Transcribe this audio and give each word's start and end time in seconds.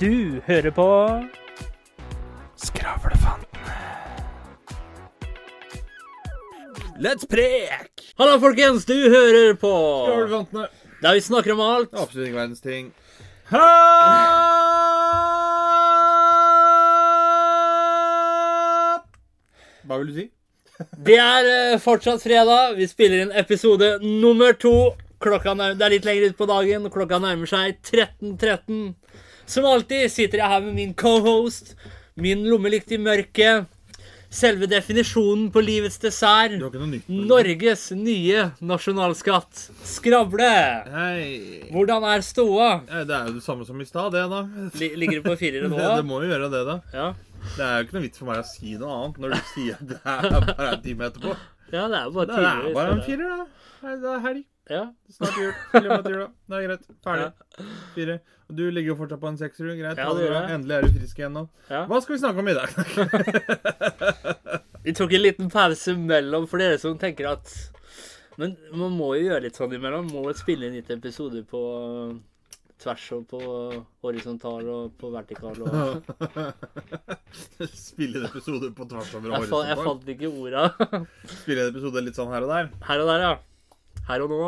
Du 0.00 0.40
hører 0.46 0.72
på 0.74 0.84
Skravlefantene. 2.58 3.74
Let's 6.98 7.26
prek! 7.30 8.02
Hallo, 8.18 8.40
folkens. 8.42 8.84
Du 8.88 8.94
hører 8.94 9.54
på 9.54 9.70
Skravlefantene. 9.70 10.66
Der 11.02 11.14
vi 11.14 11.20
snakker 11.22 11.54
om 11.54 11.60
alt. 11.62 11.94
Absolutt 11.94 12.26
ingen 12.26 12.40
verdens 12.40 12.64
ting. 12.64 12.90
Hva 19.84 19.98
vil 20.00 20.10
du 20.10 20.14
si? 20.18 20.26
Det 21.06 21.20
er 21.22 21.50
eh, 21.52 21.78
fortsatt 21.82 22.24
fredag. 22.24 22.74
Vi 22.80 22.88
spiller 22.90 23.22
inn 23.28 23.34
episode 23.44 23.98
nummer 24.02 24.58
to. 24.58 24.74
Klokka 25.22 25.54
nærmer, 25.54 25.78
det 25.78 25.86
er 25.86 25.94
litt 25.94 26.08
lenger 26.08 26.32
ut 26.32 26.40
på 26.40 26.50
dagen. 26.50 26.90
Klokka 26.90 27.22
nærmer 27.22 27.46
seg 27.46 27.78
13.13. 27.94 28.96
Som 29.46 29.66
alltid 29.68 30.10
sitter 30.12 30.40
jeg 30.40 30.48
her 30.50 30.60
med 30.64 30.74
min 30.78 30.94
cohost, 30.96 31.74
min 32.16 32.44
lommelykt 32.48 32.92
i 32.94 32.98
mørket. 32.98 33.66
Selve 34.34 34.66
definisjonen 34.66 35.44
på 35.54 35.60
livets 35.62 36.00
dessert. 36.02 36.56
Du? 36.58 36.64
Norges 37.30 37.84
nye 37.94 38.48
nasjonalskatt. 38.66 39.60
Skravle. 39.86 40.48
Hei. 40.90 41.60
Hvordan 41.70 42.02
er 42.10 42.24
ståa? 42.26 42.70
Det 42.90 43.14
er 43.14 43.28
jo 43.28 43.36
det 43.36 43.44
samme 43.44 43.62
som 43.68 43.78
i 43.78 43.86
stad, 43.86 44.10
det, 44.16 44.24
da. 44.32 44.40
Li- 44.80 44.90
Ligger 44.98 45.20
det 45.20 45.28
på 45.28 45.36
firere 45.38 45.68
nå? 45.70 45.76
Det, 45.84 45.92
det 46.00 46.08
må 46.08 46.18
jo 46.24 46.32
gjøre 46.32 46.50
det, 46.50 46.64
da. 46.66 46.76
Ja. 46.96 47.06
Det 47.44 47.62
er 47.68 47.76
jo 47.78 47.84
ikke 47.86 47.98
noe 47.98 48.04
vits 48.08 48.18
for 48.24 48.30
meg 48.32 48.40
å 48.42 48.48
si 48.48 48.74
noe 48.80 48.96
annet 48.96 49.22
når 49.22 49.36
du 49.36 49.48
sier 49.52 49.78
det 49.92 50.00
er 50.02 50.48
bare 50.48 50.68
en 50.72 50.82
time 50.88 51.06
etterpå. 51.12 51.36
ja, 51.76 51.86
det 51.92 52.00
er 52.00 52.10
bare 52.18 52.26
Det 52.32 52.42
er 52.50 52.68
bare 52.80 52.96
en 52.98 53.04
firer, 53.06 53.36
da. 53.36 53.46
Det 53.84 54.12
er 54.16 54.22
helg. 54.26 54.42
Ja. 54.70 54.84
Snart 55.12 55.36
jul. 55.36 55.52
Til 55.72 55.88
da. 55.90 55.98
Det 56.04 56.56
er 56.56 56.64
greit. 56.68 56.86
Ferdig. 57.04 57.28
Fire. 57.94 58.18
Og 58.48 58.56
du 58.58 58.64
ligger 58.70 58.92
jo 58.92 58.96
fortsatt 59.00 59.20
på 59.20 59.30
en 59.30 59.38
sekser. 59.40 59.70
Greit. 59.76 60.00
Ja, 60.00 60.08
det 60.16 60.24
gjør 60.24 60.36
jeg. 60.38 60.56
Endelig 60.56 60.76
er 60.76 60.86
du 60.86 60.98
frisk 60.98 61.20
igjen 61.20 61.36
nå. 61.36 61.44
Ja. 61.68 61.84
Hva 61.90 62.00
skal 62.04 62.16
vi 62.16 62.20
snakke 62.22 62.44
om 62.44 62.48
i 62.48 62.56
dag? 62.56 62.68
Vi 64.84 64.92
tok 64.92 65.14
en 65.16 65.22
liten 65.24 65.48
pause 65.48 65.94
mellom 65.96 66.44
for 66.44 66.60
dere 66.60 66.76
som 66.76 66.98
tenker 67.00 67.30
at 67.30 67.48
Men 68.36 68.52
man 68.76 68.92
må 68.92 69.14
jo 69.16 69.30
gjøre 69.30 69.46
litt 69.46 69.56
sånn 69.56 69.72
imellom. 69.72 70.10
Må 70.12 70.26
jo 70.28 70.34
spille 70.36 70.68
inn 70.68 70.76
litt 70.76 70.90
episoder 70.92 71.40
på 71.48 71.62
uh, 71.64 72.12
tvers 72.84 73.06
og 73.16 73.24
på 73.30 73.40
horisontal 74.04 74.68
og 74.74 74.92
på 75.00 75.08
vertikal 75.14 75.56
og 75.64 76.04
Spille 77.86 78.20
en 78.20 78.28
episode 78.28 78.74
på 78.76 78.88
tvers 78.90 79.16
over 79.16 79.38
Jeg, 79.38 79.48
fa 79.54 79.64
jeg 79.70 79.80
fant 79.88 80.12
ikke 80.16 80.28
orda. 80.28 80.68
Spille 81.32 81.64
en 81.64 81.72
episode 81.72 82.04
litt 82.04 82.20
sånn 82.20 82.32
her 82.34 82.44
og 82.44 82.52
der. 82.52 82.70
Her 82.90 83.06
og 83.06 83.12
der, 83.14 83.28
ja. 83.30 83.34
Her 84.08 84.24
og 84.24 84.32
nå. 84.32 84.38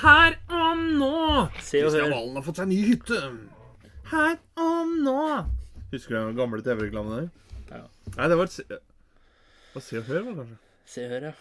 Her 0.00 0.34
og 0.50 0.80
nå! 0.98 1.10
Se 1.62 1.80
og 1.84 1.92
Kristian 1.92 2.08
hør. 2.08 2.14
Valen 2.16 2.38
har 2.38 2.44
fått 2.44 2.60
seg 2.60 2.70
ny 2.72 2.78
hytte. 2.88 3.20
Her 4.10 4.36
og 4.60 4.94
nå. 5.06 5.20
Husker 5.92 6.16
du 6.16 6.18
den 6.18 6.38
gamle 6.38 6.62
TV-reklamen 6.66 7.14
der? 7.14 7.28
Ja. 7.70 7.82
Nei, 8.16 8.28
det 8.32 8.38
var 8.40 8.50
et 8.50 8.56
se... 8.56 8.66
Hva 9.72 9.82
Se 9.84 10.00
og 10.00 10.08
Hør, 10.08 10.24
var 10.24 10.32
det 10.32 10.40
kanskje? 10.40 10.58
Se 10.88 11.04
og 11.06 11.14
hør, 11.14 11.28
ja. 11.28 11.32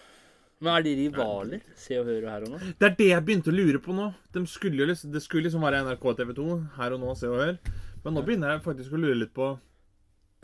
Men 0.61 0.72
er 0.72 0.86
de 0.86 0.94
rivaler? 1.02 1.66
Se 1.80 1.97
og 2.00 2.08
hør 2.08 2.22
og 2.22 2.31
her 2.31 2.45
og 2.45 2.53
nå? 2.53 2.59
Det 2.80 2.88
er 2.88 2.95
det 3.02 3.09
jeg 3.09 3.25
begynte 3.27 3.52
å 3.52 3.55
lure 3.55 3.81
på 3.83 3.95
nå. 3.97 4.08
De 4.36 4.45
skulle 4.49 4.81
jo 4.81 4.88
liksom, 4.92 5.11
det 5.14 5.23
skulle 5.25 5.49
liksom 5.49 5.66
være 5.66 5.81
NRK 5.88 6.05
TV 6.22 6.33
2. 6.38 6.47
Her 6.77 6.95
og 6.95 7.02
nå, 7.03 7.16
Se 7.20 7.31
og 7.31 7.42
Hør. 7.42 7.58
Men 8.05 8.17
nå 8.17 8.23
begynner 8.27 8.53
jeg 8.53 8.64
faktisk 8.67 8.94
å 8.94 9.02
lure 9.02 9.17
litt 9.17 9.33
på 9.33 9.49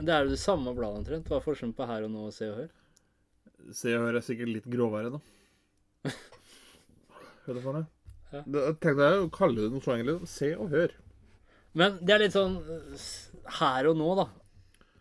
Det 0.02 0.10
er 0.10 0.26
jo 0.26 0.34
det 0.34 0.42
samme 0.42 0.74
bladet 0.74 1.04
omtrent. 1.04 1.30
Hva 1.30 1.38
er 1.38 1.46
forskjellen 1.46 1.78
på 1.78 1.88
her 1.90 2.10
og 2.10 2.14
nå 2.16 2.26
og 2.32 2.36
Se 2.36 2.50
og 2.50 2.64
hør? 2.64 2.72
Se 3.78 3.94
og 3.94 4.08
Hør 4.08 4.18
er 4.18 4.26
sikkert 4.26 4.56
litt 4.56 4.70
grovere, 4.74 5.14
da. 5.14 5.22
Hør 7.48 7.62
for 7.64 7.80
deg. 7.80 7.88
Ja. 8.32 8.42
Tenk 8.44 8.78
tenkte 8.84 9.08
å 9.22 9.32
kalle 9.34 9.64
det 9.66 9.72
noe 9.74 9.84
så 9.84 9.96
enkelt. 9.96 10.30
Se 10.32 10.52
og 10.56 10.70
Hør. 10.72 10.94
Men 11.78 11.98
det 12.04 12.14
er 12.16 12.24
litt 12.26 12.36
sånn 12.36 12.58
uh, 12.68 13.10
her 13.60 13.88
og 13.92 14.00
nå, 14.00 14.14
da. 14.20 14.28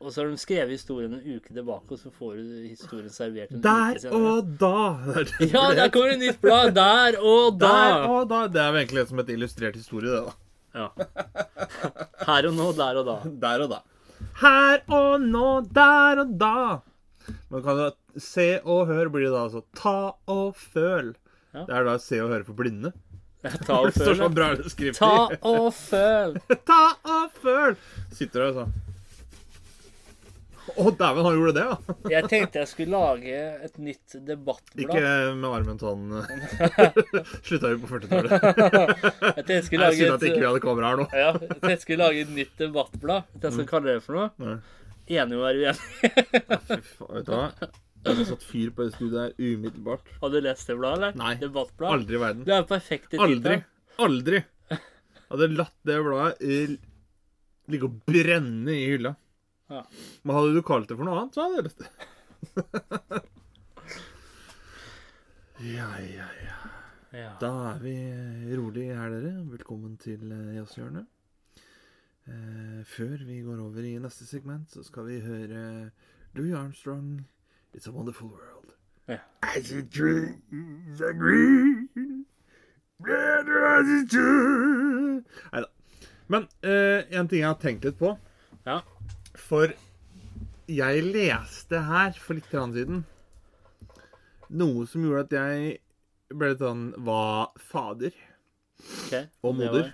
Og 0.00 0.09
så 0.15 0.22
har 0.22 0.31
de 0.31 0.38
skrevet 0.41 0.72
historien 0.72 1.12
en 1.12 1.25
uke 1.26 1.53
tilbake, 1.53 1.92
og 1.92 1.98
så 2.00 2.09
får 2.15 2.38
du 2.38 2.53
historien 2.70 3.10
servert 3.12 3.50
en 3.53 3.60
Der 3.65 3.98
uke 3.98 4.04
senere. 4.06 4.31
og 4.31 4.53
da. 4.62 4.76
Ja, 5.53 5.65
der 5.76 5.91
kommer 5.92 6.15
et 6.15 6.22
nytt 6.22 6.41
blad! 6.41 6.72
Der 6.78 7.19
og 7.20 7.59
da! 7.60 7.72
Der 7.75 8.06
og 8.09 8.31
da. 8.31 8.38
Det 8.48 8.62
er 8.62 8.70
jo 8.70 8.81
egentlig 8.81 9.04
som 9.10 9.20
et 9.20 9.34
illustrert 9.34 9.76
historie, 9.76 10.15
det, 10.15 10.22
da. 10.31 10.36
Ja. 10.70 10.88
Her 12.25 12.48
og 12.48 12.54
nå, 12.56 12.70
der 12.78 13.00
og 13.03 13.10
da. 13.10 13.19
Der 13.44 13.65
og 13.66 13.75
da. 13.75 13.82
Her 14.41 14.82
og 14.88 15.20
nå, 15.20 15.48
der 15.75 16.22
og 16.22 16.32
da. 16.41 16.56
Men 17.50 17.62
kan 17.65 17.78
du 17.81 18.20
se 18.20 18.47
og 18.65 18.86
hør 18.88 19.10
blir 19.12 19.26
det 19.28 19.34
da 19.34 19.44
altså 19.48 19.62
ta 19.76 20.12
og 20.31 20.56
føl. 20.56 21.12
Ja. 21.55 21.65
Det 21.66 21.75
er 21.81 21.88
da 21.88 21.97
se 22.03 22.21
og 22.22 22.31
høre 22.34 22.47
for 22.47 22.59
blinde. 22.59 22.93
Ta 23.66 23.81
og 23.81 23.94
føl. 23.97 24.12
sånn 24.19 24.34
bra 24.37 24.50
skrift 24.69 25.00
Ta 25.00 25.31
og 25.49 25.71
føl. 25.72 26.37
Ta 26.69 26.83
og 27.09 27.37
føl. 27.41 27.77
Sitter 28.12 28.47
der 28.47 28.56
sånn. 28.59 28.78
Å, 30.71 30.84
dæven, 30.94 31.25
han 31.27 31.34
gjorde 31.34 31.55
det, 31.56 31.62
ja. 31.66 31.94
Jeg 32.15 32.28
tenkte 32.31 32.60
jeg 32.60 32.69
skulle 32.71 33.00
lage 33.00 33.39
et 33.66 33.81
nytt 33.83 34.15
debattblad. 34.28 34.84
Ikke 34.84 35.34
med 35.41 35.49
armen 35.50 35.81
sånn 35.81 36.05
Slutta 37.49 37.72
jo 37.72 37.81
på 37.83 37.91
40-tallet. 37.91 38.31
Jeg 38.31 39.34
tenkte 39.41 39.56
jeg 39.56 39.66
skulle 39.66 39.91
Jeg 39.97 40.06
et... 40.06 40.15
at 40.15 40.27
ikke 40.28 40.39
vi 40.39 40.47
hadde 40.47 40.62
kamera 40.62 40.93
her 40.93 41.03
nå. 41.03 41.09
ja, 41.10 41.33
jeg 41.34 41.49
tenkte 41.56 41.72
jeg 41.75 41.83
skulle 41.83 42.06
lage 42.06 42.22
et 42.28 42.33
nytt 42.37 42.55
debattblad. 42.62 43.27
Vet 43.33 43.41
skal 43.41 43.50
jeg 43.50 43.59
skal 43.59 43.71
kalle 43.72 43.97
det 43.97 44.05
for 44.06 44.21
noe? 44.21 44.56
Enig 45.10 45.41
å 45.41 45.43
være 45.43 45.65
uenig. 45.65 46.12
Fy 46.71 46.83
faen, 46.93 47.15
vet 47.19 47.27
du 47.27 47.34
hva? 47.34 47.71
Hadde 48.06 48.25
satt 48.28 48.44
fyr 48.47 48.71
på 48.72 48.87
det 48.87 48.94
studioet 48.94 49.34
her 49.38 49.56
umiddelbart. 49.56 50.06
Har 50.22 50.33
du 50.33 50.38
lest 50.41 50.71
det 50.71 50.77
bladet, 50.78 51.00
eller? 51.00 51.19
Nei. 51.21 51.34
Debattblad? 51.41 51.99
Aldri 51.99 52.16
i 52.16 52.22
verden. 52.22 52.47
Det 52.47 52.55
er 52.56 52.69
perfekt 52.69 53.11
i 53.11 53.19
titelen. 53.19 53.34
Aldri. 53.37 53.56
Aldri. 54.06 54.44
Hadde 55.31 55.50
latt 55.53 55.77
det 55.87 55.99
bladet 56.06 56.78
ligge 57.71 57.87
og 57.87 57.99
brenne 58.09 58.75
i 58.75 58.87
hylla. 58.94 59.15
Ja. 59.71 59.84
Men 60.25 60.37
hadde 60.37 60.56
du 60.56 60.62
kalt 60.66 60.89
det 60.91 60.97
for 60.99 61.06
noe 61.06 61.21
annet, 61.21 61.37
så 61.37 61.44
hadde 61.44 61.60
jeg 61.60 61.66
lest 61.69 61.84
det. 61.84 61.91
ja, 65.77 65.91
ja, 66.03 66.28
ja. 66.43 66.59
Ja. 67.10 67.31
Da 67.43 67.50
er 67.72 67.81
vi 67.83 67.94
rolig 68.55 68.87
her, 68.94 69.10
dere. 69.10 69.33
Velkommen 69.50 69.97
til 69.99 70.31
eh, 70.31 70.55
Jazzhjørnet. 70.55 71.09
Eh, 72.31 72.81
før 72.87 73.25
vi 73.27 73.41
går 73.43 73.59
over 73.65 73.87
i 73.87 73.97
neste 74.03 74.27
segment, 74.28 74.71
så 74.71 74.84
skal 74.87 75.09
vi 75.09 75.19
høre 75.25 75.91
Louis 76.39 76.55
Armstrong, 76.55 77.25
'It's 77.75 77.86
a 77.86 77.92
Wonderful 77.92 78.28
World'. 78.28 78.75
Ja. 79.08 79.19
As 79.42 79.69
the 79.70 79.82
trees 79.82 81.00
are 81.00 81.12
green, 81.14 82.26
red 83.00 83.48
as 83.48 84.10
too. 84.10 85.22
Nei 85.53 85.60
Neida. 85.60 85.69
Men 86.28 86.47
eh, 86.62 87.06
en 87.19 87.28
ting 87.28 87.41
jeg 87.41 87.48
har 87.48 87.59
tenkt 87.59 87.84
litt 87.84 87.98
på 87.98 88.12
Ja. 88.66 88.80
For 89.34 89.72
jeg 90.70 91.03
leste 91.10 91.80
her 91.82 92.12
for 92.12 92.34
litt 92.38 92.50
grann 92.53 92.72
siden 92.76 93.04
noe 94.50 94.86
som 94.86 95.03
gjorde 95.06 95.25
at 95.26 95.34
jeg 95.38 95.80
ble 96.34 96.53
litt 96.53 96.62
sånn 96.62 96.84
Hva 97.06 97.50
fader? 97.59 98.14
Ok. 99.06 99.16
Og 99.47 99.56
moder. 99.59 99.91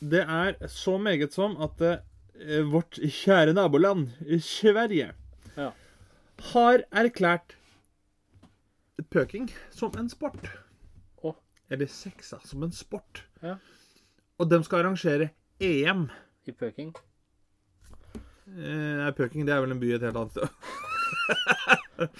Det 0.00 0.22
er 0.28 0.56
så 0.70 0.98
meget 1.00 1.32
som 1.34 1.56
at 1.64 1.80
eh, 1.82 2.60
vårt 2.68 3.00
kjære 3.00 3.54
naboland, 3.56 4.10
Sverige, 4.40 5.12
Ja. 5.56 5.70
Har 6.50 6.82
erklært 6.90 7.54
pøking 9.12 9.48
som 9.70 9.94
en 9.98 10.10
sport. 10.10 10.48
Oh. 11.22 11.36
Eller 11.70 11.90
sexa 11.90 12.40
som 12.46 12.64
en 12.66 12.74
sport. 12.74 13.24
Ja. 13.42 13.56
Og 14.40 14.50
de 14.50 14.60
skal 14.66 14.82
arrangere 14.82 15.30
EM. 15.62 16.08
I 16.46 16.52
pøking. 16.52 16.90
Eh, 18.52 19.10
pøking 19.16 19.46
det 19.46 19.54
er 19.54 19.62
vel 19.62 19.74
en 19.74 19.80
by 19.80 19.92
et 19.94 20.02
helt 20.08 20.18
annet 20.18 20.34
sted. 20.36 20.48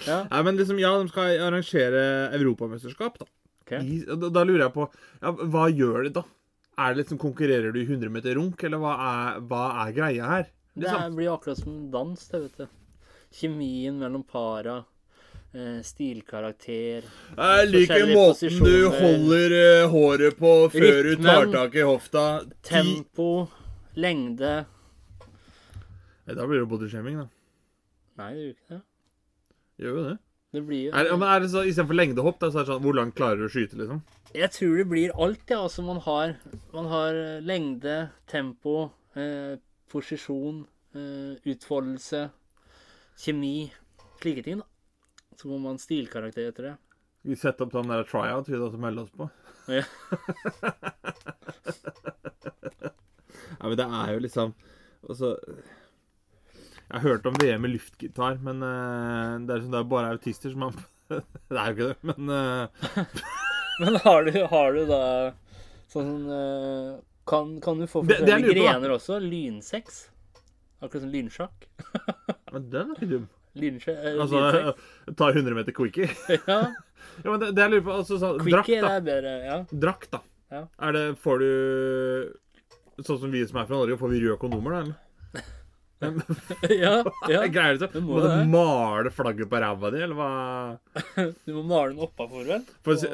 Ja. 0.07 0.21
Nei, 0.29 0.41
men 0.45 0.55
liksom, 0.55 0.77
ja, 0.79 0.93
de 1.01 1.09
skal 1.11 1.41
arrangere 1.43 2.03
europamesterskap, 2.37 3.17
da. 3.19 3.25
Ok. 3.63 3.73
I, 3.81 3.97
da. 4.07 4.29
Da 4.31 4.43
lurer 4.45 4.67
jeg 4.67 4.73
på 4.75 4.85
ja, 4.85 5.31
Hva 5.33 5.63
gjør 5.71 6.05
de 6.05 6.11
da? 6.19 6.23
Er 6.79 6.93
det 6.93 7.01
liksom, 7.01 7.19
Konkurrerer 7.19 7.73
du 7.73 7.81
i 7.81 7.85
100 7.87 8.13
meter 8.13 8.37
runk, 8.37 8.63
eller 8.63 8.79
hva 8.79 8.93
er, 9.07 9.41
hva 9.49 9.63
er 9.83 9.95
greia 9.97 10.29
her? 10.29 10.47
Det 10.73 10.85
Liksom? 10.85 11.01
Det 11.03 11.17
blir 11.17 11.33
akkurat 11.33 11.59
som 11.59 11.75
dans, 11.91 12.23
det, 12.29 12.41
vet 12.45 12.63
du. 12.63 12.82
Kjemien 13.33 13.97
mellom 13.99 14.23
para. 14.23 14.83
Eh, 15.53 15.81
stilkarakter. 15.85 17.05
Jeg 17.37 17.67
liker 17.69 18.07
måten 18.09 18.55
du 18.65 18.87
holder 18.89 19.53
eh, 19.57 19.89
håret 19.91 20.37
på 20.39 20.53
før 20.73 21.03
du 21.05 21.11
tar 21.21 21.43
Rytmen. 21.43 21.51
tak 21.53 21.75
i 21.77 21.85
hofta. 21.85 22.23
Tempo. 22.65 23.47
Lengde. 23.93 24.53
Da 26.25 26.47
blir 26.47 26.63
det 26.63 26.69
bodyshaming, 26.71 27.19
da. 27.21 27.27
Nei, 28.17 28.29
det 28.33 28.43
gjør 28.43 28.53
ikke 28.55 28.73
det. 28.73 28.81
Gjør 29.83 29.97
jo 29.97 30.03
det. 30.07 30.17
Det 30.53 30.61
blir 30.67 30.81
jo 30.85 30.91
Er, 30.93 31.07
men 31.17 31.27
er 31.27 31.39
det 31.41 31.49
så, 31.49 31.63
Istedenfor 31.65 31.97
lengdehopp, 31.97 32.37
da, 32.41 32.49
så 32.53 32.59
er 32.59 32.65
det 32.65 32.69
sånn 32.69 32.83
Hvor 32.83 32.93
langt 32.93 33.15
klarer 33.17 33.39
du 33.41 33.47
å 33.47 33.53
skyte, 33.53 33.77
liksom? 33.79 34.03
Jeg 34.37 34.49
tror 34.53 34.75
det 34.77 34.85
blir 34.89 35.13
alt, 35.17 35.41
ja. 35.49 35.63
Altså, 35.65 35.81
man 35.85 35.99
har, 36.05 36.35
man 36.73 36.89
har 36.89 37.17
eh, 37.17 37.41
lengde, 37.45 37.95
tempo, 38.29 38.87
eh, 39.17 39.57
posisjon, 39.93 40.63
eh, 40.97 41.33
utfoldelse, 41.53 42.23
kjemi. 43.19 43.71
Slike 44.21 44.43
ting, 44.45 44.59
da. 44.63 44.67
Så 45.39 45.47
må 45.49 45.57
man 45.59 45.77
stilkarakter 45.81 46.47
etter 46.51 46.63
det. 46.69 46.75
Vi 47.23 47.35
setter 47.39 47.65
opp 47.65 47.71
sånn 47.75 47.87
der 47.91 48.03
tryout 48.07 48.47
vi 48.51 48.59
da 48.59 48.69
som 48.71 48.81
melder 48.83 49.03
oss 49.03 49.11
på. 49.15 49.29
Ja. 49.71 49.83
Ja, 53.59 53.69
men 53.69 53.77
det 53.79 53.85
er 53.85 54.09
jo 54.15 54.19
liksom 54.23 54.49
altså, 55.07 55.29
Jeg 56.89 56.97
har 56.97 57.03
hørt 57.05 57.25
om 57.29 57.37
VM 57.39 57.61
med 57.63 57.71
luftgitar, 57.77 58.35
men 58.43 58.59
uh, 58.63 59.39
det 59.45 59.53
er 59.53 59.61
liksom 59.61 59.71
det 59.75 59.79
er 59.79 59.87
bare 59.93 60.09
autister 60.15 60.51
som 60.53 60.65
har 60.67 60.73
Det 61.53 61.59
er 61.61 61.69
jo 61.69 61.73
ikke 61.77 61.87
det, 61.93 61.97
men 62.11 62.33
uh... 62.33 62.67
Men 63.81 63.95
har 64.03 64.27
du, 64.27 64.35
har 64.51 64.75
du 64.75 64.83
da 64.85 64.99
sånn 65.89 66.11
uh, 66.29 66.99
kan, 67.25 67.55
kan 67.63 67.79
du 67.81 67.87
få 67.89 68.03
Det- 68.05 68.19
det 68.19 68.27
forskjellige 68.27 68.53
da. 68.59 68.73
grener 68.75 68.93
også? 68.93 69.17
Lynsex? 69.23 70.03
Akkurat 70.83 71.01
som 71.07 71.09
lynsjakk? 71.13 71.65
Men 72.53 72.69
den 72.73 72.91
er 72.93 72.97
ikke 72.99 73.09
dum. 73.11 73.25
Lynsje, 73.59 73.93
eh, 73.93 74.15
Altså, 74.17 74.73
ta 75.19 75.27
100 75.33 75.57
meter 75.59 75.75
quickie. 75.77 76.09
Ja. 76.47 76.61
Ja, 77.19 77.27
men 77.33 77.39
det, 77.41 77.49
det 77.57 77.61
jeg 77.65 77.71
lurer 77.73 77.83
på 77.85 77.93
altså, 77.99 78.15
sånn, 78.21 78.37
Quickie 78.41 78.79
drakt, 78.79 78.85
da. 78.87 78.91
er 78.95 79.01
bedre. 79.05 79.31
Ja. 79.45 79.57
Drakt, 79.85 80.07
da. 80.15 80.21
Ja. 80.53 80.61
Er 80.87 80.95
det 80.95 81.01
Får 81.21 81.41
du 81.43 83.03
Sånn 83.03 83.19
som 83.19 83.31
vi 83.33 83.41
som 83.49 83.57
er 83.59 83.65
fra 83.67 83.75
Norge, 83.81 83.97
får 83.99 84.11
vi 84.13 84.21
røde 84.23 84.37
kondomer, 84.41 84.71
da? 84.77 84.79
eller? 84.85 84.99
ja, 86.83 86.93
ja. 87.31 87.41
Greier 87.47 87.77
det 87.77 87.79
så? 87.83 87.87
Det 87.93 88.01
må 88.03 88.17
Må 88.17 88.23
du 88.23 88.49
male 88.51 89.11
flagget 89.13 89.49
på 89.51 89.59
ræva 89.63 89.91
di, 89.93 90.01
eller 90.03 90.17
hva? 90.17 90.29
Du 91.47 91.53
må 91.55 91.63
male 91.69 91.93
den 91.93 92.01
oppafor, 92.05 92.43
vel? 92.47 92.65
For 92.85 92.95
å 92.95 92.99
si- 92.99 93.11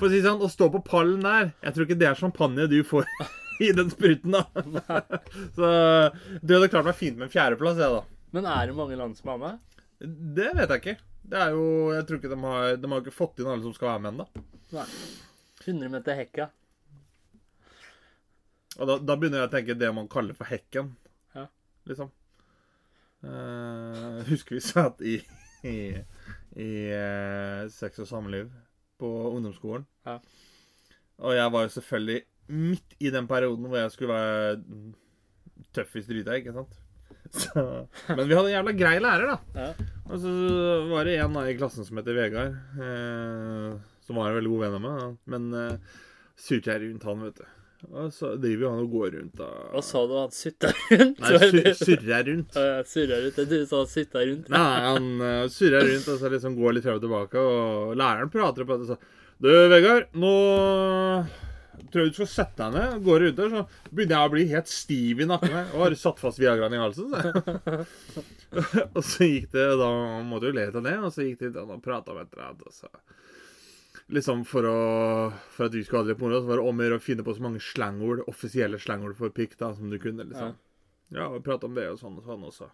For 0.00 0.08
å 0.08 0.10
si 0.12 0.22
sånn, 0.24 0.42
å 0.42 0.50
stå 0.50 0.70
på 0.74 0.82
pallen 0.86 1.22
der 1.24 1.52
Jeg 1.64 1.76
tror 1.76 1.86
ikke 1.86 1.98
det 2.00 2.08
er 2.10 2.18
champagne 2.18 2.66
du 2.70 2.80
får 2.86 3.06
i 3.60 3.70
den 3.76 3.90
spruten, 3.92 4.32
da. 4.38 4.42
Så 5.54 5.70
du 6.40 6.54
hadde 6.56 6.70
klart 6.72 6.88
meg 6.88 6.96
fint 6.98 7.18
med 7.20 7.28
en 7.28 7.34
fjerdeplass, 7.34 7.76
jeg, 7.78 7.98
da. 7.98 8.02
Men 8.34 8.46
er 8.46 8.70
det 8.70 8.76
mange 8.78 8.98
land 8.98 9.16
som 9.18 9.32
har 9.32 9.40
med? 9.42 9.80
Det 10.00 10.50
vet 10.56 10.70
jeg 10.70 10.80
ikke. 10.80 10.96
Det 11.30 11.40
er 11.40 11.52
jo 11.52 11.64
Jeg 11.92 12.06
tror 12.08 12.18
ikke 12.20 12.30
de 12.32 12.38
har 12.40 12.76
De 12.80 12.88
har 12.90 13.02
ikke 13.02 13.12
fått 13.12 13.42
inn 13.42 13.50
alle 13.50 13.66
som 13.66 13.74
skal 13.76 13.92
være 13.92 14.04
med 14.04 14.14
ennå. 14.14 14.46
Nei. 14.76 14.86
100 15.66 15.92
meter 15.92 16.16
hekka. 16.16 16.46
Og 18.80 18.88
da, 18.88 18.96
da 19.02 19.16
begynner 19.18 19.42
jeg 19.42 19.50
å 19.50 19.52
tenke 19.52 19.76
det 19.76 19.90
man 19.92 20.08
kaller 20.08 20.36
for 20.38 20.48
hekken. 20.48 20.94
Ja. 21.36 21.44
Liksom. 21.90 22.08
Eh, 23.20 24.22
husker 24.30 24.56
vi 24.56 24.62
satt 24.64 25.02
i 25.04 25.18
i, 25.68 25.76
i 26.56 26.70
eh, 26.94 27.66
sex 27.72 28.00
og 28.00 28.08
samliv 28.08 28.50
på 29.00 29.08
ungdomsskolen. 29.34 29.86
Ja. 30.06 30.18
Og 31.20 31.36
jeg 31.36 31.52
var 31.52 31.66
jo 31.66 31.74
selvfølgelig 31.76 32.20
midt 32.50 32.96
i 32.98 33.10
den 33.12 33.28
perioden 33.28 33.68
hvor 33.68 33.78
jeg 33.82 33.92
skulle 33.94 34.14
være 34.14 34.56
tøff 35.76 35.96
i 35.96 36.04
stryta, 36.04 36.38
ikke 36.40 36.54
sant? 36.56 36.78
Så, 37.40 37.62
men 38.08 38.26
vi 38.26 38.34
hadde 38.34 38.48
en 38.50 38.56
jævla 38.56 38.74
grei 38.74 38.96
lærer, 38.98 39.30
da. 39.30 39.38
Ja. 39.54 39.88
Og 40.10 40.18
så 40.18 40.32
var 40.90 41.06
det 41.06 41.20
en 41.22 41.38
i 41.44 41.54
klassen 41.58 41.86
som 41.86 42.00
heter 42.00 42.16
Vegard, 42.18 42.58
eh, 42.82 43.78
som 44.06 44.18
var 44.18 44.30
en 44.30 44.40
veldig 44.40 44.50
god 44.50 44.64
venn 44.64 44.76
av 44.80 44.84
meg. 44.84 45.16
Men 45.30 45.48
eh, 45.54 45.96
surte 46.40 46.72
jeg 46.72 46.82
rundt 46.88 47.06
han, 47.06 47.26
vet 47.28 47.38
du. 47.38 47.48
Og 47.88 48.10
så 48.12 48.34
driver 48.36 48.66
jo 48.66 48.70
han 48.74 48.82
og 48.82 48.92
går 48.92 49.14
rundt 49.14 49.38
da 49.40 49.46
Hva 49.72 49.80
sa 49.84 50.02
du? 50.04 50.10
Han 50.18 50.32
sutta 50.36 50.68
rundt? 50.90 51.22
Nei, 51.22 51.72
sur, 51.78 52.02
jeg 52.10 52.26
rundt. 52.26 52.56
Uh, 52.58 52.80
surra 52.84 53.20
rundt. 53.22 53.38
Du 53.48 53.54
sa 53.64 53.78
han 53.80 53.88
sutta 53.88 54.24
rundt. 54.26 54.50
Nei, 54.52 54.80
han 54.84 55.06
uh, 55.22 55.46
surrer 55.52 55.86
rundt 55.88 56.10
og 56.12 56.18
så 56.20 56.32
liksom 56.34 56.58
går 56.58 56.76
litt 56.76 56.84
frem 56.84 56.98
og 56.98 57.06
tilbake, 57.06 57.40
og 57.40 57.94
læreren 57.96 58.32
prater 58.32 58.68
på 58.68 58.76
det 58.76 58.88
og 58.88 58.92
så 58.92 58.98
Du, 59.40 59.48
Vegard, 59.72 60.10
nå 60.20 60.34
tror 61.90 62.02
jeg 62.04 62.12
du 62.12 62.18
skal 62.20 62.30
sette 62.30 62.66
deg 62.66 62.76
ned. 62.76 63.04
Går 63.06 63.24
rundt 63.24 63.38
der, 63.40 63.54
så 63.54 63.90
begynner 63.90 64.16
jeg 64.16 64.30
å 64.30 64.34
bli 64.34 64.44
helt 64.50 64.72
stiv 64.72 65.22
i 65.22 65.28
nakken. 65.30 65.54
her. 65.56 65.70
Og 65.74 65.84
har 65.86 65.96
satt 66.00 66.20
fast 66.22 66.42
Viagraen 66.42 66.76
i 66.76 66.82
halsen, 66.82 67.14
så. 67.14 67.84
og 68.96 69.02
så 69.06 69.28
gikk 69.28 69.52
det 69.54 69.66
Da 69.78 69.90
måtte 70.26 70.50
jo 70.50 70.56
le 70.56 70.66
av 70.70 70.84
det, 70.84 70.96
og 70.98 71.14
så 71.14 71.26
gikk 71.26 71.44
det 71.46 71.54
og 71.62 71.76
prata 71.84 72.16
med 72.16 72.28
et 72.28 72.38
eller 72.38 72.66
og 72.66 72.74
så 72.74 72.92
Liksom 74.10 74.40
for, 74.48 74.66
å, 74.66 74.78
for 75.54 75.68
at 75.68 75.74
vi 75.76 75.84
skulle 75.86 76.00
ha 76.00 76.06
det 76.08 76.16
litt 76.16 76.22
moro, 76.24 76.40
så 76.42 76.48
var 76.48 76.58
det 76.58 76.66
om 76.66 76.80
å 76.80 76.86
gjøre 76.86 76.96
å 76.98 77.02
finne 77.04 77.22
på 77.22 77.34
så 77.36 77.44
mange 77.44 77.60
slangord, 77.62 78.24
offisielle 78.26 78.80
slangord 78.82 79.14
for 79.14 79.30
pikk 79.30 79.54
da, 79.60 79.68
som 79.76 79.86
du 79.86 80.00
kunne. 80.02 80.26
liksom. 80.26 80.56
Ja, 81.14 81.28
og 81.28 81.44
prate 81.46 81.68
om 81.68 81.76
det 81.78 81.84
og 81.92 82.00
sånn 82.00 82.18
og 82.18 82.26
sånn 82.26 82.48
også. 82.48 82.66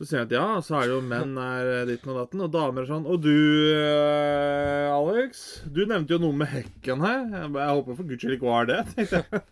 Så 0.00 0.06
sier 0.08 0.22
jeg 0.22 0.30
at 0.30 0.32
ja, 0.32 0.44
så 0.64 0.78
er 0.78 0.86
det 0.88 0.94
jo 0.94 1.00
menn 1.04 1.34
er 1.36 1.66
ditten 1.84 2.14
og 2.14 2.22
datten, 2.22 2.40
og 2.40 2.52
damer 2.54 2.86
er 2.86 2.88
sånn. 2.88 3.02
Og 3.04 3.18
du, 3.20 3.34
eh, 3.76 4.86
Alex, 4.88 5.42
du 5.68 5.82
nevnte 5.84 6.14
jo 6.14 6.22
noe 6.22 6.38
med 6.40 6.48
hekken 6.48 7.04
her. 7.04 7.26
Jeg, 7.34 7.50
jeg 7.58 7.74
håper 7.76 7.98
for 7.98 8.08
guds 8.08 8.24
skyld 8.24 8.36
ikke 8.38 8.48
var 8.48 8.70
det, 8.70 8.78
tenkte 8.94 9.20
jeg. 9.20 9.42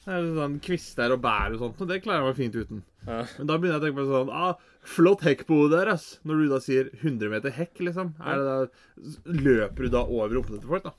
Det 0.00 0.14
er 0.16 0.30
sånn 0.38 0.56
Kvister 0.64 1.12
og 1.12 1.20
bær 1.20 1.52
og 1.52 1.60
sånt, 1.60 1.84
og 1.84 1.92
det 1.92 2.00
klarer 2.00 2.24
jeg 2.24 2.30
meg 2.30 2.40
fint 2.40 2.56
uten. 2.56 2.80
Ja. 3.04 3.18
Men 3.36 3.52
da 3.52 3.58
begynner 3.60 3.76
jeg 3.76 3.82
å 3.82 3.84
tenke 3.84 4.00
på 4.00 4.08
sånn 4.08 4.32
ah, 4.32 4.64
Flott 4.88 5.26
hekk 5.28 5.44
på 5.50 5.60
hodet 5.60 5.82
der, 5.82 5.92
ass. 5.92 6.08
Når 6.24 6.40
du 6.40 6.48
da 6.54 6.62
sier 6.64 6.88
100 7.02 7.34
meter 7.36 7.52
hekk, 7.60 7.84
liksom. 7.90 8.14
Er 8.24 8.40
det 8.40 8.48
da, 8.48 9.12
løper 9.36 9.84
du 9.84 9.92
da 9.98 10.06
over 10.08 10.32
rumpene 10.38 10.64
til 10.64 10.72
folk, 10.72 10.88
da? 10.88 10.96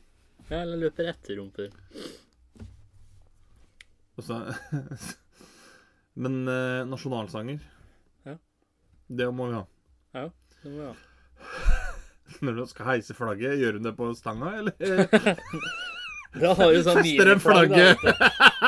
Ja, 0.51 0.62
eller 0.62 0.86
løper 0.86 1.09
etter 1.09 1.42
rumper. 1.42 1.74
Og 4.21 4.30
så 4.30 4.44
Men 6.21 6.44
eh, 6.45 6.86
nasjonalsanger. 6.86 7.65
Det 9.12 9.28
må 9.36 9.50
vi 9.52 9.58
ha. 9.60 9.63
Ja, 10.16 10.28
det 10.63 10.72
må 10.72 10.78
vi 10.78 10.90
ha. 10.90 10.94
Når 12.46 12.62
du 12.62 12.66
skal 12.69 12.94
heise 12.94 13.16
flagget, 13.16 13.58
gjør 13.60 13.80
hun 13.80 13.90
det 13.90 13.96
på 13.98 14.12
stanga, 14.16 14.54
eller? 14.62 14.78
Da 16.31 16.54
har 16.56 16.69
du 16.72 16.78
sånn 16.80 17.02
Fester 17.04 17.28
en 17.34 17.42
du. 17.44 18.04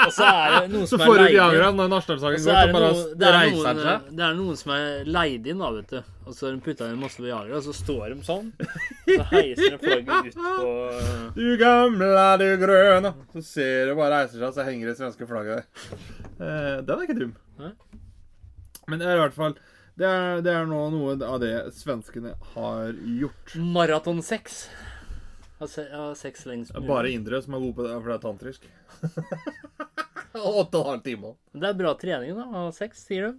Og 0.03 0.09
så 0.11 0.25
er 0.27 0.55
det 0.57 0.71
noen 0.73 0.87
som 0.91 0.99
får 0.99 1.13
er 1.13 1.21
du 1.21 1.23
leid 1.23 1.35
Viagra 1.37 1.69
inn. 1.69 1.77
når 1.79 1.91
nasjonalsangen 1.93 2.41
går, 2.41 2.43
så 2.43 2.55
bare 2.73 2.89
noen, 2.89 3.13
det, 3.21 3.27
er 3.29 3.37
reiser 3.37 3.55
noen, 3.55 3.67
han 3.69 3.79
seg. 3.85 4.09
det 4.17 4.25
er 4.27 4.35
noen 4.39 4.59
som 4.59 4.73
er 4.75 5.07
leid 5.15 5.47
inn, 5.47 5.63
da, 5.63 5.69
vet 5.77 5.93
du. 5.93 6.11
Og 6.23 6.35
så 6.35 6.49
har 6.49 6.57
de 6.57 6.99
masse 6.99 7.23
Viagra, 7.23 7.61
og 7.61 7.63
så 7.63 7.75
står 7.77 8.03
de 8.11 8.27
sånn. 8.27 8.51
Så 9.07 9.17
heiser 9.31 9.63
de 9.63 9.79
flagget 9.79 10.27
ut 10.27 10.37
på 10.43 10.73
Du 11.39 11.47
gamle, 11.61 12.27
du 12.43 12.47
grønne 12.65 13.13
Så 13.31 13.45
ser 13.47 13.91
du 13.91 13.95
bare 13.99 14.19
reiser 14.19 14.43
seg, 14.43 14.55
så 14.57 14.67
henger 14.67 14.91
det 14.91 14.97
svenske 14.99 15.29
flagget 15.29 15.63
der. 15.63 16.03
Eh, 16.43 16.77
den 16.83 16.97
er 16.97 17.07
ikke 17.07 17.19
dum. 17.21 17.33
Men 18.91 18.99
det 18.99 19.07
er 19.07 19.15
i 19.15 19.23
hvert 19.23 19.39
fall 19.39 19.55
det 19.99 20.07
er, 20.09 20.41
det 20.41 20.53
er 20.57 20.65
nå 20.69 20.79
noe 20.93 21.13
av 21.27 21.37
det 21.43 21.53
svenskene 21.77 22.33
har 22.55 22.93
gjort. 23.21 23.53
maratonsex. 23.75 24.63
Ha 25.59 25.67
sex 26.17 26.45
lengst 26.49 26.73
mulig. 26.75 26.87
bare 26.89 27.11
indre 27.13 27.39
som 27.45 27.53
er 27.55 27.61
gode 27.63 27.75
på 27.77 27.85
det, 27.85 27.93
for 28.01 28.09
det 28.09 28.15
er 28.17 28.23
tantrisk. 28.23 28.65
Åtte 30.33 30.79
og 30.79 30.81
en 30.81 30.89
halv 30.89 31.03
time. 31.05 31.33
Det 31.53 31.69
er 31.69 31.77
bra 31.77 31.93
trening, 32.01 32.33
da. 32.39 32.47
Ha 32.51 32.63
sex, 32.75 33.05
sier 33.07 33.21
du. 33.29 33.31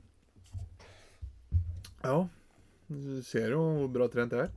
Ja. 2.05 2.17
Du 2.89 3.23
ser 3.27 3.51
jo 3.57 3.61
hvor 3.81 3.91
bra 3.99 4.07
trent 4.13 4.33
jeg 4.37 4.47
er. 4.47 4.51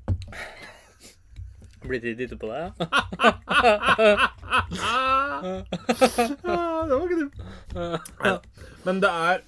Blitt 1.87 2.03
litt 2.05 2.17
dyttet 2.19 2.39
på 2.41 2.47
deg, 2.51 2.59
ja. 2.61 2.71
Ah, 5.37 6.81
det 6.87 6.93
var 6.93 7.03
ikke 7.05 7.19
dumt. 7.21 7.37
Men 8.87 8.99
det 9.03 9.09
er 9.11 9.43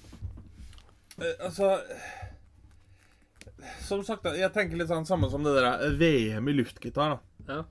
eh, 1.18 1.34
Altså 1.46 1.72
Som 3.86 4.02
sagt, 4.06 4.24
jeg 4.38 4.52
tenker 4.54 4.76
litt 4.80 4.88
sånn 4.90 5.06
samme 5.08 5.28
som 5.32 5.44
det 5.46 5.52
der 5.56 5.68
eh, 5.86 5.94
VM 6.00 6.48
i 6.48 6.56
luftgitar. 6.60 7.18
da 7.46 7.54
Ja. 7.56 7.64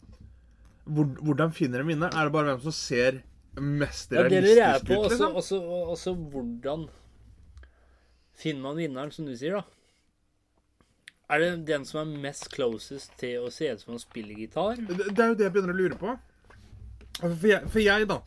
Hvor, 0.89 1.05
Hvordan 1.21 1.51
finner 1.53 1.83
en 1.83 1.87
vinner? 1.91 2.09
Er 2.13 2.25
det 2.29 2.33
bare 2.33 2.53
hvem 2.53 2.61
som 2.65 2.73
ser 2.73 3.21
mest 3.59 4.11
Ja, 4.13 4.23
det 4.23 4.39
lurer 4.41 4.47
jeg 4.47 4.57
realistisk 4.57 4.87
på. 4.87 4.93
ut? 4.93 4.99
Også, 4.99 5.09
Liksom? 5.11 5.35
også, 5.35 5.59
også 5.95 6.13
hvordan 6.31 6.87
finner 8.39 8.61
man 8.63 8.77
vinneren, 8.79 9.11
som 9.11 9.25
du 9.27 9.35
sier, 9.35 9.59
da? 9.59 9.63
Er 11.29 11.39
det 11.43 11.49
den 11.67 11.83
som 11.85 11.99
er 12.01 12.21
mest 12.23 12.47
closest 12.55 13.11
til 13.21 13.43
å 13.45 13.51
se 13.53 13.67
ut 13.69 13.81
som 13.83 13.91
han 13.93 13.99
spiller 14.01 14.39
gitar? 14.39 14.79
Det, 14.79 15.11
det 15.13 15.19
er 15.21 15.27
jo 15.33 15.35
det 15.37 15.45
jeg 15.45 15.53
begynner 15.53 15.75
å 15.75 15.77
lure 15.77 15.97
på. 15.99 16.15
Altså, 17.19 17.35
For 17.35 17.47
jeg, 17.51 17.69
for 17.69 17.83
jeg 17.83 18.07
da 18.09 18.21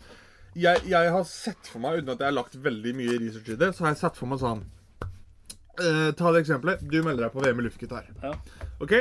jeg, 0.54 0.82
jeg 0.92 1.10
har 1.14 1.24
sett 1.24 1.66
for 1.72 1.80
meg, 1.80 2.02
uten 2.02 2.12
at 2.12 2.20
jeg 2.20 2.28
har 2.28 2.36
lagt 2.36 2.54
veldig 2.60 2.92
mye 2.98 3.14
research 3.22 3.48
i 3.48 3.56
det, 3.56 3.70
så 3.74 3.86
har 3.86 3.94
jeg 3.94 4.02
sett 4.04 4.18
for 4.20 4.28
meg 4.28 4.38
sånn 4.42 4.62
eh, 5.80 6.12
Ta 6.12 6.32
det 6.32 6.42
eksempelet. 6.44 6.80
Du 6.88 7.02
melder 7.02 7.24
deg 7.28 7.32
på 7.32 7.40
VM 7.44 7.60
i 7.60 7.62
luftgitar. 7.68 8.04
Ja. 8.22 8.32
OK? 8.80 8.92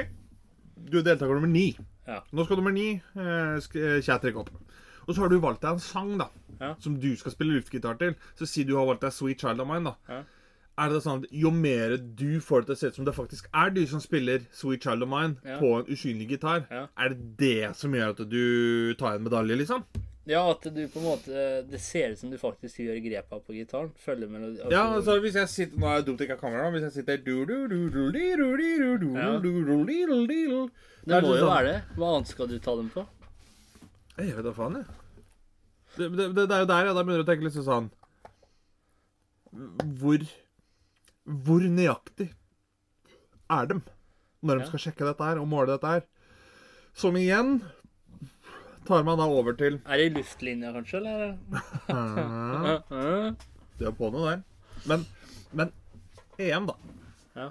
Du 0.89 0.99
er 0.99 1.03
deltaker 1.03 1.33
nummer 1.37 1.47
ni. 1.51 1.77
Ja. 2.07 2.21
Nå 2.33 2.45
skal 2.45 2.57
nummer 2.57 2.71
ni 2.73 3.01
uh, 3.15 3.57
sk- 3.61 4.01
trekke 4.21 4.39
opp. 4.41 4.49
Og 5.07 5.15
så 5.15 5.21
har 5.21 5.29
du 5.29 5.39
valgt 5.39 5.61
deg 5.61 5.71
en 5.73 5.79
sang 5.79 6.17
da 6.17 6.27
Ja. 6.59 6.75
som 6.79 6.99
du 6.99 7.15
skal 7.15 7.31
spille 7.31 7.53
luftgitar 7.59 7.97
til. 7.99 8.15
Så 8.37 8.45
si 8.47 8.63
du 8.63 8.75
har 8.77 8.85
valgt 8.85 9.01
deg 9.01 9.11
'Sweet 9.11 9.39
Child 9.39 9.59
of 9.61 9.67
Mine'. 9.67 9.83
da 9.85 9.95
Ja. 10.09 10.23
Er 10.77 10.89
det 10.89 11.03
sånn 11.03 11.23
at 11.23 11.29
Jo 11.31 11.51
mer 11.51 11.97
du 11.97 12.39
får 12.39 12.61
det 12.61 12.65
til 12.67 12.73
å 12.75 12.77
se 12.77 12.87
ut 12.87 12.95
som 12.95 13.05
det 13.05 13.13
faktisk 13.15 13.45
er 13.53 13.69
du 13.69 13.85
som 13.85 13.99
spiller 13.99 14.39
'Sweet 14.53 14.81
Child 14.81 15.03
of 15.03 15.09
Mine' 15.09 15.37
Ja. 15.45 15.59
på 15.59 15.79
en 15.79 15.85
usynlig 15.85 16.29
gitar, 16.29 16.65
er 16.97 17.09
det 17.09 17.37
det 17.37 17.75
som 17.75 17.91
gjør 17.91 18.09
at 18.09 18.29
du 18.29 18.93
tar 18.95 19.15
en 19.15 19.23
medalje, 19.23 19.57
liksom? 19.57 19.83
Ja, 20.29 20.43
at 20.51 20.61
du 20.61 20.81
på 20.87 20.99
en 20.99 21.05
måte 21.07 21.43
Det 21.65 21.79
ser 21.81 22.11
ut 22.13 22.19
som 22.19 22.29
du 22.29 22.37
faktisk 22.37 22.77
gjør 22.83 22.99
grepa 23.01 23.39
på 23.41 23.55
gitaren. 23.55 23.89
Følger 23.97 24.29
melodi... 24.29 24.59
Ja, 24.69 24.83
altså 24.93 25.15
hvis 25.23 25.37
jeg 25.39 25.49
sitter 25.49 25.81
Nå 25.81 25.87
er 25.89 26.01
det 26.01 26.07
dumt 26.11 26.21
ikke 26.21 26.35
jeg 26.35 26.37
har 26.37 26.43
kamera. 26.43 26.69
Hvis 26.75 26.85
jeg 26.85 26.95
sitter 26.99 27.17
Ja. 29.17 29.31
Det 31.01 31.23
må 31.25 31.31
sånn- 31.31 31.41
jo 31.41 31.49
være 31.49 31.65
det. 31.71 31.79
Hva 31.97 32.11
annet 32.15 32.29
skal 32.35 32.51
du 32.51 32.59
ta 32.61 32.75
dem 32.77 32.91
på? 32.93 33.05
Jeg 34.19 34.35
vet 34.37 34.45
da 34.45 34.53
faen, 34.53 34.77
jeg. 34.77 34.85
Det, 35.97 36.07
det, 36.13 36.27
det, 36.37 36.45
er 36.51 36.61
jo 36.63 36.69
der 36.69 36.85
jeg 36.85 36.95
da 36.95 37.03
begynner 37.03 37.25
å 37.25 37.27
tenke 37.27 37.43
litt 37.43 37.57
sånn 37.57 37.89
Hvor 39.99 40.21
Hvor 41.25 41.65
nøyaktig 41.67 42.29
er 43.51 43.67
dem 43.73 43.81
når 44.41 44.57
de 44.61 44.69
skal 44.69 44.81
sjekke 44.85 45.05
dette 45.05 45.25
her 45.25 45.37
og 45.41 45.49
måle 45.51 45.73
dette 45.73 45.89
her? 45.89 46.05
Som 46.97 47.17
igjen 47.19 47.59
tar 48.87 49.03
man 49.07 49.19
da 49.21 49.27
over 49.29 49.53
til 49.57 49.79
Er 49.85 49.97
det 50.01 50.05
i 50.09 50.13
luftlinja, 50.15 50.71
kanskje, 50.75 50.97
eller? 51.01 51.37
Du 53.79 53.87
er 53.89 53.93
på 53.97 54.11
noe 54.13 54.27
der. 54.29 54.41
Men, 54.89 55.05
men 55.57 55.71
EM, 56.37 56.67
da. 56.69 56.75
Ja. 57.35 57.47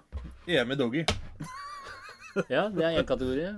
EM 0.47 0.75
i 0.75 0.79
doggy. 0.79 1.05
Ja, 2.47 2.69
det 2.71 2.85
er 2.87 2.95
én 3.01 3.07
kategori. 3.09 3.49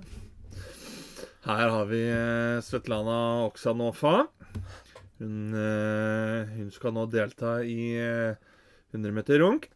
Her 1.44 1.68
har 1.74 1.88
vi 1.90 1.98
eh, 2.08 2.60
Svetlana 2.64 3.44
Oksanova. 3.44 4.22
Hun, 5.18 5.52
eh, 5.52 6.48
hun 6.56 6.70
skal 6.72 6.94
nå 6.96 7.04
delta 7.12 7.58
i 7.66 7.92
eh, 8.00 8.38
100 8.94 9.12
meter 9.16 9.42
runk. 9.42 9.68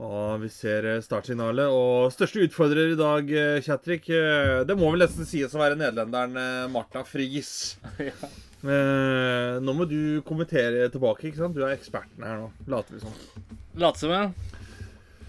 Og 0.00 0.40
vi 0.40 0.48
ser 0.52 0.86
eh, 0.88 1.02
startsignalet. 1.04 1.68
Og 1.68 2.12
største 2.14 2.46
utfordrer 2.46 2.94
i 2.94 2.98
dag, 2.98 3.28
eh, 3.28 3.58
Kjatrik, 3.64 4.08
eh, 4.14 4.62
det 4.68 4.76
må 4.78 4.92
vel 4.92 5.04
nesten 5.04 5.28
sies 5.28 5.52
å 5.52 5.60
være 5.60 5.78
nederlenderen 5.80 6.72
Marta 6.72 7.04
Friis. 7.08 7.76
Ja. 8.62 9.58
Nå 9.58 9.72
må 9.74 9.82
du 9.90 10.22
kommentere 10.22 10.84
tilbake, 10.94 11.24
ikke 11.26 11.40
sant? 11.40 11.56
Du 11.56 11.64
er 11.66 11.72
eksperten 11.74 12.22
her 12.22 12.36
nå. 12.44 12.44
Later 12.70 12.94
vi 12.94 13.00
som. 13.02 13.16
Later 13.82 13.98
som, 13.98 14.12
ja. 14.14 14.28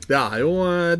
Det 0.05 0.19
er 0.19 0.43
jo, 0.43 0.51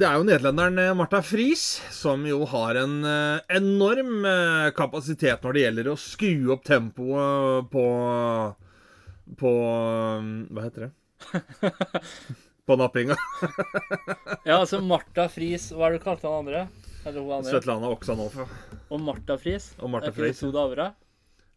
det 0.01 0.08
er 0.08 0.17
jo 0.17 0.25
nederlenderen 0.25 0.98
Marta 0.98 1.20
Friis 1.22 1.62
som 1.93 2.25
jo 2.25 2.39
har 2.50 2.79
en 2.82 3.05
enorm 3.53 4.25
kapasitet 4.74 5.46
når 5.46 5.53
det 5.53 5.65
gjelder 5.67 5.91
å 5.91 5.96
skru 6.01 6.55
opp 6.55 6.65
tempoet 6.65 7.70
på 7.75 7.86
På 9.43 9.53
Hva 10.50 10.65
heter 10.65 10.88
det? 10.88 10.91
På 12.65 12.75
nappinga. 12.79 13.15
Ja, 14.48 14.58
altså 14.60 14.79
Martha 14.84 15.25
Friis 15.32 15.70
Hva 15.72 15.88
er 15.88 15.93
det 15.96 16.01
du 16.01 16.03
kalte 16.03 16.27
han 16.27 16.43
andre? 16.43 16.62
Andre? 17.08 17.43
Svetlana 17.48 17.89
Oksanova. 17.91 18.46
Og 18.91 19.01
Martha 19.03 19.36
Friis? 19.39 19.70
Og 19.84 19.91
Martha 19.91 20.12
er 20.12 20.15
ikke 20.15 20.29
det 20.32 20.39
to 20.39 20.51
damer, 20.55 20.79
da? 20.79 20.88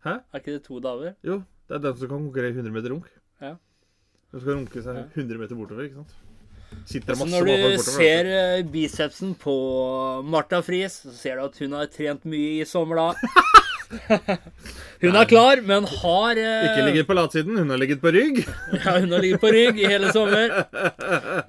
Hæ? 0.07 0.15
Er 0.35 0.43
ikke 0.43 0.55
det 0.57 0.63
to 0.67 0.79
damer? 0.83 1.15
Jo, 1.27 1.37
det 1.71 1.77
er 1.79 1.83
den 1.85 1.97
som 2.01 2.11
kan 2.11 2.25
konkurrere 2.27 2.51
i 2.51 2.57
100 2.59 2.75
meter 2.75 2.95
runk. 2.95 3.09
Ja. 3.43 3.53
Hun 4.33 4.43
skal 4.43 4.53
runke 4.59 4.83
seg 4.87 4.99
100 5.19 5.39
meter 5.43 5.59
bortover, 5.59 5.87
ikke 5.87 6.03
sant? 6.03 6.15
Sitter 6.87 7.13
det 7.13 7.19
Så 7.19 7.25
masse 7.25 7.35
når 7.37 7.47
du 7.47 7.53
bortover. 7.55 7.85
ser 7.95 8.31
eh, 8.37 8.63
bicepsen 8.75 9.35
på 9.39 9.57
Martha 10.27 10.63
Friis, 10.67 11.01
så 11.07 11.15
ser 11.15 11.39
du 11.39 11.47
at 11.47 11.59
hun 11.63 11.79
har 11.79 11.91
trent 11.95 12.27
mye 12.27 12.57
i 12.61 12.67
sommer, 12.67 12.99
da. 13.03 13.35
Hun 15.03 15.17
er 15.17 15.29
klar, 15.29 15.61
men 15.67 15.85
har 15.89 16.39
eh, 16.41 16.69
Ikke 16.71 16.87
ligget 16.89 17.09
på 17.09 17.17
latsiden, 17.17 17.59
hun 17.59 17.71
har 17.71 17.81
ligget 17.81 18.01
på 18.03 18.13
rygg. 18.15 18.41
Ja, 18.85 18.97
hun 19.01 19.13
har 19.13 19.25
ligget 19.25 19.43
på 19.43 19.51
rygg 19.53 19.83
i 19.83 19.91
hele 19.91 20.13
sommer. 20.15 20.55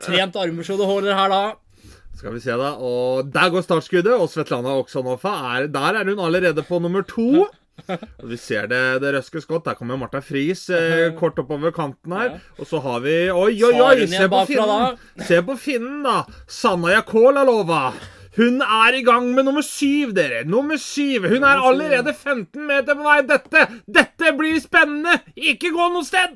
Trent 0.03 0.35
armer 0.35 0.67
så 0.67 0.77
det 0.79 0.89
holder 0.89 1.15
her, 1.17 1.31
da. 1.31 1.93
Skal 2.17 2.33
vi 2.33 2.41
se, 2.41 2.57
da. 2.57 2.73
Og 2.81 3.29
der 3.33 3.53
går 3.53 3.63
startskuddet, 3.65 4.13
og 4.17 4.29
Svetlana 4.31 4.75
Oksanova 4.81 5.37
er 5.55 5.71
Der 5.71 6.01
er 6.01 6.11
hun 6.11 6.19
allerede 6.25 6.65
på 6.65 6.81
nummer 6.83 7.05
to. 7.07 7.47
Og 8.21 8.29
vi 8.31 8.37
ser 8.41 8.65
det, 8.71 8.81
det 9.03 9.13
røskes 9.13 9.45
godt. 9.45 9.67
Der 9.67 9.77
kommer 9.77 9.99
Martha 10.01 10.19
Friis 10.25 10.65
eh, 10.73 11.11
kort 11.17 11.37
oppover 11.39 11.71
kanten 11.75 12.15
her. 12.17 12.31
Ja. 12.33 12.39
Og 12.57 12.69
så 12.69 12.81
har 12.81 13.03
vi 13.05 13.15
Oi, 13.29 13.53
oi, 13.63 13.73
oi! 13.85 14.07
Se 14.09 14.25
på 14.31 14.43
finnen! 14.49 14.97
Se 15.29 15.41
på 15.45 15.57
finnen, 15.61 15.99
da! 16.05 16.23
Sanna 16.49 16.95
Jakolalova. 16.97 17.91
Hun 18.37 18.61
er 18.61 18.93
i 18.99 19.03
gang 19.05 19.31
med 19.33 19.47
nummer 19.47 19.63
syv, 19.65 20.11
dere. 20.17 20.43
Nummer 20.45 20.77
syv. 20.77 21.25
Hun 21.31 21.43
er 21.47 21.61
allerede 21.65 22.13
15 22.13 22.67
meter 22.69 22.97
på 22.99 23.05
vei. 23.07 23.19
Dette, 23.29 23.63
dette 23.89 24.33
blir 24.37 24.59
spennende! 24.61 25.15
Ikke 25.33 25.71
gå 25.73 25.87
noe 25.93 26.05
sted! 26.05 26.35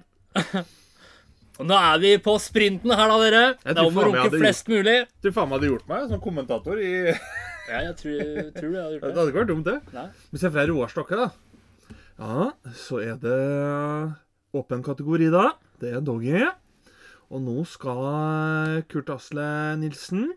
Nå 1.62 1.78
er 1.78 2.00
vi 2.02 2.16
på 2.24 2.34
sprinten 2.42 2.90
her, 2.96 3.12
da, 3.12 3.18
dere. 3.22 3.42
Ja, 3.62 3.76
Det 3.76 3.84
er 3.84 3.86
om 3.86 4.00
å 4.02 4.06
runke 4.08 4.24
flest 4.34 4.42
flest 4.42 4.72
mulig. 4.72 4.96
Du 5.22 5.30
faen 5.36 5.52
meg 5.52 5.60
hadde 5.60 5.70
gjort 5.70 5.88
meg 5.92 6.08
som 6.10 6.24
kommentator 6.24 6.80
i 6.82 6.94
Ja, 7.12 7.84
jeg 7.86 7.94
tror, 8.00 8.24
tror 8.56 8.72
du 8.72 8.78
jeg 8.80 8.86
hadde 8.88 8.98
Det 8.98 8.98
gjort 8.98 9.06
det. 9.06 9.14
hadde 9.20 9.30
ikke 9.30 9.42
vært 9.44 9.52
dumt, 9.52 9.70
det. 9.70 9.78
Nei. 9.94 10.08
Vi 10.34 10.42
ser 10.42 10.54
fra 10.56 10.66
Roar 10.72 10.90
Stokke, 10.96 11.20
da. 11.22 11.30
Ja, 12.22 12.48
så 12.82 12.98
er 13.06 13.22
det 13.22 13.38
åpen 14.58 14.82
kategori, 14.86 15.30
da. 15.34 15.46
Det 15.82 15.94
er 16.00 16.02
doggy. 16.06 16.42
Og 17.32 17.46
nå 17.46 17.62
skal 17.70 18.82
Kurt 18.92 19.14
Asle 19.14 19.46
Nilsen 19.80 20.32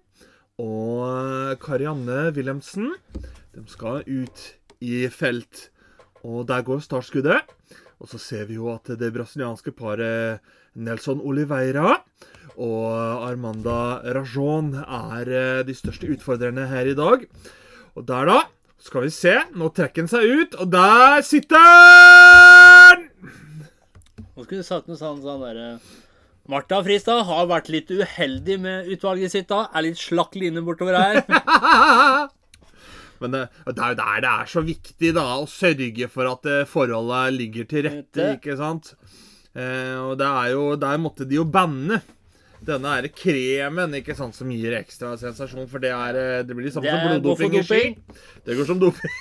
og 0.62 1.58
Karianne 1.58 2.28
Wilhelmsen 2.34 2.92
De 3.54 3.62
skal 3.66 4.04
ut 4.06 4.42
i 4.84 5.06
felt. 5.10 5.70
Og 6.22 6.46
der 6.48 6.62
går 6.62 6.82
startskuddet. 6.84 7.42
Og 7.98 8.08
så 8.10 8.18
ser 8.18 8.44
vi 8.46 8.58
jo 8.58 8.68
at 8.72 8.90
det 8.98 9.12
brasilianske 9.14 9.72
paret 9.74 10.42
Nelson 10.74 11.22
Oliveira 11.22 12.00
og 12.54 13.24
Armanda 13.26 14.02
Rajon 14.14 14.74
er 14.78 15.30
eh, 15.30 15.62
de 15.66 15.74
største 15.74 16.10
utfordrerne 16.10 16.66
her 16.70 16.90
i 16.90 16.96
dag. 16.98 17.24
Og 17.94 18.06
der, 18.06 18.30
da, 18.30 18.38
skal 18.78 19.06
vi 19.06 19.10
se. 19.14 19.34
Nå 19.54 19.70
trekker 19.74 20.04
han 20.04 20.10
seg 20.10 20.26
ut, 20.26 20.56
og 20.58 20.70
der 20.70 21.22
sitter 21.26 21.58
han! 21.58 23.06
Nå 24.34 24.44
skulle 24.44 24.62
du 24.62 24.66
sagt 24.66 24.90
noe 24.90 24.98
sånn 24.98 25.22
sånn 25.22 25.42
derre 25.42 25.68
Martha 26.50 26.82
Fristad 26.84 27.22
har 27.24 27.46
vært 27.48 27.70
litt 27.72 27.88
uheldig 27.88 28.56
med 28.60 28.88
utvalget 28.92 29.32
sitt 29.32 29.48
da. 29.48 29.64
Er 29.72 29.86
litt 29.86 30.00
slakk 30.00 30.36
line 30.36 30.60
bortover 30.64 30.98
her. 30.98 31.20
Men 33.22 33.32
det, 33.32 33.44
det 33.70 33.80
er 33.80 33.94
jo 33.94 34.00
der 34.00 34.24
det 34.24 34.32
er 34.32 34.50
så 34.50 34.64
viktig 34.64 35.12
da, 35.16 35.24
å 35.40 35.46
sørge 35.48 36.08
for 36.12 36.28
at 36.28 36.48
eh, 36.50 36.66
forholdet 36.68 37.36
ligger 37.38 37.68
til 37.70 37.86
rette, 37.88 38.26
ikke 38.36 38.58
sant? 38.60 38.92
Eh, 39.54 39.96
og 40.02 40.18
det 40.20 40.28
er 40.28 40.50
jo, 40.52 40.66
der 40.80 41.00
måtte 41.00 41.24
de 41.28 41.38
jo 41.38 41.46
banne 41.48 42.02
denne 42.64 42.94
her 42.96 43.08
kremen 43.12 43.96
ikke 43.98 44.16
sant, 44.18 44.36
som 44.36 44.50
gir 44.52 44.76
ekstra 44.76 45.14
sensasjon, 45.20 45.68
for 45.70 45.84
det, 45.84 45.92
er, 45.94 46.18
eh, 46.20 46.42
det 46.44 46.56
blir 46.56 46.68
det 46.68 46.74
samme 46.74 46.90
Det 46.90 46.98
som 46.98 47.08
bloddoping 47.12 47.56
i 47.60 47.64
ski. 47.64 47.82
Det 48.44 48.58
går 48.58 48.68
som 48.68 48.82
doping. 48.82 49.16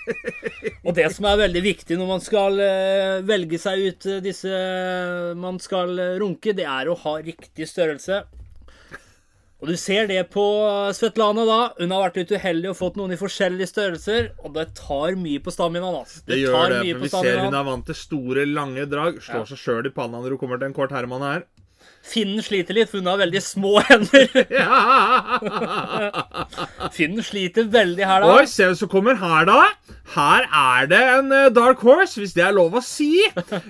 Og 0.86 0.92
det 0.96 1.08
som 1.14 1.26
er 1.30 1.40
veldig 1.44 1.62
viktig 1.64 1.98
når 2.00 2.08
man 2.10 2.22
skal 2.24 2.60
eh, 2.62 3.18
velge 3.28 3.58
seg 3.62 3.82
ut 3.88 4.06
eh, 4.10 4.20
disse 4.24 4.52
man 5.38 5.58
skal 5.62 5.92
eh, 5.98 6.14
runke, 6.22 6.54
det 6.56 6.66
er 6.68 6.90
å 6.92 6.96
ha 7.04 7.16
riktig 7.22 7.68
størrelse. 7.70 8.22
Og 9.62 9.68
du 9.70 9.76
ser 9.78 10.08
det 10.10 10.18
på 10.34 10.42
Svetlana 10.96 11.44
da. 11.46 11.58
Hun 11.78 11.92
har 11.94 12.08
vært 12.08 12.16
litt 12.18 12.32
uheldig 12.34 12.72
og 12.72 12.78
fått 12.80 12.96
noen 12.98 13.14
i 13.14 13.18
forskjellige 13.20 13.70
størrelser, 13.70 14.32
og 14.42 14.56
det 14.56 14.64
tar 14.74 15.14
mye 15.14 15.38
på 15.44 15.54
staminaen. 15.54 16.00
Altså. 16.00 16.24
Det, 16.26 16.40
gjør 16.42 16.56
tar 16.56 16.72
det, 16.74 16.80
mye 16.82 16.96
for 16.96 17.04
vi 17.06 17.10
ser 17.14 17.42
hun 17.44 17.54
er 17.60 17.68
vant 17.68 17.86
til 17.86 17.98
store, 18.00 18.46
lange 18.50 18.88
drag. 18.90 19.20
Slår 19.22 19.44
Ja. 19.44 19.50
seg 19.52 19.60
sjøl 19.62 19.86
i 19.86 19.94
panna 19.94 20.18
når 20.18 20.34
hun 20.34 20.40
kommer 20.42 20.58
til 20.58 20.72
en 20.72 20.74
kort 20.74 20.90
herremann 20.90 21.22
her. 21.22 21.44
Finnen 22.02 22.42
sliter 22.42 22.74
litt, 22.76 22.90
for 22.90 22.98
hun 22.98 23.10
har 23.12 23.20
veldig 23.20 23.42
små 23.44 23.76
hender. 23.88 24.26
Finnen 26.96 27.22
sliter 27.24 27.68
veldig 27.72 28.08
her, 28.08 28.24
da. 28.24 28.32
Oi, 28.40 28.46
se 28.50 28.66
hvem 28.66 28.78
som 28.80 28.90
kommer 28.92 29.20
her, 29.20 29.46
da. 29.48 29.60
Her 30.16 30.48
er 30.48 30.88
det 30.90 31.02
en 31.14 31.32
eh, 31.32 31.50
dark 31.54 31.84
horse, 31.86 32.18
hvis 32.20 32.34
det 32.36 32.44
er 32.44 32.56
lov 32.56 32.74
å 32.76 32.82
si. 32.84 33.14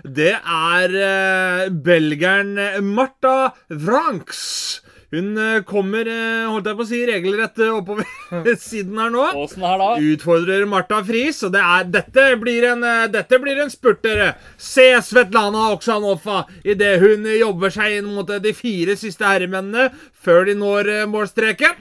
Det 0.03 0.33
er 0.41 0.97
uh, 0.97 1.69
belgeren 1.85 2.57
Marta 2.89 3.53
Vranks. 3.69 4.81
Hun 5.13 5.37
eh, 5.39 5.63
kommer, 5.69 6.09
eh, 6.09 6.49
holdt 6.49 6.71
jeg 6.71 6.77
på 6.79 6.85
å 6.87 6.89
si, 6.89 6.99
regelrett 7.05 7.59
eh, 7.61 7.75
oppover 7.77 8.55
siden 8.63 8.97
her 8.97 9.11
nå. 9.13 9.27
Her, 9.61 9.83
da. 9.83 9.89
Utfordrer 10.13 10.65
Marta 10.69 11.03
Friis, 11.05 11.43
og 11.45 11.53
det 11.53 11.61
er, 11.61 11.91
dette, 11.99 12.25
blir 12.41 12.65
en, 12.71 12.87
dette 13.13 13.41
blir 13.43 13.61
en 13.61 13.73
spurt, 13.73 14.01
dere. 14.07 14.31
Se 14.57 14.87
Svetlana 15.05 15.67
Oksanova 15.75 16.47
idet 16.65 16.95
hun 17.03 17.29
jobber 17.29 17.75
seg 17.75 17.99
inn 17.99 18.09
mot 18.15 18.29
de 18.29 18.55
fire 18.57 18.97
siste 18.97 19.29
herremennene 19.29 19.91
før 20.25 20.49
de 20.49 20.57
når 20.57 20.91
målstreken. 21.13 21.77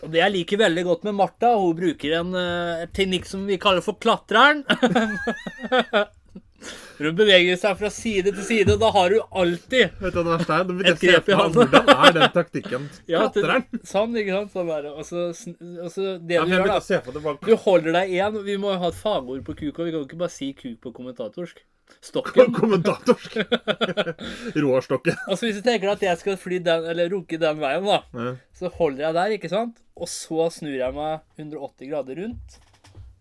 Og 0.00 0.08
det 0.14 0.22
jeg 0.22 0.32
liker 0.32 0.62
veldig 0.62 0.86
godt 0.86 1.04
med 1.10 1.18
Martha, 1.18 1.50
hun 1.60 1.76
bruker 1.76 2.14
en 2.22 2.32
uh, 2.32 2.86
teknikk 2.96 3.28
som 3.28 3.44
vi 3.44 3.60
kaller 3.60 3.84
for 3.84 4.00
klatreren. 4.00 4.64
Hun 7.00 7.16
beveger 7.16 7.56
seg 7.56 7.78
fra 7.80 7.88
side 7.90 8.32
til 8.36 8.44
side, 8.44 8.74
og 8.74 8.80
da 8.82 8.90
har 8.92 9.14
hun 9.16 9.36
alltid 9.42 9.94
Vet 10.02 10.12
du 10.12 10.18
hva 10.20 10.24
det 10.26 10.34
verste 10.34 10.58
er? 10.58 10.92
Et 10.92 11.00
grep 11.06 11.30
i 11.32 11.38
hånda. 11.40 11.64
Hvordan 11.64 11.90
er 11.94 12.12
den 12.18 12.30
taktikken? 12.34 12.86
Ja, 13.10 13.22
Klatrer 13.24 13.54
den? 13.56 13.80
Sånn, 13.88 14.16
ikke 14.20 14.36
sant? 14.36 14.52
Sånn 14.54 14.68
der. 14.70 14.88
Og 14.92 15.02
så, 15.08 15.24
og 15.86 15.90
så 15.94 16.14
det 16.20 16.36
Ja, 16.36 16.44
du 16.44 16.52
gjør, 16.54 16.68
da. 16.68 17.34
Du 17.48 17.54
holder 17.64 17.96
deg 18.00 18.12
igjen. 18.14 18.38
Vi 18.46 18.56
må 18.60 18.74
ha 18.76 18.92
et 18.92 19.00
fagord 19.00 19.42
på 19.48 19.56
kuk, 19.62 19.80
og 19.80 19.88
vi 19.88 19.94
kan 19.96 20.04
ikke 20.06 20.20
bare 20.26 20.34
si 20.36 20.52
kuk 20.58 20.76
på 20.84 20.92
kommentatorsk. 21.00 21.64
Stokken. 22.04 22.52
Kommentatorsk. 22.54 23.34
Roar 24.62 24.84
Stokke. 24.84 25.16
Altså 25.26 25.48
Hvis 25.48 25.56
du 25.58 25.64
tenker 25.66 25.90
at 25.90 26.04
jeg 26.04 26.20
skal 26.20 26.36
fly 26.38 26.60
den, 26.62 26.84
eller 26.92 27.10
runke 27.12 27.38
den 27.40 27.58
veien, 27.62 27.86
da, 27.88 28.02
Ja. 28.14 28.34
så 28.56 28.70
holder 28.76 29.06
jeg 29.08 29.16
der, 29.16 29.34
ikke 29.38 29.50
sant? 29.50 29.80
Og 29.96 30.08
så 30.08 30.46
snur 30.54 30.76
jeg 30.76 30.94
meg 30.96 31.24
180 31.40 31.90
grader 31.90 32.20
rundt. 32.22 32.60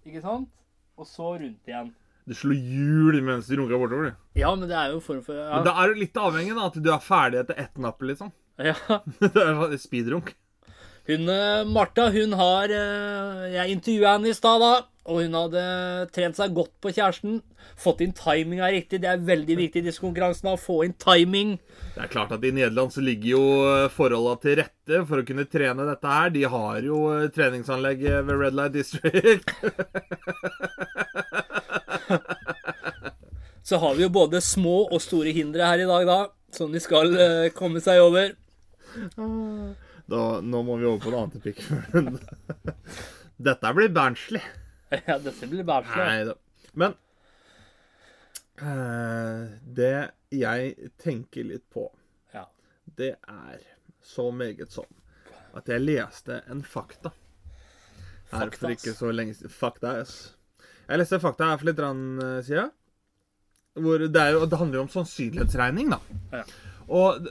Ikke 0.05 0.21
sant? 0.24 0.51
Og 1.00 1.07
så 1.09 1.31
rundt 1.39 1.67
igjen. 1.71 1.89
Du 2.29 2.36
slo 2.38 2.53
hjul 2.53 3.24
mens 3.25 3.48
du 3.50 3.55
runka 3.57 3.77
bortover. 3.81 4.12
du. 4.12 4.17
Ja, 4.38 4.51
men 4.53 4.69
det 4.69 4.77
er 4.77 4.91
jo 4.93 5.00
form 5.01 5.24
for 5.25 5.33
Men 5.33 5.63
ja. 5.63 5.63
da 5.65 5.74
er 5.81 5.89
du 5.89 6.03
litt 6.03 6.19
avhengig 6.21 6.53
da, 6.53 6.67
at 6.69 6.77
du 6.77 6.91
er 6.93 7.01
ferdig 7.01 7.41
etter 7.41 7.57
ett 7.57 7.81
napp, 7.81 8.05
liksom. 8.05 8.29
ja. 8.69 8.75
Det 9.17 9.33
er 9.33 9.57
sånn 9.57 9.81
speedrunk. 9.81 10.36
Hun, 11.09 11.25
eh, 11.33 11.65
Martha, 11.65 12.12
hun 12.13 12.36
har 12.38 12.69
eh, 12.69 13.45
Jeg 13.55 13.74
intervjua 13.74 14.12
henne 14.19 14.29
i 14.29 14.38
stad, 14.38 14.62
da. 14.62 14.74
Og 15.09 15.24
hun 15.24 15.33
hadde 15.33 15.62
trent 16.13 16.38
seg 16.38 16.53
godt 16.53 16.75
på 16.83 16.91
kjæresten. 16.93 17.39
Fått 17.81 18.03
inn 18.05 18.13
timinga 18.13 18.69
riktig. 18.69 19.00
Det 19.01 19.09
er 19.09 19.25
veldig 19.25 19.55
viktig 19.57 19.81
i 19.81 19.88
disse 19.88 20.03
konkurransene 20.03 20.53
å 20.53 20.62
få 20.62 20.83
inn 20.86 20.93
timing. 21.01 21.55
Det 21.95 22.03
er 22.05 22.12
klart 22.13 22.36
at 22.36 22.45
I 22.45 22.53
Nederland 22.53 22.93
så 22.93 23.01
ligger 23.01 23.31
jo 23.31 23.43
forholda 23.95 24.36
til 24.43 24.59
rette 24.62 25.01
for 25.09 25.24
å 25.24 25.25
kunne 25.25 25.50
trene 25.50 25.89
dette 25.89 26.13
her. 26.13 26.29
De 26.38 26.45
har 26.53 26.86
jo 26.86 27.07
eh, 27.15 27.25
treningsanlegg 27.33 28.05
ved 28.05 28.36
Red 28.36 28.59
Light 28.59 28.77
District. 28.77 29.55
Så 33.70 33.78
har 33.78 33.96
vi 33.96 34.04
jo 34.06 34.10
både 34.10 34.42
små 34.42 34.78
og 34.88 35.01
store 35.04 35.34
hindre 35.36 35.68
her 35.68 35.84
i 35.84 35.88
dag, 35.89 36.06
da. 36.10 36.20
Som 36.56 36.72
de 36.74 36.80
skal 36.82 37.12
eh, 37.20 37.50
komme 37.54 37.82
seg 37.84 38.00
over. 38.01 38.32
Da, 40.10 40.22
nå 40.42 40.62
må 40.66 40.78
vi 40.82 40.88
over 40.89 41.04
på 41.04 41.12
en 41.12 41.18
annen 41.20 41.36
topic. 41.36 41.60
Dette 43.50 43.74
blir 43.78 43.92
Berntsley. 43.94 44.42
Ja, 45.06 45.20
dette 45.22 45.46
blir 45.46 45.62
bæslig. 45.62 46.01
Nei 46.01 46.24
da. 46.25 46.34
Men 46.82 46.96
eh, 48.58 49.51
det 49.78 49.92
jeg 50.34 50.89
tenker 50.98 51.46
litt 51.46 51.68
på, 51.70 51.84
Ja. 52.34 52.48
det 52.98 53.12
er 53.30 53.60
så 54.01 54.32
meget 54.34 54.74
sånn 54.74 54.89
at 55.54 55.70
jeg 55.70 55.84
leste 55.86 56.39
en 56.50 56.63
fakta 56.66 57.12
her 58.34 58.50
for 58.58 58.74
ikke 58.74 58.96
så 58.98 59.13
lenge 59.13 59.38
siden. 59.38 59.54
Fakta, 59.54 59.94
ass. 60.01 60.16
Jeg 60.89 60.98
leste 61.03 61.19
fakta 61.22 61.51
her 61.51 61.60
for 61.62 61.69
litt 61.69 61.79
eh, 61.86 62.41
siden. 62.48 62.72
Hvor 63.79 64.01
det, 64.01 64.17
er 64.17 64.34
jo, 64.34 64.46
det 64.50 64.58
handler 64.58 64.79
jo 64.79 64.86
om 64.88 64.91
sannsynlighetsregning, 64.91 65.93
da. 65.93 66.00
Ja. 66.34 66.43
Og 66.89 67.27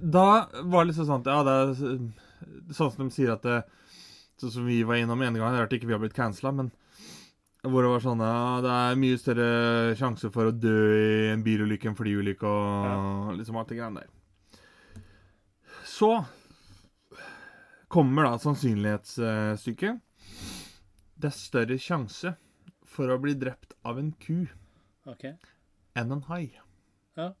da 0.00 0.28
var 0.72 0.86
det 0.86 0.88
liksom 0.90 1.08
sånn 1.10 1.20
at 1.20 1.28
Ja, 1.28 1.42
det 1.44 1.56
er 1.60 2.72
sånn 2.72 2.92
som 2.94 3.02
de 3.04 3.12
sier 3.12 3.34
at 3.34 3.44
det, 3.44 3.58
Sånn 4.40 4.54
som 4.54 4.64
vi 4.66 4.78
var 4.88 4.96
innom 4.96 5.20
en 5.22 5.36
gang, 5.36 5.58
rart 5.58 5.74
ikke 5.76 5.86
vi 5.90 5.94
har 5.94 6.00
blitt 6.02 6.16
cancela, 6.16 6.50
men 6.56 6.72
hvor 7.62 7.84
det 7.84 7.90
var 7.92 8.00
sånn 8.02 8.22
ja, 8.24 8.38
det 8.64 8.70
er 8.74 8.96
mye 8.98 9.18
større 9.20 9.50
sjanse 9.94 10.32
for 10.34 10.48
å 10.50 10.54
dø 10.56 10.78
i 10.96 11.28
en 11.30 11.44
bilulykke, 11.46 11.92
en 11.92 11.98
flyulykke 11.98 12.48
og 12.48 13.36
liksom 13.38 13.60
alt 13.60 13.70
det 13.70 13.76
greiene 13.78 14.02
der. 14.02 14.08
Så 15.86 16.10
kommer 17.92 18.26
da 18.26 18.40
sannsynlighetsstykket. 18.42 20.00
Det 21.22 21.30
er 21.30 21.38
større 21.38 21.78
sjanse 21.78 22.34
for 22.92 23.10
å 23.12 23.18
bli 23.22 23.34
drept 23.40 23.72
av 23.88 23.98
en 24.00 24.12
ku 24.22 24.44
Ok. 25.08 25.24
enn 25.98 26.12
en 26.14 26.22
hai. 26.28 26.52
Ja. 27.18 27.32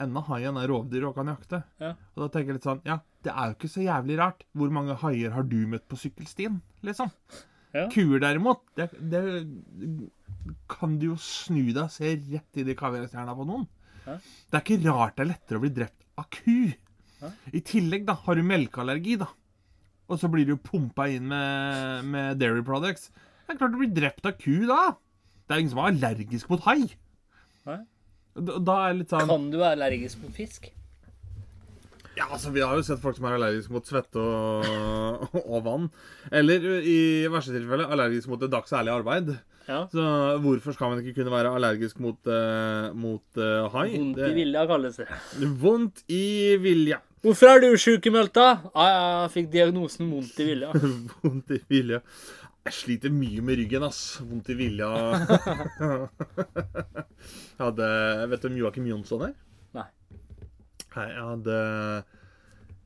Enda 0.00 0.22
haien 0.30 0.56
er 0.56 0.70
rovdyr 0.72 1.04
og 1.10 1.14
kan 1.18 1.28
jakte. 1.28 1.62
Ja. 1.80 1.90
Og 2.16 2.22
da 2.24 2.28
tenker 2.32 2.54
jeg 2.54 2.58
litt 2.60 2.66
sånn 2.68 2.80
Ja, 2.88 2.98
det 3.24 3.34
er 3.34 3.50
jo 3.50 3.56
ikke 3.58 3.68
så 3.72 3.82
jævlig 3.84 4.16
rart. 4.20 4.46
Hvor 4.56 4.72
mange 4.72 4.96
haier 5.02 5.34
har 5.36 5.44
du 5.44 5.58
møtt 5.68 5.84
på 5.92 5.98
sykkelstien, 6.00 6.60
liksom? 6.86 7.12
Ja. 7.76 7.84
Kuer, 7.92 8.18
derimot, 8.22 8.62
det, 8.80 8.88
det 9.12 9.20
kan 10.72 10.96
du 10.98 11.10
jo 11.12 11.18
snu 11.20 11.68
deg 11.68 11.84
og 11.84 11.92
se 11.94 12.14
rett 12.16 12.58
i 12.58 12.64
de 12.66 12.74
kaviarstjerna 12.78 13.34
på 13.36 13.44
noen. 13.46 13.66
Ja. 14.06 14.16
Det 14.50 14.56
er 14.58 14.64
ikke 14.64 14.80
rart 14.88 15.18
det 15.18 15.26
er 15.26 15.30
lettere 15.34 15.60
å 15.60 15.64
bli 15.66 15.72
drept 15.76 16.06
av 16.18 16.26
ku. 16.32 16.72
Ja. 17.20 17.30
I 17.52 17.60
tillegg 17.68 18.08
da, 18.08 18.16
har 18.24 18.40
du 18.40 18.42
melkeallergi, 18.48 19.18
da. 19.20 19.28
Og 20.10 20.18
så 20.18 20.30
blir 20.32 20.48
du 20.48 20.56
jo 20.56 20.62
pumpa 20.64 21.06
inn 21.12 21.28
med, 21.30 22.08
med 22.10 22.40
dairy 22.40 22.64
products. 22.66 23.10
Det 23.50 23.56
er 23.56 23.62
klart 23.64 23.72
du 23.74 23.80
blir 23.80 23.90
drept 23.90 24.26
av 24.28 24.36
ku 24.38 24.66
da. 24.68 24.82
Det 25.50 25.56
er 25.56 25.62
ingen 25.64 25.72
som 25.72 25.80
er 25.82 25.88
allergisk 25.90 26.52
mot 26.52 26.60
hai. 26.68 26.84
Nei. 27.66 27.80
Da, 28.38 28.60
da 28.62 28.76
er 28.84 28.92
det 28.92 29.00
litt 29.00 29.10
sånn 29.10 29.26
Kan 29.26 29.48
du 29.50 29.56
være 29.58 29.74
allergisk 29.74 30.20
mot 30.22 30.36
fisk? 30.36 30.68
Ja, 32.14 32.28
altså, 32.28 32.52
vi 32.54 32.62
har 32.62 32.78
jo 32.78 32.84
sett 32.86 33.02
folk 33.02 33.18
som 33.18 33.26
er 33.26 33.34
allergiske 33.34 33.74
mot 33.74 33.90
svette 33.90 34.22
og, 34.22 35.34
og 35.56 35.66
vann. 35.66 35.90
Eller 36.30 36.62
i 36.78 37.26
verste 37.32 37.56
tilfelle 37.56 37.90
allergisk 37.90 38.30
mot 38.30 38.46
et 38.46 38.54
dags 38.54 38.70
ærlig 38.78 38.94
arbeid. 39.00 39.34
Ja. 39.66 39.82
Så 39.90 40.06
hvorfor 40.46 40.78
skal 40.78 40.94
man 40.94 41.02
ikke 41.02 41.18
kunne 41.18 41.34
være 41.34 41.50
allergisk 41.58 41.98
mot, 42.06 42.18
uh, 42.30 42.94
mot 42.94 43.42
uh, 43.42 43.66
hai? 43.74 43.88
Vondt 43.96 44.22
i 44.30 44.32
vilja 44.38 44.66
kalles 44.70 45.02
det. 45.02 45.10
Vondt 45.58 46.04
i 46.06 46.24
vilja. 46.62 47.02
Hvorfor 47.20 47.50
er 47.50 47.60
du 47.60 47.74
sykemeldt, 47.76 48.32
da? 48.38 48.70
Ah, 48.72 48.90
jeg 49.24 49.32
fikk 49.34 49.48
diagnosen 49.52 50.08
vondt 50.08 50.38
i 50.40 50.46
vilja. 50.54 50.70
Vondt 51.24 51.50
i 51.52 51.58
vilja. 51.68 51.98
Jeg 52.70 52.76
sliter 52.78 53.10
mye 53.10 53.42
med 53.42 53.56
ryggen, 53.58 53.82
ass. 53.82 54.20
Vondt 54.22 54.46
i 54.52 54.54
vilja. 54.54 54.86
Jeg 57.58 57.62
hadde 57.64 57.88
Vet 58.30 58.44
du 58.44 58.46
hvem 58.46 58.58
Joakim 58.60 58.86
Jonsson 58.86 59.24
er? 59.26 59.32
Nei. 59.74 59.88
Nei, 60.94 61.06
jeg 61.10 61.24
hadde 61.32 61.56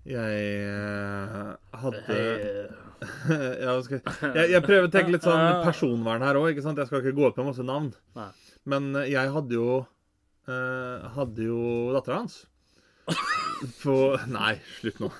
Jeg 0.08 0.38
eh, 0.70 1.50
hadde 1.82 2.16
jeg, 3.28 4.00
jeg, 4.00 4.46
jeg 4.54 4.62
prøver 4.64 4.88
å 4.88 4.92
tenke 4.94 5.12
litt 5.12 5.28
sånn 5.28 5.60
personvern 5.68 6.24
her 6.24 6.40
òg. 6.40 6.56
Jeg 6.56 6.64
skal 6.64 7.02
ikke 7.02 7.16
gå 7.20 7.28
opp 7.28 7.36
med 7.42 7.50
masse 7.50 7.68
navn. 7.68 7.92
Nei. 8.16 8.30
Men 8.64 8.88
eh, 9.02 9.12
jeg 9.12 9.36
hadde 9.36 9.52
jo 9.58 9.68
eh, 10.48 11.12
Hadde 11.18 11.50
jo 11.50 11.60
dattera 11.92 12.22
hans 12.22 12.40
på 13.84 14.16
Nei, 14.32 14.54
slutt 14.80 15.04
nå. 15.04 15.12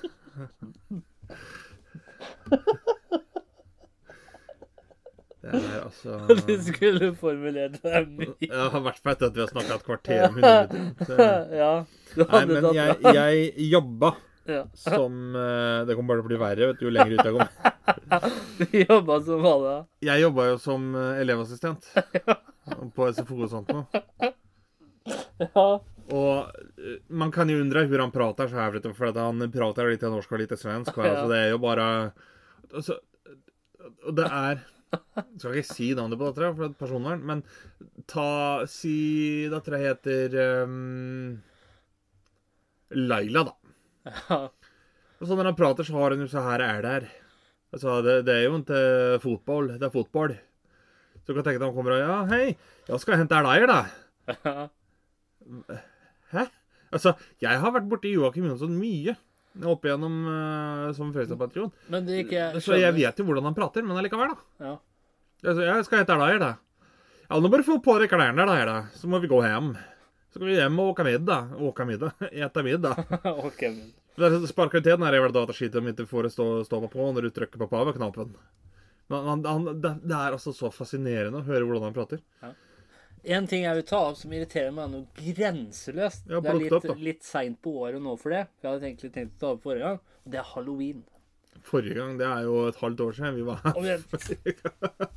Det 5.45 5.61
er 5.61 5.81
altså 5.83 6.19
Du 6.49 6.55
skulle 6.65 7.11
formulert 7.21 7.81
deg 7.85 8.13
mye. 8.17 8.37
Jeg 8.47 8.69
har 8.75 8.85
vært 8.85 9.11
etter 9.13 9.29
at 9.29 9.37
vi 9.37 9.43
har 9.45 9.51
snakka 9.53 9.79
et 9.79 9.89
kvarter 9.89 10.23
om 10.29 10.39
100 10.41 10.73
minutter. 10.73 11.25
Ja. 11.65 11.73
Du 12.15 12.23
Nei, 12.23 12.45
men 12.49 12.69
jeg, 12.77 12.97
jeg 13.17 13.69
jobba 13.73 14.15
ja. 14.47 14.61
som 14.79 15.37
eh, 15.37 15.87
Det 15.89 15.97
kommer 15.97 16.15
bare 16.15 16.21
til 16.21 16.25
å 16.25 16.31
bli 16.31 16.39
verre 16.41 16.69
vet 16.71 16.81
du, 16.81 16.85
jo 16.87 16.93
lenger 16.95 17.17
ut 17.17 17.25
jeg 17.25 17.37
kommer. 17.37 17.73
Du 18.61 18.77
jobba 18.79 19.19
som 19.27 19.45
hva 19.45 19.55
da? 19.65 19.75
Jeg 20.07 20.25
jobba 20.25 20.51
jo 20.53 20.61
som 20.63 20.91
eh, 21.01 21.23
elevassistent 21.25 21.91
på 22.97 23.09
SFO 23.13 23.41
og 23.45 23.51
sånt 23.53 23.73
noe. 23.75 24.05
Ja. 25.43 25.65
Og 26.15 26.61
eh, 26.81 27.01
man 27.09 27.33
kan 27.35 27.51
jo 27.51 27.59
undre 27.61 27.85
hvordan 27.89 28.09
han 28.09 28.15
prater 28.15 28.53
så 28.53 28.63
her, 28.63 28.79
for 28.93 29.11
at 29.11 29.19
han 29.21 29.49
prater 29.53 29.91
litt 29.91 30.07
norsk 30.07 30.33
og 30.33 30.45
litt 30.45 30.55
svensk. 30.57 30.97
Ja. 30.97 31.11
altså, 31.11 31.27
det 31.33 31.41
er 31.41 31.51
jo 31.53 31.61
bare 31.65 31.89
altså, 32.71 33.01
det 34.15 34.29
er 34.29 34.63
Skal 35.41 35.59
ikke 35.59 35.75
si 35.75 35.91
navnet 35.97 36.21
på 36.21 36.29
dattera, 36.29 36.53
for 36.55 36.65
det 36.65 36.71
er 36.73 36.81
personvern, 36.81 37.25
men 37.27 37.43
ta 38.11 38.65
Si 38.71 38.97
dattera 39.53 39.81
heter 39.83 40.39
um, 40.65 41.43
Laila, 42.95 43.47
da. 43.51 43.55
Ja. 44.05 44.41
Og 45.21 45.29
så 45.29 45.37
når 45.39 45.53
han 45.53 45.57
prater, 45.57 45.87
så 45.87 45.95
har 45.97 46.13
han 46.13 46.21
jo 46.21 46.29
så 46.29 46.43
her 46.45 46.61
er 46.61 46.83
det 46.85 46.91
her. 46.95 47.05
Altså, 47.75 48.01
det, 48.05 48.19
det 48.27 48.35
er 48.35 48.43
jo 48.45 48.59
ikke 48.61 48.81
fotball, 49.23 49.71
det 49.81 49.87
er 49.89 49.95
fotball. 49.95 50.35
Så 51.25 51.33
du 51.33 51.39
kan 51.39 51.47
tenke 51.47 51.61
deg 51.63 51.69
han 51.71 51.77
kommer 51.77 51.97
og 51.97 52.03
Ja, 52.03 52.17
hei, 52.29 52.57
jeg 52.89 53.01
skal 53.03 53.19
hente 53.23 53.39
Erleier, 53.39 53.71
da. 53.71 53.79
Ja. 54.45 54.67
Hæ? 56.35 56.45
Altså, 56.95 57.15
jeg 57.43 57.61
har 57.61 57.73
vært 57.75 57.89
borti 57.91 58.13
Joakim 58.15 58.47
Jonsson 58.51 58.77
mye. 58.79 59.17
Opp 59.63 59.85
igjennom 59.87 60.15
uh, 60.27 60.93
som 60.97 61.13
det 62.09 62.25
ikke 62.25 62.47
Så 62.65 62.75
jeg 62.81 62.95
vet 62.97 63.21
jo 63.21 63.27
hvordan 63.29 63.47
han 63.47 63.55
prater, 63.55 63.85
men 63.87 64.01
allikevel, 64.01 64.33
da. 64.35 64.67
Ja. 64.67 64.73
Altså, 65.45 65.63
jeg 65.63 65.85
skal 65.87 66.01
hete 66.03 66.17
deg, 66.19 66.39
da. 66.43 66.53
Ja, 67.29 67.39
nå 67.41 67.51
bare 67.53 67.67
få 67.67 67.77
på 67.85 67.95
deg 68.03 68.11
klærne, 68.11 68.47
da, 68.49 68.57
da. 68.67 68.79
Så 68.99 69.11
må 69.11 69.21
vi 69.23 69.31
gå 69.31 69.39
hjem. 69.45 69.75
Så 70.33 70.41
skal 70.41 70.49
vi 70.51 70.57
hjem 70.59 70.81
og 70.83 70.91
åke 70.95 71.07
middag. 71.07 71.55
Åke 71.63 71.87
middag? 71.87 72.19
Ete 72.33 72.65
middag. 72.67 72.99
okay. 73.47 73.71
men 73.77 73.87
Det 74.17 74.27
er- 74.27 74.49
vel 75.23 75.37
da 75.37 75.45
at 75.47 75.55
skiten 75.55 75.83
om 75.83 75.91
ikke 75.93 76.07
får 76.11 76.27
det 76.29 76.35
stå, 76.35 76.49
stå 76.67 76.83
på 76.91 77.07
når 77.15 77.29
du 77.29 77.31
trykker 77.39 77.63
på 77.63 77.71
power-knappen. 77.71 78.35
Men 79.13 79.27
han, 79.29 79.45
han, 79.47 79.65
det, 79.85 79.95
det 80.03 80.17
er 80.19 80.35
altså 80.35 80.55
så 80.57 80.71
fascinerende 80.75 81.39
å 81.43 81.47
høre 81.47 81.67
hvordan 81.69 81.91
han 81.91 81.97
prater. 81.97 82.23
En 83.25 83.47
ting 83.49 83.63
jeg 83.65 83.79
vil 83.79 83.87
ta 83.89 84.01
opp 84.11 84.19
som 84.21 84.33
irriterer 84.37 84.73
meg 84.77 84.91
noe 84.93 85.07
grenseløst 85.17 86.27
Ja, 86.29 86.41
Det 86.45 86.51
er 86.53 86.59
litt, 86.61 86.75
opp, 86.77 86.91
litt 87.01 87.25
seint 87.25 87.57
på 87.65 87.73
året 87.87 88.03
nå 88.05 88.17
for 88.21 88.35
det. 88.35 88.43
For 88.61 88.69
jeg 88.69 88.75
hadde 88.77 88.89
egentlig 88.91 89.13
tenkt 89.15 89.37
å 89.39 89.41
ta 89.41 89.53
opp 89.55 89.63
forrige 89.65 89.89
gang. 89.89 89.99
Og 90.25 90.35
det 90.35 90.41
er 90.43 90.51
halloween. 90.51 91.03
Forrige 91.65 91.97
gang, 91.97 92.19
det 92.21 92.27
er 92.29 92.45
jo 92.45 92.59
et 92.69 92.77
halvt 92.83 93.01
år 93.01 93.17
siden 93.17 93.37
vi 93.39 93.45
var 93.47 93.63
Og 93.73 93.83
vet, 93.87 94.17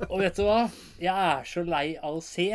og 0.07 0.19
vet 0.21 0.37
du 0.37 0.43
hva? 0.47 0.59
Jeg 1.03 1.11
er 1.33 1.47
så 1.49 1.63
lei 1.67 1.85
av 1.97 2.21
å 2.21 2.23
se 2.23 2.47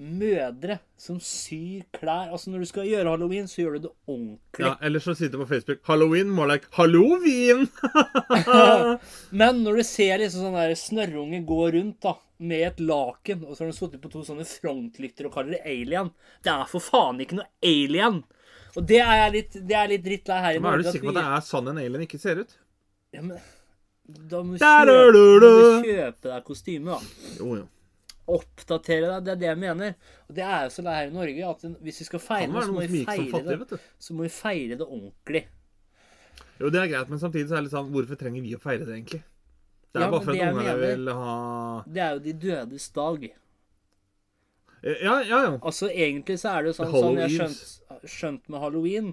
mødre 0.00 0.78
som 0.98 1.20
syr 1.22 1.84
klær. 1.94 2.32
Altså 2.34 2.50
Når 2.50 2.64
du 2.64 2.68
skal 2.70 2.88
gjøre 2.88 3.12
halloween, 3.12 3.46
så 3.50 3.62
gjør 3.62 3.76
du 3.76 3.86
det 3.86 3.92
ordentlig. 4.10 4.66
Ja, 4.66 4.74
Eller 4.82 5.02
så 5.04 5.14
sitter 5.14 5.38
du 5.38 5.44
på 5.44 5.52
Facebook 5.54 5.82
'Halloween 5.86 6.30
more 6.34 6.48
like 6.52 6.66
Halloween'. 6.74 7.68
Men 9.40 9.62
når 9.62 9.76
du 9.76 9.82
ser 9.86 10.18
liksom 10.18 10.48
sånn 10.48 10.58
der 10.58 10.74
snørrunge 10.74 11.44
gå 11.46 11.70
rundt 11.76 12.00
da 12.02 12.16
med 12.38 12.66
et 12.66 12.80
laken, 12.80 13.44
og 13.46 13.54
så 13.54 13.64
har 13.64 13.70
de 13.70 13.76
sittet 13.76 14.02
på 14.02 14.10
to 14.10 14.24
sånne 14.26 14.44
frontlykter 14.48 15.28
og 15.28 15.36
kaller 15.36 15.54
det 15.54 15.62
alien 15.70 16.10
Det 16.42 16.50
er 16.50 16.64
for 16.66 16.82
faen 16.82 17.20
ikke 17.22 17.38
noe 17.38 17.46
alien! 17.62 18.24
Og 18.74 18.82
det 18.82 18.98
er 18.98 19.20
jeg 19.22 19.34
litt, 19.36 19.58
det 19.68 19.76
er 19.78 19.90
litt 19.92 20.02
drittlei 20.02 20.40
her 20.42 20.56
i 20.56 20.62
Men 20.62 20.74
er 20.74 20.82
du 20.82 20.90
sikker 20.90 21.12
på 21.12 21.14
at 21.14 21.20
det 21.20 21.28
er 21.36 21.44
sånn 21.46 21.70
en 21.70 21.78
alien 21.78 22.02
ikke 22.02 22.18
ser 22.18 22.42
ut? 22.42 22.56
Ja, 23.14 23.22
men 23.22 23.38
da 24.04 24.42
må 24.42 24.56
du 24.56 24.58
kjøpe, 24.58 24.96
må 24.98 25.12
du. 25.14 25.46
du 25.46 25.86
kjøpe 25.86 26.26
deg 26.26 26.44
kostyme, 26.44 26.96
da. 26.96 26.98
Jo, 27.38 27.54
jo. 27.62 27.68
Oppdatere 28.30 29.10
deg. 29.10 29.24
Det 29.26 29.32
er 29.34 29.40
det 29.42 29.48
jeg 29.50 29.60
mener. 29.60 29.94
Og 30.28 30.36
det 30.38 30.44
er 30.46 30.62
jo 30.64 30.72
så 30.72 30.84
det 30.86 30.94
her 30.96 31.10
i 31.10 31.12
Norge 31.14 31.50
at 31.50 31.66
hvis 31.84 32.00
vi 32.00 32.06
skal 32.08 32.22
feire 32.24 32.64
så 32.64 32.72
må 32.72 32.86
vi 32.88 33.04
feire 33.04 33.28
fattig, 33.34 33.68
det, 33.74 33.80
så 34.00 34.16
må 34.16 34.24
vi 34.24 34.32
feire 34.32 34.78
det 34.80 34.86
ordentlig. 34.86 35.44
Jo, 36.60 36.70
det 36.70 36.80
er 36.80 36.90
greit, 36.92 37.10
men 37.10 37.20
samtidig 37.20 37.48
så 37.50 37.56
er 37.56 37.62
det 37.62 37.66
litt 37.66 37.74
sånn 37.74 37.88
Hvorfor 37.92 38.18
trenger 38.18 38.44
vi 38.44 38.52
å 38.54 38.60
feire 38.62 38.86
det, 38.86 38.94
egentlig? 38.96 39.22
Det 39.94 40.00
er 40.00 40.04
Ja, 40.06 40.10
bare 40.10 40.24
for 40.24 40.34
at 40.34 40.54
ungene 40.54 40.74
vil 40.80 41.10
ha 41.18 41.32
Det 41.86 42.02
er 42.02 42.12
jo 42.16 42.22
de 42.24 42.34
dødes 42.44 42.86
dag. 42.94 43.26
Ja, 44.84 45.14
ja, 45.24 45.38
ja. 45.46 45.52
Altså 45.60 45.88
Egentlig 45.90 46.38
så 46.42 46.52
er 46.54 46.64
det 46.64 46.72
jo 46.72 46.76
sånn, 46.78 46.92
sånn 46.94 47.18
jeg 47.18 47.28
har 47.28 47.34
skjønt, 47.34 48.08
skjønt 48.14 48.50
med 48.52 48.60
halloween. 48.62 49.12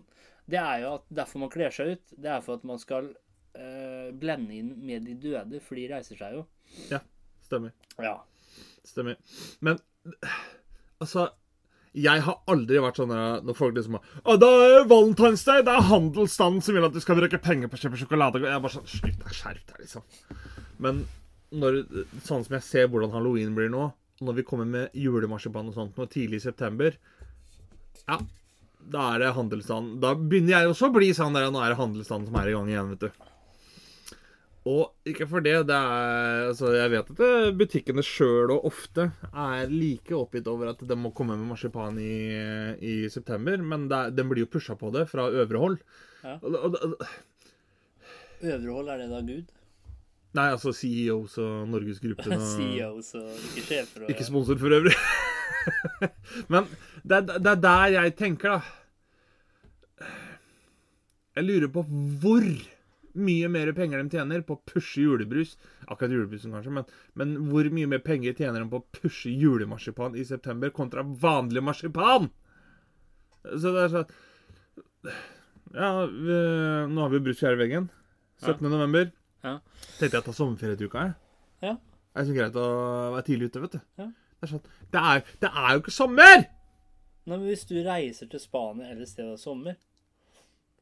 Det 0.52 0.60
er 0.60 0.82
jo 0.84 0.96
at 0.98 1.06
derfor 1.22 1.44
man 1.46 1.52
kler 1.54 1.72
seg 1.76 1.94
ut. 1.96 2.16
Det 2.18 2.32
er 2.34 2.42
for 2.46 2.60
at 2.60 2.66
man 2.68 2.82
skal 2.82 3.08
øh, 3.12 4.10
blende 4.20 4.58
inn 4.58 4.74
med 4.84 5.06
de 5.08 5.16
døde, 5.22 5.62
for 5.64 5.80
de 5.80 5.88
reiser 5.94 6.20
seg 6.20 6.40
jo. 6.40 6.46
ja. 6.92 7.00
Stemmer. 7.48 7.74
Ja. 8.00 8.20
Stemmer. 8.88 9.18
Men 9.62 9.78
altså 11.02 11.28
Jeg 11.94 12.24
har 12.26 12.38
aldri 12.50 12.80
vært 12.82 12.98
sånn 13.02 13.12
når 13.12 13.58
folk 13.58 13.76
liksom 13.78 13.98
Å, 14.00 14.36
det 14.40 14.50
er 14.50 14.88
Valentine's 14.90 15.44
Day, 15.46 15.64
det 15.68 15.74
er 15.76 15.90
handelsstanden 15.92 16.64
som 16.66 16.78
vil 16.78 16.88
at 16.88 16.96
du 16.96 17.02
skal 17.04 17.20
bruke 17.20 17.42
penger 17.44 17.70
på 17.70 17.78
å 17.78 17.82
kjøpe 17.84 18.00
sjokolade. 18.02 18.42
Jeg 18.42 18.56
er 18.56 18.64
bare 18.64 18.76
sånn 18.78 18.90
Slutt 18.90 19.20
deg, 19.22 19.34
skjerp 19.36 19.64
deg, 19.74 19.82
liksom. 19.84 20.06
Men 20.82 21.04
når, 21.52 21.82
sånn 22.24 22.46
som 22.48 22.56
jeg 22.58 22.66
ser 22.66 22.88
hvordan 22.92 23.12
halloween 23.14 23.52
blir 23.58 23.70
nå, 23.74 23.90
når 24.24 24.38
vi 24.40 24.46
kommer 24.48 24.70
med 24.70 24.96
julemarsipan 24.98 25.68
og 25.70 25.76
sånt 25.76 25.98
nå 26.00 26.08
tidlig 26.10 26.40
i 26.40 26.46
september 26.46 26.96
Ja, 28.08 28.22
da 28.92 29.08
er 29.14 29.22
det 29.22 29.34
handelsstanden. 29.36 30.00
Da 30.02 30.16
begynner 30.18 30.56
jeg 30.56 30.72
også 30.72 30.90
å 30.90 30.96
bli 30.96 31.12
sånn 31.18 31.36
der 31.38 31.52
Nå 31.54 31.62
er 31.62 31.74
det 31.74 31.82
handelsstanden 31.82 32.32
som 32.32 32.40
er 32.40 32.50
i 32.50 32.56
gang 32.56 32.72
igjen, 32.72 32.96
vet 32.96 33.06
du. 33.06 33.28
Og 34.70 34.92
ikke 35.10 35.26
for 35.26 35.42
det, 35.42 35.56
det 35.66 35.74
er 35.74 36.44
Altså, 36.52 36.70
jeg 36.76 36.92
vet 36.94 37.08
at 37.10 37.18
det, 37.18 37.30
butikkene 37.58 38.04
sjøl 38.06 38.52
og 38.54 38.68
ofte 38.70 39.08
er 39.34 39.72
like 39.72 40.14
oppgitt 40.14 40.46
over 40.52 40.70
at 40.76 40.84
de 40.86 40.98
må 41.00 41.10
komme 41.18 41.34
med 41.40 41.50
marsipan 41.50 41.98
i, 41.98 42.12
i 42.78 42.94
september, 43.10 43.58
men 43.58 43.88
er- 43.92 44.12
de 44.14 44.26
blir 44.30 44.44
jo 44.46 44.52
pusha 44.54 44.76
på 44.78 44.92
det 44.94 45.08
fra 45.10 45.26
øvre 45.34 45.58
hold. 45.64 45.80
Ja. 46.24 46.36
Og, 46.44 46.54
og, 46.60 46.78
og, 46.78 47.08
Øvre 48.42 48.72
hold, 48.74 48.90
er 48.90 48.98
det 49.02 49.10
da 49.10 49.22
Gud? 49.26 49.50
nei, 50.34 50.46
altså 50.54 50.72
CEOs 50.72 51.34
og 51.44 51.66
Norgesgruppen 51.68 52.32
og 52.38 52.44
CEOs 52.54 53.10
og 53.20 53.32
ikke 53.50 53.64
sjefer 53.68 54.06
og 54.06 54.10
Ikke 54.14 54.24
sponsor 54.30 54.56
for 54.62 54.72
øvrig. 54.78 54.94
Men 56.54 56.70
det, 57.04 57.20
det 57.28 57.50
er 57.52 57.60
der 57.66 57.88
jeg 57.98 58.14
tenker, 58.16 58.54
da. 58.62 60.06
Jeg 61.36 61.44
lurer 61.50 61.68
på 61.74 61.84
hvor 62.22 62.46
mye 63.18 63.50
mer 63.52 63.72
penger 63.78 64.02
de 64.02 64.18
tjener 64.18 64.44
på 64.46 64.58
å 64.58 64.62
pushe 64.68 65.04
julebrus. 65.04 65.56
Akkurat 65.88 66.14
julebrusen, 66.14 66.54
kanskje, 66.56 66.74
men, 66.76 66.90
men 67.20 67.34
hvor 67.50 67.68
mye 67.74 67.90
mer 67.92 68.04
penger 68.06 68.36
tjener 68.38 68.64
de 68.64 68.70
på 68.72 68.82
å 68.82 69.00
pushe 69.02 69.34
julemarsipan 69.34 70.16
i 70.16 70.26
september 70.28 70.74
kontra 70.76 71.04
vanlig 71.04 71.64
marsipan? 71.66 72.30
Så 73.44 73.74
det 73.74 73.86
er 73.88 73.94
sånn 73.96 74.12
Ja, 75.74 75.92
vi, 76.06 76.38
nå 76.92 77.04
har 77.04 77.12
vi 77.14 77.24
brus 77.24 77.40
fjerde 77.40 77.62
veggen. 77.62 77.90
17. 78.42 78.66
november. 78.70 79.12
Ja. 79.46 79.60
Tenkte 79.98 80.18
jeg 80.18 80.24
å 80.24 80.28
ta 80.28 80.34
sommerferie 80.36 80.78
til 80.78 80.90
uka, 80.92 81.06
jeg. 81.08 81.14
Ja. 81.66 81.76
Det 82.12 82.22
er 82.22 82.28
så 82.28 82.34
greit 82.36 82.58
å 82.60 82.66
være 83.16 83.28
tidlig 83.28 83.52
ute, 83.52 83.62
vet 83.64 83.78
du. 83.78 83.84
Ja. 84.02 84.08
Det, 84.12 84.48
er 84.48 84.52
sånn, 84.52 84.66
det, 84.92 85.02
er, 85.02 85.24
det 85.44 85.52
er 85.52 85.70
jo 85.72 85.84
ikke 85.84 85.94
sommer! 85.96 86.36
Nei, 87.22 87.38
men 87.38 87.46
Hvis 87.46 87.68
du 87.70 87.76
reiser 87.86 88.30
til 88.32 88.42
Spania 88.42 88.90
eller 88.90 89.06
et 89.06 89.12
sted 89.12 89.30
sommer, 89.40 89.78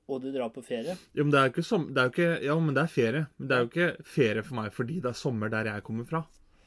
og 0.09 0.23
du 0.23 0.31
drar 0.33 0.49
på 0.53 0.63
ferie 0.65 0.95
Jo, 1.13 1.23
men 1.23 1.31
det 1.33 1.39
er 1.39 1.47
jo 1.47 1.53
ikke 1.53 1.65
som, 1.67 1.87
det 1.93 2.01
er 2.01 2.09
jo 2.09 2.13
ikke, 2.15 2.43
Ja, 2.47 2.57
men 2.59 2.75
det 2.77 2.83
er 2.83 2.91
ferie. 2.93 3.23
Men 3.37 3.47
det 3.49 3.55
er 3.55 3.63
jo 3.63 3.69
ikke 3.71 4.09
ferie 4.17 4.43
for 4.45 4.59
meg 4.59 4.75
fordi 4.75 4.99
det 5.03 5.11
er 5.13 5.17
sommer 5.21 5.53
der 5.53 5.71
jeg 5.71 5.85
kommer 5.85 6.09
fra. 6.09 6.23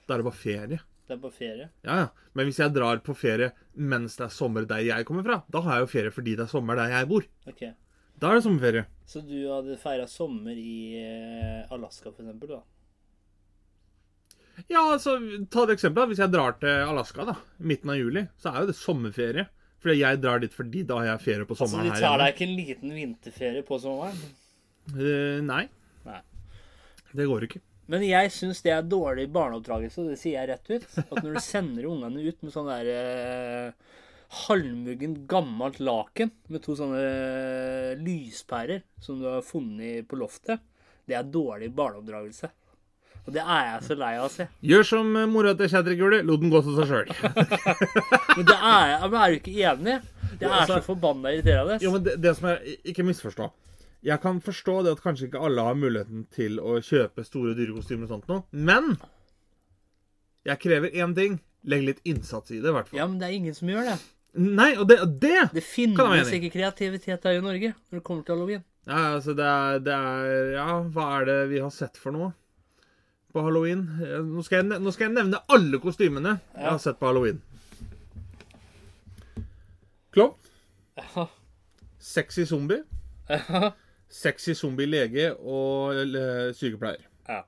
Da 0.06 0.14
er 0.14 0.22
det 0.22 0.28
bare 0.28 0.40
ferie. 0.42 0.80
Det 1.08 1.16
er 1.16 1.22
bare 1.22 1.34
ferie. 1.36 1.68
Ja, 1.84 1.96
ja. 2.04 2.08
Men 2.32 2.48
hvis 2.48 2.60
jeg 2.62 2.74
drar 2.74 3.00
på 3.04 3.14
ferie 3.18 3.50
mens 3.74 4.16
det 4.18 4.26
er 4.28 4.34
sommer 4.34 4.66
der 4.68 4.84
jeg 4.86 5.06
kommer 5.08 5.26
fra, 5.26 5.40
da 5.50 5.62
har 5.66 5.78
jeg 5.80 5.86
jo 5.86 5.92
ferie 5.94 6.12
fordi 6.14 6.36
det 6.38 6.46
er 6.46 6.52
sommer 6.52 6.78
der 6.78 6.92
jeg 6.94 7.08
bor. 7.10 7.26
Ok. 7.50 7.64
Da 8.22 8.30
er 8.30 8.38
det 8.38 8.44
sommerferie. 8.44 8.84
Så 9.08 9.20
du 9.26 9.34
hadde 9.50 9.78
feira 9.82 10.06
sommer 10.08 10.54
i 10.56 10.76
eh, 11.00 11.72
Alaska, 11.74 12.12
for 12.12 12.22
eksempel, 12.22 12.54
da? 12.54 12.62
Ja, 14.68 14.82
altså, 14.92 15.16
ta 15.50 15.64
et 15.66 15.74
eksempel. 15.74 16.02
da. 16.02 16.06
Hvis 16.10 16.20
jeg 16.22 16.32
drar 16.32 16.54
til 16.60 16.84
Alaska 16.92 17.26
da, 17.26 17.34
midten 17.58 17.90
av 17.92 17.98
juli, 17.98 18.22
så 18.38 18.52
er 18.52 18.62
jo 18.62 18.70
det 18.70 18.78
sommerferie. 18.78 19.48
Fordi 19.82 19.98
jeg 19.98 20.22
drar 20.22 20.42
dit 20.42 20.54
fordi 20.54 20.84
da 20.86 21.00
har 21.00 21.10
jeg 21.10 21.24
ferie 21.24 21.48
på 21.48 21.56
Så 21.58 21.66
sommeren 21.66 21.90
du 21.90 21.96
her 21.96 22.04
tar 22.04 22.22
deg 22.22 22.34
ikke 22.34 22.46
en 22.46 22.56
liten 22.58 22.94
vinterferie 22.94 23.64
på 23.66 23.78
sommeren? 23.82 24.22
Uh, 24.94 25.42
nei. 25.46 25.66
Nei. 26.06 26.20
Det 27.12 27.26
går 27.28 27.48
ikke. 27.48 27.62
Men 27.92 28.04
jeg 28.06 28.30
syns 28.32 28.62
det 28.64 28.72
er 28.72 28.86
dårlig 28.86 29.26
barneoppdragelse, 29.34 30.06
det 30.06 30.18
sier 30.20 30.38
jeg 30.38 30.48
rett 30.52 30.70
ut. 30.70 30.86
At 31.02 31.18
når 31.18 31.34
du 31.34 31.40
sender 31.44 31.88
ungene 31.90 32.22
ut 32.24 32.38
med 32.44 32.54
sånn 32.54 32.70
der 32.70 32.88
eh, 32.88 33.98
halvmuggen, 34.46 35.18
gammelt 35.28 35.80
laken 35.82 36.30
med 36.48 36.62
to 36.64 36.76
sånne 36.78 37.02
eh, 37.02 38.00
lyspærer 38.00 38.86
som 39.02 39.18
du 39.20 39.26
har 39.28 39.44
funnet 39.44 40.06
på 40.08 40.20
loftet, 40.20 40.62
det 41.10 41.18
er 41.18 41.28
dårlig 41.34 41.72
barneoppdragelse. 41.76 42.52
Og 43.22 43.34
det 43.36 43.42
er 43.44 43.66
jeg 43.68 43.82
så 43.86 43.94
lei 43.98 44.12
av 44.18 44.24
å 44.26 44.30
se. 44.34 44.48
Gjør 44.66 44.86
som 44.88 45.12
eh, 45.16 45.26
mora 45.30 45.52
til 45.54 45.70
gjorde, 45.94 46.22
lot 46.26 46.40
den 46.42 46.50
gå 46.50 46.62
til 46.66 46.74
seg 46.74 46.88
sjøl. 46.90 47.12
Men 48.36 48.46
det 48.48 48.56
er, 48.56 48.86
jeg- 48.90 49.10
men 49.12 49.18
er 49.20 49.30
du 49.30 49.36
ikke 49.38 49.54
enig? 49.70 49.96
Det 50.40 50.48
er 50.48 50.66
så 50.66 50.78
forbanna 50.82 51.30
irriterende. 51.30 51.76
Jo, 51.84 51.92
men 51.92 52.02
det, 52.06 52.16
det 52.24 52.32
som 52.38 52.48
er 52.50 52.62
Ikke 52.88 53.04
misforstå. 53.06 53.46
Jeg 54.02 54.18
kan 54.24 54.40
forstå 54.42 54.74
det 54.82 54.94
at 54.96 55.02
kanskje 55.04 55.28
ikke 55.28 55.42
alle 55.46 55.62
har 55.62 55.76
muligheten 55.78 56.24
til 56.34 56.56
å 56.58 56.80
kjøpe 56.82 57.22
store, 57.22 57.52
dyrekostymer 57.54 58.08
og 58.08 58.14
sånt 58.16 58.32
noe, 58.32 58.42
men 58.50 58.96
jeg 60.48 60.58
krever 60.64 60.90
én 60.98 61.14
ting. 61.14 61.38
Legg 61.62 61.84
litt 61.86 62.00
innsats 62.10 62.50
i 62.50 62.56
det, 62.58 62.72
i 62.72 62.74
hvert 62.74 62.88
fall. 62.90 62.98
Ja, 62.98 63.04
men 63.06 63.20
det 63.20 63.28
er 63.28 63.36
ingen 63.36 63.54
som 63.54 63.68
gjør 63.70 63.86
det. 63.92 63.94
Nei, 64.42 64.72
og 64.80 64.88
det, 64.90 64.96
og 65.04 65.12
det 65.22 65.36
Det 65.52 65.60
jeg 65.60 65.68
finnes 65.68 66.32
ikke 66.34 66.50
kreativitet 66.56 67.22
her 67.28 67.36
i 67.38 67.44
Norge 67.44 67.70
når 67.76 68.00
det 68.00 68.02
kommer 68.08 68.24
til 68.26 68.34
halloween. 68.34 68.64
Ja, 68.88 69.02
altså, 69.12 69.36
det 69.38 69.46
er, 69.46 69.78
det 69.86 69.94
er 69.94 70.48
Ja, 70.56 70.66
hva 70.90 71.04
er 71.20 71.28
det 71.28 71.36
vi 71.52 71.60
har 71.62 71.70
sett 71.70 72.00
for 72.02 72.16
noe 72.16 72.32
på 73.32 73.42
halloween? 73.44 73.82
Eh, 74.02 74.18
Nå 74.24 74.42
skal 74.46 74.62
jeg, 74.62 74.80
nå 74.82 74.92
skal 74.94 75.08
jeg 75.08 75.14
nevne 75.16 75.40
alle 75.52 75.78
kostymene 75.82 76.36
jeg 76.56 76.68
har 76.68 76.78
sett 76.82 76.98
på 77.00 77.08
halloween. 77.10 77.40
Klovn. 80.12 80.34
Ja. 80.96 81.26
Sexy 81.98 82.44
zombie. 82.46 82.82
Ja. 83.28 83.72
Sexy 84.12 84.52
zombie 84.58 84.86
lege 84.86 85.30
og 85.40 85.96
sykepleier. 86.58 87.06
Ja. 87.28 87.42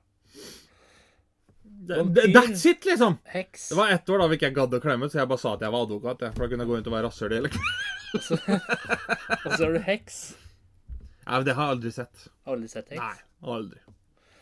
Det- 1.85 2.31
That's 2.33 2.65
it, 2.65 2.85
liksom! 2.85 3.17
Heks. 3.29 3.67
Det 3.69 3.75
var 3.77 3.89
ett 3.93 4.09
år 4.09 4.17
da 4.23 4.27
vi 4.31 4.35
ikke 4.39 4.49
gadd 4.55 4.73
å 4.73 4.79
klemme, 4.81 5.05
så 5.11 5.19
jeg 5.19 5.27
bare 5.29 5.37
sa 5.43 5.53
at 5.53 5.61
jeg 5.61 5.71
var 5.75 5.85
advokat. 5.85 6.23
For 6.33 6.41
da 6.41 6.49
kunne 6.49 6.65
jeg 6.65 6.71
gå 6.71 6.79
rundt 6.79 6.87
og 6.89 6.95
være 6.95 7.05
rasshøl 7.05 7.35
hele 7.37 7.51
kvelden. 7.53 7.83
Og 8.15 9.51
så 9.53 9.65
er 9.67 9.73
du 9.75 9.79
heks. 9.85 10.17
Nei, 11.27 11.35
men 11.35 11.45
Det 11.45 11.55
har 11.57 11.67
jeg 11.69 11.75
aldri 11.75 11.91
sett. 11.93 12.25
Aldri 12.47 12.69
sett 12.71 12.89
heks. 12.95 13.03
Nei, 13.03 13.51
aldri. 13.57 13.79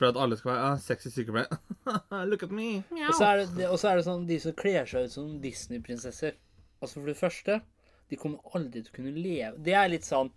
For 0.04 0.12
at 0.12 0.18
alle 0.20 0.36
skal 0.36 0.52
være 0.52 0.64
ah, 0.68 0.80
sexy 0.84 1.12
sykepleier. 1.14 1.60
Look 2.30 2.42
at 2.44 2.52
me. 2.52 2.82
Og 3.08 3.14
så 3.16 3.30
er 3.30 3.46
det, 3.46 3.70
og 3.70 3.78
så 3.80 3.94
er 3.94 4.00
det 4.00 4.08
sånn 4.10 4.26
de 4.28 4.40
som 4.44 4.56
kler 4.60 4.90
seg 4.90 5.08
ut 5.08 5.14
som 5.16 5.30
Disney-prinsesser. 5.44 6.36
Altså 6.84 6.98
For 6.98 7.08
det 7.08 7.16
første, 7.16 7.62
de 8.12 8.20
kommer 8.20 8.58
aldri 8.58 8.82
til 8.84 8.92
å 8.92 8.98
kunne 8.98 9.14
leve 9.16 9.62
Det 9.64 9.76
er 9.80 9.88
litt 9.88 10.04
sånn 10.04 10.28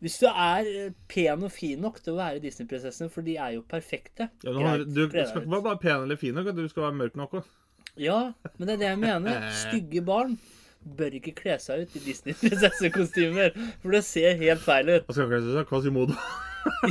Hvis 0.00 0.16
du 0.22 0.24
er 0.30 0.64
eh, 0.64 0.94
pen 1.12 1.44
og 1.44 1.52
fin 1.52 1.82
nok 1.84 1.98
til 2.00 2.14
å 2.14 2.20
være 2.22 2.40
Disney-prinsessen, 2.40 3.12
for 3.12 3.26
de 3.26 3.34
er 3.36 3.58
jo 3.58 3.66
perfekte 3.68 4.30
Ja, 4.40 4.54
du, 4.54 4.62
har, 4.64 4.80
greit, 4.80 4.94
du 4.96 5.04
skal 5.28 5.42
ikke 5.42 5.52
bare 5.52 5.66
være 5.68 5.82
pen 5.84 6.06
eller 6.06 6.20
fin 6.22 6.40
nok, 6.40 6.48
du 6.56 6.64
skal 6.72 6.86
være 6.88 6.96
mørk 7.02 7.20
nok 7.20 7.36
òg. 7.42 7.52
Ja, 8.00 8.20
men 8.56 8.64
det 8.64 8.78
er 8.78 8.80
det 8.80 8.88
jeg 8.88 9.02
mener. 9.02 9.44
Stygge 9.66 10.02
barn 10.06 10.38
bør 10.80 11.16
ikke 11.18 11.34
kle 11.36 11.56
seg 11.60 11.84
ut 11.84 11.96
i 11.98 12.02
Disney-prinsessekostymer, 12.06 13.52
for 13.82 13.94
det 13.94 14.04
ser 14.06 14.38
helt 14.40 14.62
feil 14.64 14.88
ut. 14.94 15.04
Hva 15.08 15.16
skal 15.16 15.28
kalle 15.34 15.58
det? 15.58 15.66
Quasimodo. 15.72 16.16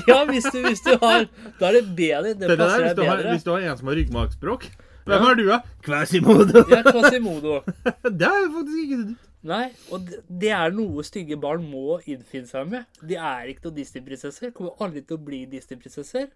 Ja, 0.09 0.23
hvis 0.25 0.47
du, 0.49 0.63
hvis 0.65 0.79
du 0.81 0.95
har 0.97 1.27
Da 1.59 1.67
er 1.67 1.75
det 1.75 1.81
bedre. 1.93 2.31
Det 2.33 2.47
Det 2.49 2.55
passer 2.57 2.87
deg 2.87 2.95
bedre. 2.97 3.09
har, 3.09 3.19
hvis 3.35 3.43
du 3.45 3.51
har 3.53 3.65
en 3.69 3.75
som 3.77 3.91
har 3.91 3.99
ryggmargspråk 3.99 4.63
Hvem 5.05 5.25
er 5.27 5.35
du, 5.37 5.43
da? 5.45 5.59
Quasimodo. 5.85 6.63
Ja, 6.71 6.79
Quasimodo. 6.87 7.59
det 8.21 8.29
er 8.29 8.47
faktisk 8.55 8.79
ikke 8.81 8.97
det. 9.03 9.13
Nei, 9.49 9.67
og 9.93 10.07
det, 10.09 10.19
det 10.41 10.49
er 10.57 10.73
noe 10.73 11.05
stygge 11.05 11.37
barn 11.39 11.63
må 11.69 11.99
innfinne 12.09 12.49
seg 12.49 12.65
med. 12.71 12.89
De 13.05 13.15
er 13.15 13.53
ikke 13.53 13.67
noen 13.67 13.77
Disney-prinsesser. 13.77 14.51
Kommer 14.57 14.81
aldri 14.83 15.05
til 15.05 15.19
å 15.19 15.23
bli 15.29 15.43
Disney-prinsesser. 15.53 16.27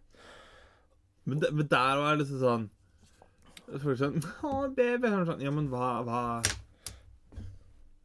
Men, 1.25 1.41
men 1.49 1.67
der 1.73 1.99
var 2.03 2.13
det 2.13 2.23
liksom 2.23 2.39
sånn 2.45 2.69
Folk 3.81 3.97
sånn 3.97 4.17
Å, 4.45 4.67
baby. 4.77 5.09
Sånn, 5.09 5.41
ja, 5.41 5.51
men 5.57 5.67
hva, 5.73 5.95
hva 6.05 6.21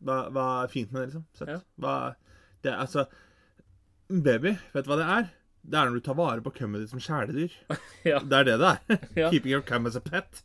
hva, 0.04 0.18
hva 0.34 0.46
er 0.64 0.70
fint 0.72 0.92
med 0.92 1.02
det, 1.02 1.06
liksom? 1.10 1.24
Søtt. 1.38 1.48
Ja. 1.54 1.58
Hva, 1.82 1.94
det 2.64 2.70
er 2.72 2.78
altså 2.84 3.06
Baby, 4.08 4.54
vet 4.72 4.86
du 4.86 4.90
hva 4.92 4.96
det 5.00 5.06
er? 5.18 5.26
Det 5.68 5.76
er 5.76 5.88
når 5.90 5.98
du 5.98 6.04
tar 6.06 6.16
vare 6.16 6.40
på 6.44 6.52
kummet 6.56 6.80
ditt 6.84 6.92
som 6.94 7.02
kjæledyr. 7.02 7.52
Ja. 8.08 8.20
Det 8.24 8.38
er 8.38 8.46
det 8.48 8.54
det 8.62 8.70
er. 8.70 9.02
Keeping 9.32 9.52
your 9.52 9.64
cum 9.66 9.86
as 9.90 9.98
a 9.98 10.02
pet. 10.04 10.42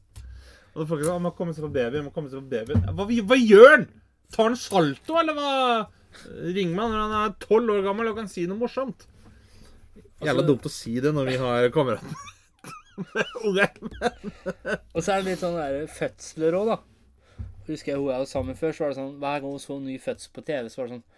Og 0.74 0.82
da 0.82 0.88
folk 0.90 1.04
sier, 1.06 1.14
«Å, 1.14 1.22
må 1.22 1.32
komme 1.38 1.54
seg 1.56 1.64
på 1.68 1.72
baby, 1.76 2.02
må 2.04 2.12
komme 2.16 2.32
seg 2.32 2.42
på 2.42 2.50
baby. 2.52 2.76
Hva, 2.98 3.06
hva 3.30 3.38
gjør 3.40 3.70
han? 3.76 3.86
Tar 4.34 4.50
han 4.50 4.58
salto, 4.58 5.16
eller 5.22 5.38
hva? 5.38 5.52
Ring 6.54 6.74
meg 6.76 6.90
når 6.92 7.00
han 7.06 7.14
er 7.22 7.36
tolv 7.42 7.72
år 7.76 7.84
gammel 7.86 8.10
og 8.12 8.18
kan 8.20 8.28
si 8.30 8.44
noe 8.50 8.58
morsomt. 8.60 9.06
Jævla 10.24 10.34
Altså- 10.34 10.48
dumt 10.50 10.66
å 10.68 10.72
si 10.74 10.96
det 11.04 11.12
når 11.14 11.30
vi 11.32 11.38
har 11.42 11.70
kamerater 11.74 12.10
med 12.98 13.38
unger. 13.48 13.72
Og 14.94 15.00
så 15.00 15.14
er 15.16 15.22
det 15.24 15.30
litt 15.32 15.42
sånn 15.42 15.56
der 15.58 15.86
fødsler 15.94 16.58
òg, 16.60 16.74
da. 16.74 16.78
Husker 17.68 17.94
jeg 17.94 18.00
hun 18.02 18.10
jeg 18.12 18.20
var 18.26 18.30
sammen 18.30 18.52
med 18.54 18.60
før, 18.60 18.72
så 18.76 18.84
var 18.84 18.90
det 18.94 18.98
sånn 19.00 19.16
hver 19.22 19.40
gang 19.44 19.52
hun 19.56 19.60
så 19.64 19.78
en 19.80 19.86
ny 19.88 19.98
fødsel 20.04 20.32
på 20.36 20.44
TV, 20.50 20.70
så 20.70 20.82
var 20.82 20.88
det 20.92 20.98
sånn 20.98 21.10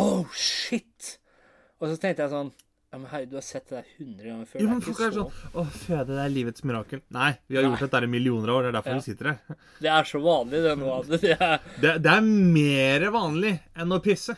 Oh, 0.00 0.26
shit! 0.38 1.16
Og 1.80 1.88
så 1.90 1.96
tenkte 2.00 2.22
jeg 2.26 2.30
sånn 2.30 2.52
Ja, 2.90 2.98
men 2.98 3.06
herregud, 3.10 3.30
du 3.30 3.36
har 3.38 3.44
sett 3.46 3.68
det 3.70 3.76
der 3.80 3.88
100 4.02 4.24
ganger 4.28 4.46
før. 4.50 4.60
Jo, 4.62 4.68
men 4.70 4.80
folk 4.82 5.00
er 5.06 5.12
så 5.14 5.24
sånn 5.30 5.58
Å, 5.60 5.64
føde, 5.84 6.06
det 6.16 6.22
er 6.24 6.32
livets 6.34 6.64
mirakel. 6.66 7.00
Nei, 7.14 7.28
vi 7.46 7.58
har 7.58 7.62
Nei. 7.66 7.70
gjort 7.76 7.84
dette 7.86 8.00
i 8.06 8.10
millioner 8.10 8.50
av 8.50 8.56
år. 8.60 8.62
Det 8.66 8.70
er 8.72 8.76
derfor 8.80 8.90
Ja. 8.90 8.98
vi 8.98 9.06
sitter 9.10 9.28
her. 9.30 9.58
Det 9.86 9.90
er 9.94 10.08
så 10.10 10.20
vanlig, 10.24 10.62
det 10.66 10.72
nå. 10.80 10.94
Det 11.10 11.20
er, 11.36 11.58
Det, 11.80 11.92
det 12.02 12.14
er 12.16 12.24
mer 12.26 13.06
vanlig 13.14 13.52
enn 13.78 13.94
å 13.94 14.00
pisse. 14.02 14.34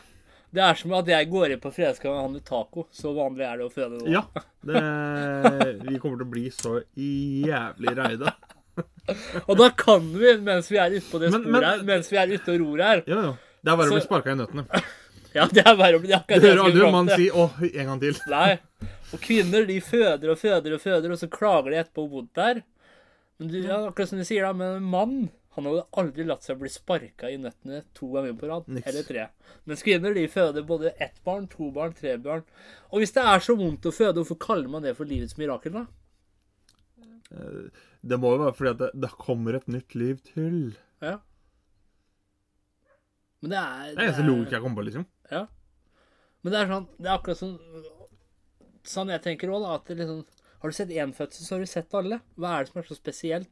det 0.53 0.61
er 0.61 0.75
som 0.77 0.93
at 0.93 1.07
jeg 1.09 1.29
går 1.33 1.55
inn 1.55 1.61
på 1.63 1.71
fredagskvelden 1.73 2.17
og 2.19 2.25
handler 2.27 2.43
taco. 2.45 2.87
Så 2.93 3.13
vanlig 3.17 3.45
er 3.49 3.57
det 3.57 3.65
å 3.65 3.73
føde 3.73 4.01
nå. 4.03 4.11
Ja. 4.13 4.21
Det, 4.61 4.83
vi 5.89 5.97
kommer 5.99 6.21
til 6.21 6.27
å 6.27 6.31
bli 6.33 6.45
så 6.53 6.75
jævlig 6.93 7.95
reida. 7.97 8.35
Og 9.49 9.57
da 9.59 9.69
kan 9.77 10.05
vi, 10.17 10.35
mens 10.41 10.69
vi 10.71 10.77
er 10.81 10.95
ute 10.97 11.05
på 11.11 11.19
det 11.21 11.31
Men- 11.33 11.43
sporet 11.45 11.67
her, 11.69 11.83
mens 11.87 12.11
vi 12.11 12.17
er 12.21 12.33
ute 12.33 12.53
og 12.55 12.59
ror 12.63 12.83
her, 12.87 13.03
Ja, 13.07 13.21
ja. 13.29 13.33
Det 13.63 13.71
er 13.71 13.77
bare 13.79 13.87
å 13.89 13.93
bli 13.95 14.01
Så- 14.01 14.07
sparka 14.09 14.31
i 14.33 14.39
nøttene. 14.39 14.65
Ja, 15.33 15.47
det 15.49 15.63
er 15.65 15.73
bare 15.75 15.97
å 15.97 16.01
bli 16.03 16.11
akkurat 16.13 16.43
det 16.43 16.49
jeg 16.51 16.57
hører 16.59 16.67
aldri 16.67 16.85
en 16.85 16.91
mann 16.93 17.07
si 17.09 17.29
'åh, 17.33 17.53
en 17.65 17.85
gang 17.89 17.99
til'. 18.03 18.19
Nei. 18.29 18.59
Og 19.13 19.19
kvinner 19.23 19.65
de 19.65 19.79
føder 19.81 20.29
og 20.29 20.37
føder 20.37 20.75
og 20.75 20.81
føder, 20.83 21.09
og 21.11 21.17
så 21.17 21.27
klager 21.27 21.71
de 21.73 21.79
etterpå 21.81 22.03
hvor 22.03 22.11
vondt 22.19 22.33
det 22.37 22.43
er. 22.51 22.59
Men 23.39 23.47
du, 23.49 23.55
ja, 23.63 23.79
akkurat 23.89 24.09
som 24.11 24.19
du 24.21 24.25
sier, 24.29 24.43
da, 24.45 24.53
men 24.53 24.75
en 24.77 24.83
mann 24.83 25.15
han 25.55 25.65
hadde 25.65 25.83
aldri 25.97 26.23
latt 26.25 26.43
seg 26.45 26.59
bli 26.61 26.69
sparka 26.69 27.31
i 27.33 27.37
nøttene 27.41 27.81
to 27.97 28.11
ganger 28.13 28.33
på 28.37 28.47
rad. 28.49 28.67
Niks. 28.69 28.85
Eller 28.89 29.03
tre. 29.09 29.25
Mens 29.65 29.81
kvinner 29.85 30.13
de 30.13 30.27
føder 30.27 30.65
både 30.69 30.93
ett 31.01 31.17
barn, 31.25 31.47
to 31.49 31.71
barn, 31.71 31.93
tre 31.97 32.15
barn. 32.17 32.43
Og 32.91 33.01
hvis 33.01 33.13
det 33.17 33.23
er 33.25 33.39
så 33.41 33.57
vondt 33.57 33.85
å 33.89 33.93
føde, 33.93 34.21
hvorfor 34.21 34.37
kaller 34.37 34.69
man 34.69 34.81
det 34.85 34.95
for 34.97 35.05
livets 35.09 35.33
mirakel, 35.41 35.73
da? 35.73 35.85
Det 37.31 38.19
må 38.19 38.33
jo 38.35 38.41
være 38.43 38.55
fordi 38.57 38.71
at 38.73 38.81
det, 38.81 38.89
det 39.05 39.11
kommer 39.21 39.55
et 39.57 39.69
nytt 39.71 39.95
liv 39.95 40.19
til. 40.27 40.75
Ja. 41.01 41.17
Men 43.43 43.51
det 43.51 43.59
er 43.59 43.89
Det 43.91 43.99
er 43.99 44.07
eneste 44.07 44.27
logikk 44.27 44.55
jeg 44.55 44.63
kommer 44.63 44.79
på, 44.81 44.87
liksom. 44.89 45.07
Ja. 45.31 45.45
Men 46.43 46.53
det 46.53 46.59
er 46.59 46.71
sånn 46.71 46.85
Det 46.99 47.09
er 47.09 47.17
akkurat 47.17 47.39
sånn 47.39 47.57
Sånn 48.83 49.11
jeg 49.11 49.23
tenker 49.23 49.51
òg, 49.51 49.63
da. 49.63 49.75
At 49.79 49.89
det 49.89 49.97
liksom 49.99 50.23
Har 50.63 50.71
du 50.71 50.77
sett 50.77 50.93
én 50.95 51.11
fødsel, 51.15 51.43
så 51.47 51.55
har 51.55 51.63
du 51.63 51.71
sett 51.71 51.97
alle. 51.99 52.21
Hva 52.39 52.53
er 52.55 52.63
det 52.63 52.71
som 52.71 52.79
er 52.79 52.87
så 52.87 52.95
spesielt? 52.99 53.51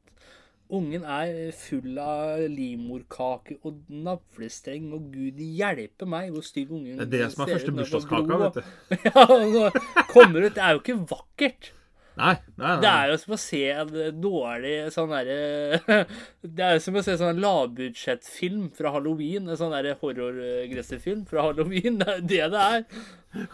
Ungen 0.72 1.04
er 1.04 1.52
full 1.60 1.98
av 2.00 2.40
livmorkake 2.48 3.58
og 3.68 3.82
navlestreng, 3.92 4.86
og 4.96 5.10
gud 5.12 5.42
hjelpe 5.44 6.08
meg 6.08 6.30
hvor 6.32 6.46
stygg 6.48 6.72
ungen 6.72 6.96
Det 7.02 7.10
er 7.10 7.12
det 7.12 7.26
som 7.34 7.44
er 7.44 7.52
første 7.58 7.74
ut 7.74 7.80
bursdagskaka, 7.82 8.38
vet 8.46 8.60
du. 8.62 8.62
Ja, 9.10 9.26
og 9.26 9.58
så 9.58 10.06
kommer 10.14 10.48
ut 10.48 10.56
Det 10.56 10.64
er 10.64 10.78
jo 10.78 10.84
ikke 10.86 10.96
vakkert. 11.12 11.74
Nei, 12.22 12.36
nei, 12.56 12.66
nei. 12.68 12.76
Det 12.84 12.90
er 12.92 13.12
jo 13.12 13.18
som 13.18 13.34
å 13.34 13.38
se 13.42 13.62
en 13.74 14.20
dårlig 14.22 14.74
sånn 14.94 15.10
derre 15.10 16.02
Det 16.60 16.66
er 16.66 16.76
jo 16.76 16.84
som 16.86 17.00
å 17.00 17.04
se 17.06 17.16
sånn 17.18 17.42
lavbudsjettfilm 17.42 18.68
fra 18.78 18.92
halloween. 18.94 19.50
En 19.50 19.58
sånn 19.58 19.74
derre 19.74 19.96
horrorgressefilm 20.02 21.24
fra 21.30 21.48
halloween. 21.48 21.98
Det 22.02 22.12
er 22.14 22.22
det 22.30 22.44
det 22.54 22.66
er. 22.76 22.86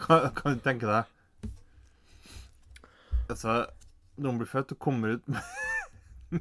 Kan, 0.02 0.28
kan 0.36 0.58
du 0.58 0.64
tenke 0.64 0.88
deg 0.88 1.14
Altså, 3.28 3.60
noen 4.20 4.38
blir 4.40 4.48
født 4.48 4.72
og 4.74 4.78
kommer 4.80 5.16
ut 5.16 5.26
med, 5.28 5.42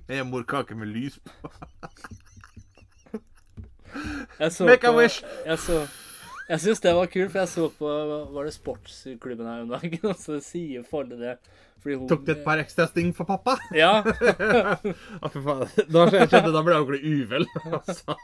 med 0.08 0.24
morkake 0.32 0.76
med 0.80 0.92
lys 0.92 1.20
på. 1.20 1.52
Jeg 4.40 4.52
så 4.56 4.68
Make 4.68 4.88
a 4.88 4.94
wish. 4.96 5.24
Jeg, 5.46 5.60
så, 5.60 5.82
jeg 6.48 6.64
syns 6.64 6.84
det 6.84 6.94
var 6.96 7.10
kult, 7.12 7.32
for 7.34 7.42
jeg 7.44 7.52
så 7.52 7.70
på 7.78 7.94
Var 8.36 8.48
det 8.48 8.54
sportsklubben 8.56 9.48
her 9.50 9.64
om 9.66 9.72
dagen, 9.76 10.04
og 10.12 10.20
så 10.22 10.42
sier 10.44 10.86
Folle 10.88 11.20
det 11.20 11.38
fordi 11.78 11.96
hun 12.00 12.08
Tok 12.10 12.24
du 12.26 12.32
et 12.34 12.44
par 12.44 12.60
ekstra 12.62 12.88
sting 12.90 13.12
for 13.16 13.30
pappa? 13.30 13.54
Ja. 13.78 14.02
Å, 15.24 15.30
fy 15.30 15.44
faen. 15.46 15.70
Da 15.94 16.08
jeg 16.10 16.30
kjente 16.32 16.50
da 16.52 16.64
ble 16.66 16.74
jeg 16.74 16.84
ordentlig 16.84 17.12
uvel. 17.22 17.46
Altså. 17.78 18.16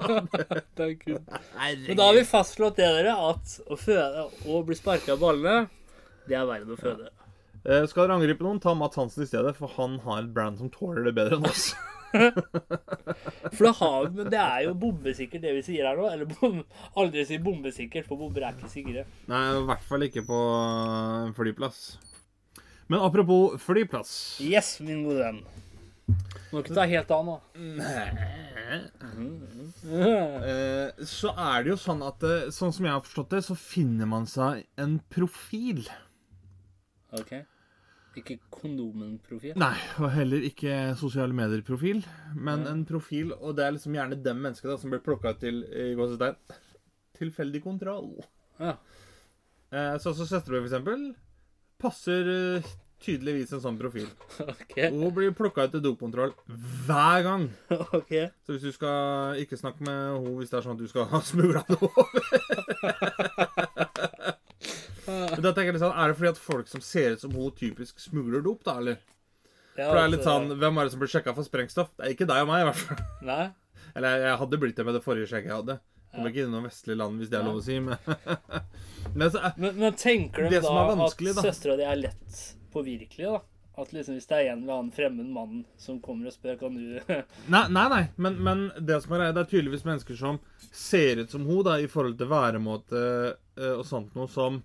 det 0.74 0.88
er 0.88 0.96
kult. 0.98 1.38
Men 1.86 2.00
da 2.00 2.08
har 2.10 2.18
vi 2.18 2.24
fastslått 2.28 2.82
det, 2.82 2.90
dere, 2.98 3.14
at 3.14 3.54
å 3.70 3.78
føde 3.80 4.26
og 4.50 4.66
bli 4.68 4.76
sparka 4.80 5.14
av 5.14 5.22
ballene, 5.22 5.68
det 6.26 6.40
er 6.40 6.50
verre 6.50 6.66
enn 6.66 6.74
å 6.74 6.80
føde. 6.82 7.12
Ja. 7.64 7.86
Skal 7.88 8.08
dere 8.08 8.18
angripe 8.18 8.44
noen, 8.44 8.60
ta 8.60 8.74
Mats 8.76 9.00
Hansen 9.00 9.24
i 9.24 9.30
stedet, 9.30 9.54
for 9.56 9.72
han 9.78 10.00
har 10.04 10.26
et 10.26 10.34
brand 10.34 10.60
som 10.60 10.74
tåler 10.74 11.06
det 11.08 11.14
bedre 11.16 11.38
enn 11.40 11.48
oss. 11.48 11.70
For 13.54 13.66
det, 13.66 13.74
har, 13.80 14.08
men 14.14 14.30
det 14.32 14.40
er 14.40 14.64
jo 14.68 14.74
bombesikkert 14.78 15.44
det 15.44 15.54
vi 15.58 15.64
sier 15.66 15.88
her 15.90 15.98
nå. 16.00 16.08
Eller 16.14 16.30
bom, 16.30 16.62
aldri 17.00 17.26
si 17.28 17.40
bombesikkert, 17.42 18.08
for 18.10 18.20
bomber 18.22 18.46
er 18.48 18.56
ikke 18.58 18.70
sikre. 18.72 19.06
Nei, 19.32 19.42
i 19.58 19.66
hvert 19.70 19.86
fall 19.88 20.06
ikke 20.08 20.24
på 20.28 20.40
en 21.26 21.34
flyplass. 21.38 21.84
Men 22.92 23.04
apropos 23.06 23.58
flyplass. 23.64 24.14
Yes, 24.44 24.76
min 24.84 25.04
gode 25.08 25.24
venn. 25.26 25.44
Må 26.54 26.62
ikke 26.62 26.76
ta 26.76 26.84
helt 26.90 27.12
av 27.16 27.24
nå. 27.26 27.38
Eh, 29.84 31.06
Så 31.08 31.32
er 31.34 31.64
det 31.64 31.72
jo 31.74 31.78
sånn 31.80 32.04
at 32.06 32.24
eh, 32.28 32.50
sånn 32.54 32.74
som 32.76 32.86
jeg 32.88 32.94
har 32.96 33.04
forstått 33.06 33.34
det, 33.38 33.42
så 33.48 33.56
finner 33.58 34.10
man 34.10 34.28
seg 34.30 34.66
en 34.80 34.98
profil. 35.14 35.84
OK. 37.18 37.34
Ikke 38.20 38.38
kondomen-profil. 38.54 39.56
Nei, 39.58 39.74
og 40.00 40.12
heller 40.14 40.44
ikke 40.46 40.76
sosiale 41.00 41.34
medier-profil, 41.34 42.04
men 42.36 42.68
en 42.70 42.84
profil, 42.86 43.32
og 43.40 43.56
det 43.58 43.66
er 43.66 43.74
liksom 43.78 43.96
gjerne 43.98 44.20
dem 44.22 44.38
menneskene 44.46 44.78
som 44.78 44.94
blir 44.94 45.02
plukka 45.06 45.34
ut 45.34 45.42
til 45.42 45.64
i 45.66 45.94
gåsestein 45.98 46.38
tilfeldig 47.18 47.64
kontroll. 47.66 48.14
Ja. 48.60 48.76
Eh, 49.74 49.98
Så 49.98 50.14
så 50.14 50.26
søstera 50.30 50.60
mi, 50.60 50.68
for 50.68 50.70
eksempel, 50.70 51.08
passer 51.82 52.30
eh, 52.30 52.70
tydeligvis 53.04 53.52
en 53.58 53.62
sånn 53.66 53.78
profil. 53.82 54.06
OK. 54.54 54.78
Hun 54.94 55.10
blir 55.16 55.34
plukka 55.36 55.66
ut 55.68 55.74
til 55.76 55.82
dopkontroll 55.84 56.32
hver 56.88 57.26
gang. 57.26 57.50
ok. 58.00 58.14
Så 58.46 58.54
hvis 58.56 58.68
du 58.70 58.72
skal 58.78 59.42
ikke 59.42 59.58
snakke 59.60 59.82
med 59.84 59.98
henne 60.14 60.38
hvis 60.38 60.54
det 60.54 60.60
er 60.62 60.68
sånn 60.68 60.78
at 60.78 60.86
du 60.86 60.88
skal 60.94 61.10
ha 61.12 61.20
smugla 61.32 61.66
noe 61.74 61.90
Men 65.34 65.46
da 65.46 65.54
tenker 65.54 65.72
jeg 65.72 65.78
litt 65.78 65.86
sånn, 65.86 65.98
Er 65.98 66.12
det 66.12 66.20
fordi 66.20 66.32
at 66.34 66.42
folk 66.42 66.70
som 66.72 66.84
ser 66.86 67.16
ut 67.16 67.24
som 67.24 67.34
hun, 67.36 67.50
typisk 67.58 68.00
smugler 68.02 68.44
dop, 68.46 68.64
da, 68.68 68.78
eller? 68.82 69.02
Ja, 69.74 69.88
For 69.88 69.98
det 69.98 70.04
er 70.04 70.12
litt 70.14 70.22
altså, 70.22 70.36
sånn 70.38 70.60
Hvem 70.62 70.78
er 70.78 70.86
det 70.86 70.94
som 70.94 71.02
blir 71.02 71.12
sjekka 71.14 71.34
for 71.38 71.48
sprengstoff? 71.48 71.90
Det 71.98 72.06
er 72.06 72.14
ikke 72.14 72.30
deg 72.30 72.44
og 72.46 72.52
meg, 72.52 72.62
i 72.62 72.68
hvert 72.70 72.84
fall. 72.84 73.04
Nei. 73.26 73.46
Eller 73.98 74.16
jeg, 74.16 74.26
jeg 74.28 74.40
hadde 74.44 74.60
blitt 74.62 74.78
det 74.80 74.86
med 74.88 74.98
det 74.98 75.04
forrige 75.06 75.30
skjegget 75.30 75.52
jeg 75.52 75.60
hadde. 75.62 75.80
Kommer 76.14 76.30
ikke 76.30 76.44
inn 76.44 76.52
i 76.52 76.54
noen 76.54 76.68
vestlige 76.68 77.00
land, 77.00 77.18
hvis 77.22 77.32
det 77.32 77.40
er 77.40 77.48
lov 77.48 77.58
å 77.58 77.64
si, 77.66 77.80
men 77.82 77.98
Men 79.18 79.32
så 79.34 79.42
Men, 79.58 79.80
men 79.82 79.98
tenker 79.98 80.46
du 80.46 80.60
da 80.62 80.84
at 81.08 81.42
søstera 81.42 81.78
di 81.80 81.88
er 81.90 82.00
lett 82.04 82.44
påvirkelig, 82.74 83.32
da? 83.32 83.42
At 83.82 83.90
liksom 83.90 84.14
hvis 84.20 84.28
det 84.30 84.38
er 84.38 84.52
en 84.52 84.60
eller 84.62 84.76
annen 84.76 84.92
fremmed 84.94 85.30
mann 85.34 85.64
som 85.82 85.98
kommer 86.02 86.30
og 86.30 86.36
spør, 86.36 86.60
kan 86.60 86.76
du 86.78 87.00
Nei, 87.54 87.64
nei, 87.74 87.86
nei. 87.90 88.04
Men, 88.22 88.38
men 88.46 88.68
det 88.78 89.00
som 89.02 89.16
er 89.18 89.32
det 89.34 89.42
er 89.42 89.50
tydeligvis 89.50 89.86
mennesker 89.88 90.18
som 90.20 90.38
ser 90.70 91.24
ut 91.24 91.34
som 91.34 91.48
hun, 91.50 91.64
da, 91.66 91.80
i 91.82 91.90
forhold 91.90 92.20
til 92.20 92.30
væremåte 92.30 93.02
eh, 93.34 93.74
og 93.74 93.86
sånt 93.90 94.14
noe 94.18 94.30
som 94.30 94.62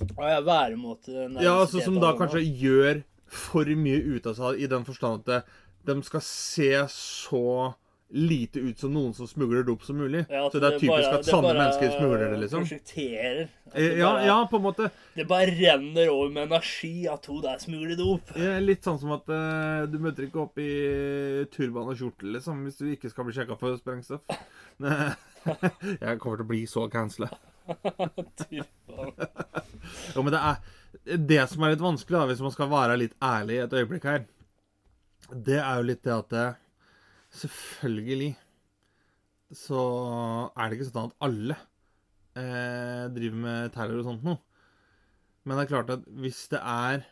ja, 0.00 0.40
væremåte 0.46 1.28
Ja, 1.42 1.58
altså 1.60 1.82
som 1.84 1.98
da 2.02 2.14
kanskje 2.18 2.44
gjør 2.46 3.02
for 3.28 3.68
mye 3.76 4.00
ut 4.16 4.26
av 4.26 4.38
seg, 4.38 4.62
i 4.62 4.70
den 4.70 4.86
forstand 4.88 5.28
at 5.28 5.44
de 5.88 5.98
skal 6.06 6.24
se 6.24 6.72
så 6.92 7.74
lite 8.08 8.60
ut 8.60 8.78
som 8.80 8.92
noen 8.92 9.12
som 9.12 9.28
smugler 9.28 9.66
dop 9.68 9.82
som 9.84 9.98
mulig. 10.00 10.22
Ja, 10.32 10.46
så 10.48 10.60
det 10.60 10.68
er 10.68 10.78
typisk 10.78 11.10
bare- 11.10 11.18
at 11.18 11.26
sanne 11.28 11.52
mennesker 11.52 11.90
smugler 11.98 12.30
det, 12.30 12.38
liksom. 12.40 12.64
Prosjekterer. 12.64 13.40
Eh, 13.74 13.82
det 13.82 13.98
Ja, 13.98 14.12
bare, 14.12 14.26
ja, 14.26 14.46
på 14.50 14.56
en 14.56 14.62
måte. 14.62 14.90
Det 15.14 15.28
bare 15.28 15.46
renner 15.52 16.08
over 16.08 16.30
med 16.30 16.46
energi 16.50 17.06
at 17.06 17.26
hun 17.26 17.42
der 17.42 17.58
smugler 17.58 17.96
dop. 17.96 18.22
Ja, 18.36 18.58
Litt 18.58 18.82
sånn 18.82 18.98
som 18.98 19.12
at 19.12 19.28
uh, 19.28 19.84
du 19.86 19.98
møter 19.98 20.24
ikke 20.24 20.40
opp 20.40 20.56
i 20.56 21.44
turban 21.52 21.88
og 21.88 21.96
kjortel, 21.96 22.32
liksom, 22.32 22.64
hvis 22.64 22.78
du 22.78 22.86
ikke 22.96 23.10
skal 23.10 23.24
bli 23.24 23.34
sjekka 23.34 23.58
for 23.58 23.76
sprengstoff. 23.76 24.24
Jeg 26.00 26.18
kommer 26.18 26.36
til 26.36 26.44
å 26.44 26.48
bli 26.48 26.64
så 26.66 26.88
cancela. 26.90 27.28
Jo, 30.14 30.24
men 30.24 30.34
det 30.34 30.40
er 30.40 30.56
det 31.28 31.40
som 31.48 31.64
er 31.64 31.72
litt 31.72 31.84
vanskelig, 31.84 32.18
da, 32.18 32.26
hvis 32.28 32.42
man 32.44 32.52
skal 32.52 32.70
være 32.72 32.98
litt 33.00 33.14
ærlig 33.24 33.62
et 33.62 33.76
øyeblikk 33.78 34.04
her, 34.08 34.26
det 35.32 35.58
er 35.60 35.80
jo 35.80 35.88
litt 35.88 36.04
det 36.04 36.14
at 36.14 36.30
det, 36.32 36.46
selvfølgelig 37.38 38.30
så 39.56 39.82
er 40.52 40.68
det 40.68 40.78
ikke 40.78 40.88
sånn 40.90 41.08
at 41.08 41.24
alle 41.24 41.56
eh, 42.36 43.04
driver 43.14 43.38
med 43.44 43.72
terror 43.72 44.00
og 44.00 44.08
sånt 44.10 44.26
noe. 44.26 44.40
Men 45.44 45.56
det 45.56 45.64
er 45.64 45.72
klart 45.72 45.92
at 45.94 46.02
hvis 46.20 46.42
det 46.52 46.60
er 46.60 47.06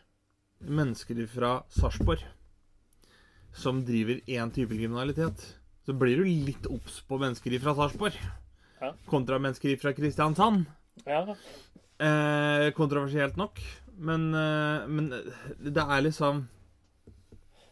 mennesker 0.61 1.23
fra 1.31 1.51
Sarpsborg 1.73 2.21
som 3.57 3.81
driver 3.85 4.21
én 4.29 4.53
type 4.53 4.77
kriminalitet, 4.77 5.41
så 5.87 5.95
blir 5.97 6.21
du 6.21 6.27
litt 6.27 6.69
obs 6.69 6.99
på 7.07 7.17
mennesker 7.21 7.57
fra 7.63 7.73
Sarpsborg 7.77 8.17
Ja. 8.81 8.91
kontra 9.09 9.39
mennesker 9.39 9.77
fra 9.81 9.93
Kristiansand. 9.93 10.65
Ja. 11.05 11.23
Eh, 11.99 12.71
kontroversielt 12.77 13.37
nok. 13.37 13.59
Men, 13.97 14.27
eh, 14.35 14.87
men 14.87 15.09
det 15.09 15.77
er 15.81 16.01
liksom 16.05 16.43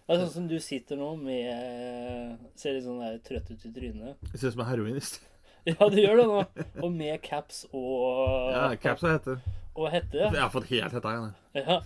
Det 0.07 0.15
er 0.15 0.21
sånn 0.23 0.31
som 0.33 0.47
du 0.47 0.57
sitter 0.59 0.97
nå 0.97 1.11
med 1.17 2.39
Ser 2.57 2.73
litt 2.73 2.83
sånn 2.85 2.99
der 3.01 3.19
trøtt 3.25 3.51
ut 3.51 3.65
i 3.65 3.71
trynet. 3.73 4.17
Jeg 4.31 4.39
ser 4.39 4.47
ut 4.49 4.53
som 4.57 4.61
en 4.65 4.71
heroinist. 4.73 5.21
Ja, 5.65 5.87
du 5.89 5.95
gjør 5.97 6.19
det 6.19 6.25
nå. 6.29 6.41
Og 6.85 6.91
med 6.93 7.21
caps 7.25 7.63
og, 7.73 8.51
Ja, 8.53 8.67
caps 8.77 9.01
og 9.01 9.09
hette. 9.15 9.37
og 9.75 9.87
hette. 9.89 10.19
Jeg 10.27 10.37
har 10.37 10.51
fått 10.53 10.67
helt 10.69 10.93
hetta 10.93 11.09
igjen. 11.15 11.31
Ja. 11.57 11.79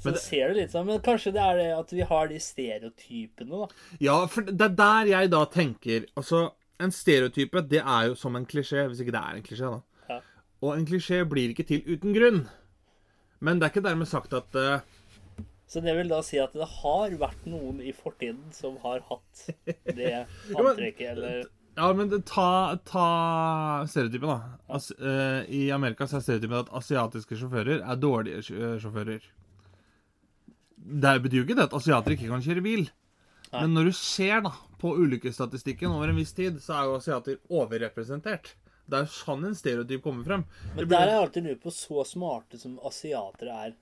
Så 0.00 0.04
Men 0.08 0.14
det- 0.14 0.22
ser 0.22 0.48
du 0.48 0.54
litt 0.56 0.70
sånn 0.72 0.86
Men 0.88 1.00
kanskje 1.04 1.32
det 1.34 1.42
er 1.44 1.56
det 1.58 1.66
at 1.78 1.90
vi 1.92 2.00
har 2.00 2.28
de 2.28 2.38
stereotypene, 2.40 3.50
da. 3.50 3.66
Ja, 4.00 4.14
for 4.26 4.40
det 4.48 4.60
er 4.70 4.72
der 4.80 5.04
jeg 5.12 5.30
da 5.30 5.44
tenker 5.52 6.06
Altså, 6.16 6.50
en 6.80 6.94
stereotype, 6.94 7.62
det 7.70 7.82
er 7.82 8.08
jo 8.10 8.16
som 8.18 8.36
en 8.38 8.46
klisjé, 8.48 8.86
hvis 8.88 9.02
ikke 9.04 9.14
det 9.14 9.20
er 9.20 9.36
en 9.38 9.46
klisjé, 9.46 9.70
da. 9.74 10.08
Ja. 10.14 10.18
Og 10.64 10.74
en 10.76 10.88
klisjé 10.88 11.20
blir 11.28 11.52
ikke 11.52 11.68
til 11.68 11.84
uten 11.88 12.16
grunn. 12.16 12.40
Men 13.40 13.60
det 13.60 13.68
er 13.68 13.74
ikke 13.74 13.86
dermed 13.88 14.08
sagt 14.10 14.34
at 14.36 14.58
uh... 14.58 14.80
Så 15.70 15.80
det 15.84 15.94
vil 15.96 16.10
da 16.10 16.18
si 16.26 16.40
at 16.42 16.52
det 16.56 16.66
har 16.66 17.14
vært 17.20 17.44
noen 17.46 17.78
i 17.84 17.92
fortiden 17.94 18.50
som 18.52 18.74
har 18.82 19.04
hatt 19.06 19.46
det 19.94 20.12
antrekket, 20.58 21.14
eller 21.14 21.48
Ja, 21.78 21.86
men 21.94 22.10
ta, 22.26 22.76
ta 22.84 23.04
stereotypen, 23.88 24.28
da. 24.28 24.58
As, 24.74 24.90
uh, 24.98 25.46
I 25.48 25.68
Amerika 25.72 26.08
så 26.08 26.18
er 26.18 26.24
stereotypen 26.26 26.58
at 26.58 26.72
asiatiske 26.76 27.38
sjåfører 27.38 27.84
er 27.84 28.00
dårlige 28.00 28.42
eh, 28.42 28.74
sjåfører. 28.82 29.22
Det 30.76 31.14
betyr 31.22 31.38
jo 31.38 31.46
ikke 31.46 31.56
det 31.56 31.68
at 31.68 31.76
asiater 31.78 32.16
ikke 32.16 32.28
kan 32.28 32.42
kjøre 32.44 32.64
bil. 32.64 32.84
Men 33.54 33.72
når 33.76 33.90
du 33.90 33.94
ser 33.96 34.42
da 34.44 34.52
på 34.80 34.94
ulykkesstatistikken 34.96 35.92
over 35.92 36.08
en 36.10 36.16
viss 36.18 36.32
tid, 36.36 36.58
så 36.64 36.74
er 36.78 36.88
jo 36.88 36.96
asiater 36.98 37.38
overrepresentert. 37.48 38.54
Det 38.90 38.98
er 39.04 39.10
sånn 39.12 39.44
en 39.46 39.54
stereotyp 39.54 40.02
kommer 40.02 40.24
frem. 40.26 40.42
Men 40.74 40.80
blir... 40.82 40.88
der 40.96 41.04
har 41.04 41.12
jeg 41.14 41.22
alltid 41.26 41.44
lurt 41.46 41.60
på, 41.62 41.70
så 41.74 42.02
smarte 42.08 42.58
som 42.58 42.78
asiatere 42.88 43.58
er, 43.68 43.76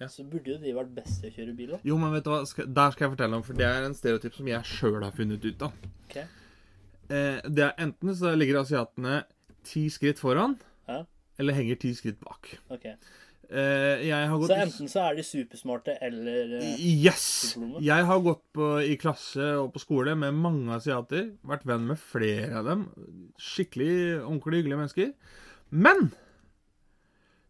Ja. 0.00 0.08
så 0.08 0.24
burde 0.24 0.48
jo 0.54 0.58
de 0.60 0.72
vært 0.76 0.92
best 0.96 1.20
til 1.20 1.30
å 1.30 1.34
kjøre 1.34 1.54
bil 1.56 1.70
Da. 1.74 1.78
Jo, 1.84 1.96
men 2.00 2.12
vet 2.12 2.24
du 2.24 2.30
hva? 2.32 2.42
Der 2.44 2.90
skal 2.94 3.06
jeg 3.06 3.14
fortelle 3.16 3.36
om, 3.36 3.42
for 3.46 3.56
det 3.56 3.66
er 3.68 3.84
en 3.84 3.94
stereotyp 3.96 4.34
som 4.36 4.48
jeg 4.48 4.64
sjøl 4.68 5.02
har 5.04 5.12
funnet 5.16 5.44
ut 5.44 5.62
av. 5.66 5.72
Ok. 6.08 6.16
Eh, 7.10 7.40
det 7.48 7.64
er 7.66 7.74
enten 7.86 8.14
så 8.16 8.34
ligger 8.36 8.60
asiatene 8.62 9.22
ti 9.64 9.86
skritt 9.92 10.18
foran, 10.20 10.58
Ja. 10.88 11.04
eller 11.38 11.52
henger 11.56 11.76
ti 11.80 11.94
skritt 11.94 12.20
bak. 12.20 12.52
Ok. 12.70 12.86
Eh, 13.50 14.04
jeg 14.06 14.26
har 14.30 14.38
gått 14.38 14.52
Så 14.52 14.56
enten 14.62 14.90
så 14.92 15.00
er 15.08 15.16
de 15.18 15.22
supersmarte 15.26 15.96
eller 16.06 16.52
eh, 16.60 16.82
Yes! 17.02 17.56
Jeg 17.82 18.06
har 18.06 18.20
gått 18.22 18.44
på, 18.54 18.68
i 18.86 18.94
klasse 19.00 19.48
og 19.58 19.72
på 19.74 19.82
skole 19.82 20.14
med 20.18 20.36
mange 20.38 20.76
asiater. 20.76 21.32
Vært 21.42 21.66
venn 21.66 21.88
med 21.88 21.98
flere 21.98 22.60
av 22.60 22.68
dem. 22.70 22.84
Skikkelig 23.42 24.20
ordentlig 24.20 24.60
hyggelige 24.60 24.82
mennesker. 24.84 25.10
Men 25.70 26.12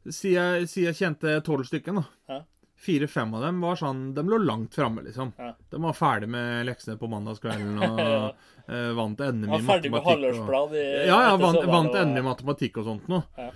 siden 0.08 0.62
jeg, 0.62 0.70
si 0.72 0.86
jeg 0.86 0.96
kjente 0.96 1.34
tolv 1.44 1.68
stykker, 1.68 2.00
da. 2.00 2.06
Ja. 2.32 2.40
Fire-fem 2.80 3.34
av 3.36 3.42
dem 3.44 3.58
var 3.60 3.76
sånn 3.76 3.98
De 4.16 4.22
lå 4.24 4.38
langt 4.40 4.72
framme, 4.72 5.04
liksom. 5.04 5.34
Ja. 5.36 5.50
De 5.68 5.82
var 5.84 5.98
ferdig 5.98 6.30
med 6.32 6.64
leksene 6.64 6.96
på 6.96 7.10
mandagskvelden 7.12 7.76
og 7.76 8.00
eh, 8.72 8.88
vant 8.96 9.20
NM 9.20 9.52
i 9.52 9.60
ferdig 9.68 9.92
med 9.92 9.98
matematikk. 9.98 10.08
halvårsblad 10.08 10.78
i 10.80 10.86
ja, 11.10 11.20
ja, 11.28 11.36
vant, 11.44 11.60
vant 11.68 12.00
NM 12.00 12.16
i 12.22 12.24
matematikk 12.24 12.80
og 12.80 12.88
sånt 12.88 13.12
noe. 13.12 13.26
Ja. 13.36 13.52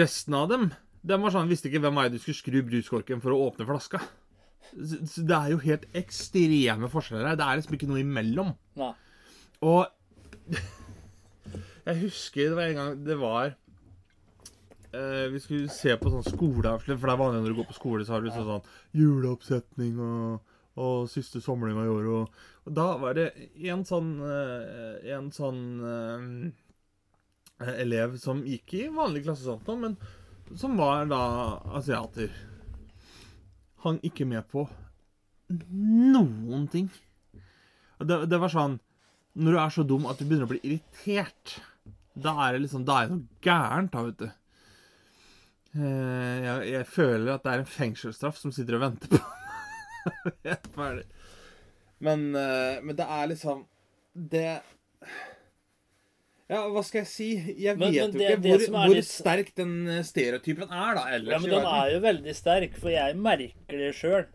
Resten 0.00 0.34
av 0.34 0.48
dem 0.50 0.70
de 1.06 1.18
var 1.22 1.34
sånn, 1.34 1.50
visste 1.50 1.70
ikke 1.70 1.82
hvem 1.84 1.98
vei 2.00 2.08
du 2.10 2.18
skulle 2.20 2.38
skru 2.38 2.62
bruskorken 2.66 3.22
for 3.22 3.34
å 3.34 3.42
åpne 3.48 3.66
flaska. 3.68 4.00
Så, 4.74 5.22
det 5.22 5.36
er 5.36 5.52
jo 5.52 5.60
helt 5.62 5.84
ekstreme 5.96 6.90
forskjeller 6.90 7.30
her. 7.30 7.38
Det 7.38 7.46
er 7.46 7.60
liksom 7.60 7.76
ikke 7.76 7.90
noe 7.90 8.02
imellom. 8.02 8.50
Nei. 8.80 8.90
Og 9.66 9.86
jeg 11.86 12.00
husker 12.02 12.50
det 12.50 12.58
var 12.58 12.66
en 12.66 12.80
gang 12.80 12.98
det 13.06 13.16
var 13.18 13.54
eh, 14.92 15.24
Vi 15.32 15.40
skulle 15.42 15.72
se 15.72 15.94
på 15.98 16.12
sånn 16.12 16.26
skoleavslutning, 16.26 17.00
for 17.00 17.08
det 17.08 17.14
er 17.14 17.22
vanlig 17.22 17.40
når 17.40 17.54
du 17.54 17.60
går 17.60 17.70
på 17.70 17.78
skole, 17.78 18.04
så 18.06 18.16
har 18.16 18.26
du 18.26 18.30
sånn, 18.32 18.50
sånn 18.50 19.00
juleoppsetning 19.00 20.02
og, 20.02 20.52
og 20.82 21.08
siste 21.12 21.42
samlinga 21.44 21.86
i 21.86 21.94
år. 21.94 22.12
Og, 22.18 22.44
og 22.66 22.76
da 22.82 22.90
var 23.00 23.18
det 23.18 23.30
en 23.70 23.86
sånn 23.86 24.14
eh, 24.26 25.10
En 25.14 25.30
sånn 25.34 25.62
eh, 25.86 27.74
elev 27.86 28.18
som 28.20 28.42
gikk 28.44 28.74
i 28.76 28.86
vanlig 28.92 29.22
klasse, 29.24 29.46
sånn, 29.46 29.80
men 29.80 29.94
som 30.54 30.76
var 30.78 31.06
da 31.10 31.20
asiater. 31.78 32.30
Hang 33.82 33.98
ikke 34.06 34.26
med 34.28 34.46
på 34.50 34.66
noen 35.70 36.66
ting. 36.70 36.88
Det, 38.02 38.16
det 38.28 38.38
var 38.42 38.50
sånn 38.52 38.74
Når 39.38 39.54
du 39.54 39.58
er 39.62 39.70
så 39.72 39.82
dum 39.86 40.06
at 40.10 40.18
du 40.18 40.24
begynner 40.26 40.44
å 40.48 40.50
bli 40.50 40.58
irritert, 40.64 41.58
da 42.16 42.32
er 42.46 42.56
det 42.56 42.64
liksom 42.66 42.84
Da 42.88 42.96
er 43.02 43.06
det 43.08 43.14
noe 43.16 43.40
gærent, 43.44 43.92
da, 43.94 44.02
vet 44.08 44.18
du. 44.24 44.26
Eh, 45.76 46.38
Jeg, 46.46 46.66
jeg 46.72 46.88
føler 46.90 47.32
at 47.34 47.44
det 47.46 47.52
er 47.54 47.62
en 47.62 47.70
fengselsstraff 47.76 48.40
som 48.40 48.52
sitter 48.54 48.78
og 48.78 48.84
venter 48.86 49.12
på 49.12 49.22
ferdig. 50.76 51.06
Men, 52.04 52.26
eh, 52.36 52.82
men 52.84 52.96
det 52.98 53.06
er 53.08 53.30
liksom 53.32 53.62
Det 54.12 54.48
Ja, 56.48 56.60
hva 56.70 56.82
skal 56.86 57.00
jeg 57.00 57.08
si? 57.10 57.28
Jeg 57.58 57.76
Men- 57.78 57.90
vet 57.92 58.12
men 58.14 58.22
jo 58.22 58.36
ikke 58.36 58.70
hvor, 58.70 58.86
hvor 58.86 58.94
litt- 58.94 59.08
sterk 59.10 59.48
den 59.58 59.88
eh, 59.88 60.02
stereotypen 60.06 60.70
er, 60.70 60.94
da. 60.94 61.04
Ellers 61.16 61.32
Ja, 61.32 61.38
men 61.42 61.50
den 61.50 61.66
er 61.66 61.90
jo 61.90 62.00
veldig 62.04 62.34
sterk, 62.38 62.76
for 62.78 62.88
jeg 62.90 63.16
merker 63.16 63.78
det 63.82 63.94
sjøl. 63.98 64.26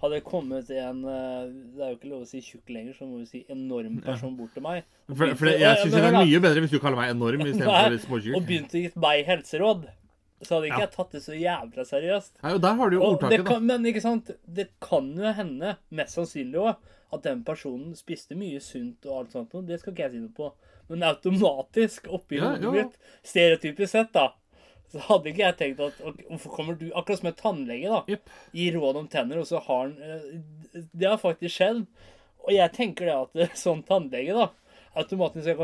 Hadde 0.00 0.14
det 0.16 0.24
kommet 0.24 0.70
en 0.70 1.04
eh, 1.04 1.46
Det 1.76 1.82
er 1.84 1.90
jo 1.92 1.96
ikke 1.98 2.08
lov 2.10 2.22
å 2.22 2.26
si 2.26 2.40
tjukk 2.40 2.70
lenger, 2.72 2.94
så 2.98 3.06
må 3.06 3.18
vi 3.20 3.26
si 3.26 3.44
enorm 3.52 4.00
person 4.02 4.34
bort 4.36 4.52
til 4.54 4.62
meg. 4.64 4.82
For, 5.14 5.34
for 5.36 5.46
jeg 5.46 5.76
syns 5.84 5.92
det 5.94 6.02
er 6.02 6.16
mye 6.18 6.40
bedre 6.40 6.60
hvis 6.64 6.70
du 6.74 6.78
kaller 6.80 6.96
meg 6.96 7.14
enorm 7.14 7.44
istedenfor 7.46 7.98
småtjukk. 8.06 8.36
Og 8.40 8.46
begynte 8.48 8.74
å 8.80 8.82
gi 8.82 8.92
meg 8.96 9.26
helseråd. 9.28 9.84
Så 10.42 10.56
hadde 10.56 10.70
ikke 10.72 10.80
Ja. 10.80 10.86
jeg 10.86 10.92
tatt 10.96 11.10
det 11.12 11.20
så 11.22 11.34
jævla 11.36 11.84
seriøst. 11.84 12.30
Nei, 12.42 12.52
og 12.56 12.60
der 12.62 12.74
har 12.74 12.90
du 12.90 12.96
jo 12.96 13.00
det 13.02 13.10
ordtaket, 13.20 13.44
da. 13.44 13.50
kan, 13.52 13.66
men 13.66 13.84
ikke 13.84 14.00
sant, 14.00 14.30
det 14.48 14.68
kan 14.80 15.14
jo 15.14 15.32
hende, 15.36 15.76
mest 15.92 16.16
sannsynlig 16.16 16.56
òg, 16.64 16.76
at 17.12 17.22
den 17.22 17.44
personen 17.44 17.92
spiste 17.94 18.34
mye 18.34 18.58
sunt 18.58 19.04
og 19.04 19.18
alt 19.18 19.32
sånt. 19.32 19.52
noe. 19.52 19.66
det 19.66 19.78
skal 19.80 19.92
ikke 19.92 20.02
jeg 20.08 20.12
si 20.12 20.18
noe 20.24 20.32
på. 20.34 20.50
Men 20.90 21.06
automatisk 21.06 22.08
oppi 22.10 22.40
Ja, 22.40 22.52
hodet 22.56 22.72
mitt, 22.74 23.00
stereotypisk 23.26 23.92
sett, 23.92 24.12
da, 24.16 24.32
så 24.90 25.02
hadde 25.06 25.30
ikke 25.30 25.44
jeg 25.44 25.58
tenkt 25.58 25.82
at 25.86 26.00
Hvorfor 26.02 26.54
kommer 26.54 26.78
du 26.78 26.88
Akkurat 26.98 27.20
som 27.20 27.30
en 27.30 27.36
tannlege, 27.38 27.92
da. 27.92 28.00
Yep. 28.10 28.32
Gir 28.58 28.78
råd 28.80 28.98
om 28.98 29.10
tenner, 29.10 29.38
og 29.42 29.46
så 29.46 29.62
har 29.62 29.84
han 29.84 29.94
eh, 30.02 30.82
Det 30.90 31.06
har 31.06 31.20
faktisk 31.22 31.54
skjedd. 31.54 31.84
Og 32.40 32.50
jeg 32.56 32.74
tenker 32.74 33.06
det 33.06 33.46
at 33.46 33.56
sånn 33.64 33.84
tannlege, 33.86 34.34
da 34.34 34.50
Automatisk 34.98 35.62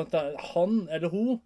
Han 0.54 0.86
eller 0.86 1.10
hun 1.10 1.40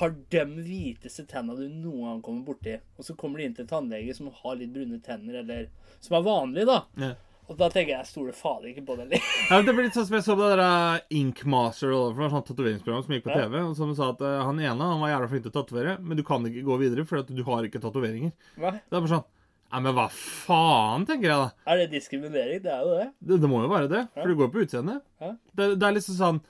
har 0.00 0.12
de 0.30 0.42
hviteste 0.62 1.24
tenna 1.26 1.54
du 1.58 1.64
noen 1.66 2.04
gang 2.06 2.20
kommer 2.22 2.46
borti. 2.46 2.76
Og 2.98 3.06
så 3.06 3.14
kommer 3.18 3.40
de 3.40 3.46
inn 3.48 3.56
til 3.56 3.66
en 3.66 3.72
tannlege 3.72 4.14
som 4.14 4.28
har 4.34 4.58
litt 4.58 4.70
brune 4.74 5.00
tenner, 5.02 5.40
eller 5.42 5.66
som 6.02 6.14
er 6.18 6.26
vanlig, 6.26 6.66
da. 6.68 6.76
Ja. 6.98 7.14
Og 7.50 7.56
da 7.58 7.66
tenker 7.66 7.90
jeg 7.90 7.98
jeg 7.98 8.06
stoler 8.12 8.36
fader 8.38 8.70
ikke 8.70 8.84
på 8.86 8.94
det. 8.94 9.08
heller. 9.08 9.24
Ja, 9.50 9.58
det 9.66 9.72
blir 9.74 9.88
litt 9.88 9.96
sånn 9.96 10.06
som 10.06 10.14
jeg 10.14 10.22
så 10.22 10.36
på 10.38 10.44
det 10.46 10.52
der 10.54 10.62
uh, 10.62 11.08
Ink 11.18 11.42
Master, 11.50 11.90
og 11.96 12.12
for 12.14 12.22
det 12.22 12.28
et 12.28 12.34
sånt 12.36 12.48
tatoveringsprogram 12.52 13.02
som 13.02 13.14
gikk 13.16 13.26
på 13.26 13.32
Ja. 13.34 13.40
TV, 13.42 13.56
og 13.66 13.74
som 13.78 13.90
sa 13.98 14.12
at 14.14 14.22
uh, 14.22 14.36
han 14.46 14.62
ene 14.62 14.90
han 14.92 15.02
var 15.02 15.10
jævla 15.10 15.30
flink 15.32 15.44
til 15.48 15.50
å 15.50 15.56
tatovere, 15.58 15.96
men 15.98 16.20
du 16.20 16.22
kan 16.26 16.46
ikke 16.46 16.62
gå 16.68 16.78
videre 16.84 17.04
fordi 17.10 17.34
du 17.34 17.42
har 17.48 17.66
ikke 17.66 17.82
tatoveringer. 17.82 18.30
Det 18.54 18.70
er 18.70 18.96
bare 18.96 19.12
sånn 19.16 19.26
Nei, 19.70 19.78
men 19.84 19.94
hva 19.94 20.08
faen, 20.10 21.04
tenker 21.06 21.28
jeg 21.28 21.38
da. 21.38 21.50
Er 21.70 21.78
det 21.78 21.90
diskriminering? 21.92 22.58
Det 22.64 22.70
er 22.74 22.80
jo 22.82 22.94
det. 22.98 23.04
Det, 23.22 23.36
det 23.38 23.50
må 23.52 23.60
jo 23.62 23.68
være 23.70 23.86
det, 23.92 24.00
for 24.16 24.26
det 24.32 24.34
går 24.40 24.48
på 24.50 24.64
utseendet. 24.64 25.04
Ja. 25.22 25.28
Det, 25.54 25.68
det 25.78 25.86
er 25.86 25.94
liksom 25.94 26.16
sånn 26.18 26.40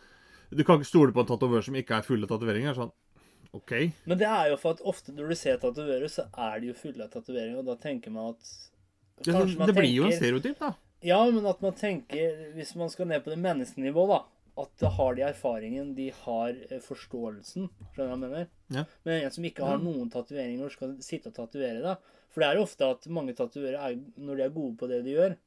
Du 0.56 0.62
kan 0.64 0.80
ikke 0.80 0.88
stole 0.88 1.12
på 1.12 1.20
en 1.20 1.28
tatovør 1.28 1.66
som 1.66 1.76
ikke 1.76 1.98
er 1.98 2.06
full 2.06 2.24
av 2.24 2.30
tatoveringer. 2.32 2.78
Sånn 2.78 2.92
OK. 3.56 3.74
Men 4.08 4.20
det 4.20 4.28
er 4.30 4.52
jo 4.52 4.56
for 4.62 4.76
at 4.76 4.80
ofte 4.88 5.12
når 5.12 5.34
du 5.34 5.36
ser 5.36 5.60
tatovører, 5.60 6.08
så 6.08 6.28
er 6.32 6.62
de 6.62 6.70
jo 6.70 6.76
fulle 6.80 7.04
av 7.04 7.12
tatoveringer, 7.12 7.60
og 7.60 7.68
da 7.68 7.76
tenker 7.82 8.14
man 8.14 8.32
at 8.32 8.40
Det, 9.20 9.34
Kanskje 9.34 9.58
man 9.60 9.68
det 9.68 9.76
blir 9.76 9.92
jo 9.92 10.06
en 10.08 10.16
stereotyp, 10.16 10.56
da. 10.62 10.72
Ja, 11.00 11.22
men 11.32 11.46
at 11.48 11.62
man 11.64 11.76
tenker, 11.78 12.36
hvis 12.56 12.74
man 12.76 12.90
skal 12.92 13.08
ned 13.08 13.24
på 13.24 13.32
det 13.32 13.40
menneskenivå, 13.40 14.04
da 14.10 14.20
At 14.60 14.72
da 14.82 14.90
har 14.92 15.14
de 15.16 15.22
erfaringen, 15.24 15.94
de 15.96 16.10
har 16.24 16.56
eh, 16.68 16.80
forståelsen. 16.84 17.68
Skjønner 17.94 17.94
du 17.96 18.10
hva 18.10 18.16
jeg 18.16 18.22
mener? 18.24 18.48
Ja. 18.74 18.82
Men 19.06 19.22
en 19.22 19.32
som 19.32 19.46
ikke 19.46 19.64
har 19.64 19.78
noen 19.80 20.10
tatoveringer, 20.12 20.72
skal 20.74 20.96
sitte 21.04 21.30
og 21.30 21.36
tatovere, 21.38 21.80
da. 21.80 21.94
For 22.30 22.42
det 22.42 22.48
er 22.48 22.58
jo 22.58 22.66
ofte 22.66 22.88
at 22.92 23.06
mange 23.10 23.32
tatoverer 23.38 23.78
er 23.80 23.96
når 24.20 24.36
de 24.36 24.44
er 24.44 24.52
gode 24.54 24.76
på 24.78 24.88
det 24.90 25.00
de 25.06 25.14
gjør 25.16 25.38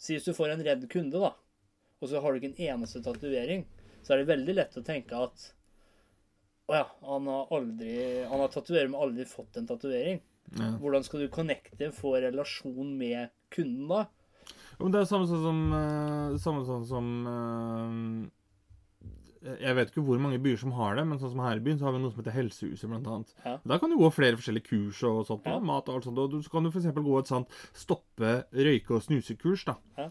Si 0.00 0.14
hvis 0.14 0.28
du 0.28 0.36
får 0.36 0.54
en 0.54 0.62
redd 0.64 0.84
kunde, 0.92 1.20
da, 1.20 1.32
og 2.00 2.08
så 2.08 2.20
har 2.20 2.32
du 2.32 2.40
ikke 2.40 2.52
en 2.54 2.68
eneste 2.74 3.02
tatovering, 3.04 3.66
så 4.00 4.14
er 4.14 4.22
det 4.22 4.30
veldig 4.30 4.54
lett 4.56 4.78
å 4.80 4.84
tenke 4.84 5.24
at 5.28 5.50
Å 6.70 6.76
ja, 6.78 6.86
han 7.04 7.26
har 7.28 7.50
aldri 7.56 7.96
Han 8.30 8.40
har 8.40 8.52
tatoverer, 8.52 8.88
men 8.88 9.02
aldri 9.02 9.26
fått 9.28 9.58
en 9.60 9.68
tatovering. 9.68 10.22
Ja. 10.56 10.70
Hvordan 10.80 11.04
skal 11.06 11.24
du 11.24 11.32
connecte, 11.32 11.90
få 11.94 12.16
relasjon 12.22 12.96
med 12.98 13.34
kunden 13.52 13.90
da? 13.90 14.06
Men 14.80 14.92
det 14.94 15.00
er 15.02 15.08
samme 15.10 15.26
sånn 15.28 15.42
som 15.44 15.58
eh, 15.76 16.36
Samme 16.40 16.62
sånn 16.64 16.86
som 16.88 17.08
eh, 19.40 19.58
Jeg 19.60 19.76
vet 19.76 19.90
ikke 19.92 20.04
hvor 20.04 20.20
mange 20.20 20.40
byer 20.42 20.58
som 20.60 20.72
har 20.76 20.96
det, 20.98 21.04
men 21.08 21.20
sånn 21.20 21.32
som 21.34 21.42
her 21.44 21.56
i 21.60 21.64
byen 21.64 21.78
så 21.80 21.86
har 21.88 21.94
vi 21.96 22.00
noe 22.02 22.12
som 22.12 22.20
heter 22.22 22.34
Helsehuset, 22.36 22.88
blant 22.90 23.06
annet. 23.08 23.30
Ja. 23.44 23.54
Der 23.72 23.78
kan 23.80 23.92
du 23.92 23.96
gå 24.00 24.10
flere 24.12 24.36
forskjellige 24.36 24.68
kurs 24.68 24.98
og 25.08 25.22
sånt, 25.28 25.46
Ja. 25.48 25.58
mat 25.64 25.88
og 25.88 25.94
alt 25.96 26.04
sånt. 26.04 26.18
Og 26.20 26.30
du- 26.30 26.42
så 26.44 26.50
kan 26.52 26.62
du 26.64 26.70
f.eks. 26.70 26.90
gå 26.92 27.18
et 27.18 27.26
sånt 27.30 27.48
stoppe 27.72 28.44
røyke- 28.52 28.96
og 28.96 29.02
snusekurs, 29.02 29.64
da. 29.64 29.76
Ja. 29.96 30.10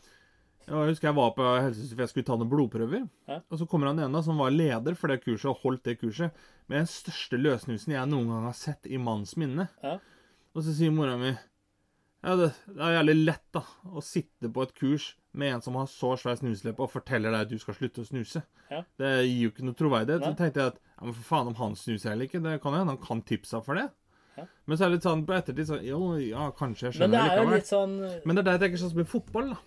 Jeg 0.70 0.90
husker 0.94 1.08
jeg 1.10 1.16
var 1.18 1.32
på 1.34 1.46
Helsehuset 1.62 1.94
for 1.96 2.02
jeg 2.06 2.10
skulle 2.10 2.26
ta 2.26 2.36
noen 2.38 2.50
blodprøver. 2.50 3.10
Ja. 3.28 3.40
Og 3.52 3.58
så 3.60 3.68
kommer 3.70 3.88
han 3.88 4.00
ene 4.00 4.24
som 4.24 4.38
var 4.38 4.50
leder 4.52 4.96
for 4.96 5.08
det 5.10 5.24
kurset 5.24 5.50
og 5.50 5.58
holdt 5.64 5.84
det 5.84 6.00
kurset, 6.02 6.32
med 6.68 6.78
den 6.80 6.86
største 6.88 7.38
løssnusen 7.42 7.94
jeg 7.94 8.10
noen 8.10 8.28
gang 8.30 8.44
har 8.46 8.54
sett 8.54 8.86
i 8.86 8.98
manns 8.98 9.36
minne. 9.38 9.70
Ja. 9.84 9.98
Og 10.56 10.64
så 10.64 10.74
sier 10.74 10.92
mora 10.92 11.18
mi 11.18 11.36
ja, 12.24 12.36
det, 12.36 12.50
det 12.68 12.84
er 12.84 12.96
jævlig 12.98 13.16
lett 13.26 13.46
da, 13.56 13.62
å 13.96 14.02
sitte 14.04 14.50
på 14.52 14.64
et 14.66 14.74
kurs 14.76 15.06
med 15.40 15.54
en 15.54 15.62
som 15.64 15.78
har 15.80 15.86
så 15.92 16.16
svær 16.20 16.36
snusleppe 16.40 16.84
og 16.84 16.92
forteller 16.92 17.32
deg 17.32 17.46
at 17.46 17.52
du 17.54 17.62
skal 17.62 17.78
slutte 17.78 18.04
å 18.04 18.08
snuse. 18.08 18.42
Ja. 18.70 18.82
Det 19.00 19.12
gir 19.28 19.46
jo 19.46 19.52
ikke 19.54 19.68
noe 19.68 19.78
troverdighet. 19.78 20.26
Nei. 20.26 20.32
Så 20.34 20.40
tenkte 20.42 20.62
jeg 20.64 20.74
at 20.74 20.82
ja, 20.82 21.06
men 21.06 21.16
for 21.16 21.28
faen 21.30 21.52
om 21.52 21.58
han 21.62 21.78
snuser 21.80 22.12
eller 22.14 22.28
ikke, 22.28 22.42
det 22.44 22.58
kan 22.64 22.76
jo 22.76 22.82
hende 22.82 22.96
han 22.98 23.02
kan 23.06 23.24
tipsa 23.30 23.62
for 23.66 23.80
det. 23.80 23.88
Ja. 24.40 24.46
Men 24.68 24.78
så 24.78 24.86
er 24.86 24.92
det 24.92 24.98
litt 25.00 25.08
sånn 25.08 25.24
på 25.28 25.36
ettertid 25.36 25.68
sånn 25.68 25.82
Jo, 25.84 25.98
ja, 26.22 26.46
kanskje 26.56 26.86
jeg 26.86 26.96
skjønner 26.96 27.10
Men 27.10 27.16
det 27.16 27.24
er 27.34 27.42
likevel. 27.42 27.64
sånn 27.68 27.96
Men 28.24 28.38
det 28.38 28.42
er 28.42 28.46
det 28.48 28.54
jeg 28.54 28.62
tenker 28.62 28.80
sånn 28.84 28.92
som 28.94 29.02
i 29.04 29.08
fotball, 29.10 29.50
da. 29.52 29.58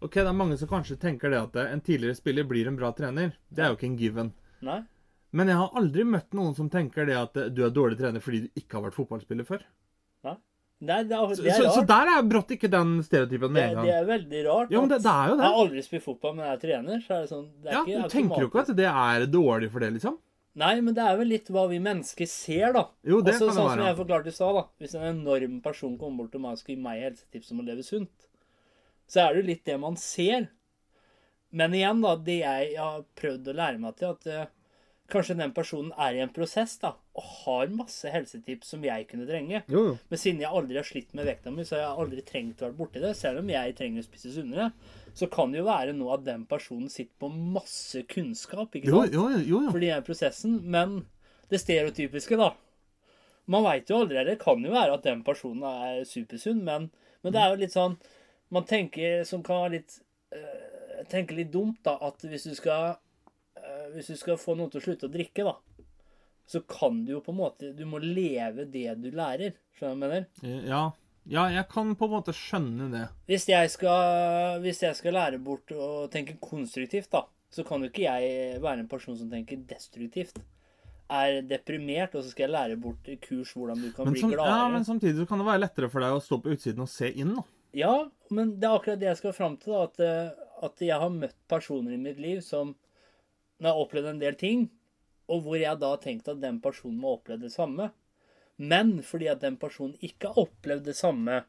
Ok, 0.00 0.14
det 0.16 0.24
er 0.30 0.38
mange 0.38 0.56
som 0.58 0.70
kanskje 0.70 0.96
tenker 0.98 1.30
det 1.30 1.38
at 1.42 1.58
en 1.66 1.82
tidligere 1.84 2.16
spiller 2.18 2.46
blir 2.48 2.70
en 2.70 2.78
bra 2.80 2.88
trener. 2.96 3.34
Det 3.52 3.62
er 3.62 3.68
jo 3.70 3.76
ikke 3.76 3.86
en 3.90 3.98
given. 4.00 4.32
Nei. 4.66 4.78
Men 5.36 5.52
jeg 5.52 5.60
har 5.60 5.76
aldri 5.78 6.06
møtt 6.08 6.32
noen 6.34 6.56
som 6.56 6.70
tenker 6.72 7.06
det 7.06 7.18
at 7.20 7.36
du 7.54 7.60
er 7.66 7.74
dårlig 7.74 7.98
trener 8.00 8.24
fordi 8.24 8.46
du 8.46 8.58
ikke 8.58 8.78
har 8.78 8.86
vært 8.88 8.96
fotballspiller 8.96 9.46
før. 9.46 9.62
Nei, 10.26 10.34
det 10.80 10.94
er, 10.96 11.02
det 11.04 11.16
er 11.44 11.58
så, 11.58 11.72
så 11.74 11.82
der 11.84 12.08
er 12.08 12.22
brått 12.24 12.54
ikke 12.54 12.68
den 12.72 12.94
stereotypen 13.04 13.52
med 13.52 13.66
en 13.66 13.74
gang. 13.76 13.84
det 13.84 13.96
er 13.98 14.06
veldig 14.08 14.44
rart. 14.46 14.70
Ja, 14.72 14.80
men 14.80 14.88
det, 14.88 14.98
det 15.04 15.12
er 15.12 15.32
Jeg 15.34 15.42
har 15.42 15.58
aldri 15.64 15.82
spilt 15.84 16.04
fotball, 16.06 16.32
men 16.38 16.46
jeg 16.46 16.56
er 16.56 16.62
trener, 16.62 17.02
så 17.04 17.16
er 17.16 17.26
det 17.26 17.30
sånn 17.34 17.46
det 17.60 17.68
er 17.68 17.74
Ja, 17.74 17.82
ikke 17.84 18.08
Du 18.08 18.14
tenker 18.14 18.44
jo 18.44 18.48
ikke 18.48 18.62
at 18.64 18.70
det 18.78 18.86
er 18.88 19.26
dårlig 19.28 19.68
for 19.74 19.84
det, 19.84 19.90
liksom? 19.98 20.16
Nei, 20.60 20.72
men 20.82 20.96
det 20.96 21.04
er 21.04 21.18
vel 21.20 21.28
litt 21.30 21.50
hva 21.52 21.66
vi 21.70 21.82
mennesker 21.84 22.26
ser, 22.26 22.72
da. 22.74 22.86
Jo, 23.06 23.20
det 23.20 23.36
altså, 23.36 23.44
kan 23.44 23.52
det 23.52 23.56
sånn 23.58 23.68
være. 23.68 23.76
som 23.76 23.90
jeg 23.90 23.98
forklarte 24.00 24.32
i 24.32 24.36
stad, 24.38 24.56
da. 24.56 24.62
Hvis 24.80 24.96
en 24.96 25.04
enorm 25.10 25.60
person 25.66 25.98
kommer 26.00 26.24
bort 26.24 26.32
til 26.34 26.42
meg 26.42 26.56
og 26.56 26.62
skal 26.62 26.74
gi 26.74 26.80
meg 26.86 27.04
helsetips 27.04 27.52
om 27.52 27.60
å 27.60 27.66
leve 27.68 27.84
sunt, 27.86 28.26
så 29.10 29.22
er 29.22 29.28
det 29.30 29.42
jo 29.42 29.48
litt 29.50 29.62
det 29.68 29.76
man 29.84 30.00
ser. 30.00 30.48
Men 31.60 31.76
igjen, 31.76 32.00
da, 32.02 32.16
det 32.16 32.40
jeg 32.40 32.72
har 32.80 33.04
prøvd 33.20 33.52
å 33.52 33.56
lære 33.60 33.82
meg 33.84 34.00
til, 34.00 34.16
at 34.16 34.32
uh, 34.32 34.50
kanskje 35.12 35.38
den 35.38 35.54
personen 35.54 35.92
er 36.00 36.18
i 36.18 36.24
en 36.24 36.34
prosess, 36.34 36.78
da, 36.82 36.96
og 37.20 37.26
har 37.44 37.72
masse 37.76 38.08
helsetips 38.08 38.72
som 38.72 38.84
jeg 38.86 39.04
kunne 39.10 39.28
trenge. 39.28 39.60
Jo, 39.68 39.84
jo. 39.90 39.98
Men 40.08 40.22
siden 40.22 40.40
jeg 40.40 40.50
aldri 40.60 40.80
har 40.80 40.88
slitt 40.88 41.12
med 41.16 41.28
vekta 41.28 41.52
mi, 41.52 41.66
så 41.68 41.76
har 41.76 41.82
jeg 41.84 42.04
aldri 42.04 42.24
trengt 42.24 42.62
å 42.62 42.68
være 42.68 42.78
borti 42.78 43.02
det. 43.02 43.12
Selv 43.18 43.42
om 43.42 43.52
jeg 43.52 43.76
trenger 43.76 44.00
å 44.00 44.08
spise 44.08 44.32
sunnere, 44.34 44.70
så 45.16 45.28
kan 45.32 45.52
det 45.52 45.60
jo 45.60 45.68
være 45.68 45.94
noe 45.96 46.16
at 46.16 46.24
den 46.24 46.46
personen 46.48 46.88
sitter 46.92 47.12
på 47.20 47.28
masse 47.30 48.04
kunnskap, 48.08 48.72
ikke 48.72 48.88
sant? 48.88 49.16
jo, 49.16 49.26
jo, 49.36 49.42
jo. 49.52 49.62
Fordi 49.68 49.90
det 49.90 49.96
er 49.98 50.06
prosessen. 50.06 50.56
Men 50.70 51.02
det 51.50 51.60
stereotypiske, 51.60 52.38
da. 52.40 52.54
Man 53.50 53.66
veit 53.66 53.90
jo 53.90 54.00
aldri. 54.00 54.22
Det 54.26 54.38
kan 54.42 54.62
jo 54.64 54.72
være 54.72 54.96
at 54.96 55.06
den 55.06 55.24
personen 55.26 55.66
er 55.66 56.04
supersunn, 56.08 56.62
men, 56.66 56.90
men 57.24 57.34
det 57.34 57.42
er 57.42 57.52
jo 57.52 57.60
litt 57.64 57.74
sånn 57.74 57.98
Man 58.50 58.64
tenker 58.66 59.24
som 59.26 59.42
kan 59.46 59.64
være 59.64 59.74
litt 59.78 59.96
øh, 60.34 61.02
Tenker 61.10 61.38
litt 61.38 61.52
dumt, 61.54 61.80
da, 61.86 61.96
at 62.06 62.22
hvis 62.26 62.46
du 62.48 62.54
skal 62.58 62.96
øh, 63.58 63.86
Hvis 63.94 64.12
du 64.12 64.16
skal 64.20 64.38
få 64.40 64.56
noen 64.58 64.70
til 64.72 64.82
å 64.82 64.84
slutte 64.84 65.08
å 65.08 65.12
drikke, 65.12 65.46
da, 65.46 65.56
så 66.50 66.60
kan 66.66 67.04
du 67.06 67.12
jo 67.14 67.20
på 67.22 67.30
en 67.30 67.38
måte 67.38 67.68
Du 67.78 67.84
må 67.86 68.00
leve 68.02 68.64
det 68.66 68.96
du 68.98 69.10
lærer. 69.14 69.54
Skjønner 69.78 69.94
du 69.94 70.00
hva 70.02 70.16
jeg 70.18 70.26
mener? 70.42 70.62
Ja. 70.66 70.80
ja, 71.30 71.44
jeg 71.54 71.68
kan 71.70 71.92
på 71.98 72.08
en 72.08 72.14
måte 72.16 72.34
skjønne 72.34 72.88
det. 72.90 73.04
Hvis 73.30 73.46
jeg 73.50 73.70
skal, 73.70 74.58
hvis 74.64 74.82
jeg 74.82 74.98
skal 74.98 75.14
lære 75.14 75.38
bort 75.42 75.70
å 75.70 76.08
tenke 76.10 76.34
konstruktivt, 76.42 77.10
da, 77.14 77.22
så 77.54 77.62
kan 77.66 77.82
jo 77.84 77.90
ikke 77.92 78.02
jeg 78.08 78.58
være 78.62 78.82
en 78.82 78.90
person 78.90 79.18
som 79.18 79.30
tenker 79.30 79.62
destruktivt. 79.70 80.42
Er 81.10 81.40
deprimert, 81.42 82.12
og 82.14 82.22
så 82.22 82.30
skal 82.34 82.44
jeg 82.48 82.54
lære 82.54 82.76
bort 82.82 83.08
kurs 83.24 83.54
hvordan 83.54 83.80
du 83.82 83.88
kan 83.94 84.06
Men, 84.06 84.14
bli 84.14 84.26
gladere. 84.34 84.58
ja, 84.58 84.66
men 84.74 84.84
samtidig 84.86 85.22
så 85.22 85.26
kan 85.30 85.40
det 85.42 85.46
være 85.48 85.64
lettere 85.64 85.88
for 85.90 86.02
deg 86.04 86.18
å 86.18 86.20
stå 86.22 86.38
på 86.42 86.52
utsiden 86.54 86.84
og 86.84 86.90
se 86.90 87.10
inn. 87.14 87.32
da. 87.38 87.46
Ja, 87.78 87.94
men 88.34 88.52
det 88.58 88.66
er 88.68 88.76
akkurat 88.76 88.98
det 89.00 89.08
jeg 89.12 89.18
skal 89.22 89.34
fram 89.34 89.56
til. 89.62 89.72
da, 89.74 89.86
At, 89.86 90.00
eh, 90.02 90.46
at 90.66 90.82
jeg 90.82 90.98
har 91.02 91.10
møtt 91.14 91.34
personer 91.50 91.94
i 91.94 92.02
mitt 92.02 92.18
liv 92.22 92.42
som 92.46 92.74
Når 93.60 93.66
jeg 93.68 93.74
har 93.74 93.82
opplevd 93.84 94.08
en 94.08 94.22
del 94.22 94.34
ting, 94.40 94.60
og 95.30 95.44
hvor 95.46 95.56
jeg 95.60 95.78
da 95.80 95.92
har 95.94 96.00
tenkt 96.02 96.28
at 96.28 96.40
den 96.42 96.58
personen 96.64 96.98
må 97.00 97.12
ha 97.14 97.18
opplevd 97.20 97.44
det 97.46 97.52
samme. 97.54 97.90
Men 98.60 98.98
fordi 99.06 99.28
at 99.32 99.40
den 99.40 99.56
personen 99.60 99.94
ikke 100.04 100.32
har 100.32 100.42
opplevd 100.42 100.84
det 100.90 100.96
samme, 100.98 101.44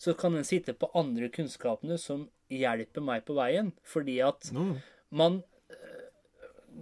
så 0.00 0.14
kan 0.18 0.34
den 0.36 0.44
sitte 0.44 0.74
på 0.76 0.88
andre 0.98 1.28
kunnskapene 1.32 1.96
som 2.00 2.26
hjelper 2.52 3.04
meg 3.04 3.22
på 3.28 3.36
veien. 3.38 3.70
Fordi 3.86 4.18
at 4.24 4.48
man 5.10 5.38
eh, 5.70 6.08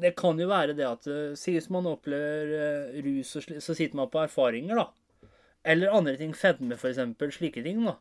Det 0.01 0.15
kan 0.19 0.39
jo 0.41 0.49
være 0.51 0.75
det 0.75 0.87
at 0.89 1.05
Sies 1.39 1.67
hvis 1.67 1.71
man 1.71 1.87
opplever 1.87 2.55
eh, 2.59 2.97
rus, 3.05 3.37
og 3.39 3.45
sli- 3.45 3.61
så 3.63 3.77
sitter 3.77 4.01
man 4.01 4.11
på 4.11 4.23
erfaringer, 4.25 4.81
da. 4.81 5.29
Eller 5.65 5.93
andre 5.95 6.17
ting. 6.21 6.33
Fedme, 6.37 6.75
eksempel. 6.75 7.31
Slike 7.33 7.63
ting, 7.63 7.85
da. 7.87 7.97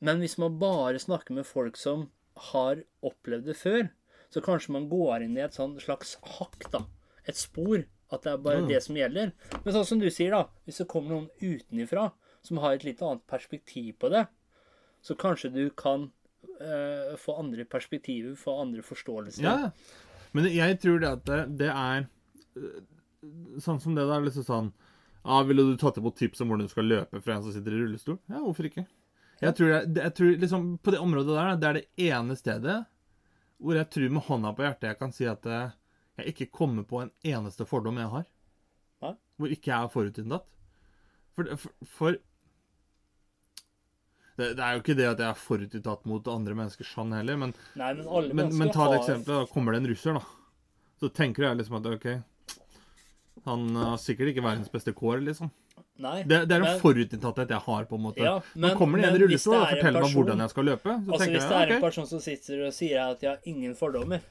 Men 0.00 0.22
hvis 0.22 0.38
man 0.38 0.56
bare 0.60 0.98
snakker 1.02 1.34
med 1.34 1.46
folk 1.46 1.76
som 1.76 2.06
har 2.52 2.84
opplevd 3.02 3.50
det 3.50 3.56
før, 3.58 3.88
så 4.30 4.40
kanskje 4.44 4.72
man 4.76 4.88
går 4.90 5.24
inn 5.26 5.36
i 5.36 5.42
et 5.44 5.56
sånn 5.56 5.74
slags 5.82 6.16
hakk, 6.38 6.70
da. 6.72 6.84
Et 7.28 7.36
spor. 7.36 7.84
At 8.10 8.22
det 8.24 8.32
er 8.32 8.38
bare 8.40 8.62
Ja. 8.62 8.66
det 8.68 8.82
som 8.82 8.96
gjelder. 8.96 9.32
Men 9.64 9.74
sånn 9.74 9.84
som 9.84 9.98
du 10.00 10.08
sier, 10.10 10.30
da. 10.32 10.46
Hvis 10.66 10.78
det 10.80 10.88
kommer 10.88 11.10
noen 11.10 11.30
utenifra 11.42 12.10
som 12.42 12.56
har 12.62 12.72
et 12.78 12.84
litt 12.84 13.02
annet 13.02 13.26
perspektiv 13.28 13.98
på 14.00 14.08
det, 14.10 14.26
så 15.04 15.14
kanskje 15.14 15.52
du 15.52 15.70
kan 15.76 16.10
eh, 16.60 17.16
få 17.20 17.36
andre 17.38 17.64
perspektiver, 17.64 18.34
få 18.36 18.60
andre 18.62 18.80
forståelser. 18.82 19.42
Ja, 19.44 19.70
men 20.32 20.44
jeg 20.50 20.80
tror 20.80 20.98
det 21.00 21.08
at 21.08 21.24
det, 21.28 21.58
det 21.58 21.68
er 21.70 22.06
øh, 22.56 22.80
Sånn 23.58 23.80
som 23.82 23.94
det 23.96 24.04
der, 24.06 24.20
liksom 24.22 24.44
sånn 24.46 24.72
ja, 25.24 25.42
Ville 25.42 25.64
du 25.66 25.76
tatt 25.80 25.96
imot 25.98 26.14
tips 26.16 26.40
om 26.40 26.48
hvordan 26.52 26.66
du 26.68 26.70
skal 26.72 26.84
løpe 26.86 27.20
fra 27.24 27.34
en 27.34 27.42
som 27.42 27.52
sitter 27.52 27.74
i 27.74 27.80
rullestol? 27.82 28.18
Ja, 28.30 28.38
hvorfor 28.44 28.68
ikke? 28.68 28.84
Jeg 29.42 29.54
tror, 29.58 29.68
det, 29.72 29.94
det- 29.94 30.04
jeg 30.04 30.14
tror 30.14 30.36
liksom 30.44 30.78
På 30.82 30.90
det 30.94 31.00
området 31.02 31.34
der, 31.34 31.56
det 31.56 31.68
er 31.68 31.72
det 31.80 32.10
ene 32.12 32.36
stedet 32.38 32.86
hvor 33.58 33.74
jeg 33.74 33.90
tror 33.90 34.08
med 34.14 34.22
hånda 34.22 34.52
på 34.54 34.62
hjertet 34.62 34.86
jeg 34.92 34.98
kan 35.00 35.12
si 35.12 35.26
at 35.26 35.46
eh, 35.50 35.70
jeg 36.18 36.34
ikke 36.34 36.50
kommer 36.60 36.86
på 36.88 37.02
en 37.04 37.12
eneste 37.26 37.66
fordom 37.68 37.98
jeg 38.00 38.10
har. 38.14 38.24
Hæ? 39.04 39.12
Hvor 39.38 39.52
ikke 39.54 39.70
jeg 39.70 39.78
er 39.86 39.92
forutinntatt. 39.92 40.46
For, 41.38 41.52
for, 41.62 41.70
for 41.86 42.16
det, 44.38 44.52
det 44.54 44.62
er 44.62 44.74
jo 44.76 44.82
ikke 44.82 44.96
det 44.98 45.06
at 45.10 45.20
jeg 45.22 45.28
er 45.32 45.38
forutinntatt 45.38 46.04
mot 46.06 46.28
andre 46.30 46.54
mennesker 46.58 46.86
sånn 46.86 47.14
heller, 47.16 47.38
men 47.40 47.54
Nei, 47.78 47.92
men 47.98 48.04
men, 48.06 48.34
mennesker 48.40 48.58
men 48.60 48.74
ta 48.74 48.84
et 48.86 48.98
eksempelet. 48.98 48.98
eksempel. 48.98 49.38
Da 49.46 49.52
kommer 49.54 49.74
det 49.74 49.80
en 49.82 49.88
russer, 49.90 50.18
da. 50.18 50.24
Så 50.98 51.10
tenker 51.14 51.46
jeg 51.46 51.58
liksom 51.60 51.78
at 51.78 51.86
OK 51.86 52.06
Han 53.46 53.64
har 53.78 53.98
sikkert 54.02 54.32
ikke 54.32 54.42
verdens 54.46 54.70
beste 54.70 54.94
kår, 54.94 55.22
liksom. 55.26 55.50
Nei, 55.98 56.22
Det, 56.22 56.44
det 56.46 56.54
er 56.54 56.62
en 56.62 56.80
forutinntatthet 56.82 57.50
jeg 57.50 57.64
har, 57.64 57.86
på 57.90 57.98
en 57.98 58.02
måte. 58.04 58.22
Ja, 58.22 58.36
men, 58.54 58.68
Nå 58.70 58.78
kommer 58.78 59.02
det 59.02 59.08
en 59.10 59.18
rullestol 59.24 59.56
det 59.56 59.60
og 59.60 59.70
er 59.72 59.88
en 59.90 59.98
meg 59.98 60.14
hvordan 60.14 60.42
jeg 60.44 60.52
skal 60.54 60.68
løpe, 60.70 60.94
så 60.94 61.12
Altså, 61.14 61.30
Hvis 61.34 61.48
det 61.50 61.58
er 61.58 61.72
en 61.74 61.82
person 61.82 62.06
som 62.06 62.22
sitter 62.22 62.66
og 62.68 62.74
sier 62.76 63.02
at 63.02 63.22
jeg 63.24 63.30
har 63.32 63.50
ingen 63.50 63.74
fordommer, 63.78 64.22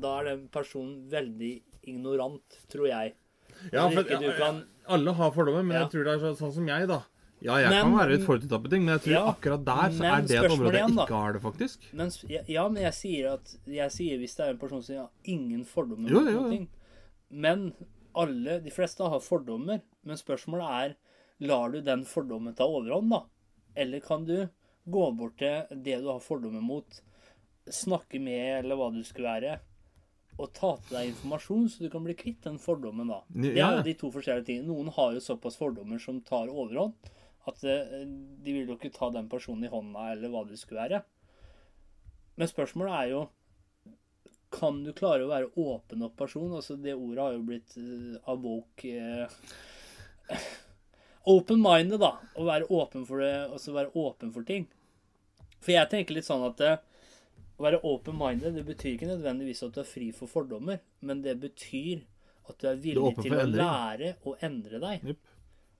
da 0.00 0.18
er 0.20 0.24
den 0.32 0.48
personen 0.48 1.08
veldig 1.10 1.52
ignorant, 1.86 2.58
tror 2.72 2.88
jeg. 2.88 3.14
Ja, 3.72 3.88
for, 3.88 4.02
ja, 4.10 4.32
kan 4.38 4.64
alle 4.88 5.12
har 5.14 5.30
fordommer, 5.32 5.62
men 5.64 5.76
Ja. 5.76 5.82
jeg 5.84 5.90
tror 5.92 6.04
det 6.04 6.14
er 6.14 6.22
så, 6.24 6.36
sånn 6.38 6.52
som 6.54 6.66
jeg, 6.68 6.88
da. 6.88 7.02
Ja, 7.44 7.56
jeg 7.60 7.68
Men- 7.70 7.82
kan 7.84 7.92
være 7.98 8.16
litt 8.16 8.26
forutinntatt 8.26 8.62
på 8.64 8.70
ting, 8.70 8.84
men 8.84 8.98
jeg 8.98 9.02
tror 9.04 9.12
Ja, 9.12 9.32
akkurat 9.32 9.64
der 9.64 9.90
så 9.92 10.04
er 10.04 10.22
det 10.22 10.30
et 10.44 10.50
område 10.50 10.72
jeg 10.72 10.88
igjen, 10.88 10.98
ikke 10.98 11.08
har 11.20 11.32
det, 11.34 11.42
faktisk. 11.42 11.78
men, 11.92 12.10
ja, 12.48 12.68
men 12.68 12.82
jeg 12.82 12.92
sier 12.94 13.32
at 13.34 13.56
Jeg 13.66 13.90
sier 13.90 14.18
hvis 14.18 14.34
det 14.36 14.46
er 14.46 14.50
en 14.50 14.58
person 14.58 14.82
som 14.82 14.96
har 14.96 15.10
ingen 15.24 15.64
fordommer 15.64 16.08
Jo, 16.10 16.20
jo, 16.20 16.30
jo. 16.42 16.50
ting. 16.50 16.68
Men 17.30 17.74
alle, 18.14 18.60
de 18.60 18.70
fleste 18.70 18.98
har 19.08 19.20
fordommer. 19.20 19.82
Men 20.04 20.16
spørsmålet 20.16 20.70
er 20.70 20.96
lar 21.40 21.70
du 21.70 21.80
den 21.82 22.04
fordommen 22.04 22.54
ta 22.56 22.64
overhånd, 22.64 23.10
da? 23.10 23.24
Eller 23.76 24.00
kan 24.00 24.24
du 24.24 24.48
gå 24.88 25.16
bort 25.16 25.36
til 25.38 25.66
det 25.82 26.00
du 26.00 26.08
har 26.08 26.20
fordommer 26.20 26.62
mot, 26.62 27.00
snakke 27.68 28.20
med, 28.20 28.64
eller 28.64 28.76
hva 28.76 28.90
du 28.92 29.02
skulle 29.02 29.28
være, 29.40 29.58
og 30.34 30.50
ta 30.56 30.72
til 30.82 30.96
deg 30.96 31.10
informasjon, 31.12 31.68
så 31.70 31.84
du 31.84 31.90
kan 31.92 32.04
bli 32.06 32.16
kvitt 32.18 32.42
den 32.46 32.58
fordommen, 32.62 33.10
da. 33.12 33.20
Det 33.30 33.54
er 33.54 33.78
jo 33.78 33.84
de 33.86 33.94
to 33.98 34.10
forskjellige 34.14 34.48
tingene. 34.48 34.72
Noen 34.72 34.90
har 34.96 35.14
jo 35.14 35.22
såpass 35.22 35.58
fordommer 35.60 36.00
som 36.02 36.18
tar 36.26 36.50
overhånd, 36.50 36.96
at 37.46 37.64
eh, 37.68 38.02
de 38.42 38.56
vil 38.56 38.72
jo 38.72 38.78
ikke 38.78 38.92
ta 38.94 39.10
den 39.14 39.28
personen 39.30 39.68
i 39.68 39.70
hånda, 39.70 40.10
eller 40.14 40.32
hva 40.32 40.42
det 40.48 40.58
skulle 40.58 40.82
være. 40.86 41.02
Men 42.40 42.50
spørsmålet 42.50 42.94
er 42.98 43.10
jo 43.12 43.24
Kan 44.54 44.80
du 44.82 44.90
klare 44.94 45.22
å 45.22 45.30
være 45.30 45.52
åpen 45.58 46.02
opp 46.06 46.16
person? 46.18 46.50
Altså 46.54 46.74
Det 46.78 46.94
ordet 46.94 47.22
har 47.22 47.36
jo 47.36 47.44
blitt 47.46 47.76
uh, 47.78 48.16
awoke 48.30 48.90
uh, 50.30 50.48
Open-minded, 51.30 52.00
da. 52.02 52.16
Å 52.36 52.46
være 52.46 52.68
åpen 52.74 53.06
for 53.08 53.22
det, 53.22 53.32
altså 53.48 53.72
være 53.74 53.94
åpen 53.96 54.32
for 54.34 54.46
ting. 54.46 54.66
For 55.64 55.72
jeg 55.72 55.88
tenker 55.88 56.18
litt 56.18 56.26
sånn 56.26 56.44
at 56.44 56.60
eh, 56.60 56.82
å 57.58 57.62
være 57.66 57.80
open-minded 57.86 58.54
det 58.58 58.64
betyr 58.66 58.96
ikke 58.96 59.10
nødvendigvis 59.12 59.62
at 59.62 59.72
du 59.76 59.80
er 59.80 59.86
fri 59.88 60.10
for 60.12 60.26
fordommer, 60.30 60.80
men 61.02 61.22
det 61.22 61.36
betyr 61.40 62.02
at 62.48 62.58
du 62.58 62.66
er 62.68 62.74
Du 62.74 62.80
er 62.80 62.82
villig 62.82 63.22
til 63.22 63.32
å 63.32 63.40
endring. 63.44 63.62
lære 63.62 64.16
å 64.26 64.34
endre 64.42 64.80
deg. 64.82 65.04
Yep. 65.12 65.30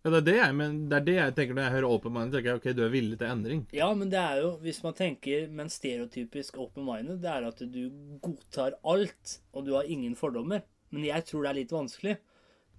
Ja, 0.04 0.10
det 0.10 0.18
er 0.20 0.24
det 0.28 0.36
jeg, 0.36 0.54
men 0.54 0.88
det 0.90 0.96
er 0.96 1.04
det 1.04 1.14
jeg 1.16 1.34
tenker 1.34 1.54
når 1.56 1.62
jeg 1.64 1.72
hører 1.74 1.88
open-minded. 1.96 2.32
tenker 2.36 2.50
jeg, 2.50 2.60
ok, 2.60 2.66
Du 2.76 2.82
er 2.84 2.90
villig 2.92 3.18
til 3.18 3.26
endring. 3.26 3.66
Ja, 3.72 3.88
men 3.94 4.10
det 4.12 4.18
er 4.20 4.40
jo, 4.42 4.50
hvis 4.60 4.82
man 4.84 4.92
tenker 4.94 5.48
med 5.48 5.64
en 5.64 5.70
stereotypisk 5.72 6.58
open-minded, 6.60 7.22
det 7.22 7.30
er 7.32 7.46
at 7.48 7.58
du 7.72 7.90
godtar 8.20 8.76
alt, 8.84 9.38
og 9.54 9.64
du 9.64 9.72
har 9.74 9.84
ingen 9.88 10.14
fordommer. 10.14 10.62
Men 10.90 11.04
jeg 11.08 11.24
tror 11.24 11.42
det 11.42 11.50
er 11.50 11.58
litt 11.62 11.72
vanskelig. 11.72 12.18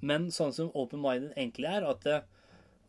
Men 0.01 0.27
sånn 0.29 0.53
som 0.53 0.69
open-minded 0.77 1.33
egentlig 1.35 1.65
er, 1.71 1.83
at 1.89 2.05
eh, 2.05 2.21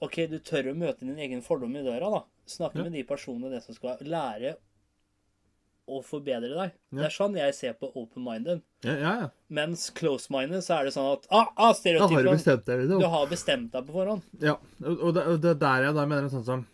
OK, 0.04 0.26
du 0.28 0.38
tør 0.44 0.68
å 0.72 0.76
møte 0.76 1.06
din 1.08 1.16
egen 1.18 1.40
fordom 1.42 1.74
i 1.74 1.82
døra, 1.82 2.10
da. 2.10 2.22
Snakke 2.46 2.76
Ja. 2.78 2.82
med 2.84 2.92
de 2.92 3.02
personene 3.08 3.50
det 3.50 3.62
som 3.64 3.74
skal 3.74 3.96
lære 4.04 4.56
å 5.86 6.00
forbedre 6.02 6.50
deg. 6.50 6.72
Ja. 6.90 6.98
Det 6.98 7.04
er 7.08 7.14
sånn 7.14 7.36
jeg 7.38 7.54
ser 7.54 7.74
på 7.78 7.88
open-minded. 7.94 8.62
Ja, 8.86 8.94
ja. 8.94 9.12
ja. 9.22 9.26
Mens 9.54 9.86
close-minded 9.94 10.64
så 10.66 10.80
er 10.80 10.88
det 10.88 10.94
sånn 10.96 11.12
at 11.12 11.28
ah, 11.30 11.52
ah, 11.54 11.74
Da 11.78 12.08
har 12.10 12.26
du 12.26 12.30
bestemt 12.32 12.64
deg. 12.66 12.82
Du 12.82 12.94
liksom. 12.96 13.12
har 13.12 13.28
bestemt 13.30 13.68
deg 13.74 13.86
på 13.86 13.94
forhånd. 13.94 14.24
Ja, 14.42 14.56
og 14.82 15.12
det, 15.16 15.26
og 15.30 15.38
det 15.44 15.52
er 15.54 15.60
der 15.62 15.86
jeg 15.88 15.98
da 15.98 16.06
mener 16.10 16.32
sånn 16.32 16.46
som 16.48 16.64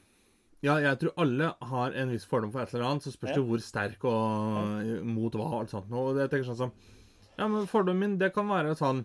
Ja, 0.64 0.78
jeg 0.80 1.00
tror 1.00 1.16
alle 1.24 1.50
har 1.72 1.98
en 1.98 2.14
viss 2.14 2.24
fordom 2.28 2.52
for 2.54 2.64
et 2.64 2.72
eller 2.72 2.88
annet, 2.88 3.04
så 3.04 3.12
spørs 3.12 3.34
det 3.36 3.44
hvor 3.44 3.64
sterk 3.64 4.06
og 4.08 4.88
mot 5.08 5.36
hva 5.36 5.48
og 5.48 5.58
alt 5.60 5.74
sånt. 5.74 5.92
Og 5.92 6.22
jeg 6.22 6.32
tenker 6.32 6.48
sånn 6.48 6.62
som 6.64 6.76
Ja, 7.36 7.48
men 7.48 7.68
fordommen 7.68 8.06
min, 8.06 8.16
det 8.20 8.32
kan 8.36 8.48
være 8.48 8.76
sånn 8.78 9.04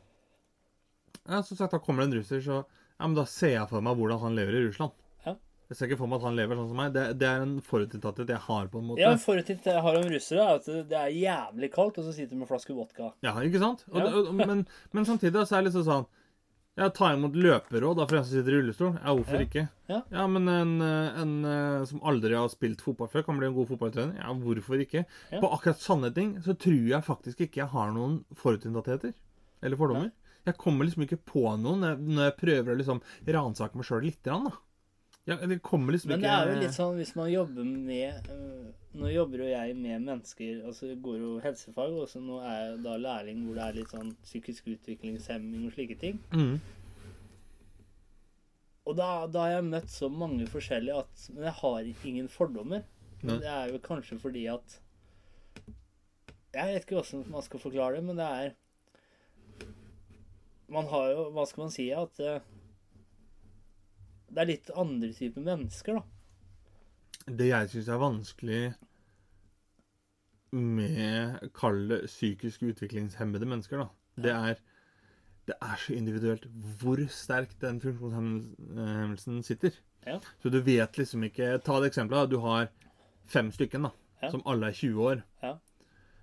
Ja, 1.27 1.41
som 1.43 1.59
sagt, 1.59 1.75
da 1.75 1.83
kommer 1.83 2.05
det 2.05 2.11
en 2.13 2.21
russer, 2.21 2.43
så 2.45 2.63
Ja, 2.63 3.03
men 3.05 3.17
da 3.17 3.27
ser 3.27 3.57
jeg 3.57 3.69
for 3.73 3.83
meg 3.83 3.99
hvordan 3.99 4.23
han 4.23 4.39
lever 4.39 4.55
i 4.55 4.63
Russland. 4.69 4.95
Ja. 5.67 5.73
Jeg 5.73 5.77
ser 5.77 5.89
ikke 5.89 5.97
for 5.99 6.07
meg 6.07 6.21
at 6.21 6.27
han 6.29 6.37
lever 6.39 6.55
sånn 6.55 6.69
som 6.71 6.77
meg. 6.79 6.93
Det, 6.95 7.01
det 7.19 7.27
er 7.27 7.41
en 7.43 7.57
forutinntatthet 7.61 8.29
jeg 8.31 8.39
har, 8.47 8.67
på 8.71 8.79
en 8.79 8.85
måte. 8.87 9.01
Ja, 9.03 9.09
Forutinntatthet 9.19 9.73
jeg 9.75 9.83
har 9.83 9.97
om 9.99 10.05
russere, 10.13 10.45
er 10.45 10.61
at 10.61 10.69
det 10.91 10.99
er 10.99 11.09
jævlig 11.11 11.71
kaldt, 11.73 11.97
og 11.99 12.05
så 12.07 12.13
sitter 12.15 12.31
de 12.31 12.39
med 12.39 12.47
en 12.47 12.51
flaske 12.53 12.75
vodka. 12.77 13.09
Ja, 13.25 13.33
ikke 13.43 13.59
sant? 13.59 13.83
Og, 13.91 13.97
Ja. 13.99 14.07
og, 14.21 14.29
men, 14.39 14.63
men 14.95 15.05
samtidig 15.09 15.43
så 15.47 15.57
er 15.57 15.65
det 15.65 15.71
liksom 15.73 15.83
sånn 15.89 16.07
Ja, 16.77 16.87
ta 16.93 17.07
imot 17.09 17.33
løperåd 17.33 17.97
for 18.07 18.19
en 18.19 18.23
som 18.23 18.35
sitter 18.37 18.53
i 18.53 18.57
rullestol. 18.61 18.91
Ja, 19.01 19.13
hvorfor 19.17 19.39
Ja. 19.41 19.45
ikke? 19.47 19.63
Ja. 20.13 20.27
men 20.29 20.47
en, 20.47 20.73
en 20.85 21.31
eh, 21.49 21.85
som 21.89 22.03
aldri 22.05 22.35
har 22.37 22.51
spilt 22.53 22.83
fotball 22.85 23.09
før, 23.09 23.23
kan 23.25 23.39
bli 23.39 23.47
en 23.49 23.55
god 23.55 23.67
fotballtrener. 23.71 24.19
Ja, 24.21 24.29
hvorfor 24.37 24.77
ikke? 24.85 25.01
Ja. 25.31 25.39
På 25.41 25.49
akkurat 25.55 25.81
sånne 25.81 26.13
ting 26.13 26.35
så 26.45 26.53
tror 26.53 26.77
jeg 26.91 27.01
faktisk 27.03 27.41
ikke 27.47 27.63
jeg 27.63 27.71
har 27.73 27.89
noen 27.95 28.19
forutinntattheter. 28.37 29.15
Eller 29.63 29.75
fordommer. 29.79 30.11
Jeg 30.45 30.55
kommer 30.61 30.85
liksom 30.85 31.03
ikke 31.07 31.17
på 31.27 31.41
noen 31.59 31.81
når 31.81 32.27
jeg, 32.29 32.37
prøver 32.39 32.71
å 32.71 32.77
liksom 32.77 33.01
ransake 33.25 33.75
meg 33.75 33.89
sjøl 33.89 34.05
litt. 34.05 34.21
Grann, 34.23 34.45
da. 34.45 34.53
Ja, 35.27 35.35
det 35.43 35.59
kommer 35.59 35.91
liksom 35.91 36.13
Men 36.13 36.21
det 36.23 36.31
er 36.31 36.49
jo 36.49 36.59
litt 36.61 36.75
sånn 36.75 36.95
hvis 36.95 37.11
man 37.17 37.27
jobber 37.27 37.65
med 37.67 38.29
øh, 38.31 38.69
Nå 38.97 39.09
jobber 39.11 39.43
jo 39.43 39.49
jeg 39.51 39.75
med 39.75 40.05
mennesker, 40.05 40.61
altså 40.65 40.87
jeg 40.93 41.01
går 41.03 41.17
jo 41.19 41.31
helsefag, 41.43 41.93
og 41.99 42.07
så 42.09 42.21
nå 42.23 42.39
er 42.39 42.55
jeg 42.61 42.77
da 42.85 42.95
lærling 43.01 43.43
hvor 43.45 43.59
det 43.59 43.65
er 43.65 43.77
litt 43.81 43.91
sånn 43.93 44.13
psykisk 44.23 44.71
utviklingshemming 44.71 45.67
og 45.67 45.75
slike 45.75 45.99
ting. 46.01 46.21
mm. 46.33 46.57
Og 48.87 48.95
da, 48.95 49.27
da 49.27 49.43
har 49.43 49.57
jeg 49.57 49.67
møtt 49.67 49.89
så 49.91 50.07
mange 50.07 50.47
forskjellige 50.47 51.01
at 51.03 51.23
Men 51.33 51.49
jeg 51.49 51.55
har 51.59 51.89
ingen 52.07 52.29
fordommer. 52.31 52.85
Men 53.21 53.41
det 53.41 53.49
er 53.51 53.73
jo 53.73 53.81
kanskje 53.83 54.19
fordi 54.21 54.45
at 54.51 54.77
Jeg 56.55 56.73
vet 56.73 56.85
ikke 56.85 57.01
hvordan 57.01 57.31
man 57.33 57.43
skal 57.43 57.59
forklare 57.59 57.97
det, 57.97 58.03
men 58.07 58.19
det 58.19 58.27
er 58.27 58.53
Man 60.71 60.87
har 60.91 61.09
jo 61.11 61.25
Hva 61.35 61.47
skal 61.49 61.65
man 61.65 61.73
si? 61.73 61.89
At 61.91 62.21
eh, 62.23 62.39
det 64.29 64.41
er 64.43 64.49
litt 64.51 64.69
andre 64.75 65.09
typer 65.15 65.41
mennesker, 65.45 65.99
da. 65.99 66.03
Det 67.27 67.47
jeg 67.49 67.69
syns 67.73 67.87
er 67.91 67.99
vanskelig 68.01 68.61
med 70.55 71.49
Kall 71.57 71.87
det 71.89 72.01
psykisk 72.07 72.63
utviklingshemmede 72.69 73.47
mennesker, 73.49 73.83
da, 73.83 73.87
det 74.23 74.33
er 74.33 74.59
det 75.47 75.55
er 75.63 75.77
så 75.79 75.93
individuelt 75.95 76.43
hvor 76.81 76.99
sterk 77.07 77.53
den 77.61 77.77
funksjonshemmelsen 77.79 79.37
sitter. 79.47 79.71
Ja. 80.03 80.17
Så 80.43 80.51
du 80.51 80.57
vet 80.59 80.97
liksom 80.99 81.23
ikke 81.23 81.53
Ta 81.63 81.77
det 81.79 81.93
eksempelet. 81.93 82.27
Du 82.33 82.41
har 82.43 82.67
fem 83.31 83.51
stykken 83.55 83.87
da, 83.87 83.91
Ja. 84.21 84.31
som 84.33 84.41
alle 84.45 84.67
er 84.67 84.75
20 84.75 84.99
år. 85.07 85.21
Ja. 85.43 85.53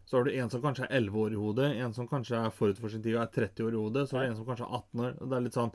Så 0.05 0.19
har 0.19 0.25
du 0.25 0.31
en 0.35 0.51
som 0.51 0.61
kanskje 0.61 0.85
er 0.85 0.97
11 1.01 1.17
år 1.17 1.33
i 1.33 1.41
hodet, 1.41 1.71
en 1.81 1.95
som 1.95 2.09
kanskje 2.09 2.37
er 2.37 2.51
forut 2.53 2.77
for 2.79 2.89
sin 2.93 3.03
tid 3.03 3.17
og 3.17 3.23
er 3.23 3.33
30 3.49 3.65
år 3.65 3.73
i 3.73 3.81
hodet. 3.81 4.09
Så 4.11 4.17
har 4.19 4.27
du 4.27 4.31
en 4.33 4.37
som 4.37 4.45
kanskje 4.45 4.67
er 4.69 4.77
18 4.77 5.01
år. 5.01 5.17
og 5.23 5.31
det 5.31 5.37
er 5.37 5.41
litt 5.47 5.57
sånn 5.57 5.73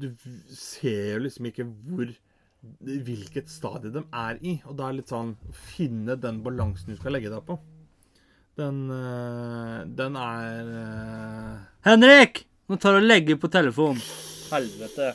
Du 0.00 0.08
ser 0.50 1.14
jo 1.14 1.24
liksom 1.26 1.50
ikke 1.50 1.66
hvor 1.66 2.14
Hvilket 2.80 3.50
stadie 3.52 3.92
de 3.92 4.00
er 4.16 4.38
i. 4.40 4.54
Og 4.64 4.76
det 4.78 4.84
er 4.86 4.96
litt 4.96 5.10
sånn 5.12 5.34
Finne 5.52 6.16
den 6.16 6.40
balansen 6.44 6.94
du 6.94 6.96
skal 6.96 7.12
legge 7.16 7.32
deg 7.32 7.44
på. 7.44 7.58
Den 8.56 8.84
øh, 8.88 9.84
Den 9.98 10.16
er 10.16 10.70
øh, 10.80 11.54
Henrik! 11.84 12.46
Nå 12.70 12.78
tar 12.80 12.96
du 12.96 13.02
og 13.02 13.08
legger 13.10 13.36
på 13.36 13.50
telefonen. 13.52 14.00
Helvete. 14.48 15.10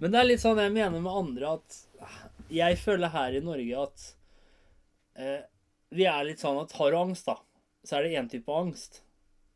Men 0.00 0.12
det 0.12 0.20
er 0.20 0.28
litt 0.28 0.42
sånn 0.42 0.60
jeg 0.62 0.74
mener 0.74 1.00
med 1.00 1.10
andre 1.10 1.56
at 1.56 1.78
Jeg 2.52 2.78
føler 2.78 3.10
her 3.10 3.34
i 3.34 3.42
Norge 3.42 3.80
at 3.82 4.04
eh, 5.18 5.40
vi 5.96 6.06
er 6.06 6.28
litt 6.28 6.42
sånn 6.42 6.60
at 6.60 6.74
har 6.78 6.92
du 6.92 6.98
angst, 7.00 7.26
da, 7.26 7.40
så 7.86 7.98
er 7.98 8.06
det 8.06 8.20
én 8.20 8.30
type 8.30 8.52
angst. 8.52 9.00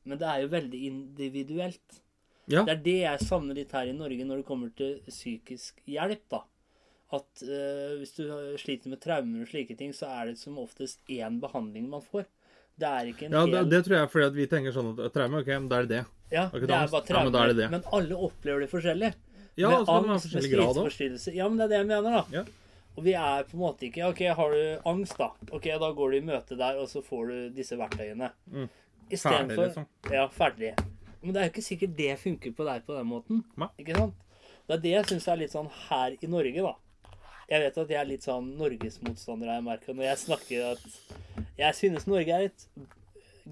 Men 0.09 0.21
det 0.21 0.29
er 0.29 0.45
jo 0.45 0.53
veldig 0.55 0.81
individuelt. 0.89 2.01
Ja. 2.51 2.65
Det 2.67 2.73
er 2.73 2.81
det 2.85 2.97
jeg 3.03 3.27
savner 3.27 3.59
litt 3.59 3.73
her 3.77 3.91
i 3.91 3.95
Norge 3.95 4.27
når 4.27 4.41
det 4.41 4.49
kommer 4.49 4.73
til 4.77 4.99
psykisk 5.07 5.83
hjelp, 5.89 6.25
da. 6.33 6.43
At 7.15 7.43
uh, 7.43 7.97
hvis 7.99 8.15
du 8.17 8.25
sliter 8.61 8.93
med 8.93 9.01
traumer 9.03 9.45
og 9.45 9.51
slike 9.51 9.77
ting, 9.79 9.95
så 9.95 10.11
er 10.15 10.31
det 10.31 10.39
som 10.39 10.59
oftest 10.63 11.03
én 11.11 11.41
behandling 11.43 11.89
man 11.91 12.05
får. 12.05 12.29
Det 12.81 12.89
er 12.89 13.11
ikke 13.11 13.27
en 13.27 13.35
ja, 13.35 13.43
det, 13.45 13.59
hel 13.59 13.71
det 13.71 13.81
tror 13.85 13.97
jeg 13.97 14.07
er 14.07 14.13
fordi 14.13 14.29
at 14.31 14.37
vi 14.37 14.47
tenker 14.51 14.75
sånn 14.75 14.93
at 14.95 15.13
traume, 15.15 15.43
OK, 15.43 15.51
men 15.53 15.69
da 15.71 15.81
er 15.81 15.89
det 15.89 15.99
det. 15.99 16.05
Ja, 16.31 16.47
det 16.55 16.63
er 16.63 16.93
bare 16.93 17.03
ja, 17.11 17.25
men 17.27 17.37
er 17.37 17.51
det 17.51 17.59
det. 17.59 17.69
Men 17.75 17.85
alle 17.99 18.17
opplever 18.29 18.65
det 18.65 18.71
forskjellig. 18.71 19.11
Ja, 19.59 19.71
med 19.73 19.85
det 19.85 19.95
angst, 19.97 20.35
med 20.35 20.61
òg. 20.63 21.35
Ja, 21.35 21.49
men 21.51 21.59
det 21.59 21.67
er 21.67 21.73
det 21.73 21.81
jeg 21.81 21.89
mener, 21.91 22.21
da. 22.21 22.23
Ja. 22.33 22.45
Og 22.97 23.05
vi 23.07 23.15
er 23.19 23.47
på 23.49 23.57
en 23.57 23.63
måte 23.63 23.87
ikke 23.87 24.07
OK, 24.11 24.23
har 24.39 24.55
du 24.55 24.89
angst, 24.91 25.19
da? 25.19 25.31
OK, 25.51 25.67
da 25.83 25.91
går 25.97 26.15
du 26.15 26.19
i 26.19 26.25
møte 26.25 26.59
der, 26.59 26.79
og 26.81 26.89
så 26.91 27.03
får 27.05 27.31
du 27.31 27.37
disse 27.59 27.79
verktøyene. 27.79 28.31
Mm. 28.51 28.71
Ferdig, 29.19 29.59
liksom. 29.59 29.87
Ja, 30.13 30.29
ferdig. 30.29 30.75
Men 31.21 31.35
det 31.35 31.41
er 31.41 31.49
jo 31.49 31.53
ikke 31.55 31.65
sikkert 31.67 31.97
det 31.99 32.13
funker 32.21 32.53
på 32.57 32.67
deg 32.69 32.85
på 32.87 32.95
den 32.97 33.09
måten. 33.11 33.43
Nei. 33.61 33.69
Ikke 33.83 33.99
sant? 33.99 34.15
Det 34.67 34.77
er 34.77 34.85
det 34.85 34.95
jeg 34.95 35.09
syns 35.11 35.29
er 35.29 35.41
litt 35.41 35.53
sånn 35.53 35.71
her 35.89 36.15
i 36.15 36.31
Norge, 36.31 36.63
da. 36.63 36.75
Jeg 37.51 37.65
vet 37.65 37.79
at 37.83 37.91
jeg 37.91 37.99
er 37.99 38.07
litt 38.07 38.27
sånn 38.27 38.53
norgesmotstander, 38.61 39.51
har 39.51 39.59
jeg 39.59 39.67
merka 39.67 39.95
når 39.97 40.07
jeg 40.07 40.21
snakker 40.23 40.67
at 40.69 40.85
Jeg 41.59 41.75
synes 41.75 42.07
Norge 42.07 42.37
er 42.37 42.47
et 42.47 42.67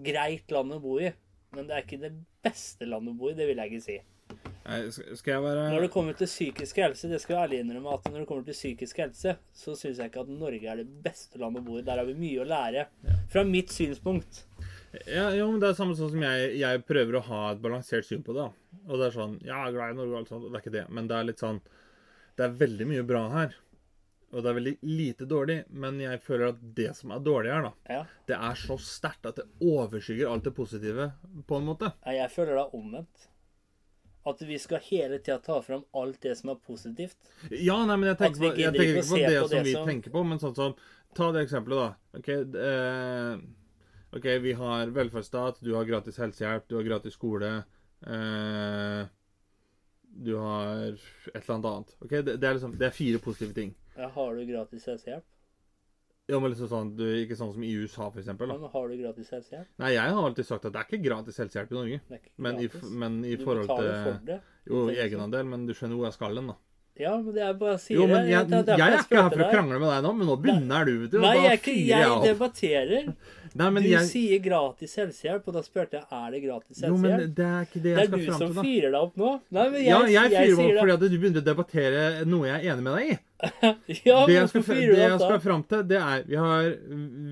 greit 0.06 0.54
land 0.54 0.76
å 0.76 0.78
bo 0.82 1.00
i. 1.02 1.10
Men 1.56 1.66
det 1.66 1.74
er 1.74 1.84
ikke 1.84 2.00
det 2.02 2.12
beste 2.44 2.86
landet 2.86 3.16
å 3.16 3.18
bo 3.18 3.32
i. 3.32 3.36
Det 3.36 3.48
vil 3.48 3.58
jeg 3.58 3.72
ikke 3.72 3.84
si. 3.84 3.98
Nei, 4.68 4.78
skal 4.92 5.32
jeg 5.32 5.42
være 5.42 5.68
Når 5.72 5.86
det 5.86 5.90
kommer 5.94 6.16
til 6.16 6.28
psykisk 6.28 6.80
helse, 6.82 7.08
det 7.08 7.22
skal 7.22 7.34
jeg 7.34 7.46
ærlig 7.46 7.60
innrømme 7.64 7.94
at 7.96 8.08
når 8.10 8.20
det 8.20 8.26
kommer 8.28 8.44
til 8.44 8.56
psykisk 8.56 9.00
helse, 9.00 9.34
så 9.56 9.76
syns 9.78 10.00
jeg 10.02 10.12
ikke 10.12 10.26
at 10.26 10.32
Norge 10.32 10.68
er 10.68 10.82
det 10.82 10.88
beste 11.04 11.40
landet 11.40 11.64
å 11.64 11.68
bo 11.70 11.78
i. 11.80 11.84
Der 11.86 12.00
har 12.02 12.08
vi 12.08 12.16
mye 12.18 12.44
å 12.44 12.48
lære. 12.48 12.84
Fra 13.32 13.44
mitt 13.48 13.72
synspunkt. 13.72 14.44
Ja, 15.06 15.28
jo, 15.36 15.50
men 15.52 15.60
det 15.60 15.68
er 15.68 15.74
samme 15.76 15.94
sånn 15.98 16.10
som 16.14 16.22
jeg, 16.24 16.58
jeg 16.62 16.82
prøver 16.88 17.18
å 17.18 17.24
ha 17.26 17.40
et 17.52 17.60
balansert 17.60 18.06
syn 18.08 18.22
på 18.24 18.32
det. 18.36 18.46
da. 18.48 18.82
Og 18.88 18.98
det 18.98 19.06
er 19.10 19.16
sånn 19.18 19.34
Ja, 19.44 19.64
jeg 19.66 19.74
er 19.74 19.76
glad 19.76 19.90
i 19.92 19.96
Norge 19.98 20.12
og 20.14 20.18
alt 20.22 20.28
sånt, 20.32 20.44
og 20.44 20.52
det 20.52 20.58
er 20.60 20.64
ikke 20.64 20.76
det. 20.78 20.84
Men 20.90 21.08
det 21.10 21.16
er 21.18 21.24
litt 21.28 21.42
sånn 21.44 21.60
Det 22.38 22.44
er 22.46 22.54
veldig 22.60 22.86
mye 22.88 23.02
bra 23.06 23.22
her. 23.34 23.54
Og 24.32 24.42
det 24.44 24.50
er 24.50 24.56
veldig 24.58 24.74
lite 24.84 25.26
dårlig. 25.28 25.58
Men 25.70 25.98
jeg 26.00 26.20
føler 26.22 26.48
at 26.52 26.60
det 26.76 26.90
som 26.96 27.10
er 27.12 27.20
dårlig 27.24 27.52
her, 27.52 27.62
da, 27.68 27.72
Ja. 27.88 28.02
det 28.28 28.36
er 28.36 28.54
så 28.60 28.76
sterkt 28.78 29.26
at 29.26 29.36
det 29.36 29.46
overskygger 29.60 30.28
alt 30.30 30.44
det 30.44 30.54
positive, 30.54 31.12
på 31.48 31.56
en 31.58 31.66
måte. 31.66 31.92
Ja, 32.06 32.12
Jeg 32.12 32.30
føler 32.30 32.54
det 32.54 32.64
er 32.66 32.76
omvendt. 32.78 33.26
At 34.26 34.40
vi 34.44 34.58
skal 34.58 34.78
hele 34.84 35.18
tida 35.18 35.38
ta 35.38 35.60
fram 35.64 35.84
alt 35.94 36.20
det 36.20 36.36
som 36.36 36.50
er 36.50 36.56
positivt. 36.56 37.16
Ja, 37.50 37.84
nei, 37.86 37.96
men 37.96 38.08
jeg 38.10 38.18
tenker, 38.18 38.40
på, 38.40 38.56
jeg 38.58 38.72
tenker 38.74 38.98
ikke 39.00 39.08
på 39.08 39.16
det, 39.16 39.42
på 39.42 39.48
det 39.48 39.56
som 39.56 39.64
vi 39.64 39.72
som- 39.72 39.88
tenker 39.88 40.10
på, 40.10 40.24
men 40.26 40.38
sånn 40.38 40.54
som 40.56 40.74
Ta 41.14 41.32
det 41.32 41.48
eksempelet, 41.48 41.96
da. 42.12 42.18
OK, 42.18 42.28
eh, 42.28 43.38
ok, 44.16 44.26
vi 44.44 44.52
har 44.58 44.92
velferdsstat, 44.96 45.60
du 45.64 45.74
har 45.74 45.88
gratis 45.88 46.18
helsehjelp, 46.18 46.68
du 46.68 46.76
har 46.78 46.86
gratis 46.86 47.16
skole. 47.18 47.52
Eh, 48.06 49.06
du 50.18 50.34
har 50.34 50.76
et 50.92 51.34
eller 51.34 51.54
annet 51.54 51.72
annet. 51.72 51.96
Ok, 52.00 52.10
det, 52.10 52.36
det, 52.36 52.46
er 52.46 52.56
liksom, 52.56 52.78
det 52.78 52.88
er 52.88 52.94
fire 52.94 53.18
positive 53.22 53.54
ting. 53.54 53.74
Ja, 53.98 54.08
har 54.14 54.34
du 54.34 54.46
gratis 54.46 54.86
helsehjelp? 54.88 55.26
Ja, 56.28 56.36
men 56.36 56.52
liksom 56.52 56.68
sånn, 56.68 56.88
du, 56.98 57.06
Ikke 57.22 57.38
sånn 57.38 57.54
som 57.54 57.62
i 57.64 57.70
USA, 57.72 58.10
for 58.12 58.20
eksempel. 58.20 58.50
Da. 58.52 58.58
men 58.60 58.72
har 58.72 58.90
du 58.90 58.96
gratis 59.00 59.30
helsehjelp? 59.32 59.68
Nei, 59.80 59.94
jeg 59.94 60.16
har 60.16 60.26
alltid 60.28 60.48
sagt 60.48 60.66
at 60.68 60.74
det 60.74 60.82
er 60.82 60.90
ikke 60.90 61.04
gratis 61.06 61.40
helsehjelp 61.40 61.72
i 61.72 61.78
Norge. 61.78 62.22
Men 62.36 62.60
i, 62.60 62.68
men 63.02 63.20
i 63.24 63.36
forhold 63.40 63.70
til 63.70 63.92
for 64.04 64.24
det. 64.28 64.40
Jo, 64.68 64.82
egenandel, 64.92 65.48
men 65.48 65.64
du 65.68 65.72
skjønner 65.72 65.96
hvor 65.96 66.10
jeg 66.10 66.18
skal 66.18 66.36
hen, 66.36 66.50
da. 66.52 66.58
Ja, 66.98 67.14
men 67.16 67.30
det 67.34 67.42
er 67.46 67.52
bare 67.58 67.76
å 67.76 67.80
si 67.80 67.94
Jo, 67.94 68.06
men 68.10 68.26
jeg, 68.26 68.46
Det 68.50 68.56
er 68.58 68.64
derfor 68.66 68.80
jeg 68.82 68.92
er 68.94 69.02
ikke 69.04 69.22
her 69.22 69.28
for 69.34 69.42
å 69.44 69.50
krangle 69.52 69.76
med 69.78 69.90
deg 69.92 70.06
nå, 70.06 70.12
men 70.18 70.26
nå 70.30 70.36
begynner 70.42 70.88
du, 70.88 70.94
du. 71.06 71.18
Nei, 71.22 71.34
jeg, 71.44 71.60
er 71.62 71.84
jeg 71.92 72.16
debatterer. 72.24 73.12
Nei, 73.58 73.68
men 73.74 73.82
du 73.82 73.88
jeg, 73.88 74.08
sier 74.10 74.40
gratis 74.44 74.96
helsehjelp, 74.98 75.46
og 75.48 75.54
da 75.56 75.62
spurte 75.64 75.98
jeg 75.98 76.04
er 76.18 76.34
det 76.34 76.40
gratis 76.44 76.82
helsehjelp. 76.82 76.90
Jo, 76.90 76.98
men 77.04 77.34
det 77.38 77.46
er 77.48 77.68
ikke 77.68 77.82
det 77.82 77.84
det 77.84 77.94
jeg 77.94 78.02
er 78.02 78.10
skal 78.10 78.18
du 78.18 78.26
Det 78.26 78.34
som 78.34 78.52
du 78.52 78.58
som 78.58 78.66
fyrer 78.66 78.92
deg 78.92 78.98
opp 79.00 79.16
nå. 79.22 79.30
Nei, 79.56 79.64
men 79.72 79.78
jeg, 79.78 79.88
Ja, 79.88 80.00
jeg 80.14 80.34
fyrer 80.34 80.64
opp 80.66 80.80
fordi 80.82 80.94
at 80.96 81.04
du 81.04 81.16
begynner 81.16 81.42
å 81.42 81.46
debattere 81.48 82.04
noe 82.28 82.50
jeg 82.50 82.58
er 82.58 82.68
enig 82.74 82.86
med 82.88 82.98
deg 82.98 83.08
i. 83.08 83.16
det. 83.16 83.24
Ja, 84.08 84.16
Det 84.26 84.34
jeg 84.34 84.48
skal, 84.52 84.64
det 84.68 84.98
jeg 84.98 85.12
opp 85.14 85.24
skal 85.24 85.42
fram 85.46 85.62
til, 85.70 85.84
det 85.88 86.00
er 86.02 86.24
vi 86.26 86.38
har, 86.42 86.70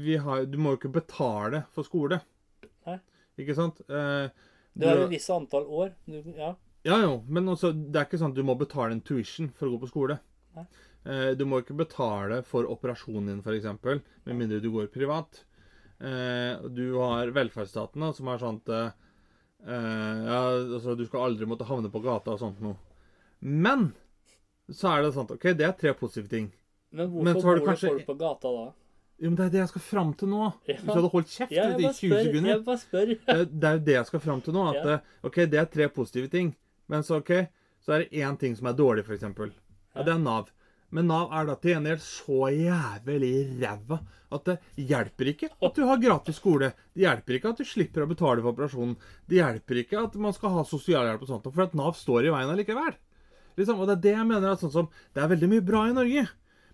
vi 0.06 0.18
har 0.22 0.44
Du 0.46 0.58
må 0.62 0.74
jo 0.74 0.80
ikke 0.80 0.92
betale 0.94 1.64
for 1.74 1.86
skole. 1.86 2.20
Nei. 2.86 3.00
Ikke 3.42 3.56
sant? 3.58 3.82
Eh, 3.90 4.28
Du 4.76 4.86
har 4.86 5.02
et 5.02 5.10
visst 5.10 5.30
antall 5.34 5.66
år. 5.66 5.90
Du, 6.06 6.22
ja. 6.38 6.54
Ja, 6.86 7.00
jo, 7.02 7.16
men 7.26 7.48
også, 7.50 7.72
det 7.74 7.98
er 7.98 8.06
ikke 8.06 8.20
sånn 8.20 8.30
at 8.34 8.38
du 8.38 8.44
må 8.46 8.54
betale 8.58 8.94
en 8.94 9.02
tuition 9.02 9.48
for 9.58 9.66
å 9.68 9.74
gå 9.74 9.80
på 9.84 9.88
skole. 9.90 10.18
Nei. 10.56 10.66
Eh, 11.06 11.32
du 11.38 11.44
må 11.46 11.60
ikke 11.62 11.74
betale 11.78 12.40
for 12.46 12.66
operasjonen 12.70 13.28
din, 13.30 13.42
f.eks., 13.42 14.00
med 14.26 14.38
mindre 14.38 14.60
du 14.62 14.68
går 14.74 14.88
privat. 14.94 15.42
Eh, 15.98 16.62
du 16.76 16.84
har 17.00 17.30
velferdsstaten, 17.34 18.02
da, 18.04 18.12
som 18.14 18.30
er 18.30 18.42
sånn 18.42 18.60
at 18.62 18.72
eh, 18.76 18.90
Ja, 19.66 20.40
altså, 20.76 20.94
du 20.98 21.06
skal 21.08 21.26
aldri 21.30 21.46
måtte 21.48 21.66
havne 21.66 21.90
på 21.90 22.02
gata 22.04 22.34
og 22.36 22.42
sånt 22.42 22.60
noe. 22.62 22.76
Men 23.40 23.88
så 24.70 24.92
er 24.96 25.04
det 25.06 25.14
sånn 25.14 25.30
OK, 25.34 25.46
det 25.58 25.66
er 25.66 25.74
tre 25.78 25.94
positive 25.96 26.30
ting. 26.30 26.50
Men 26.94 27.10
hvorfor 27.10 27.24
men 27.26 27.40
bor 27.42 27.58
det 27.58 27.64
kanskje- 27.66 27.94
folk 27.94 28.06
på 28.12 28.18
gata 28.20 28.52
da? 28.60 28.66
Jo, 29.16 29.30
men 29.30 29.36
det 29.38 29.44
er 29.46 29.52
det 29.54 29.60
jeg 29.62 29.68
skal 29.72 29.80
fram 29.86 30.10
til 30.20 30.28
nå. 30.28 30.46
Hvis 30.68 30.82
du 30.84 30.90
hadde 30.92 31.10
holdt 31.14 31.30
kjeft 31.32 31.52
Ja, 31.56 31.64
i 31.72 31.88
20 31.88 32.18
sekunder. 32.26 32.58
Det, 33.48 33.64
er 33.64 33.78
jo 33.78 33.84
det 33.86 33.94
jeg 33.96 34.06
skal 34.10 34.20
fram 34.20 34.42
til 34.44 34.52
nå. 34.52 34.64
At 34.68 34.84
Ja. 34.84 34.98
OK, 35.24 35.38
det 35.48 35.54
er 35.62 35.64
tre 35.72 35.88
positive 35.88 36.28
ting. 36.28 36.50
Men 36.92 37.06
så 37.06 37.20
OK, 37.20 37.32
så 37.82 37.94
er 37.96 38.04
det 38.04 38.22
én 38.22 38.36
ting 38.40 38.54
som 38.58 38.68
er 38.70 38.76
dårlig, 38.78 39.06
f.eks. 39.06 39.24
Ja, 39.26 40.04
det 40.04 40.12
er 40.12 40.22
Nav. 40.22 40.52
Men 40.94 41.08
Nav 41.10 41.32
er 41.34 41.48
da 41.48 41.56
til 41.58 41.74
gjengjeld 41.74 42.02
så 42.04 42.50
jævlig 42.54 43.32
ræva 43.58 43.98
at 44.36 44.46
det 44.46 44.86
hjelper 44.88 45.30
ikke 45.32 45.48
at 45.50 45.78
du 45.78 45.82
har 45.88 46.00
gratis 46.02 46.38
skole. 46.38 46.70
Det 46.94 47.02
hjelper 47.02 47.38
ikke 47.38 47.50
at 47.52 47.60
du 47.60 47.66
slipper 47.66 48.04
å 48.04 48.10
betale 48.10 48.42
for 48.42 48.52
operasjonen. 48.54 48.94
Det 49.26 49.40
hjelper 49.40 49.82
ikke 49.82 50.02
at 50.02 50.14
man 50.22 50.34
skal 50.36 50.54
ha 50.54 50.64
sosialhjelp 50.66 51.24
og 51.26 51.30
sånt, 51.30 51.48
for 51.50 51.66
at 51.66 51.74
Nav 51.78 51.96
står 51.98 52.28
i 52.28 52.34
veien 52.34 52.52
allikevel. 52.52 52.94
Liksom, 53.56 53.80
og 53.80 53.88
det 53.88 53.96
er 53.96 54.04
det 54.04 54.14
jeg 54.18 54.28
mener 54.28 54.52
at 54.52 54.60
sånn 54.60 54.74
som 54.74 54.88
Det 55.16 55.22
er 55.22 55.30
veldig 55.32 55.48
mye 55.48 55.64
bra 55.64 55.86
i 55.88 55.96
Norge. 55.96 56.26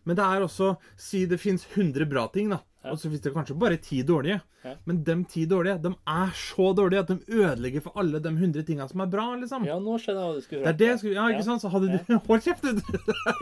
Men 0.02 0.18
det 0.18 0.24
er 0.26 0.42
også 0.42 0.72
Si 0.98 1.24
det 1.30 1.38
fins 1.40 1.64
100 1.76 2.08
bra 2.10 2.26
ting, 2.34 2.50
da. 2.50 2.58
Og 2.90 2.96
så 2.98 3.10
fins 3.12 3.20
det 3.22 3.30
kanskje 3.34 3.54
bare 3.58 3.76
ti 3.78 4.00
dårlige. 4.02 4.40
Men 4.88 5.02
de 5.06 5.14
ti 5.30 5.44
dårlige 5.46 5.76
de 5.84 5.92
er 6.10 6.32
så 6.38 6.72
dårlige 6.74 7.04
at 7.04 7.12
de 7.12 7.18
ødelegger 7.38 7.84
for 7.84 7.98
alle 8.02 8.18
de 8.22 8.32
100 8.32 8.64
tinga 8.66 8.88
som 8.90 9.04
er 9.04 9.10
bra. 9.12 9.28
liksom. 9.38 9.64
Ja, 9.68 9.76
nå 9.78 9.94
skjønner 10.02 10.18
jeg 10.22 10.32
hva 10.32 10.34
du 10.34 10.42
skulle 10.46 10.62
Det 10.64 10.72
er 10.72 10.78
det 10.80 10.88
jeg 10.90 10.98
skulle, 11.02 11.14
ja, 11.20 11.28
ikke 11.30 11.46
sant? 11.46 11.62
Så 11.62 11.70
hadde 11.70 11.92
du 11.92 12.12
Hold 12.28 12.42
kjeft, 12.42 12.66
du! 12.66 12.82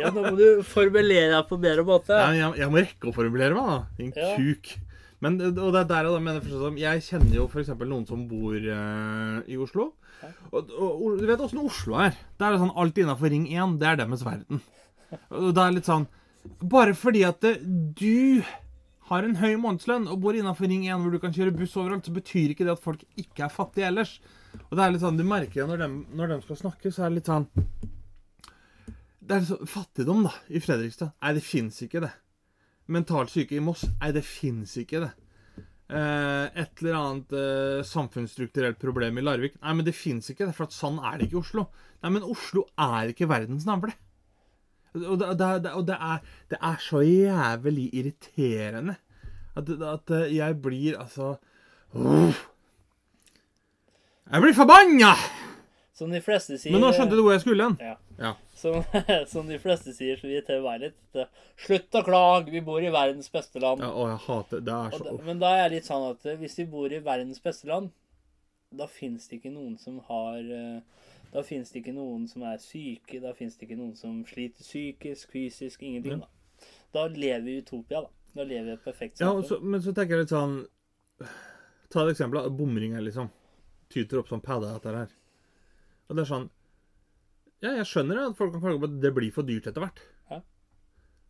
Ja, 0.03 0.11
nå 0.13 0.27
må 0.29 0.35
du 0.37 0.63
formulere 0.67 1.33
deg 1.33 1.49
på 1.49 1.59
bedre 1.63 1.85
måte. 1.89 2.13
Ja, 2.21 2.31
jeg, 2.37 2.61
jeg 2.61 2.73
må 2.75 2.83
rekke 2.85 3.11
å 3.11 3.17
formulere 3.17 3.57
meg, 3.57 3.73
da. 3.73 3.81
Din 4.01 4.13
Ja. 4.17 4.31
kuk. 4.37 4.75
Men, 5.21 5.35
og 5.51 5.73
det 5.75 5.81
er 5.83 5.89
der 5.91 6.07
jeg 6.09 6.23
mener 6.25 6.41
forstått 6.41 6.79
Jeg 6.81 7.03
kjenner 7.05 7.35
jo 7.37 7.43
f.eks. 7.51 7.69
noen 7.85 8.07
som 8.09 8.23
bor 8.29 8.55
uh, 8.57 9.41
i 9.45 9.59
Oslo. 9.61 9.91
Og, 10.53 10.71
og, 10.73 10.89
og 11.05 11.19
du 11.21 11.27
vet 11.29 11.41
åssen 11.45 11.61
Oslo 11.61 11.97
er. 12.01 12.17
Det 12.41 12.47
er 12.49 12.57
sånn 12.61 12.73
alt 12.77 12.97
innafor 13.01 13.29
Ring 13.33 13.45
1, 13.53 13.77
det 13.81 13.89
er 13.91 13.99
deres 14.01 14.25
verden. 14.25 14.63
Og 15.33 15.51
det 15.57 15.61
er 15.65 15.77
litt 15.77 15.89
sånn 15.89 16.07
Bare 16.65 16.95
fordi 16.97 17.21
at 17.29 17.41
det, 17.45 17.59
du 18.01 18.41
har 19.11 19.27
en 19.27 19.39
høy 19.41 19.57
månedslønn 19.59 20.09
og 20.11 20.21
bor 20.23 20.37
innafor 20.39 20.71
Ring 20.71 20.87
1 20.87 21.03
hvor 21.03 21.15
du 21.15 21.21
kan 21.23 21.35
kjøre 21.35 21.55
buss 21.57 21.77
overalt, 21.81 22.07
så 22.07 22.15
betyr 22.15 22.55
ikke 22.55 22.67
det 22.67 22.77
at 22.77 22.83
folk 22.83 23.03
ikke 23.19 23.47
er 23.47 23.55
fattige 23.55 23.89
ellers. 23.91 24.19
Og 24.69 24.77
det 24.77 24.85
er 24.85 24.95
litt 24.95 25.05
sånn, 25.05 25.19
Du 25.19 25.27
merker 25.27 25.63
det 25.63 25.69
når 25.71 25.83
de, 25.83 25.89
når 26.19 26.35
de 26.35 26.41
skal 26.47 26.61
snakke, 26.65 26.93
så 26.95 27.05
er 27.05 27.11
det 27.11 27.21
litt 27.21 27.31
sånn 27.31 27.47
Det 29.21 29.35
er 29.35 29.43
litt 29.43 29.51
sånn 29.51 29.71
fattigdom, 29.71 30.23
da, 30.27 30.35
i 30.51 30.63
Fredrikstad. 30.63 31.15
Nei, 31.23 31.35
det 31.39 31.47
fins 31.47 31.83
ikke, 31.87 32.05
det. 32.07 32.13
Mentalt 32.91 33.31
syke 33.31 33.59
i 33.59 33.63
Moss. 33.63 33.85
Nei, 34.01 34.11
det 34.15 34.25
fins 34.27 34.75
ikke, 34.81 35.05
det. 35.05 35.13
Eh, 35.91 36.47
et 36.63 36.83
eller 36.83 36.97
annet 36.99 37.33
eh, 37.35 37.81
samfunnsstrukturelt 37.87 38.79
problem 38.83 39.19
i 39.19 39.25
Larvik. 39.27 39.57
Nei, 39.59 39.75
men 39.79 39.87
det 39.87 39.95
fins 39.99 40.31
ikke, 40.31 40.47
det, 40.47 40.55
for 40.55 40.69
at 40.69 40.75
sånn 40.75 40.99
er 41.03 41.19
det 41.19 41.29
ikke 41.29 41.39
i 41.39 41.43
Oslo. 41.43 41.67
Nei, 42.03 42.15
men 42.15 42.27
Oslo 42.27 42.67
er 42.79 43.11
ikke 43.11 43.31
verdens 43.31 43.67
navle. 43.67 43.95
Og, 44.95 45.19
det, 45.21 45.29
det, 45.39 45.73
og 45.73 45.85
det, 45.87 45.97
er, 45.97 46.23
det 46.51 46.59
er 46.63 46.81
så 46.83 47.01
jævlig 47.05 47.87
irriterende 47.95 48.97
at, 49.57 49.71
at 49.71 50.15
jeg 50.35 50.57
blir 50.63 50.99
altså 50.99 51.35
uh, 51.95 52.41
Jeg 54.33 54.43
blir 54.43 54.55
forbanna! 54.55 55.15
Som 55.95 56.15
de 56.15 56.21
fleste 56.25 56.57
sier 56.59 56.73
Men 56.75 56.83
nå 56.87 56.95
skjønte 56.97 57.19
du 57.19 57.23
hvor 57.23 57.35
jeg 57.35 57.43
skulle 57.45 57.67
hen. 57.67 57.77
Ja. 57.85 57.97
Ja. 58.21 58.35
Som, 58.55 58.83
som 59.33 59.49
de 59.49 59.59
fleste 59.61 59.93
sier, 59.97 60.19
så 60.21 60.29
vi 60.29 60.41
TV 60.45 60.61
være 60.65 60.89
litt 60.89 61.19
eh, 61.19 61.29
Slutt 61.61 61.97
å 61.97 62.03
klage, 62.05 62.53
vi 62.53 62.63
bor 62.65 62.83
i 62.85 62.93
verdens 62.93 63.33
beste 63.33 63.63
land. 63.63 63.81
Ja, 63.85 63.91
og 63.93 64.11
jeg 64.11 64.21
hater 64.27 64.65
Det 64.65 64.77
er 64.77 64.97
så 64.97 65.07
da, 65.07 65.15
men 65.25 65.41
da 65.41 65.55
er 65.57 65.63
jeg 65.65 65.75
litt 65.79 65.89
sånn 65.89 66.07
at 66.11 66.27
eh, 66.29 66.39
hvis 66.41 66.59
vi 66.61 66.67
bor 66.73 66.93
i 66.93 67.01
verdens 67.05 67.41
beste 67.45 67.71
land, 67.71 67.91
da 68.77 68.87
fins 68.91 69.27
det 69.29 69.41
ikke 69.41 69.55
noen 69.55 69.79
som 69.81 69.99
har 70.11 70.39
eh, 70.41 71.09
Da 71.33 71.43
fins 71.47 71.71
det 71.71 71.83
ikke 71.85 71.95
noen 71.95 72.25
som 72.29 72.43
er 72.43 72.57
syke, 72.59 73.21
da 73.23 73.31
fins 73.39 73.57
det 73.57 73.69
ikke 73.69 73.79
noen 73.79 73.95
som 73.99 74.25
sliter 74.27 74.65
psykisk, 74.67 75.31
fysisk, 75.31 75.83
ingenting. 75.87 76.25
Da, 76.25 76.71
da 76.97 77.05
lever 77.15 77.45
vi 77.47 77.55
i 77.59 77.61
utopia, 77.63 78.01
da. 78.03 78.11
Da 78.35 78.47
lever 78.47 78.65
vi 78.67 78.71
i 78.71 78.79
et 78.79 78.85
perfekt 78.85 79.21
Ja, 79.23 79.29
samfunn. 79.31 79.47
så, 79.49 79.61
men 79.63 79.83
så 79.85 79.95
tenker 79.95 80.17
jeg 80.19 80.25
litt 80.27 80.35
sånn 80.35 80.57
Ta 81.91 82.05
et 82.07 82.13
eksempel. 82.13 82.39
av 82.39 82.53
Bomringer, 82.55 83.03
liksom. 83.03 83.31
Tyter 83.91 84.21
opp 84.21 84.29
som 84.31 84.41
padda 84.43 84.77
det 84.83 84.93
her. 84.95 85.15
Og 86.09 86.17
det 86.17 86.23
er 86.25 86.29
sånn 86.31 86.49
Ja, 87.63 87.73
jeg 87.79 87.87
skjønner 87.91 88.21
at 88.29 88.37
folk 88.39 88.53
kan 88.55 88.63
klage 88.63 88.81
på 88.83 88.89
at 88.91 89.01
det 89.03 89.11
blir 89.17 89.33
for 89.35 89.47
dyrt 89.47 89.67
etter 89.71 89.83
hvert. 89.85 89.99
Ja. 90.31 90.41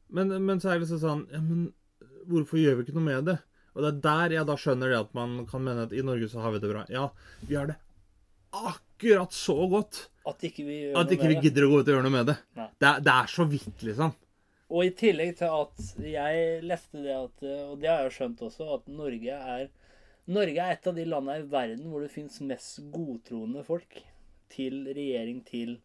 Men, 0.08 0.32
men 0.44 0.60
så 0.60 0.70
er 0.72 0.78
det 0.78 0.84
liksom 0.86 1.00
sånn 1.04 1.24
Ja, 1.32 1.40
men 1.44 1.70
hvorfor 2.30 2.60
gjør 2.60 2.76
vi 2.80 2.84
ikke 2.88 2.96
noe 2.98 3.06
med 3.08 3.28
det? 3.32 3.38
Og 3.74 3.82
det 3.84 3.90
er 3.94 4.00
der 4.04 4.36
jeg 4.40 4.46
da 4.48 4.56
skjønner 4.58 4.90
det 4.92 4.98
at 5.04 5.12
man 5.16 5.40
kan 5.48 5.62
mene 5.64 5.84
at 5.88 5.92
i 5.96 6.02
Norge 6.04 6.28
så 6.28 6.40
har 6.44 6.52
vi 6.56 6.60
det 6.64 6.70
bra. 6.72 6.84
Ja, 6.90 7.08
vi 7.46 7.54
har 7.60 7.68
det 7.70 7.76
akkurat 8.50 8.86
så 9.34 9.56
godt 9.70 10.08
At 10.28 10.42
ikke 10.44 10.64
vi 10.66 10.78
at 10.94 11.12
ikke 11.14 11.30
vi 11.30 11.38
gidder 11.46 11.66
å 11.66 11.70
gå 11.72 11.80
ut 11.80 11.88
og 11.88 11.94
gjøre 11.94 12.06
noe 12.06 12.14
med 12.14 12.26
det. 12.30 12.36
Det 12.54 12.88
er, 12.88 13.04
det 13.04 13.14
er 13.14 13.30
så 13.32 13.46
vidt, 13.48 13.84
liksom. 13.86 14.12
Og 14.70 14.86
i 14.86 14.90
tillegg 14.94 15.34
til 15.40 15.50
at 15.50 15.86
jeg 16.04 16.62
leste 16.62 17.02
det 17.02 17.16
at 17.16 17.46
Og 17.48 17.78
det 17.82 17.90
har 17.90 18.04
jeg 18.06 18.16
skjønt 18.18 18.42
også, 18.46 18.68
at 18.76 18.90
Norge 18.92 19.38
er 19.56 19.70
Norge 20.30 20.62
er 20.62 20.76
et 20.76 20.86
av 20.86 20.94
de 20.94 21.06
landene 21.08 21.40
i 21.42 21.48
verden 21.50 21.88
hvor 21.90 22.04
det 22.04 22.12
fins 22.12 22.38
mest 22.46 22.82
godtroende 22.94 23.64
folk. 23.66 23.96
Til 24.50 24.84
regjering, 24.90 25.40
til 25.46 25.78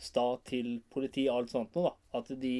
stat, 0.00 0.46
til 0.48 0.78
politi, 0.92 1.26
alt 1.30 1.52
sånt 1.52 1.76
noe, 1.76 1.90
da. 1.90 2.20
At 2.20 2.32
de 2.40 2.56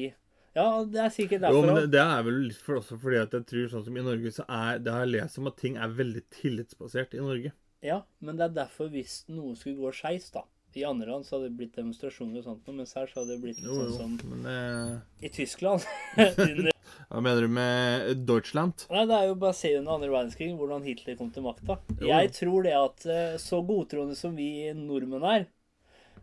Ja, 0.53 0.83
det 0.85 0.99
er 1.01 1.09
sikkert 1.13 1.41
Jo, 1.41 1.47
derfor 1.47 1.65
men 1.65 1.79
det, 1.79 1.91
det 1.95 2.03
er 2.03 2.25
vel 2.27 2.39
litt 2.51 2.61
for 2.61 2.77
også 2.77 2.99
fordi 3.01 3.17
at 3.23 3.33
jeg 3.33 3.47
tror 3.49 3.71
sånn 3.71 3.85
som 3.87 3.97
i 3.97 4.05
Norge, 4.05 4.33
så 4.35 4.45
er 4.45 4.81
det 4.83 4.93
har 4.93 5.07
jeg 5.07 5.13
lest 5.15 5.39
om 5.41 5.49
at 5.49 5.57
ting 5.57 5.79
er 5.81 5.95
veldig 5.97 6.23
tillitsbasert 6.35 7.17
i 7.17 7.23
Norge. 7.23 7.53
Ja, 7.83 8.01
men 8.23 8.39
det 8.39 8.47
er 8.47 8.59
derfor 8.63 8.91
hvis 8.93 9.23
noe 9.27 9.57
skulle 9.59 9.81
gå 9.81 9.91
skeis, 9.95 10.29
da. 10.33 10.45
I 10.73 10.85
andre 10.87 11.11
land 11.11 11.25
så 11.27 11.35
hadde 11.35 11.51
det 11.51 11.57
blitt 11.59 11.75
demonstrasjoner 11.77 12.39
og 12.39 12.45
sånt, 12.47 12.69
mens 12.73 12.95
her 12.97 13.09
så 13.11 13.19
hadde 13.19 13.35
det 13.35 13.43
blitt 13.43 13.59
litt 13.61 13.69
Jo, 13.69 13.89
sånn 13.93 14.15
som 14.17 14.31
men 14.31 14.47
eh, 14.49 15.27
i 15.27 15.29
Tyskland. 15.33 15.85
Hva 17.11 17.21
mener 17.21 17.45
du 17.45 17.51
med 17.53 18.23
Deutschland? 18.25 18.85
nei, 18.89 19.03
det 19.09 19.19
er 19.19 19.27
jo 19.29 19.35
bare 19.43 19.53
å 19.53 19.59
se 19.59 19.73
under 19.77 19.97
andre 19.97 20.09
verdenskrig 20.09 20.49
hvordan 20.57 20.87
Hitler 20.87 21.19
kom 21.19 21.29
til 21.35 21.45
makta. 21.45 21.77
Jeg 22.01 22.31
tror 22.39 22.65
det 22.65 22.73
at 22.79 23.05
eh, 23.05 23.35
så 23.41 23.61
godtroende 23.67 24.17
som 24.17 24.33
vi 24.39 24.47
nordmenn 24.77 25.27
er, 25.29 25.45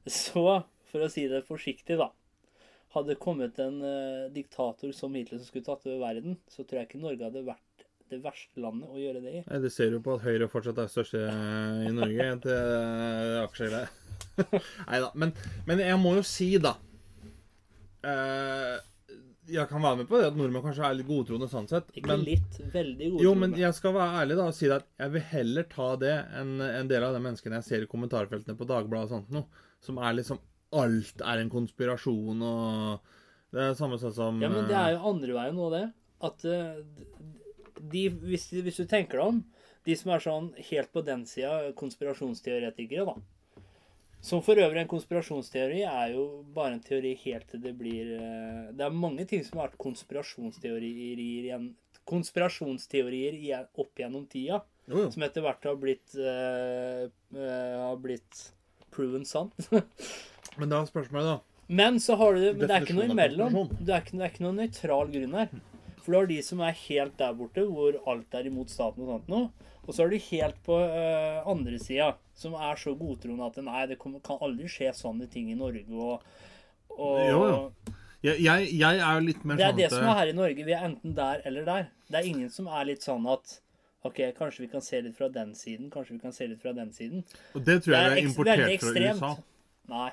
så, 0.09 0.65
for 0.91 1.07
å 1.07 1.13
si 1.13 1.29
det 1.31 1.45
forsiktig, 1.49 2.01
da 2.01 2.11
Hadde 2.91 3.15
kommet 3.23 3.55
en 3.63 3.77
uh, 3.87 4.31
diktator 4.35 4.91
som 4.91 5.15
Hitler 5.15 5.39
som 5.39 5.47
skulle 5.47 5.63
tatt 5.63 5.85
over 5.87 6.01
verden, 6.03 6.41
så 6.51 6.65
tror 6.65 6.81
jeg 6.81 6.89
ikke 6.89 7.03
Norge 7.05 7.23
hadde 7.23 7.45
vært 7.47 7.63
det 8.11 8.19
verste 8.25 8.61
landet 8.63 8.91
å 8.91 8.99
gjøre 9.01 9.21
det 9.25 9.33
i. 9.39 9.41
Nei, 9.47 9.59
Det 9.65 9.71
ser 9.73 9.95
jo 9.95 10.01
på 10.05 10.17
at 10.19 10.25
Høyre 10.27 10.49
fortsatt 10.51 10.79
er 10.83 10.91
største 10.91 11.23
eh, 11.31 11.81
i 11.89 11.93
Norge 11.95 12.29
til 12.45 12.55
eh, 12.55 13.41
aksjegreier. 13.45 13.91
Nei 14.91 15.01
da. 15.05 15.11
Men, 15.19 15.33
men 15.69 15.83
jeg 15.85 15.99
må 16.03 16.15
jo 16.19 16.23
si, 16.27 16.51
da 16.63 16.75
eh, 18.07 18.77
Jeg 19.51 19.67
kan 19.71 19.83
være 19.83 20.01
med 20.03 20.09
på 20.11 20.21
det 20.21 20.29
at 20.31 20.37
nordmenn 20.39 20.63
kanskje 20.65 20.85
er 20.87 20.99
litt 20.99 21.09
godtroende 21.09 21.49
sånn 21.51 21.67
sett. 21.71 21.89
Ikke 21.97 22.13
Men, 22.13 22.23
litt, 22.29 22.59
veldig 22.75 23.09
godtroende. 23.09 23.25
jo, 23.27 23.33
men 23.43 23.57
jeg 23.59 23.75
skal 23.79 23.97
være 23.97 24.21
ærlig 24.23 24.37
da 24.39 24.47
og 24.51 24.55
si 24.57 24.69
det 24.71 24.77
at 24.81 24.87
jeg 25.05 25.15
vil 25.17 25.27
heller 25.33 25.67
ta 25.73 25.89
det 26.05 26.15
enn 26.41 26.53
en 26.69 26.91
del 26.93 27.07
av 27.09 27.17
de 27.17 27.23
menneskene 27.25 27.59
jeg 27.59 27.69
ser 27.71 27.87
i 27.87 27.91
kommentarfeltene 27.91 28.59
på 28.61 28.69
Dagbladet 28.71 29.09
og 29.11 29.17
sånt 29.17 29.35
noe, 29.35 29.67
som 29.83 29.99
er 30.03 30.19
liksom 30.21 30.43
Alt 30.79 31.19
er 31.27 31.41
en 31.43 31.49
konspirasjon 31.51 32.43
og 32.47 33.09
Det 33.51 33.65
er 33.65 33.73
samme 33.75 33.97
sånn 33.99 34.13
som 34.15 34.37
Ja, 34.39 34.47
men 34.53 34.69
det 34.71 34.77
er 34.79 34.93
jo 34.95 35.01
andre 35.11 35.35
veien 35.35 35.57
nå, 35.59 35.67
det. 35.75 35.81
At 36.23 36.45
de, 37.93 38.07
hvis, 38.29 38.49
hvis 38.53 38.81
du 38.83 38.87
tenker 38.89 39.21
deg 39.21 39.27
om, 39.27 39.43
de 39.89 39.97
som 39.97 40.13
er 40.13 40.25
sånn 40.25 40.49
helt 40.71 40.91
på 40.93 41.03
den 41.07 41.25
sida, 41.29 41.73
konspirasjonsteoretikere, 41.79 43.07
da. 43.09 43.63
Som 44.21 44.43
for 44.45 44.61
øvrig 44.61 44.83
en 44.83 44.91
konspirasjonsteori 44.91 45.81
er 45.89 46.11
jo 46.13 46.25
bare 46.53 46.77
en 46.77 46.83
teori 46.85 47.15
helt 47.23 47.47
til 47.49 47.63
det 47.65 47.71
blir 47.79 48.11
eh, 48.19 48.67
Det 48.77 48.85
er 48.85 48.93
mange 48.93 49.25
ting 49.25 49.41
som 49.47 49.57
har 49.57 49.71
vært 49.71 49.81
konspirasjonsteorier 49.81 51.23
igjen 51.25 51.71
konspirasjonsteorier 52.11 53.37
igjen- 53.39 53.69
opp 53.79 54.01
gjennom 54.01 54.27
tida, 54.27 54.61
jo. 54.91 55.07
som 55.13 55.23
etter 55.23 55.45
hvert 55.45 55.67
har 55.69 55.77
blitt 55.79 56.17
uh, 56.19 57.07
uh, 57.37 57.77
har 57.87 58.01
blitt 58.03 58.41
proven 58.91 59.25
sant. 59.29 59.55
Men 60.59 60.73
da 60.73 60.81
er 60.81 60.91
spørsmålet, 60.91 61.37
da. 61.37 61.67
Men 61.71 62.01
så 62.03 62.17
har 62.19 62.35
du 62.35 62.41
Men 62.49 62.65
det 62.65 62.71
er 62.75 62.87
ikke 62.87 62.97
noe 62.99 63.11
imellom. 63.13 63.59
Det 63.79 63.95
er 63.95 64.03
ikke, 64.03 64.17
det 64.19 64.25
er 64.27 64.33
ikke 64.33 64.47
noe 64.49 64.57
nøytral 64.57 65.13
grunn 65.13 65.37
her. 65.39 65.53
For 66.01 66.13
du 66.13 66.19
har 66.19 66.31
de 66.31 66.39
som 66.45 66.63
er 66.65 66.77
helt 66.87 67.17
der 67.21 67.37
borte, 67.37 67.65
hvor 67.69 67.99
alt 68.11 68.37
er 68.39 68.49
imot 68.51 68.73
staten 68.73 69.05
og 69.05 69.15
sånt 69.15 69.31
noe. 69.33 69.71
Og 69.87 69.95
så 69.95 70.05
har 70.05 70.13
du 70.13 70.19
helt 70.31 70.59
på 70.67 70.77
uh, 70.77 71.41
andre 71.51 71.79
sida, 71.83 72.13
som 72.39 72.55
er 72.55 72.79
så 72.79 72.93
godtroende 72.99 73.49
at 73.49 73.57
nei, 73.65 73.87
det 73.91 73.99
kan 74.03 74.19
aldri 74.37 74.69
skje 74.71 74.93
sånne 74.97 75.27
ting 75.33 75.49
i 75.51 75.59
Norge. 75.59 75.87
Og, 75.91 76.29
og 76.97 77.17
Jo, 77.25 77.41
jo. 77.49 77.97
Jeg, 78.21 78.37
jeg, 78.45 78.67
jeg 78.77 79.01
er 79.01 79.17
jo 79.17 79.25
litt 79.25 79.45
mer 79.49 79.57
sånn 79.57 79.61
Det 79.61 79.65
er 79.65 79.71
sånn 79.73 79.79
det 79.81 79.91
som 79.95 80.11
er 80.13 80.19
her 80.19 80.31
i 80.31 80.37
Norge. 80.37 80.65
Vi 80.67 80.77
er 80.77 80.87
enten 80.91 81.17
der 81.17 81.43
eller 81.49 81.65
der. 81.65 81.87
Det 82.11 82.19
er 82.21 82.29
ingen 82.29 82.51
som 82.53 82.69
er 82.69 82.89
litt 82.91 83.07
sånn 83.07 83.25
at 83.33 83.57
OK, 84.05 84.21
kanskje 84.37 84.65
vi 84.65 84.69
kan 84.73 84.85
se 84.85 85.01
litt 85.05 85.17
fra 85.17 85.29
den 85.33 85.55
siden, 85.57 85.89
kanskje 85.93 86.17
vi 86.17 86.23
kan 86.23 86.33
se 86.37 86.47
litt 86.49 86.61
fra 86.61 86.73
den 86.77 86.93
siden. 86.97 87.25
Og 87.57 87.65
det 87.65 87.83
tror 87.85 87.97
Det 87.97 88.01
jeg 88.01 88.11
er 88.11 88.17
er 88.17 88.29
importert 88.29 88.85
fra. 88.85 89.09
USA. 89.17 89.33
Nei, 89.93 90.11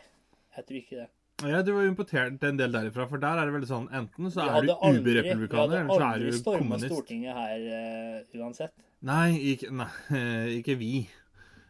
jeg 0.58 0.68
tror 0.68 0.80
ikke 0.82 1.00
det. 1.02 1.08
Ja, 1.46 1.62
Du 1.62 1.72
var 1.76 1.86
importert 1.86 2.42
en 2.44 2.58
del 2.58 2.72
derifra, 2.74 3.06
for 3.10 3.22
der 3.22 3.38
er 3.38 3.46
det 3.46 3.54
veldig 3.54 3.70
sånn 3.70 3.88
Enten 3.94 4.32
så 4.34 4.42
er 4.48 4.66
du 4.66 4.72
aldri, 4.74 5.04
vi 5.14 5.20
UB-republikaner, 5.22 5.62
hadde 5.62 5.80
eller 5.84 5.94
så 5.94 6.02
er 6.02 6.08
aldri 6.16 6.32
du 6.32 6.38
storma 6.40 6.60
kommunist. 6.64 6.94
Stortinget 6.96 7.36
her 7.38 7.68
uh, 7.70 8.42
uansett. 8.42 8.74
Nei 9.06 9.28
ikke, 9.54 9.70
nei, 9.72 9.90
ikke 10.60 10.78
vi. 10.80 10.92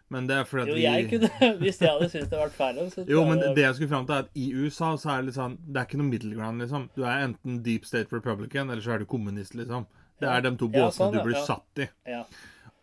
Men 0.08 0.28
det 0.30 0.38
er 0.40 0.46
fordi 0.48 0.64
at 0.64 0.70
Jo, 0.72 0.76
vi 0.78 0.84
jeg 0.86 1.08
kunne 1.12 1.30
Hvis 1.66 1.82
jeg 1.84 1.92
hadde 1.92 2.08
syntes 2.14 2.30
det 2.32 2.40
hadde 2.40 2.56
vært 2.56 2.94
så 2.96 3.04
Jo, 3.12 3.26
men 3.28 3.42
det- 3.44 3.50
det 3.58 3.66
jeg 3.66 3.76
skulle 3.76 3.92
fram 3.92 4.06
til, 4.08 4.16
er 4.16 4.24
at 4.24 4.30
i 4.40 4.46
USA 4.56 4.94
så 4.96 5.10
er 5.12 5.18
det 5.20 5.26
litt 5.34 5.36
sånn 5.36 5.58
Det 5.68 5.82
er 5.82 5.90
ikke 5.90 6.00
noe 6.00 6.08
middle 6.14 6.36
ground, 6.38 6.62
liksom. 6.64 6.86
Du 6.96 7.04
er 7.04 7.26
enten 7.28 7.62
deep 7.66 7.84
state 7.90 8.08
republican, 8.16 8.70
eller 8.72 8.82
så 8.86 8.96
er 8.96 9.04
du 9.04 9.06
kommunist, 9.06 9.52
liksom. 9.60 9.84
Det 10.22 10.30
er 10.32 10.42
de 10.48 10.56
to 10.58 10.72
Ja, 10.72 10.86
båsene 10.88 10.96
sånn, 11.02 11.14
du 11.18 11.24
blir 11.28 11.36
ja. 11.36 11.44
satt 11.44 11.84
i. 11.84 11.90
Ja. 12.08 12.24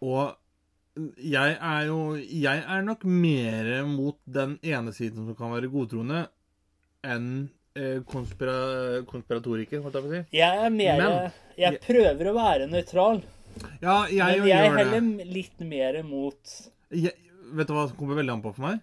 Og 0.05 0.37
jeg 1.19 1.57
er 1.59 1.87
jo 1.89 2.15
Jeg 2.15 2.61
er 2.77 2.83
nok 2.87 3.03
mer 3.09 3.73
mot 3.89 4.19
den 4.31 4.59
ene 4.63 4.93
siden 4.95 5.25
som 5.25 5.35
kan 5.35 5.51
være 5.57 5.73
godtroende, 5.73 6.27
enn 7.05 7.29
eh, 7.77 8.01
konspira 8.07 9.03
konspiratoriker, 9.11 9.83
holdt 9.85 9.95
jeg 9.99 10.05
på 10.05 10.11
å 10.11 10.15
si. 10.15 10.23
Jeg 10.39 10.65
er 10.67 10.71
mer 10.71 10.99
Men- 11.01 11.33
Jeg 11.57 11.81
prøver 11.85 12.31
å 12.31 12.35
være 12.35 12.67
nøytral, 12.71 13.23
Ja, 13.83 14.07
jeg 14.11 14.41
men 14.41 14.49
jeg 14.49 14.71
heller 14.73 15.01
det. 15.01 15.27
litt 15.31 15.61
mer 15.61 16.03
mot 16.03 16.55
Jeg, 16.91 17.13
vet 17.55 17.67
du 17.69 17.73
hva 17.75 17.89
som 17.89 17.97
kommer 17.97 18.17
veldig 18.19 18.33
an 18.33 18.43
på 18.43 18.55
for 18.55 18.63
meg? 18.69 18.81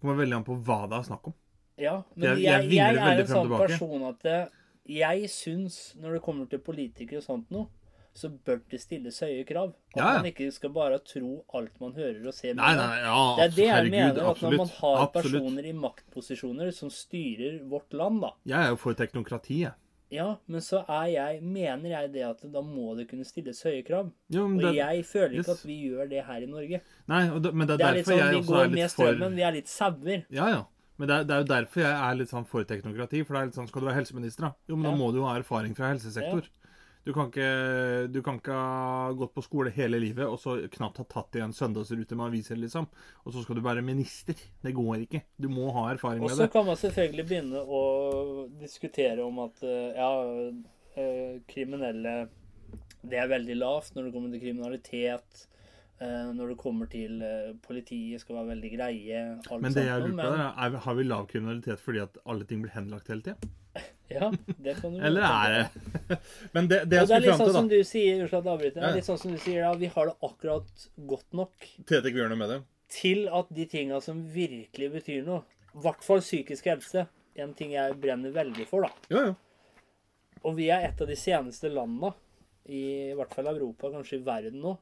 kommer 0.00 0.14
veldig 0.24 0.36
an 0.36 0.44
på 0.46 0.54
hva 0.62 0.88
det 0.88 0.98
er 1.00 1.06
snakk 1.08 1.26
om. 1.26 1.34
Ja, 1.78 2.02
men 2.14 2.28
Jeg- 2.28 2.38
jeg, 2.44 2.62
jeg 2.62 2.70
jeg, 2.70 2.96
er 2.96 3.20
en 3.20 3.26
sånn 3.26 3.66
person 3.66 4.02
at 4.08 4.24
eh, 4.26 4.46
jeg 4.86 5.24
syns, 5.28 5.94
når 6.00 6.12
det 6.14 6.22
kommer 6.22 6.48
til 6.48 6.58
politikere 6.60 7.18
og 7.18 7.24
sånt 7.24 7.50
noe, 7.50 7.66
så 8.14 8.30
bør 8.44 8.60
det 8.70 8.80
stilles 8.80 9.20
høye 9.20 9.44
krav. 9.46 9.74
At 9.94 9.96
Ja, 10.00 10.06
ja. 10.14 10.22
man 10.22 10.26
ikke 10.32 10.52
skal 10.52 10.70
bare 10.70 10.98
tro 10.98 11.44
alt 11.54 11.80
man 11.80 11.92
hører 11.94 12.26
og 12.26 12.34
ser. 12.34 12.54
Nei, 12.54 12.74
med 12.74 12.80
nei, 12.82 13.00
ja, 13.04 13.18
Det 13.36 13.44
er 13.44 13.54
det 13.56 13.64
jeg 13.64 13.74
herregud, 13.74 13.90
mener. 13.98 14.30
At 14.30 14.40
når 14.42 14.56
man 14.56 14.68
har 14.78 15.02
absolutt. 15.04 15.32
personer 15.42 15.64
i 15.64 15.72
maktposisjoner 15.72 16.72
som 16.74 16.90
styrer 16.90 17.60
vårt 17.68 17.92
land, 17.92 18.20
da. 18.22 18.32
Jeg 18.46 18.58
er 18.64 18.68
jo 18.72 18.76
for 18.76 18.92
teknokrati. 18.98 19.60
Ja, 20.10 20.36
men 20.48 20.60
så 20.64 20.80
er 20.88 21.06
jeg, 21.12 21.42
mener 21.42 21.90
jeg 21.90 22.12
det 22.14 22.22
at 22.24 22.40
da 22.50 22.62
må 22.64 22.94
det 22.96 23.08
kunne 23.10 23.24
stilles 23.28 23.60
høye 23.62 23.82
krav. 23.84 24.10
Jo, 24.32 24.46
Og 24.48 24.58
det, 24.62 24.74
jeg 24.78 25.04
føler 25.04 25.34
ikke 25.38 25.52
yes. 25.52 25.60
at 25.60 25.66
vi 25.68 25.76
gjør 25.90 26.08
det 26.08 26.24
her 26.24 26.40
i 26.42 26.46
Norge. 26.48 26.80
nei, 27.06 27.22
det, 27.28 27.52
men 27.54 27.66
det 27.68 27.74
er, 27.74 27.76
Det 27.76 27.86
er 27.86 27.94
derfor 27.98 28.10
sånn, 28.12 28.18
jeg 28.18 28.32
Vi 28.32 28.38
også 28.40 28.48
går 28.54 28.62
er 28.64 28.68
med 28.68 28.78
litt 28.78 28.90
for 28.90 29.04
strømmen, 29.12 29.36
vi 29.36 29.42
er 29.42 29.52
litt 29.52 29.68
sauer. 29.68 30.24
Ja, 30.32 30.48
ja. 30.48 30.64
Men 30.98 31.06
det 31.08 31.14
er, 31.14 31.24
det 31.28 31.34
er 31.36 31.42
jo 31.44 31.48
derfor 31.52 31.80
jeg 31.84 31.92
er 32.10 32.14
litt 32.18 32.30
sånn 32.32 32.46
for 32.48 32.64
teknokrati. 32.64 33.20
For 33.26 33.34
det 33.36 33.40
er 33.42 33.46
litt 33.52 33.54
sånn, 33.60 33.68
Skal 33.68 33.80
du 33.84 33.86
være 33.86 33.98
helseminister, 34.00 34.48
da? 34.48 34.52
Jo, 34.66 34.76
men 34.76 34.84
Ja. 34.88 34.90
da 34.90 34.96
må 34.96 35.12
du 35.12 35.18
jo 35.20 35.26
ha 35.28 35.36
erfaring 35.38 35.76
fra 35.76 35.92
helsesektor. 35.92 36.48
Du 37.08 37.14
kan, 37.16 37.30
ikke, 37.30 38.08
du 38.12 38.18
kan 38.20 38.36
ikke 38.36 38.52
ha 38.52 39.12
gått 39.16 39.30
på 39.32 39.40
skole 39.40 39.70
hele 39.72 39.96
livet 40.02 40.28
og 40.28 40.34
så 40.42 40.58
knapt 40.68 40.98
ha 41.00 41.06
tatt 41.08 41.38
i 41.38 41.40
en 41.40 41.54
søndagsrute 41.56 42.16
med 42.18 42.26
aviser, 42.26 42.58
liksom. 42.60 42.84
Og 43.24 43.32
så 43.32 43.44
skal 43.46 43.56
du 43.56 43.62
være 43.64 43.80
minister. 43.80 44.36
Det 44.60 44.74
går 44.76 45.06
ikke. 45.06 45.22
Du 45.40 45.46
må 45.48 45.70
ha 45.72 45.86
erfaring 45.94 46.20
Og 46.20 46.28
med 46.28 46.36
så 46.36 46.50
kan 46.52 46.66
man 46.68 46.76
selvfølgelig 46.76 47.24
begynne 47.30 47.62
å 47.64 47.80
diskutere 48.60 49.24
om 49.24 49.40
at 49.46 49.62
eh, 49.64 49.96
ja, 49.96 50.10
eh, 51.00 51.38
kriminelle 51.48 52.12
Det 53.00 53.22
er 53.22 53.30
veldig 53.32 53.56
lavt 53.56 53.96
når 53.96 54.10
det 54.10 54.12
kommer 54.18 54.34
til 54.34 54.42
kriminalitet. 54.42 55.46
eh, 56.04 56.28
Når 56.36 56.52
det 56.52 56.58
kommer 56.60 56.90
til 56.92 57.24
politiet 57.64 58.20
skal 58.20 58.42
være 58.42 58.50
veldig 58.52 58.74
greie. 58.74 59.22
alt 59.48 59.64
Men 59.64 59.72
det 59.72 59.86
jeg 59.88 60.04
lurer 60.04 60.20
på, 60.20 60.28
er, 60.36 60.44
er 60.66 60.76
har 60.84 61.00
vi 61.00 61.08
lav 61.08 61.24
kriminalitet 61.32 61.80
fordi 61.80 62.04
at 62.04 62.20
alle 62.26 62.44
ting 62.44 62.60
blir 62.66 62.76
henlagt 62.76 63.08
hele 63.08 63.24
tida? 63.30 63.54
Ja, 64.08 64.30
det 64.56 64.72
kan 64.80 64.94
du 64.94 65.02
Eller 65.04 65.20
er 65.28 65.50
det 66.08 66.18
Men 66.54 66.68
det, 66.70 66.78
det 66.88 66.96
ja, 66.96 67.02
jeg 67.02 67.08
Det 67.08 67.16
er 67.18 67.24
litt 67.26 67.40
sånn 67.42 67.52
som 67.52 67.66
du 67.68 67.76
sier, 67.84 68.22
jeg 68.24 68.38
avbryter, 68.40 68.80
Ja. 68.86 68.92
litt 68.94 69.04
sånn 69.08 69.18
som 69.20 69.34
du 69.34 69.38
sier, 69.42 69.66
da, 69.66 69.74
vi 69.76 69.90
har 69.92 70.08
det 70.08 70.14
akkurat 70.24 70.86
godt 71.10 71.36
nok 71.36 71.66
Tete 71.86 72.08
ikke 72.08 72.28
med 72.36 72.48
det. 72.54 72.60
til 72.88 73.26
at 73.28 73.50
de 73.52 73.66
tinga 73.68 74.00
som 74.00 74.22
virkelig 74.32 74.88
betyr 74.94 75.26
noe, 75.26 75.42
i 75.74 75.82
hvert 75.84 76.02
fall 76.06 76.22
psykisk 76.24 76.70
helse, 76.72 77.04
en 77.36 77.52
ting 77.54 77.74
jeg 77.76 77.98
brenner 78.00 78.32
veldig 78.32 78.64
for, 78.70 78.86
da. 78.88 78.90
Ja, 79.12 79.26
ja. 79.28 79.34
Og 80.46 80.56
vi 80.56 80.70
er 80.72 80.86
et 80.88 81.00
av 81.04 81.06
de 81.10 81.16
seneste 81.18 81.68
landene, 81.68 82.14
i, 82.68 83.10
i 83.10 83.14
hvert 83.18 83.34
fall 83.36 83.46
Europa, 83.52 83.90
kanskje 83.92 84.18
i 84.20 84.24
verden 84.24 84.60
nå, 84.64 84.72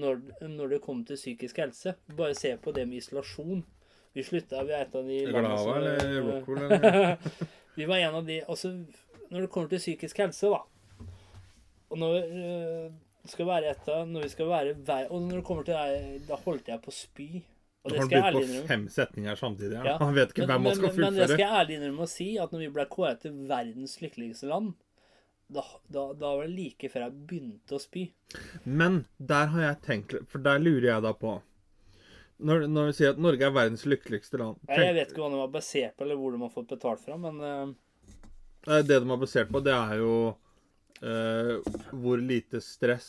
når, 0.00 0.20
når 0.48 0.72
det 0.72 0.80
kommer 0.84 1.04
til 1.08 1.16
psykisk 1.20 1.60
helse. 1.60 1.92
Bare 2.16 2.34
se 2.38 2.54
på 2.56 2.72
det 2.72 2.86
med 2.88 3.02
isolasjon. 3.02 3.60
Vi 4.16 4.22
slutta 4.24 4.62
Vi 4.64 4.72
er 4.72 4.86
et 4.86 4.94
av 4.96 5.04
de 5.04 5.20
Glava 5.28 5.76
eller 5.76 6.00
som- 6.00 6.28
Rockwool 6.30 6.62
eller 6.70 7.18
Vi 7.76 7.86
var 7.90 7.98
en 7.98 8.14
av 8.20 8.26
de 8.26 8.40
Altså, 8.48 8.72
når 9.30 9.40
det 9.46 9.50
kommer 9.50 9.68
til 9.72 9.78
psykisk 9.82 10.18
helse, 10.22 10.50
da 10.52 10.60
Og 11.90 11.98
når 11.98 12.14
det 12.20 13.30
skal 13.32 13.46
være 13.48 13.70
etter, 13.72 14.04
Når 14.06 14.22
vi 14.22 14.28
skal 14.34 14.46
være 14.50 14.74
vei- 14.84 15.08
Og 15.10 15.22
når 15.22 15.40
det 15.40 15.44
kommer 15.48 15.64
til 15.64 15.74
deg, 15.74 16.22
da 16.28 16.36
holdt 16.44 16.66
jeg 16.68 16.82
på 16.84 16.92
å 16.92 16.96
spy. 16.98 17.28
Og 17.84 17.92
det 17.92 18.00
skal 18.06 18.16
jeg 18.16 18.24
ærlig 18.30 18.42
innrømme. 18.46 18.66
fem 18.68 18.84
setninger 18.88 19.34
samtidig. 19.36 19.80
Ja. 19.84 19.98
Han 20.00 20.14
vet 20.16 20.30
ikke 20.32 20.46
Men, 20.46 20.48
hvem 20.54 20.62
men, 20.62 20.74
skal 20.74 20.88
fullføre. 20.88 21.04
men 21.10 21.14
det 21.20 21.26
skal 21.28 21.42
jeg 21.44 21.56
ærlig 21.60 21.74
innrømme 21.76 22.04
å 22.06 22.08
si, 22.08 22.28
at 22.40 22.50
når 22.54 22.58
vi 22.62 22.68
ble 22.72 22.86
kåret 22.86 23.20
til 23.20 23.32
verdens 23.50 23.96
lykkeligste 24.00 24.48
land, 24.48 24.70
da, 25.52 25.62
da, 25.92 26.04
da 26.16 26.30
var 26.38 26.46
det 26.46 26.54
like 26.56 26.88
før 26.88 27.04
jeg 27.04 27.26
begynte 27.28 27.76
å 27.76 27.80
spy. 27.82 28.06
Men 28.64 29.04
der 29.20 29.46
har 29.52 29.60
jeg 29.66 29.82
tenkt 29.84 30.14
For 30.32 30.38
der 30.38 30.58
lurer 30.64 30.88
jeg 30.94 31.02
da 31.04 31.12
på 31.12 31.34
Når, 32.44 32.66
når 32.68 32.90
vi 32.90 32.96
sier 32.98 33.14
at 33.14 33.20
Norge 33.24 33.46
er 33.46 33.52
verdens 33.54 33.84
lykkeligste 33.88 34.40
land 34.40 34.58
Jeg, 34.68 34.88
jeg 34.90 34.96
vet 34.98 35.12
ikke 35.12 35.24
hva 35.24 35.32
de 35.32 35.42
har 35.42 35.52
basert 35.52 35.96
på, 35.96 36.06
eller 36.06 36.20
hvor 36.20 36.34
de 36.34 36.42
har 36.44 36.52
fått 36.52 36.72
betalt 36.74 37.04
fra, 37.04 37.16
men 37.20 37.40
eh, 37.40 37.62
eh, 38.68 38.82
Det 38.84 38.98
de 38.98 39.12
har 39.14 39.20
basert 39.22 39.52
på, 39.52 39.62
det 39.64 39.76
er 39.76 40.02
jo 40.02 40.16
uh, 41.04 41.72
hvor 41.92 42.20
lite 42.20 42.60
stress 42.64 43.08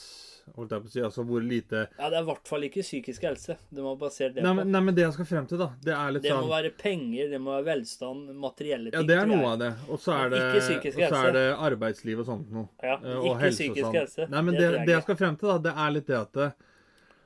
Holdt 0.54 0.76
jeg 0.76 0.84
på 0.84 0.86
å 0.86 0.92
si. 0.94 1.00
Altså 1.02 1.24
hvor 1.26 1.42
lite 1.42 1.80
ja, 1.88 2.06
det 2.12 2.20
er 2.20 2.22
i 2.22 2.28
hvert 2.28 2.50
fall 2.52 2.66
ikke 2.68 2.84
psykisk 2.86 3.24
helse. 3.26 3.56
De 3.74 3.82
har 3.82 3.96
basert 3.98 4.36
det 4.36 4.44
nei 4.46 4.52
på. 4.52 4.60
men, 4.60 4.70
nei, 4.76 4.82
men 4.86 4.98
det 4.98 5.02
jeg 5.02 5.16
skal 5.16 5.28
frem 5.32 5.48
til, 5.50 5.58
da, 5.58 5.72
det 5.88 5.96
er 5.96 6.14
litt 6.14 6.26
Det 6.28 6.36
må 6.36 6.44
sånn 6.44 6.52
være 6.52 6.72
penger, 6.78 7.32
det 7.32 7.40
må 7.42 7.56
være 7.56 7.66
velstand, 7.72 8.28
materielle 8.44 8.92
ting. 8.92 9.00
Ja, 9.00 9.08
det 9.10 9.18
er 9.24 9.32
noe 9.32 9.56
av 9.56 9.64
det. 9.64 9.72
Og 9.90 10.04
så 10.04 10.14
er 10.20 10.30
det, 10.36 10.44
og 10.54 11.00
så 11.02 11.24
er 11.24 11.34
det 11.34 11.44
arbeidsliv 11.72 12.22
og 12.22 12.30
sånt 12.30 12.54
noe. 12.54 12.70
Ja, 12.78 13.00
ikke 13.02 13.18
og 13.24 13.42
helse 13.42 13.58
psykisk 13.58 13.88
sånn. 13.88 13.98
helse. 13.98 14.30
Nei, 14.36 14.46
men 14.46 14.60
Det 14.60 14.68
det, 14.68 14.70
jeg 14.84 14.92
det 14.92 15.02
skal 15.08 15.20
frem 15.24 15.42
til, 15.42 15.50
da, 15.50 15.58
det 15.66 15.76
er 15.88 15.98
litt 15.98 16.14
det 16.14 16.20
at 16.20 16.38
det, 16.38 16.52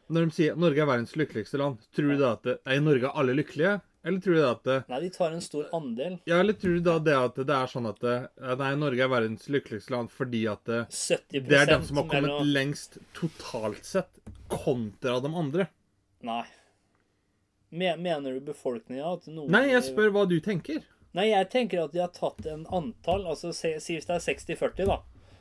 Når 0.10 0.26
de 0.26 0.34
sier 0.34 0.56
at 0.56 0.62
Norge 0.62 0.82
er 0.82 0.90
verdens 0.90 1.14
lykkeligste 1.20 1.60
land, 1.62 1.78
tror 1.96 2.10
du 2.10 2.18
da 2.18 2.34
at 2.34 2.48
det, 2.48 2.58
er 2.66 2.80
i 2.80 2.82
Norge 2.82 3.12
alle 3.14 3.36
lykkelige? 3.38 3.78
Eller 4.04 4.22
tror 4.24 4.34
du 4.34 4.40
da 4.40 4.52
at 4.56 4.64
det, 4.64 4.78
Nei, 4.90 5.00
de 5.04 5.10
tar 5.14 5.34
en 5.36 5.42
stor 5.44 5.68
andel. 5.76 6.16
Ja, 6.30 6.40
eller 6.40 6.56
tror 6.58 6.78
du 6.78 6.86
da 6.86 6.96
det 7.04 7.16
at 7.20 7.36
det 7.38 7.56
er 7.56 7.70
sånn 7.70 7.90
at 7.90 8.06
Nei, 8.62 8.70
Norge 8.80 9.04
er 9.06 9.12
verdens 9.12 9.50
lykkeligste 9.52 9.94
land 9.94 10.14
fordi 10.14 10.46
at 10.50 10.64
det, 10.70 10.80
70 10.96 11.50
det 11.50 11.60
er 11.60 11.70
dem 11.74 11.84
som 11.86 12.00
har 12.02 12.08
kommet 12.08 12.30
mellom... 12.30 12.54
lengst 12.56 12.98
totalt 13.18 13.84
sett, 13.86 14.22
kontra 14.50 15.20
de 15.22 15.34
andre? 15.44 15.68
Nei. 16.26 16.46
Mener 17.70 18.34
du 18.34 18.42
befolkninga 18.50 19.14
at 19.14 19.30
noen 19.30 19.52
Nei, 19.54 19.68
jeg 19.76 19.86
spør 19.92 20.16
hva 20.16 20.26
du 20.32 20.40
tenker. 20.42 20.82
Nei, 21.14 21.30
jeg 21.30 21.52
tenker 21.52 21.84
at 21.84 21.94
de 21.94 22.02
har 22.02 22.12
tatt 22.14 22.46
en 22.50 22.68
antall 22.74 23.24
Altså 23.30 23.50
si 23.54 23.74
hvis 23.78 24.06
det 24.10 24.16
er 24.16 24.26
60-40, 24.26 24.90
da. 24.90 25.00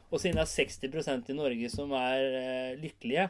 Og 0.09 0.21
siden 0.21 0.41
det 0.41 0.45
er 0.45 0.53
60% 0.53 1.33
i 1.33 1.37
Norge 1.37 1.71
som 1.73 1.93
er 1.97 2.25
eh, 2.43 2.79
lykkelige 2.81 3.29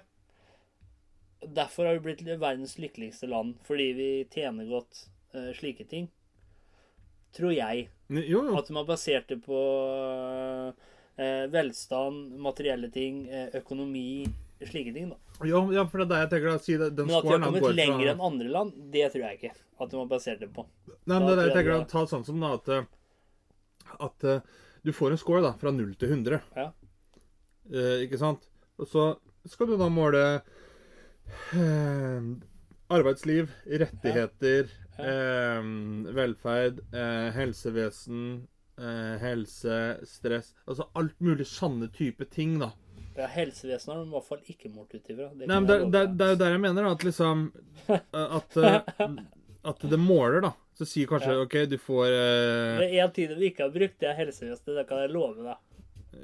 Derfor 1.43 1.87
har 1.87 1.99
vi 1.99 2.01
blitt 2.01 2.23
verdens 2.41 2.79
lykkeligste 2.79 3.29
land. 3.31 3.57
Fordi 3.67 3.93
vi 3.97 4.09
tjener 4.33 4.69
godt 4.71 5.05
uh, 5.35 5.53
slike 5.57 5.87
ting. 5.91 6.09
Tror 7.37 7.53
jeg. 7.53 7.89
Jo, 8.09 8.23
jo. 8.27 8.57
At 8.59 8.69
de 8.71 8.77
har 8.77 8.89
basert 8.89 9.29
det 9.31 9.41
på 9.45 9.59
uh, 11.19 11.47
velstand, 11.53 12.37
materielle 12.41 12.91
ting, 12.91 13.27
uh, 13.31 13.49
økonomi, 13.61 14.27
slike 14.65 14.95
ting. 14.97 15.13
da. 15.13 15.19
Ja, 15.47 15.61
ja, 15.73 15.85
for 15.87 16.03
det 16.03 16.09
er 16.09 16.11
det 16.15 16.23
jeg 16.25 16.31
tenker. 16.35 16.51
da, 16.51 16.59
si 16.65 16.77
det, 16.81 16.93
Men 16.99 17.17
at 17.19 17.29
de 17.29 17.35
har 17.35 17.45
kommet 17.47 17.75
lenger 17.75 18.05
fra- 18.05 18.15
enn 18.15 18.25
andre 18.33 18.55
land, 18.55 18.79
det 18.95 19.11
tror 19.13 19.27
jeg 19.29 19.41
ikke. 19.41 19.55
At 19.79 19.93
de 19.93 20.01
har 20.01 20.09
basert 20.11 20.41
det 20.43 20.51
på. 20.55 20.67
Nei, 20.89 21.19
men 21.19 21.29
Da 21.29 21.35
det 21.35 21.35
er 21.35 21.37
det 21.43 21.51
jeg 21.51 21.59
tenker 21.61 21.77
da, 21.77 21.85
Ta 21.93 22.07
sånn 22.11 22.27
som 22.27 22.41
da 22.43 22.57
at, 22.57 22.73
at 24.09 24.27
du 24.83 24.93
får 24.93 25.15
en 25.15 25.21
score 25.21 25.43
da, 25.45 25.53
fra 25.61 25.71
0 25.75 25.95
til 26.01 26.11
100. 26.17 26.41
Ja. 26.57 26.71
Eh, 27.69 28.05
ikke 28.07 28.21
sant? 28.21 28.47
Og 28.79 28.89
så 28.89 29.09
skal 29.49 29.69
du 29.71 29.77
da 29.81 29.89
måle 29.93 30.23
arbeidsliv, 32.89 33.51
rettigheter, 33.67 34.71
eh, 34.99 35.63
velferd, 36.17 36.81
eh, 36.95 37.31
helsevesen, 37.37 38.47
eh, 38.79 39.17
helse, 39.23 39.99
stress 40.07 40.55
Altså 40.67 40.89
alt 40.95 41.19
mulig 41.21 41.47
sanne 41.47 41.89
type 41.93 42.25
ting, 42.31 42.59
da. 42.59 42.73
Ja, 43.19 43.27
Helsevesenet 43.27 43.97
har 43.97 44.05
de 44.05 44.07
i 44.07 44.15
hvert 44.15 44.29
fall 44.29 44.43
ikke 44.47 44.69
målt 44.71 44.93
ut 44.95 45.09
ifra. 45.11 45.27
Det 45.35 45.49
er 45.51 45.81
jo 45.83 46.37
der 46.39 46.53
jeg 46.53 46.61
mener, 46.63 46.85
da, 46.87 46.93
at 46.95 47.03
liksom 47.07 47.49
At, 48.39 48.57
eh, 48.57 49.17
at 49.67 49.87
det 49.91 49.99
måler, 49.99 50.41
da. 50.47 50.53
Så 50.79 50.87
sier 50.87 51.11
kanskje 51.11 51.35
Ja. 51.35 51.41
OK, 51.43 51.57
du 51.67 51.79
får 51.83 52.13
eh, 52.15 52.79
Det 52.79 52.91
er 52.93 53.03
en 53.03 53.15
tid 53.17 53.35
vi 53.35 53.51
ikke 53.51 53.67
har 53.67 53.75
brukt, 53.75 53.99
det 53.99 54.13
er 54.13 54.21
helsevesenet. 54.21 54.77
Det 54.79 54.87
kan 54.87 55.03
jeg 55.03 55.11
love 55.11 55.43
deg. 55.43 55.59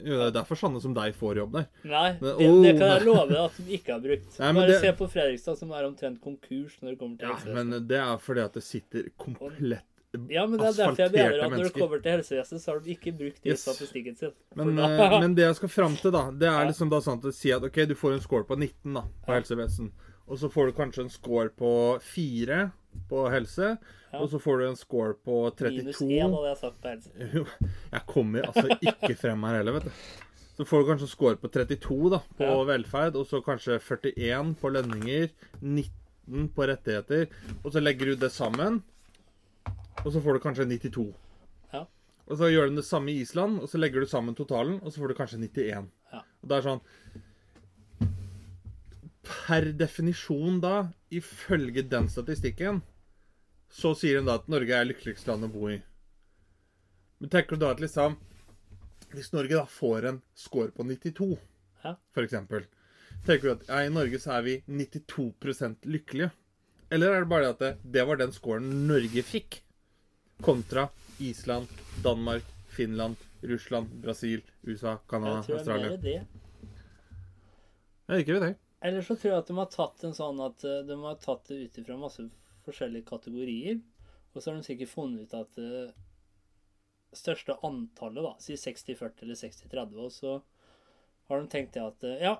Jo, 0.04 0.16
det 0.18 0.26
er 0.26 0.34
derfor 0.40 0.56
sånne 0.58 0.80
som 0.82 0.94
deg 0.96 1.14
får 1.14 1.36
jobb 1.42 1.52
der. 1.54 1.66
Nei, 1.84 2.12
det, 2.20 2.34
oh, 2.40 2.60
det 2.64 2.72
kan 2.78 2.88
jeg 2.94 3.04
love 3.06 3.38
at 3.44 3.56
de 3.60 3.76
ikke 3.78 3.92
har 3.92 4.00
brukt. 4.04 4.38
Nei, 4.40 4.52
Bare 4.56 4.66
det- 4.72 4.80
se 4.80 4.92
på 4.98 5.08
Fredrikstad, 5.12 5.58
som 5.58 5.70
er 5.72 5.84
omtrent 5.88 6.20
konkurs 6.24 6.78
når 6.82 6.90
det 6.94 6.98
kommer 6.98 7.18
til 7.18 7.28
Ja, 7.28 7.54
men 7.62 7.86
det 7.88 7.98
er 8.00 8.16
fordi 8.18 8.40
at 8.44 8.52
det 8.54 8.62
sitter 8.64 9.10
komplett 9.18 9.82
Ja, 10.30 10.46
men 10.46 10.58
det 10.60 10.66
er 10.68 10.76
derfor 10.78 10.96
jeg 11.02 11.10
mener 11.12 11.40
at 11.44 11.50
når 11.50 11.64
det 11.64 11.72
kommer 11.74 12.00
til 12.02 12.12
helsevesenet, 12.12 12.60
så 12.62 12.70
har 12.72 12.78
de 12.80 12.90
ikke 12.94 13.12
brukt 13.18 13.40
det 13.42 13.46
i 13.46 13.50
Yes. 13.50 13.62
statistikken 13.66 14.16
sin. 14.16 14.30
Men, 14.54 14.78
eh, 14.78 15.20
men 15.20 15.34
det 15.34 15.42
jeg 15.42 15.56
skal 15.56 15.68
fram 15.68 15.96
til, 15.96 16.10
da, 16.12 16.30
det 16.30 16.46
er 16.48 16.66
liksom 16.70 16.88
da 16.88 17.00
sånn 17.00 17.18
at 17.24 17.34
si 17.34 17.50
at 17.50 17.62
OK, 17.64 17.84
du 17.86 17.94
får 17.98 18.12
en 18.14 18.20
score 18.20 18.44
på 18.44 18.56
19 18.56 18.94
da, 18.94 19.02
på 19.26 19.32
helsevesen. 19.34 19.90
Og 20.28 20.38
så 20.38 20.48
får 20.50 20.66
du 20.66 20.72
kanskje 20.72 21.00
en 21.02 21.10
score 21.10 21.48
på 21.50 21.98
4 22.00 22.70
på 23.10 23.24
helse. 23.30 23.76
Ja. 24.14 24.20
Og 24.22 24.28
så 24.30 24.38
får 24.38 24.60
du 24.60 24.64
en 24.68 24.76
score 24.78 25.14
på 25.26 25.40
32. 25.58 25.82
Minus 25.82 26.00
1 26.04 26.34
hadde 26.36 26.50
jeg 26.52 26.58
sagt 26.60 26.78
på 26.84 26.92
helse. 26.92 27.10
Jeg 27.94 28.02
kommer 28.06 28.46
altså 28.46 28.76
ikke 28.78 29.16
frem 29.18 29.42
her 29.48 29.56
heller, 29.58 29.74
vet 29.80 29.88
du. 29.90 29.98
Så 30.54 30.64
får 30.70 30.84
du 30.84 30.88
kanskje 30.92 31.08
en 31.08 31.10
score 31.16 31.36
på 31.42 31.48
32 31.50 32.10
da, 32.14 32.20
på 32.38 32.46
Ja. 32.46 32.56
velferd, 32.68 33.16
og 33.18 33.26
så 33.26 33.40
kanskje 33.42 33.80
41 33.82 34.54
på 34.60 34.70
lønninger, 34.70 35.32
19 35.60 36.48
på 36.54 36.68
rettigheter, 36.70 37.26
og 37.64 37.72
så 37.74 37.82
legger 37.82 38.12
du 38.12 38.20
det 38.22 38.30
sammen, 38.32 38.82
og 40.04 40.12
så 40.14 40.22
får 40.22 40.38
du 40.38 40.44
kanskje 40.44 40.68
92. 40.70 41.08
Ja. 41.74 41.82
Og 42.30 42.38
så 42.38 42.52
gjør 42.54 42.70
du 42.70 42.76
det 42.78 42.84
samme 42.86 43.10
i 43.10 43.18
Island, 43.24 43.58
og 43.60 43.68
så 43.68 43.78
legger 43.82 44.00
du 44.00 44.06
sammen 44.06 44.34
totalen, 44.38 44.78
og 44.84 44.92
så 44.94 45.02
får 45.02 45.10
du 45.10 45.14
kanskje 45.18 45.42
91. 45.42 45.90
Ja. 46.14 46.22
Og 46.42 46.48
det 46.52 46.60
er 46.60 46.68
sånn 46.70 46.84
Per 49.24 49.70
definisjon 49.80 50.58
da, 50.60 50.74
ifølge 51.10 51.82
den 51.88 52.08
statistikken, 52.12 52.82
så 53.74 53.90
sier 53.98 54.20
hun 54.20 54.28
da 54.30 54.36
at 54.38 54.46
Norge 54.52 54.76
er 54.76 54.86
lykkeligste 54.86 55.30
land 55.32 55.48
å 55.48 55.50
bo 55.50 55.66
i. 55.72 55.80
Men 57.18 57.32
tenker 57.32 57.56
du 57.58 57.64
da 57.64 57.72
at 57.74 57.80
liksom 57.82 58.16
Hvis 59.14 59.30
Norge 59.34 59.54
da 59.54 59.64
får 59.70 60.06
en 60.10 60.16
score 60.34 60.72
på 60.74 60.82
92, 60.86 61.28
Ja. 61.84 61.94
for 62.14 62.26
eksempel 62.26 62.64
Tenker 63.26 63.42
du 63.48 63.52
at 63.54 63.68
ja, 63.68 63.82
i 63.86 63.92
Norge 63.94 64.18
så 64.20 64.32
er 64.38 64.42
vi 64.46 64.54
92% 64.68 65.86
lykkelige? 65.86 66.30
Eller 66.90 67.14
er 67.14 67.22
det 67.24 67.30
bare 67.30 67.50
at 67.54 67.62
det, 67.62 67.70
det 67.94 68.02
var 68.06 68.18
den 68.20 68.32
scoren 68.34 68.66
Norge 68.88 69.22
fikk? 69.24 69.60
Kontra 70.44 70.88
Island, 71.22 71.70
Danmark, 72.04 72.42
Finland, 72.74 73.16
Russland, 73.42 73.88
Brasil, 74.02 74.42
USA, 74.66 74.96
Canada, 75.08 75.38
Jeg 75.46 75.46
tror 75.46 75.64
det 75.64 75.72
er 75.74 75.88
mer 75.88 75.96
det. 76.02 76.16
Jeg 78.10 78.24
ikke 78.24 78.36
vet 78.36 78.44
det. 78.48 78.54
Eller 78.84 79.06
så 79.06 79.14
tror 79.16 79.30
jeg 79.32 79.38
at 79.40 79.48
de 79.48 79.56
har 79.56 79.70
tatt 79.72 80.04
en 80.04 80.16
sånn 80.18 80.40
at 80.44 80.64
eh, 80.68 80.82
de 80.90 80.96
har 81.06 81.14
tatt 81.22 81.46
det 81.48 81.60
ut 81.62 81.78
ifra 81.80 81.96
masse 82.02 82.26
forskjellige 82.66 83.06
kategorier. 83.08 83.80
Og 84.34 84.42
så 84.42 84.50
har 84.50 84.56
de 84.58 84.66
sikkert 84.66 84.90
funnet 84.90 85.24
ut 85.28 85.34
at 85.38 85.52
det 85.58 85.94
største 87.14 87.54
antallet, 87.62 88.24
da, 88.26 88.32
si 88.42 88.56
60-40 88.58 89.22
eller 89.22 89.38
60-30, 89.38 90.00
og 90.02 90.10
så 90.12 90.32
har 91.30 91.40
de 91.40 91.50
tenkt 91.52 91.76
det 91.76 91.84
at 91.84 92.06
eh, 92.08 92.24
ja, 92.26 92.32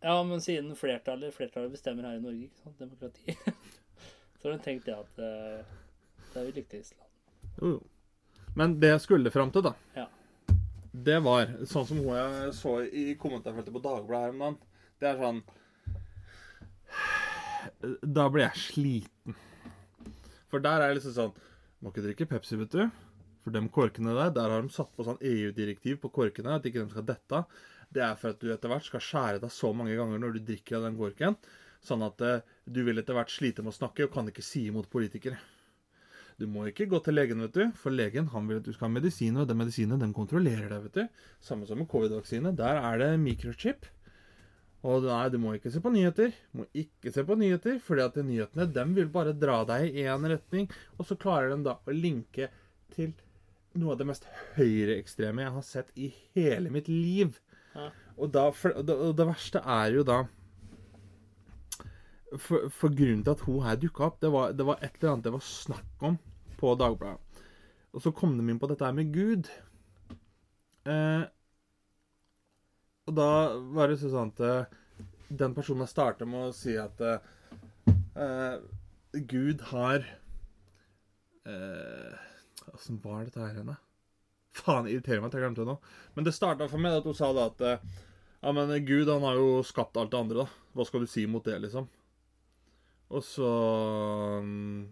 ja, 0.00 0.14
men 0.24 0.40
siden 0.40 0.72
flertallet, 0.78 1.34
flertallet 1.36 1.74
bestemmer 1.74 2.06
her 2.08 2.16
i 2.16 2.22
Norge, 2.24 2.46
ikke 2.48 2.62
sant, 2.62 2.78
demokrati, 2.80 3.36
så 4.40 4.48
har 4.48 4.54
de 4.56 4.62
tenkt 4.64 4.88
det 4.88 4.96
at 4.96 5.20
eh, 5.20 5.60
det 6.32 6.40
er 6.40 6.48
vi 6.48 6.54
lykkeligste 6.62 6.96
land. 6.96 7.12
Jo, 7.60 7.74
jo. 7.76 7.80
Men 8.56 8.78
det 8.80 8.94
jeg 8.94 9.02
skulle 9.04 9.30
fram 9.34 9.50
til, 9.52 9.66
da 9.68 9.74
Ja. 9.98 10.06
det 11.08 11.18
var 11.26 11.52
sånn 11.68 11.84
som 11.90 12.00
hun 12.00 12.16
jeg 12.16 12.54
så 12.56 12.78
i 12.88 13.10
kommentarfeltet 13.20 13.74
på 13.76 13.84
Dagbladet 13.84 14.30
her 14.30 14.32
om 14.32 14.40
dagen. 14.46 14.56
Det 14.96 15.10
er 15.12 15.20
sånn 15.20 15.42
Da 18.16 18.28
blir 18.32 18.46
jeg 18.46 18.62
sliten. 18.62 19.36
For 20.56 20.64
der 20.64 20.80
er 20.80 20.88
det 20.88 20.96
liksom 21.02 21.12
sånn 21.12 21.32
Må 21.84 21.90
ikke 21.92 22.06
drikke 22.06 22.26
Pepsi, 22.30 22.56
vet 22.56 22.72
du. 22.72 22.86
For 23.44 23.52
de 23.52 23.60
korkene 23.68 24.14
der, 24.16 24.30
der 24.32 24.52
har 24.54 24.62
de 24.64 24.72
satt 24.72 24.88
på 24.96 25.04
sånn 25.04 25.18
EU-direktiv 25.20 25.98
på 26.00 26.08
korkene 26.14 26.54
at 26.56 26.64
ikke 26.64 26.80
de 26.80 26.94
skal 26.94 27.04
dette. 27.10 27.40
Det 27.92 28.00
er 28.02 28.14
for 28.16 28.32
at 28.32 28.40
du 28.40 28.48
etter 28.54 28.72
hvert 28.72 28.86
skal 28.86 29.02
skjære 29.04 29.42
deg 29.42 29.52
så 29.52 29.74
mange 29.76 29.98
ganger 29.98 30.22
når 30.22 30.38
du 30.38 30.46
drikker 30.48 30.78
av 30.78 30.86
den 30.86 30.96
korken, 30.96 31.36
sånn 31.84 32.02
at 32.08 32.24
eh, 32.24 32.40
du 32.64 32.80
vil 32.88 33.02
etter 33.02 33.14
hvert 33.14 33.30
slite 33.30 33.62
med 33.62 33.74
å 33.74 33.76
snakke 33.76 34.08
og 34.08 34.14
kan 34.16 34.32
ikke 34.32 34.42
si 34.42 34.64
imot 34.70 34.88
politikere. 34.90 35.36
Du 36.40 36.48
må 36.50 36.64
ikke 36.70 36.88
gå 36.88 37.02
til 37.04 37.18
legen, 37.20 37.44
vet 37.44 37.54
du, 37.54 37.76
for 37.76 37.94
legen 37.94 38.32
han 38.32 38.48
vil 38.48 38.62
at 38.62 38.66
du 38.66 38.72
skal 38.72 38.88
ha 38.88 38.94
medisiner, 38.96 39.44
og 39.44 39.52
den 39.52 39.60
medisinen 39.60 40.00
den 40.00 40.16
kontrollerer 40.16 40.72
deg, 40.72 40.88
vet 40.88 40.98
du. 40.98 41.22
Samme 41.44 41.68
som 41.68 41.78
med 41.84 41.92
covid-vaksine. 41.92 42.56
Der 42.56 42.80
er 42.80 43.04
det 43.04 43.12
mikrochip. 43.20 43.86
Og 44.84 45.06
nei, 45.08 45.22
du 45.32 45.38
må 45.40 45.54
ikke 45.56 45.72
se 45.72 45.80
på 45.82 45.90
nyheter. 45.94 46.34
Du 46.52 46.60
må 46.60 46.66
ikke 46.76 47.12
se 47.14 47.24
på 47.26 47.36
nyheter, 47.40 47.78
fordi 47.82 48.04
at 48.04 48.18
nyhetene 48.20 48.68
dem 48.74 48.94
vil 48.96 49.08
bare 49.12 49.34
dra 49.36 49.62
deg 49.68 49.96
i 49.96 50.04
én 50.06 50.28
retning, 50.30 50.68
og 50.98 51.08
så 51.08 51.16
klarer 51.18 51.54
de 51.54 51.62
da 51.66 51.78
å 51.80 51.94
linke 51.94 52.50
til 52.94 53.14
noe 53.76 53.94
av 53.94 54.00
det 54.00 54.08
mest 54.08 54.28
høyreekstreme 54.56 55.44
jeg 55.44 55.54
har 55.56 55.66
sett 55.66 55.92
i 56.00 56.10
hele 56.36 56.72
mitt 56.72 56.88
liv. 56.88 57.40
Ja. 57.74 57.90
Og, 58.16 58.30
da, 58.32 58.48
for, 58.56 58.76
og 58.78 58.86
det, 58.88 58.96
og 58.96 59.16
det 59.18 59.28
verste 59.28 59.60
er 59.60 59.98
jo 59.98 60.04
da 60.06 60.22
for, 62.40 62.68
for 62.72 62.94
grunnen 62.94 63.22
til 63.24 63.34
at 63.36 63.44
hun 63.46 63.62
her 63.64 63.78
dukka 63.80 64.08
opp, 64.08 64.18
det 64.22 64.32
var, 64.32 64.54
det 64.56 64.66
var 64.66 64.80
et 64.80 64.96
eller 64.98 65.12
annet 65.12 65.28
det 65.28 65.34
var 65.36 65.44
snakk 65.46 66.06
om 66.08 66.18
på 66.60 66.72
Dagbladet. 66.80 67.42
Og 67.96 68.02
så 68.04 68.12
kom 68.16 68.34
de 68.36 68.44
inn 68.44 68.60
på 68.60 68.68
dette 68.68 68.84
her 68.84 68.96
med 68.96 69.12
Gud. 69.14 69.48
Eh, 70.86 71.22
og 73.06 73.14
da 73.14 73.30
var 73.76 73.90
det 73.90 74.00
sånn 74.02 74.32
at 74.32 74.42
eh, 74.42 74.76
den 75.28 75.54
personen 75.54 75.88
starta 75.90 76.26
med 76.28 76.48
å 76.48 76.54
si 76.54 76.74
at 76.78 77.00
eh, 77.06 78.56
Gud 79.30 79.62
har 79.70 80.06
Åssen 81.46 82.96
uh, 82.98 83.02
var 83.04 83.26
dette 83.26 83.38
her 83.38 83.54
henne? 83.60 83.76
Faen, 84.56 84.86
det 84.86 84.96
irriterer 84.96 85.20
meg 85.22 85.30
at 85.30 85.36
jeg 85.36 85.44
glemte 85.44 85.62
det 85.62 85.68
nå. 85.68 85.76
Men 86.16 86.26
det 86.26 86.34
starta 86.34 86.66
for 86.70 86.82
meg 86.82 86.96
at 86.98 87.06
hun 87.06 87.14
sa 87.14 87.28
da 87.36 87.46
at 87.52 87.62
uh, 87.62 88.02
Ja, 88.42 88.52
men 88.56 88.72
Gud, 88.88 89.06
han 89.08 89.22
har 89.22 89.38
jo 89.38 89.62
skapt 89.66 89.98
alt 90.00 90.10
det 90.10 90.18
andre, 90.18 90.42
da. 90.42 90.66
Hva 90.74 90.86
skal 90.88 91.04
du 91.04 91.10
si 91.10 91.26
mot 91.30 91.44
det, 91.46 91.60
liksom? 91.62 91.86
Og 93.14 93.22
så 93.22 93.50
um, 94.42 94.88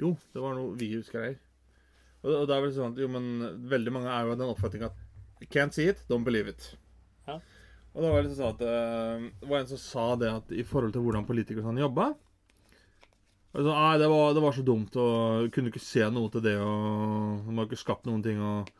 Jo, 0.00 0.14
det 0.32 0.40
var 0.44 0.56
noe 0.56 0.76
virusgreier. 0.78 1.36
Og, 2.22 2.30
og 2.30 2.46
det 2.48 2.56
er 2.56 2.64
vel 2.64 2.74
sånn 2.76 2.94
at 2.94 3.02
jo, 3.02 3.10
men 3.12 3.66
veldig 3.68 3.96
mange 3.98 4.12
er 4.12 4.24
jo 4.24 4.36
av 4.36 4.40
den 4.40 4.54
oppfatning 4.54 4.86
at 4.88 4.96
Can't 5.50 5.74
see 5.74 5.88
it, 5.90 6.04
don't 6.08 6.24
believe 6.24 6.48
it. 6.48 6.70
Og 7.92 8.00
da 8.00 8.10
var 8.10 8.22
det 8.22 8.30
liksom 8.30 8.48
at 8.48 8.62
eh, 8.64 9.24
det 9.42 9.48
var 9.50 9.58
en 9.60 9.72
som 9.72 9.80
sa 9.80 10.04
det 10.20 10.30
at 10.32 10.52
i 10.56 10.64
forhold 10.64 10.94
til 10.94 11.04
hvordan 11.04 11.26
politikere 11.28 11.64
sånn 11.64 11.80
jobba 11.82 12.12
altså, 13.52 13.68
Nei, 13.68 13.96
det 14.00 14.08
var, 14.08 14.32
det 14.36 14.44
var 14.44 14.56
så 14.56 14.64
dumt, 14.64 14.96
og 14.96 15.50
kunne 15.52 15.72
ikke 15.72 15.82
se 15.84 16.06
noe 16.08 16.32
til 16.32 16.44
det, 16.46 16.56
og 16.56 17.44
de 17.44 17.56
har 17.58 17.68
ikke 17.68 17.82
skapt 17.82 18.08
noen 18.08 18.24
ting, 18.24 18.40
og 18.40 18.70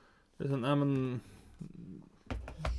sånn, 0.40 0.64
Nei, 0.64 0.76
men 0.80 0.94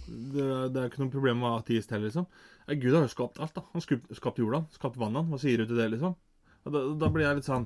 det, 0.08 0.48
det 0.74 0.82
er 0.82 0.90
ikke 0.90 1.04
noe 1.04 1.14
problem 1.14 1.44
med 1.44 1.60
ateist 1.60 1.94
heller, 1.94 2.10
liksom. 2.10 2.28
Nei, 2.68 2.80
Gud 2.82 2.96
har 2.96 3.06
jo 3.06 3.12
skapt 3.14 3.42
alt, 3.44 3.56
da. 3.56 3.66
Han 3.74 3.84
skapt, 3.84 4.12
skapt 4.18 4.42
jorda, 4.42 4.64
skapt 4.74 5.00
vannet. 5.00 5.28
Hva 5.30 5.40
sier 5.42 5.62
du 5.62 5.68
til 5.68 5.80
det, 5.80 5.90
liksom? 5.96 6.16
Og 6.64 6.76
da, 6.76 6.84
da 7.02 7.10
blir 7.12 7.26
jeg 7.28 7.42
litt 7.42 7.50
sånn 7.50 7.66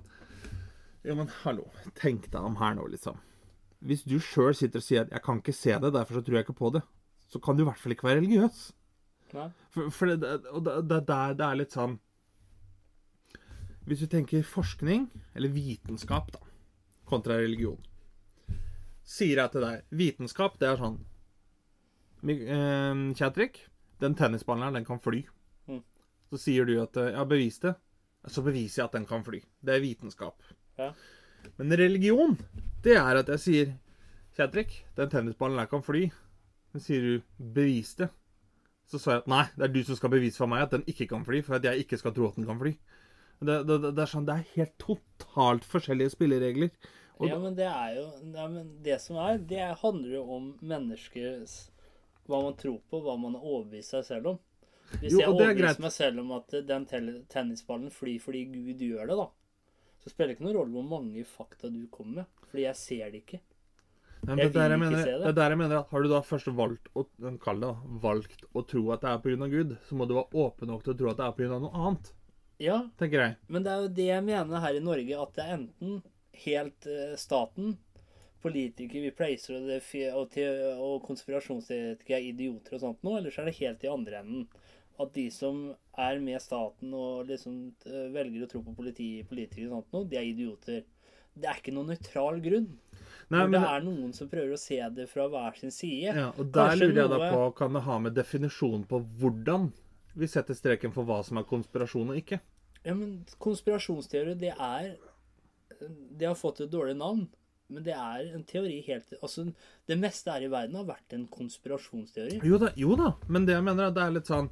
Ja, 1.06 1.14
men 1.14 1.30
hallo, 1.44 1.68
tenk 2.00 2.26
deg 2.34 2.44
om 2.44 2.58
her 2.60 2.78
nå, 2.78 2.88
liksom. 2.92 3.20
Hvis 3.86 4.04
du 4.10 4.18
sjøl 4.24 4.56
sitter 4.58 4.82
og 4.82 4.86
sier 4.88 5.04
at 5.06 5.12
'jeg 5.14 5.24
kan 5.24 5.40
ikke 5.40 5.54
se 5.54 5.76
det, 5.78 5.94
derfor 5.94 6.18
så 6.18 6.24
tror 6.26 6.38
jeg 6.40 6.48
ikke 6.48 6.58
på 6.58 6.72
det', 6.74 6.82
så 7.28 7.40
kan 7.44 7.58
du 7.58 7.64
i 7.64 7.68
hvert 7.68 7.80
fall 7.82 7.92
ikke 7.96 8.08
være 8.08 8.22
religiøs. 8.22 8.60
Nei. 9.36 9.50
For, 9.76 9.90
for 9.92 10.08
det, 10.08 10.20
det- 10.24 10.52
og 10.56 10.64
det, 10.64 10.76
det, 10.88 11.00
det, 11.10 11.16
er- 11.16 11.42
er 11.50 11.58
litt 11.60 11.74
sånn 11.76 11.98
Hvis 13.88 14.00
du 14.04 14.08
tenker 14.12 14.44
forskning, 14.48 15.10
eller 15.36 15.52
vitenskap, 15.52 16.30
da, 16.32 16.40
kontra 17.08 17.36
religion 17.42 17.78
Sier 19.08 19.40
jeg 19.42 19.52
til 19.54 19.64
deg 19.66 19.84
Vitenskap, 20.00 20.56
det 20.60 20.70
er 20.72 20.80
sånn 20.80 20.98
eh, 22.28 23.02
Kjatrik, 23.20 23.60
den 24.04 24.16
tennisballen 24.20 24.64
her, 24.68 24.74
den 24.80 24.88
kan 24.88 25.00
fly. 25.04 25.22
Mm. 25.68 25.84
Så 26.32 26.40
sier 26.42 26.68
du 26.68 26.74
at 26.84 26.98
eh, 27.00 27.12
Ja, 27.16 27.24
bevis 27.28 27.60
det. 27.64 27.76
Så 28.28 28.44
beviser 28.44 28.82
jeg 28.82 28.90
at 28.90 28.96
den 28.98 29.06
kan 29.08 29.24
fly. 29.24 29.40
Det 29.64 29.76
er 29.78 29.84
vitenskap. 29.84 30.42
Ja. 30.80 30.90
Men 31.60 31.72
religion, 31.80 32.36
det 32.84 32.98
er 33.00 33.22
at 33.22 33.30
jeg 33.36 33.40
sier 33.44 33.76
Kjatrik, 34.36 34.74
den 34.98 35.10
tennisballen 35.14 35.60
her 35.62 35.70
kan 35.72 35.84
fly. 35.86 36.08
Så 36.78 36.84
sier 36.86 37.02
du 37.02 37.22
'bevis 37.40 37.96
det'. 37.98 38.14
Så 38.88 39.00
sa 39.02 39.18
jeg 39.18 39.24
at 39.26 39.28
nei, 39.28 39.46
det 39.58 39.66
er 39.66 39.74
du 39.74 39.82
som 39.84 39.98
skal 40.00 40.12
bevise 40.14 40.38
for 40.38 40.48
meg 40.48 40.62
at 40.64 40.72
den 40.72 40.84
ikke 40.88 41.10
kan 41.12 41.26
fly, 41.26 41.42
for 41.44 41.58
at 41.58 41.66
jeg 41.66 41.84
ikke 41.84 41.98
skal 41.98 42.14
tro 42.14 42.28
at 42.30 42.38
den 42.38 42.46
kan 42.48 42.60
fly. 42.60 42.78
Det, 43.40 43.56
det, 43.68 43.82
det, 43.84 44.00
er 44.00 44.10
sånn, 44.10 44.26
det 44.26 44.36
er 44.38 44.54
helt 44.56 44.78
totalt 44.82 45.66
forskjellige 45.68 46.14
spilleregler. 46.16 46.70
Og 47.18 47.28
Ja, 47.28 47.40
men 47.42 47.58
det 47.58 47.66
er 47.66 47.96
jo 47.98 48.06
ja, 48.34 48.46
men 48.46 48.70
Det 48.86 49.00
som 49.02 49.18
er, 49.18 49.40
det 49.42 49.64
handler 49.82 50.12
jo 50.20 50.22
om 50.36 50.52
menneskers 50.62 51.72
Hva 52.30 52.44
man 52.46 52.54
tror 52.60 52.78
på, 52.90 53.00
hva 53.02 53.16
man 53.18 53.34
har 53.34 53.42
overbevist 53.42 53.96
seg 53.96 54.06
selv 54.06 54.32
om. 54.34 54.40
Hvis 55.02 55.16
Jo, 55.16 55.20
jeg 55.20 55.26
er 55.26 55.34
overbeviser 55.34 55.84
meg 55.84 55.94
selv 55.96 56.22
om 56.22 56.32
at 56.38 56.56
den 56.70 56.86
tennisballen 57.32 57.92
flyr 57.92 58.22
fordi 58.24 58.46
Gud 58.54 58.84
gjør 58.86 59.10
det, 59.10 59.18
da, 59.20 59.28
så 60.04 60.12
spiller 60.12 60.32
det 60.32 60.38
ikke 60.38 60.48
noen 60.48 60.60
rolle 60.62 60.76
hvor 60.78 60.88
mange 60.88 61.26
fakta 61.28 61.72
du 61.74 61.82
kommer 61.92 62.22
med. 62.22 62.46
Fordi 62.52 62.64
jeg 62.64 62.80
ser 62.80 63.12
det 63.12 63.24
ikke. 63.26 63.42
Jeg 64.28 64.36
jeg 64.36 64.52
vil 64.52 64.60
ikke 64.60 64.78
mener, 64.82 65.00
se 65.00 65.12
det. 65.12 65.20
det 65.24 65.28
er 65.30 65.36
der 65.38 65.54
jeg 65.54 65.58
mener 65.62 65.78
at 65.78 65.92
Har 65.94 66.04
du 66.04 66.10
da 66.12 66.18
først 66.20 66.50
valgt 66.52 66.90
å 67.00 67.06
da, 67.16 67.70
valgt 68.04 68.44
å 68.52 68.64
tro 68.68 68.82
at 68.92 69.06
det 69.06 69.14
er 69.14 69.22
pga. 69.24 69.48
Gud, 69.48 69.76
så 69.88 69.96
må 69.96 70.08
du 70.08 70.18
være 70.18 70.44
åpen 70.44 70.68
nok 70.68 70.84
til 70.84 70.94
å 70.94 70.98
tro 71.00 71.12
at 71.14 71.22
det 71.22 71.28
er 71.30 71.36
pga. 71.38 71.60
noe 71.64 71.72
annet. 71.72 72.14
Ja, 72.60 72.82
tenker 73.00 73.22
jeg. 73.22 73.36
men 73.48 73.64
det 73.64 73.72
er 73.72 73.84
jo 73.84 73.90
det 74.00 74.08
jeg 74.10 74.24
mener 74.26 74.64
her 74.64 74.76
i 74.76 74.82
Norge, 74.84 75.20
at 75.22 75.36
det 75.36 75.44
er 75.44 75.52
enten 75.60 76.00
helt 76.44 76.88
uh, 76.90 77.14
staten, 77.20 77.76
politikere 78.42 79.08
vi 79.08 79.14
pleiser 79.16 79.58
og, 79.58 79.70
og, 80.18 80.38
og 80.88 80.98
konspirasjonsteoretikere 81.08 82.20
er 82.20 82.28
idioter 82.32 82.78
og 82.78 82.84
sånt 82.84 83.06
nå, 83.06 83.16
eller 83.18 83.34
så 83.34 83.44
er 83.44 83.50
det 83.50 83.60
helt 83.62 83.86
i 83.86 83.92
andre 83.92 84.22
enden. 84.22 84.48
At 85.02 85.14
de 85.14 85.28
som 85.34 85.64
er 85.98 86.22
med 86.24 86.42
staten 86.42 86.94
og 86.98 87.28
liksom 87.30 87.58
eh, 87.86 88.08
velger 88.14 88.46
å 88.46 88.50
tro 88.50 88.64
på 88.66 88.74
politi, 88.78 89.10
politikere 89.30 89.70
og 89.70 89.76
sånt 89.76 89.94
nå, 89.94 90.04
de 90.10 90.18
er 90.18 90.30
idioter. 90.30 90.86
Det 91.38 91.50
er 91.50 91.60
ikke 91.60 91.74
noen 91.76 91.92
nøytral 91.94 92.40
grunn. 92.42 92.72
Nei, 93.28 93.42
hvor 93.42 93.50
men, 93.52 93.60
det 93.60 93.70
er 93.76 93.84
noen 93.84 94.14
som 94.16 94.30
prøver 94.32 94.56
å 94.56 94.60
se 94.62 94.78
det 94.96 95.08
fra 95.12 95.26
hver 95.32 95.58
sin 95.60 95.74
side. 95.74 96.14
ja, 96.16 96.30
og 96.32 96.46
der 96.48 96.72
Kanskje 96.72 96.86
lurer 96.86 97.02
jeg 97.02 97.12
da 97.12 97.32
på 97.34 97.42
Kan 97.58 97.76
det 97.76 97.82
ha 97.84 97.98
med 98.00 98.16
definisjonen 98.16 98.86
på 98.88 99.02
hvordan 99.20 99.72
vi 100.18 100.30
setter 100.32 100.58
streken 100.58 100.94
for 100.96 101.08
hva 101.08 101.20
som 101.28 101.38
er 101.42 101.48
konspirasjon 101.50 102.14
og 102.14 102.22
ikke? 102.22 102.40
Ja, 102.86 102.96
men 102.96 103.20
konspirasjonsteori, 103.44 104.38
det 104.40 104.54
er 104.54 104.96
Det 105.78 106.26
har 106.26 106.40
fått 106.40 106.64
et 106.64 106.72
dårlig 106.72 106.96
navn. 106.98 107.28
Men 107.68 107.84
det 107.84 107.94
er 107.94 108.32
en 108.32 108.46
teori 108.48 108.80
helt 108.88 109.12
Altså, 109.20 109.44
det 109.90 110.00
meste 110.00 110.32
her 110.32 110.46
i 110.46 110.52
verden 110.52 110.80
har 110.80 110.88
vært 110.88 111.14
en 111.18 111.28
konspirasjonsteori. 111.28 112.40
Jo 112.48 112.60
da, 112.62 112.72
jo 112.80 112.96
da, 112.96 113.12
men 113.28 113.46
det 113.46 113.58
jeg 113.58 113.66
mener 113.68 113.90
er 113.90 113.96
det 113.98 114.06
er 114.06 114.16
litt 114.16 114.32
sånn 114.32 114.48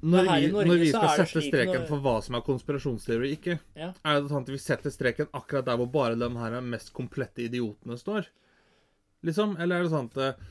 Når 0.00 0.24
vi, 0.24 0.46
Norge 0.52 0.68
når 0.70 0.78
vi 0.80 0.90
skal 0.92 1.10
sette 1.20 1.42
streken 1.44 1.82
noe... 1.82 1.88
for 1.88 2.04
hva 2.04 2.14
som 2.24 2.38
er 2.38 2.44
konspirasjonsteori 2.46 3.26
og 3.26 3.34
ikke, 3.36 3.58
Ja. 3.76 3.90
er 3.92 4.20
det 4.20 4.30
sånn 4.30 4.46
at 4.46 4.52
vi 4.52 4.60
setter 4.62 4.94
streken 4.94 5.28
akkurat 5.36 5.66
der 5.68 5.76
hvor 5.80 5.90
bare 5.92 6.16
de 6.16 6.30
her 6.40 6.56
mest 6.64 6.94
komplette 6.96 7.44
idiotene 7.44 7.98
står? 8.00 8.30
Liksom? 9.26 9.58
Eller 9.60 9.80
er 9.80 9.84
det 9.84 9.92
sånn 9.92 10.08
at 10.08 10.22
eh, 10.24 10.48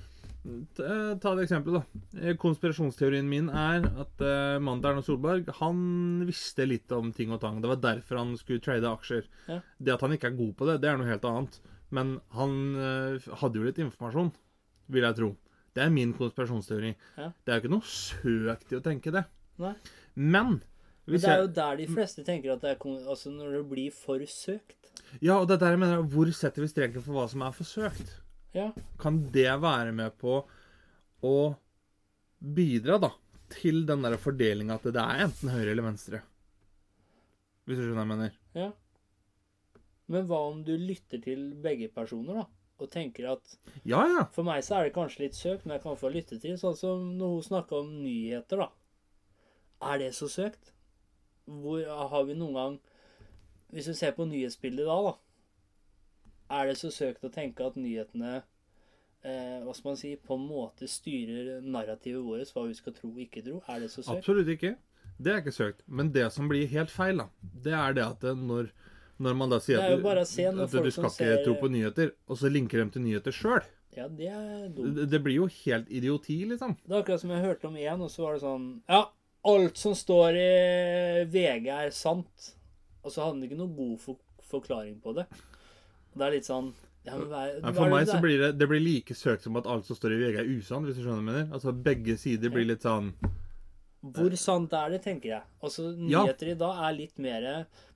Ta 1.20 1.34
et 1.34 1.41
eksempel, 1.43 1.80
da. 1.80 2.04
Eh, 2.22 2.36
Konspirasjonsteorien 2.39 3.28
min 3.28 3.50
er 3.52 3.84
at 3.89 4.22
uh, 4.24 4.56
Mandern 4.64 5.02
og 5.02 5.06
Solberg 5.06 5.50
han 5.58 5.82
visste 6.30 6.64
litt 6.66 6.93
om 6.95 7.12
ting 7.14 7.34
og 7.36 7.41
tang. 7.43 7.60
Det 7.60 7.70
var 7.74 7.82
derfor 7.84 8.22
han 8.22 8.38
skulle 8.39 8.64
trade 8.64 8.88
aksjer. 8.88 9.28
Ja. 9.50 9.60
Det 9.78 9.97
at 9.97 10.06
han 10.06 10.16
ikke 10.16 10.32
er 10.32 10.39
god 10.39 10.54
på 10.56 10.70
det, 10.70 10.78
det 10.84 10.89
er 10.93 11.02
noe 11.02 11.10
helt 11.10 11.28
annet. 11.28 11.60
Men 11.91 12.16
han 12.38 12.56
uh, 12.78 13.30
hadde 13.41 13.60
jo 13.60 13.68
litt 13.68 13.82
informasjon, 13.84 14.32
vil 14.93 15.10
jeg 15.10 15.20
tro. 15.20 15.34
Det 15.76 15.84
er 15.84 15.91
min 15.93 16.16
konspirasjonsteori. 16.18 16.93
Ja. 17.20 17.30
Det 17.43 17.52
er 17.52 17.60
jo 17.60 17.66
ikke 17.66 17.76
noe 17.76 17.91
søkt 17.91 18.72
i 18.74 18.80
å 18.80 18.86
tenke 18.86 19.14
det. 19.14 19.26
Nei. 19.60 19.76
Men 20.16 20.60
Men 21.10 21.20
det 21.20 21.30
er 21.30 21.41
jo 21.43 21.51
der 21.57 21.80
de 21.80 21.88
fleste 21.89 22.24
tenker 22.28 22.53
at 22.53 22.62
det 22.64 22.76
er 22.76 22.84
Altså, 23.10 23.32
når 23.34 23.57
det 23.57 23.64
blir 23.72 23.91
for 23.95 24.22
søkt. 24.30 24.76
Ja, 25.22 25.39
og 25.39 25.47
det 25.49 25.57
er 25.57 25.64
der 25.64 25.76
jeg 25.76 25.80
mener 25.82 26.03
Hvor 26.05 26.30
setter 26.36 26.62
vi 26.62 26.70
streken 26.70 27.01
for 27.01 27.18
hva 27.18 27.28
som 27.32 27.41
er 27.41 27.55
forsøkt? 27.55 28.12
Ja. 28.53 28.72
Kan 29.01 29.24
det 29.34 29.49
være 29.62 29.91
med 29.95 30.16
på 30.22 30.43
å 31.26 31.36
bidra, 32.39 32.97
da, 33.01 33.12
til 33.51 33.84
den 33.86 34.05
der 34.05 34.16
fordelinga 34.22 34.78
at 34.80 34.86
det 34.88 35.01
er 35.01 35.26
enten 35.26 35.51
høyre 35.51 35.74
eller 35.74 35.86
venstre? 35.89 36.22
Hvis 37.68 37.78
du 37.78 37.84
skjønner 37.84 37.99
hva 37.99 38.05
jeg 38.05 38.14
mener? 38.16 38.38
ja. 38.57 38.70
Men 40.10 40.26
hva 40.26 40.39
om 40.49 40.64
du 40.66 40.72
lytter 40.74 41.22
til 41.22 41.51
begge 41.62 41.86
personer, 41.93 42.39
da? 42.41 42.45
Og 42.82 42.89
tenker 42.89 43.28
at 43.36 43.51
Ja, 43.84 43.99
ja. 44.10 44.24
For 44.34 44.47
meg 44.47 44.64
så 44.66 44.80
er 44.80 44.88
det 44.88 44.95
kanskje 44.95 45.28
litt 45.28 45.38
søkt, 45.38 45.68
men 45.68 45.76
jeg 45.76 45.84
kan 45.84 45.99
få 45.99 46.10
lytte 46.10 46.39
til. 46.41 46.55
Sånn 46.57 46.78
som 46.80 47.03
når 47.20 47.36
hun 47.36 47.43
snakka 47.45 47.82
om 47.84 47.91
nyheter, 48.01 48.64
da. 48.64 48.70
Er 49.82 49.97
det 50.01 50.13
så 50.15 50.27
søkt? 50.27 50.71
Hvor 51.49 51.82
har 52.11 52.23
vi 52.27 52.36
noen 52.38 52.53
gang 52.53 52.80
Hvis 53.73 53.86
du 53.89 53.93
ser 53.97 54.11
på 54.17 54.25
nyhetsbildet 54.25 54.86
da, 54.86 54.95
da. 55.05 55.13
Er 56.59 56.67
det 56.71 56.77
så 56.80 56.89
søkt 56.93 57.23
å 57.23 57.30
tenke 57.34 57.65
at 57.67 57.75
nyhetene 57.77 58.39
eh, 59.21 59.59
hva 59.61 59.73
skal 59.77 59.91
man 59.91 59.99
si, 59.99 60.15
på 60.17 60.34
en 60.39 60.47
måte 60.49 60.88
styrer 60.89 61.59
narrativet 61.61 62.23
vårt, 62.25 62.49
hva 62.55 62.63
vi 62.65 62.77
skal 62.77 62.95
tro 62.97 63.11
og 63.11 63.19
ikke 63.21 63.43
tro? 63.45 63.59
Er 63.69 63.84
det 63.84 63.91
så 63.93 64.01
søkt? 64.01 64.15
Absolutt 64.17 64.49
ikke. 64.55 64.71
Det 65.19 65.34
er 65.34 65.41
ikke 65.43 65.53
søkt. 65.53 65.84
Men 65.86 66.09
det 66.15 66.25
som 66.34 66.49
blir 66.49 66.65
helt 66.71 66.89
feil, 66.93 67.21
da, 67.21 67.27
det 67.65 67.75
er 67.77 67.93
det 67.99 68.05
at 68.07 68.25
når, 68.39 68.71
når 69.21 69.38
man 69.38 69.53
da 69.53 69.59
sier 69.61 69.77
er 69.84 69.97
at, 69.99 70.01
når 70.01 70.23
at 70.23 70.71
du 70.73 70.89
skal 70.95 71.11
ikke 71.11 71.13
ser- 71.19 71.43
tro 71.45 71.53
på 71.61 71.69
nyheter, 71.69 72.15
og 72.27 72.41
så 72.41 72.49
linker 72.49 72.82
dem 72.82 72.89
til 72.95 73.05
nyheter 73.05 73.36
sjøl. 73.36 73.61
Ja, 73.97 74.07
det 74.07 74.30
er 74.34 74.67
dumt. 74.73 74.95
Det, 74.95 75.07
det 75.11 75.19
blir 75.25 75.36
jo 75.43 75.47
helt 75.65 75.89
idioti, 75.93 76.39
liksom. 76.49 76.75
Det 76.86 76.93
er 76.95 77.01
akkurat 77.03 77.21
som 77.21 77.32
jeg 77.36 77.45
hørte 77.45 77.67
om 77.69 77.77
én, 77.77 78.01
og 78.05 78.09
så 78.13 78.25
var 78.25 78.38
det 78.38 78.43
sånn 78.47 78.67
Ja, 78.89 79.03
alt 79.48 79.78
som 79.78 79.96
står 79.96 80.36
i 80.36 80.50
VG 81.32 81.70
er 81.72 81.94
sant. 81.96 82.52
Og 83.04 83.14
så 83.14 83.24
hadde 83.24 83.38
han 83.38 83.48
ikke 83.48 83.60
noen 83.60 83.76
god 83.78 83.98
for 84.04 84.20
forklaring 84.50 84.98
på 85.04 85.14
det. 85.18 85.26
Og 86.12 86.20
det 86.20 86.26
er 86.26 86.36
litt 86.36 86.48
sånn 86.48 86.72
ja, 87.06 87.16
er, 87.16 87.60
Ja, 87.62 87.72
for 87.72 87.92
meg 87.92 88.06
det 88.06 88.16
så 88.16 88.22
blir 88.24 88.42
det, 88.42 88.50
det 88.60 88.68
blir 88.68 88.82
like 88.84 89.16
søkt 89.16 89.46
som 89.46 89.60
at 89.60 89.70
alt 89.70 89.88
som 89.88 89.98
står 89.98 90.16
i 90.16 90.24
VG 90.24 90.40
er 90.42 90.50
usant, 90.50 90.88
hvis 90.88 90.98
du 90.98 91.04
skjønner 91.04 91.22
hva 91.22 91.22
jeg 91.22 91.30
mener. 91.30 91.54
Altså 91.56 91.76
begge 91.90 92.18
sider 92.20 92.52
blir 92.54 92.68
litt 92.68 92.84
sånn 92.88 93.14
Hvor 94.02 94.36
sant 94.40 94.76
er 94.76 94.96
det, 94.96 95.04
tenker 95.06 95.36
jeg. 95.38 95.46
Altså, 95.64 95.94
Ja. 95.94 96.26
Nyheter 96.26 96.52
i 96.52 96.60
dag 96.60 96.84
er 96.88 96.98
litt 96.98 97.18
mer 97.22 97.48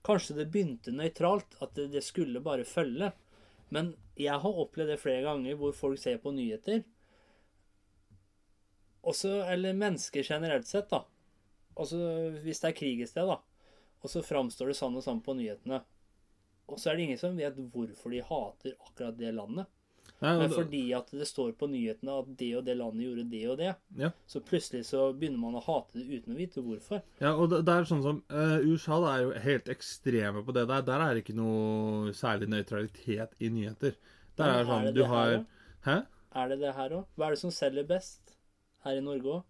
Kanskje 0.04 0.38
det 0.39 0.50
begynte 0.52 0.91
nøytralt, 0.96 1.60
at 1.64 1.76
det, 1.76 1.89
det 1.94 2.04
skulle 2.04 2.44
bare 2.44 2.68
følge. 2.68 3.12
Men 3.74 3.94
jeg 4.20 4.36
har 4.44 4.60
opplevd 4.64 4.94
det 4.94 5.00
flere 5.02 5.24
ganger 5.26 5.56
hvor 5.58 5.72
folk 5.76 6.00
ser 6.00 6.20
på 6.22 6.34
nyheter. 6.36 6.84
Også, 9.04 9.41
eller 9.52 9.76
mennesker 9.76 10.24
generelt 10.28 10.68
sett, 10.68 10.89
da. 10.91 11.04
Altså, 11.80 11.97
hvis 12.43 12.61
det 12.63 12.69
er 12.69 12.78
krig 12.78 13.01
et 13.03 13.11
sted, 13.11 13.28
da. 13.30 13.39
Og 14.03 14.11
så 14.11 14.24
framstår 14.26 14.71
det 14.71 14.78
sånn 14.78 14.97
og 14.99 15.05
sånn 15.05 15.21
på 15.24 15.36
nyhetene. 15.38 15.82
Og 16.71 16.80
så 16.80 16.91
er 16.91 16.97
det 16.97 17.07
ingen 17.07 17.19
som 17.21 17.38
vet 17.39 17.57
hvorfor 17.74 18.13
de 18.13 18.21
hater 18.24 18.76
akkurat 18.80 19.17
det 19.19 19.32
landet. 19.36 19.69
Nei, 20.24 20.38
Men 20.39 20.51
fordi 20.51 20.82
at 20.95 21.09
det 21.11 21.26
står 21.28 21.51
på 21.59 21.67
nyhetene 21.67 22.13
at 22.21 22.30
det 22.39 22.49
og 22.55 22.63
det 22.67 22.76
landet 22.80 23.05
gjorde 23.05 23.24
det 23.32 23.41
og 23.51 23.57
det, 23.59 23.74
Ja. 23.99 24.09
så 24.28 24.39
plutselig 24.39 24.86
så 24.88 25.09
begynner 25.11 25.39
man 25.39 25.57
å 25.59 25.63
hate 25.63 25.99
det 25.99 26.05
uten 26.07 26.36
å 26.36 26.38
vite 26.38 26.63
hvorfor. 26.63 27.01
Ja, 27.19 27.34
og 27.36 27.49
det, 27.51 27.63
er 27.67 27.88
sånn 27.88 28.03
som 28.05 28.21
uh, 28.32 28.59
USA 28.63 28.99
da 29.03 29.13
er 29.17 29.24
jo 29.26 29.34
helt 29.45 29.71
ekstreme 29.71 30.43
på 30.45 30.55
det 30.55 30.67
der. 30.71 30.86
Der 30.88 31.03
er 31.03 31.13
det 31.13 31.26
ikke 31.26 31.36
noe 31.36 32.13
særlig 32.15 32.47
nøytralitet 32.55 33.36
i 33.39 33.51
nyheter. 33.51 33.97
Der 34.39 34.47
er 34.47 34.53
er 34.53 34.63
det 34.63 34.71
sånn 34.71 34.88
det 34.88 34.93
Du 34.93 35.01
det 35.01 35.09
her 35.11 35.15
har? 35.17 35.45
Hæ? 35.88 35.97
Er 36.43 36.53
det 36.53 36.59
det 36.63 36.76
her 36.76 36.95
òg? 36.99 37.09
Hva 37.15 37.28
er 37.28 37.36
det 37.36 37.41
som 37.43 37.51
selger 37.51 37.88
best 37.88 38.38
her 38.86 38.99
i 38.99 39.03
Norge 39.03 39.36
òg? 39.39 39.43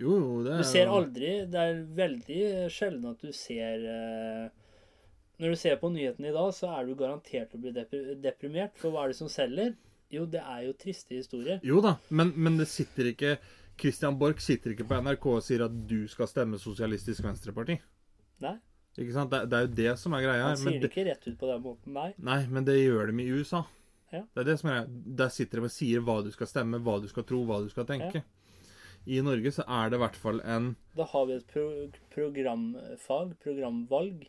Jo, 0.00 0.16
jo, 0.16 0.40
det 0.46 0.54
er 0.54 0.62
Du 0.62 0.68
ser 0.70 0.90
aldri 0.90 1.30
Det 1.50 1.60
er 1.60 1.80
veldig 1.98 2.40
sjelden 2.72 3.10
at 3.10 3.20
du 3.20 3.34
ser 3.36 3.84
eh, 3.84 4.48
Når 5.42 5.54
du 5.54 5.60
ser 5.60 5.76
på 5.80 5.90
nyhetene 5.92 6.30
i 6.30 6.34
dag, 6.36 6.50
så 6.56 6.72
er 6.78 6.88
du 6.88 6.94
garantert 6.96 7.54
å 7.56 7.60
bli 7.60 7.72
deprimert. 7.72 8.76
For 8.80 8.92
hva 8.92 9.04
er 9.04 9.12
det 9.12 9.20
som 9.20 9.30
selger? 9.32 9.74
Jo, 10.10 10.24
det 10.26 10.40
er 10.42 10.64
jo 10.66 10.74
triste 10.74 11.14
historier. 11.14 11.60
Jo 11.62 11.78
da, 11.84 11.94
men, 12.10 12.32
men 12.34 12.56
det 12.58 12.66
sitter 12.68 13.12
ikke 13.12 13.36
Christian 13.80 14.18
Borch 14.20 14.42
sitter 14.44 14.74
ikke 14.74 14.84
på 14.88 14.98
NRK 15.00 15.26
og 15.30 15.44
sier 15.44 15.64
at 15.64 15.76
du 15.88 16.02
skal 16.10 16.28
stemme 16.28 16.58
Sosialistisk 16.60 17.24
Venstreparti. 17.24 17.78
Nei, 18.44 18.56
Ikke 18.98 19.14
sant? 19.14 19.32
Det, 19.32 19.44
det 19.48 19.56
er 19.56 19.66
jo 19.66 19.72
det 19.78 19.92
som 20.00 20.16
er 20.16 20.24
greia 20.26 20.48
han 20.48 20.58
sier 20.60 20.80
det 20.82 20.90
ikke 20.90 21.06
rett 21.08 21.28
ut 21.28 21.38
på 21.40 21.48
den 21.48 21.62
måten. 21.64 21.94
Nei. 21.96 22.10
nei, 22.18 22.40
men 22.50 22.66
det 22.66 22.76
gjør 22.80 23.12
de 23.12 23.24
i 23.24 23.30
USA. 23.30 23.62
Ja. 24.10 24.24
Det 24.26 24.42
er 24.42 24.48
det 24.50 24.58
som 24.60 24.72
er 24.72 24.76
greia. 24.80 25.00
Der 25.22 25.32
sitter 25.32 25.60
de 25.60 25.70
og 25.70 25.74
sier 25.74 26.04
hva 26.04 26.18
du 26.26 26.30
skal 26.34 26.50
stemme, 26.50 26.82
hva 26.84 26.98
du 27.00 27.08
skal 27.08 27.24
tro, 27.28 27.40
hva 27.48 27.62
du 27.64 27.70
skal 27.72 27.88
tenke. 27.88 28.24
I 29.08 29.20
Norge 29.24 29.52
så 29.56 29.64
er 29.64 29.90
det 29.90 29.96
i 29.96 30.02
hvert 30.02 30.18
fall 30.20 30.42
en 30.44 30.74
Da 30.96 31.06
har 31.08 31.26
vi 31.26 31.38
et 31.38 31.46
pro 31.48 31.66
programfag, 32.12 33.32
programvalg, 33.40 34.26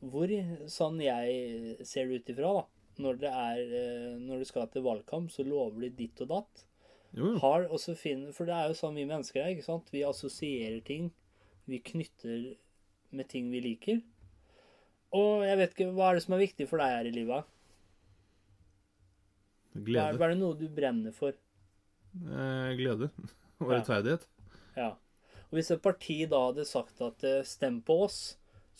hvor, 0.00 0.30
sånn 0.70 1.00
jeg 1.02 1.86
ser 1.88 2.08
det 2.08 2.20
ut 2.20 2.30
ifra, 2.32 2.52
da 2.60 2.68
når 3.00 3.20
det, 3.20 3.30
er, 3.30 3.60
eh, 3.76 4.18
når 4.20 4.42
du 4.42 4.48
skal 4.48 4.68
til 4.72 4.84
valgkamp, 4.84 5.30
så 5.32 5.44
lover 5.46 5.86
de 5.86 5.92
ditt 6.02 6.20
og 6.24 6.32
datt. 6.34 6.66
Har 7.42 7.66
også 7.66 7.96
finner, 7.98 8.34
For 8.36 8.46
det 8.46 8.54
er 8.54 8.68
jo 8.70 8.78
sånn 8.78 8.98
vi 8.98 9.06
mennesker 9.08 9.42
er. 9.42 9.54
ikke 9.54 9.66
sant? 9.66 9.88
Vi 9.90 10.04
assosierer 10.06 10.78
ting. 10.86 11.10
Vi 11.66 11.80
knytter 11.82 12.52
med 13.10 13.28
ting 13.28 13.50
vi 13.50 13.62
liker. 13.64 14.02
Og 15.18 15.42
jeg 15.42 15.58
vet 15.58 15.74
ikke, 15.74 15.88
hva 15.96 16.10
er 16.10 16.18
det 16.18 16.26
som 16.26 16.36
er 16.36 16.44
viktig 16.44 16.68
for 16.70 16.82
deg 16.82 16.94
her 16.94 17.08
i 17.10 17.14
livet? 17.16 17.48
Hva 19.74 19.80
er, 19.80 19.86
Glede. 19.88 20.18
hva 20.18 20.28
er 20.28 20.34
det 20.34 20.38
noe 20.38 20.58
du 20.58 20.68
brenner 20.70 21.14
for? 21.14 21.34
Eh, 22.14 22.70
glede. 22.78 23.10
Og 23.64 23.72
rettferdighet. 23.74 24.26
Ja. 24.76 24.94
Og 25.50 25.58
hvis 25.58 25.70
et 25.74 25.82
parti 25.82 26.22
da 26.30 26.44
hadde 26.48 26.66
sagt 26.68 27.02
at 27.04 27.24
eh, 27.26 27.42
stem 27.46 27.80
på 27.84 28.00
oss, 28.06 28.20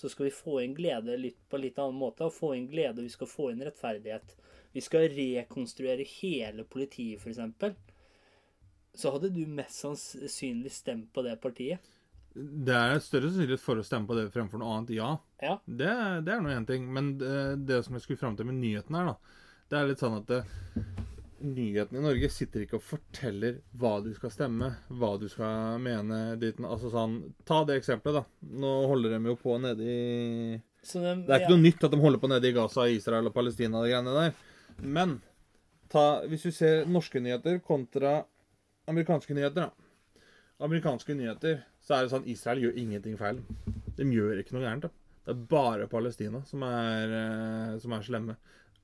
så 0.00 0.08
skal 0.08 0.28
vi 0.28 0.32
få 0.34 0.60
inn 0.62 0.74
glede 0.76 1.16
litt 1.20 1.38
på 1.50 1.58
en 1.58 1.64
litt 1.66 1.78
annen 1.82 1.98
måte. 2.00 2.24
Og 2.26 2.34
få 2.34 2.54
inn 2.56 2.68
glede, 2.70 3.04
vi 3.04 3.12
skal 3.12 3.28
få 3.28 3.50
inn 3.52 3.64
rettferdighet. 3.66 4.36
Vi 4.72 4.82
skal 4.84 5.10
rekonstruere 5.12 6.06
hele 6.06 6.64
politiet, 6.64 7.20
f.eks. 7.20 7.74
Så 8.94 9.12
hadde 9.12 9.32
du 9.34 9.42
mest 9.50 9.82
sannsynlig 9.82 10.72
stemt 10.72 11.10
på 11.14 11.24
det 11.26 11.36
partiet. 11.42 11.82
Det 12.34 12.74
er 12.74 13.02
større 13.02 13.28
sannsynlighet 13.28 13.62
for 13.62 13.80
å 13.80 13.84
stemme 13.84 14.06
på 14.06 14.16
det 14.16 14.28
fremfor 14.30 14.62
noe 14.62 14.76
annet, 14.78 14.94
ja. 14.94 15.10
Ja. 15.42 15.56
Det, 15.66 15.90
det 16.26 16.34
er 16.36 16.42
nå 16.44 16.54
én 16.54 16.66
ting. 16.68 16.86
Men 16.94 17.16
det, 17.18 17.34
det 17.66 17.82
som 17.84 17.98
jeg 17.98 18.06
skulle 18.06 18.22
fram 18.22 18.38
til 18.38 18.48
med 18.48 18.60
nyheten 18.62 18.96
her, 18.96 19.12
da, 19.12 19.40
det 19.70 19.78
er 19.78 19.90
litt 19.90 20.02
sånn 20.02 20.20
at 20.20 20.30
det, 20.30 20.44
nyhetene 21.40 22.00
i 22.00 22.04
Norge 22.04 22.28
sitter 22.32 22.64
ikke 22.64 22.78
og 22.78 22.84
forteller 22.84 23.60
hva 23.80 23.96
du 24.04 24.10
skal 24.16 24.32
stemme, 24.34 24.70
hva 24.88 25.12
du 25.20 25.26
skal 25.32 25.80
mene 25.82 26.20
dit 26.40 26.58
Altså 26.60 26.90
sånn 26.92 27.16
Ta 27.48 27.62
det 27.68 27.80
eksempelet, 27.80 28.20
da. 28.20 28.50
Nå 28.62 28.72
holder 28.90 29.16
de 29.16 29.32
jo 29.32 29.36
på 29.40 29.56
nede 29.62 29.86
i 29.86 30.60
Så 30.84 31.02
de, 31.02 31.14
Det 31.26 31.34
er 31.34 31.44
ikke 31.44 31.54
noe 31.56 31.64
nytt 31.64 31.86
at 31.86 31.94
de 31.94 32.02
holder 32.02 32.22
på 32.22 32.30
nede 32.32 32.50
i 32.50 32.56
Gaza, 32.56 32.86
Israel 32.88 33.30
og 33.30 33.36
Palestina 33.36 33.80
og 33.80 33.86
de 33.86 33.94
greiene 33.94 34.16
der. 34.16 34.36
Men 34.80 35.18
ta, 35.92 36.22
hvis 36.30 36.46
du 36.46 36.52
ser 36.54 36.86
norske 36.88 37.20
nyheter 37.22 37.60
kontra 37.64 38.20
amerikanske 38.90 39.36
nyheter, 39.36 39.68
da. 39.68 40.24
Amerikanske 40.60 41.14
nyheter, 41.16 41.60
så 41.80 41.96
er 41.96 42.04
det 42.04 42.12
sånn 42.12 42.28
Israel 42.28 42.64
gjør 42.64 42.80
ingenting 42.80 43.16
feil. 43.20 43.38
De 43.96 44.06
gjør 44.12 44.40
ikke 44.42 44.56
noe 44.56 44.64
gærent. 44.66 44.88
da. 44.88 44.90
Det 45.24 45.34
er 45.34 45.44
bare 45.52 45.88
Palestina 45.88 46.40
som 46.48 46.64
er, 46.66 47.12
eh, 47.16 47.78
som 47.78 47.92
er 47.92 48.02
slemme. 48.02 48.36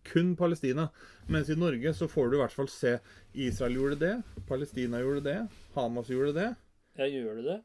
Kun 0.07 0.35
Palestina. 0.39 0.89
Mens 1.29 1.51
i 1.51 1.57
Norge 1.59 1.93
så 1.95 2.09
får 2.09 2.31
du 2.31 2.37
i 2.37 2.43
hvert 2.43 2.55
fall 2.55 2.69
se 2.71 2.99
Israel 3.35 3.79
gjorde 3.79 3.99
det, 4.01 4.13
Palestina 4.49 5.01
gjorde 5.03 5.25
det, 5.27 5.39
Hamas 5.75 6.11
gjorde 6.13 6.35
det. 6.37 6.51
Ja, 6.97 7.09
gjør 7.11 7.41
du 7.41 7.49
det? 7.51 7.63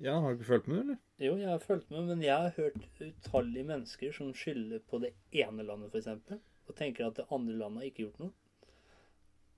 Ja, 0.00 0.14
Har 0.16 0.32
du 0.32 0.38
ikke 0.38 0.48
fulgt 0.48 0.68
med, 0.70 0.78
eller? 0.80 0.96
Jo, 1.20 1.34
jeg 1.36 1.50
har 1.50 1.58
fulgt 1.60 1.90
med, 1.92 2.06
men 2.08 2.22
jeg 2.24 2.32
har 2.32 2.54
hørt 2.56 3.02
utallige 3.04 3.66
mennesker 3.68 4.14
som 4.16 4.30
skylder 4.32 4.80
på 4.88 5.02
det 5.02 5.10
ene 5.36 5.66
landet, 5.66 5.92
f.eks. 5.92 6.38
Og 6.70 6.76
tenker 6.78 7.10
at 7.10 7.18
det 7.18 7.26
andre 7.28 7.58
landet 7.58 7.82
har 7.82 7.90
ikke 7.90 8.06
gjort 8.06 8.22
noe. 8.22 8.32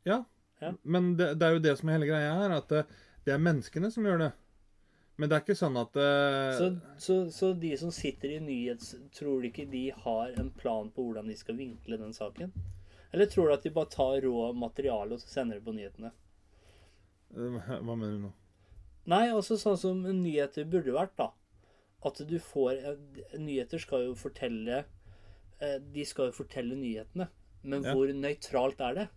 Ja. 0.08 0.24
Ja. 0.62 0.72
Men 0.82 1.12
det, 1.18 1.36
det 1.38 1.46
er 1.46 1.56
jo 1.56 1.62
det 1.62 1.76
som 1.78 1.90
er 1.90 1.98
hele 2.00 2.10
greia 2.10 2.34
her, 2.40 2.56
at 2.56 2.74
det, 2.74 2.82
det 3.26 3.34
er 3.34 3.44
menneskene 3.44 3.90
som 3.94 4.06
gjør 4.08 4.24
det. 4.24 4.32
Men 5.22 5.30
det 5.30 5.36
er 5.36 5.42
ikke 5.44 5.54
sånn 5.54 5.76
at 5.78 5.94
uh... 5.94 6.50
Så, 6.58 6.66
så, 6.98 7.16
så 7.30 7.52
de 7.54 7.68
som 7.78 7.92
sitter 7.94 8.32
i 8.34 8.38
nyhets... 8.42 8.96
Tror 9.14 9.38
du 9.38 9.46
ikke 9.46 9.68
de 9.70 9.84
har 9.94 10.32
en 10.40 10.48
plan 10.58 10.88
på 10.90 11.04
hvordan 11.06 11.28
de 11.30 11.36
skal 11.38 11.54
vinkle 11.60 11.94
den 12.00 12.10
saken? 12.16 12.50
Eller 13.14 13.28
tror 13.30 13.46
du 13.46 13.54
at 13.54 13.62
de 13.62 13.70
bare 13.76 13.92
tar 13.92 14.16
rå 14.24 14.48
materiale 14.58 15.14
og 15.14 15.22
så 15.22 15.30
sender 15.30 15.60
det 15.60 15.66
på 15.68 15.76
nyhetene? 15.76 16.10
eh, 17.36 17.70
Hva 17.70 17.94
mener 17.94 18.16
du 18.16 18.24
nå? 18.24 18.32
Nei, 19.14 19.28
altså 19.30 19.60
sånn 19.62 19.78
som 19.78 20.02
nyheter 20.02 20.66
burde 20.72 20.96
vært, 20.98 21.14
da. 21.22 21.30
At 22.02 22.18
du 22.26 22.34
får 22.42 22.82
eh, 22.82 23.00
Nyheter 23.38 23.78
skal 23.78 24.08
jo 24.08 24.18
fortelle 24.18 24.82
De 25.94 26.02
skal 26.02 26.32
jo 26.32 26.38
fortelle 26.40 26.74
nyhetene. 26.74 27.28
Men 27.62 27.86
Ja. 27.86 27.94
hvor 27.94 28.10
nøytralt 28.10 28.82
er 28.82 28.98
det? 28.98 29.08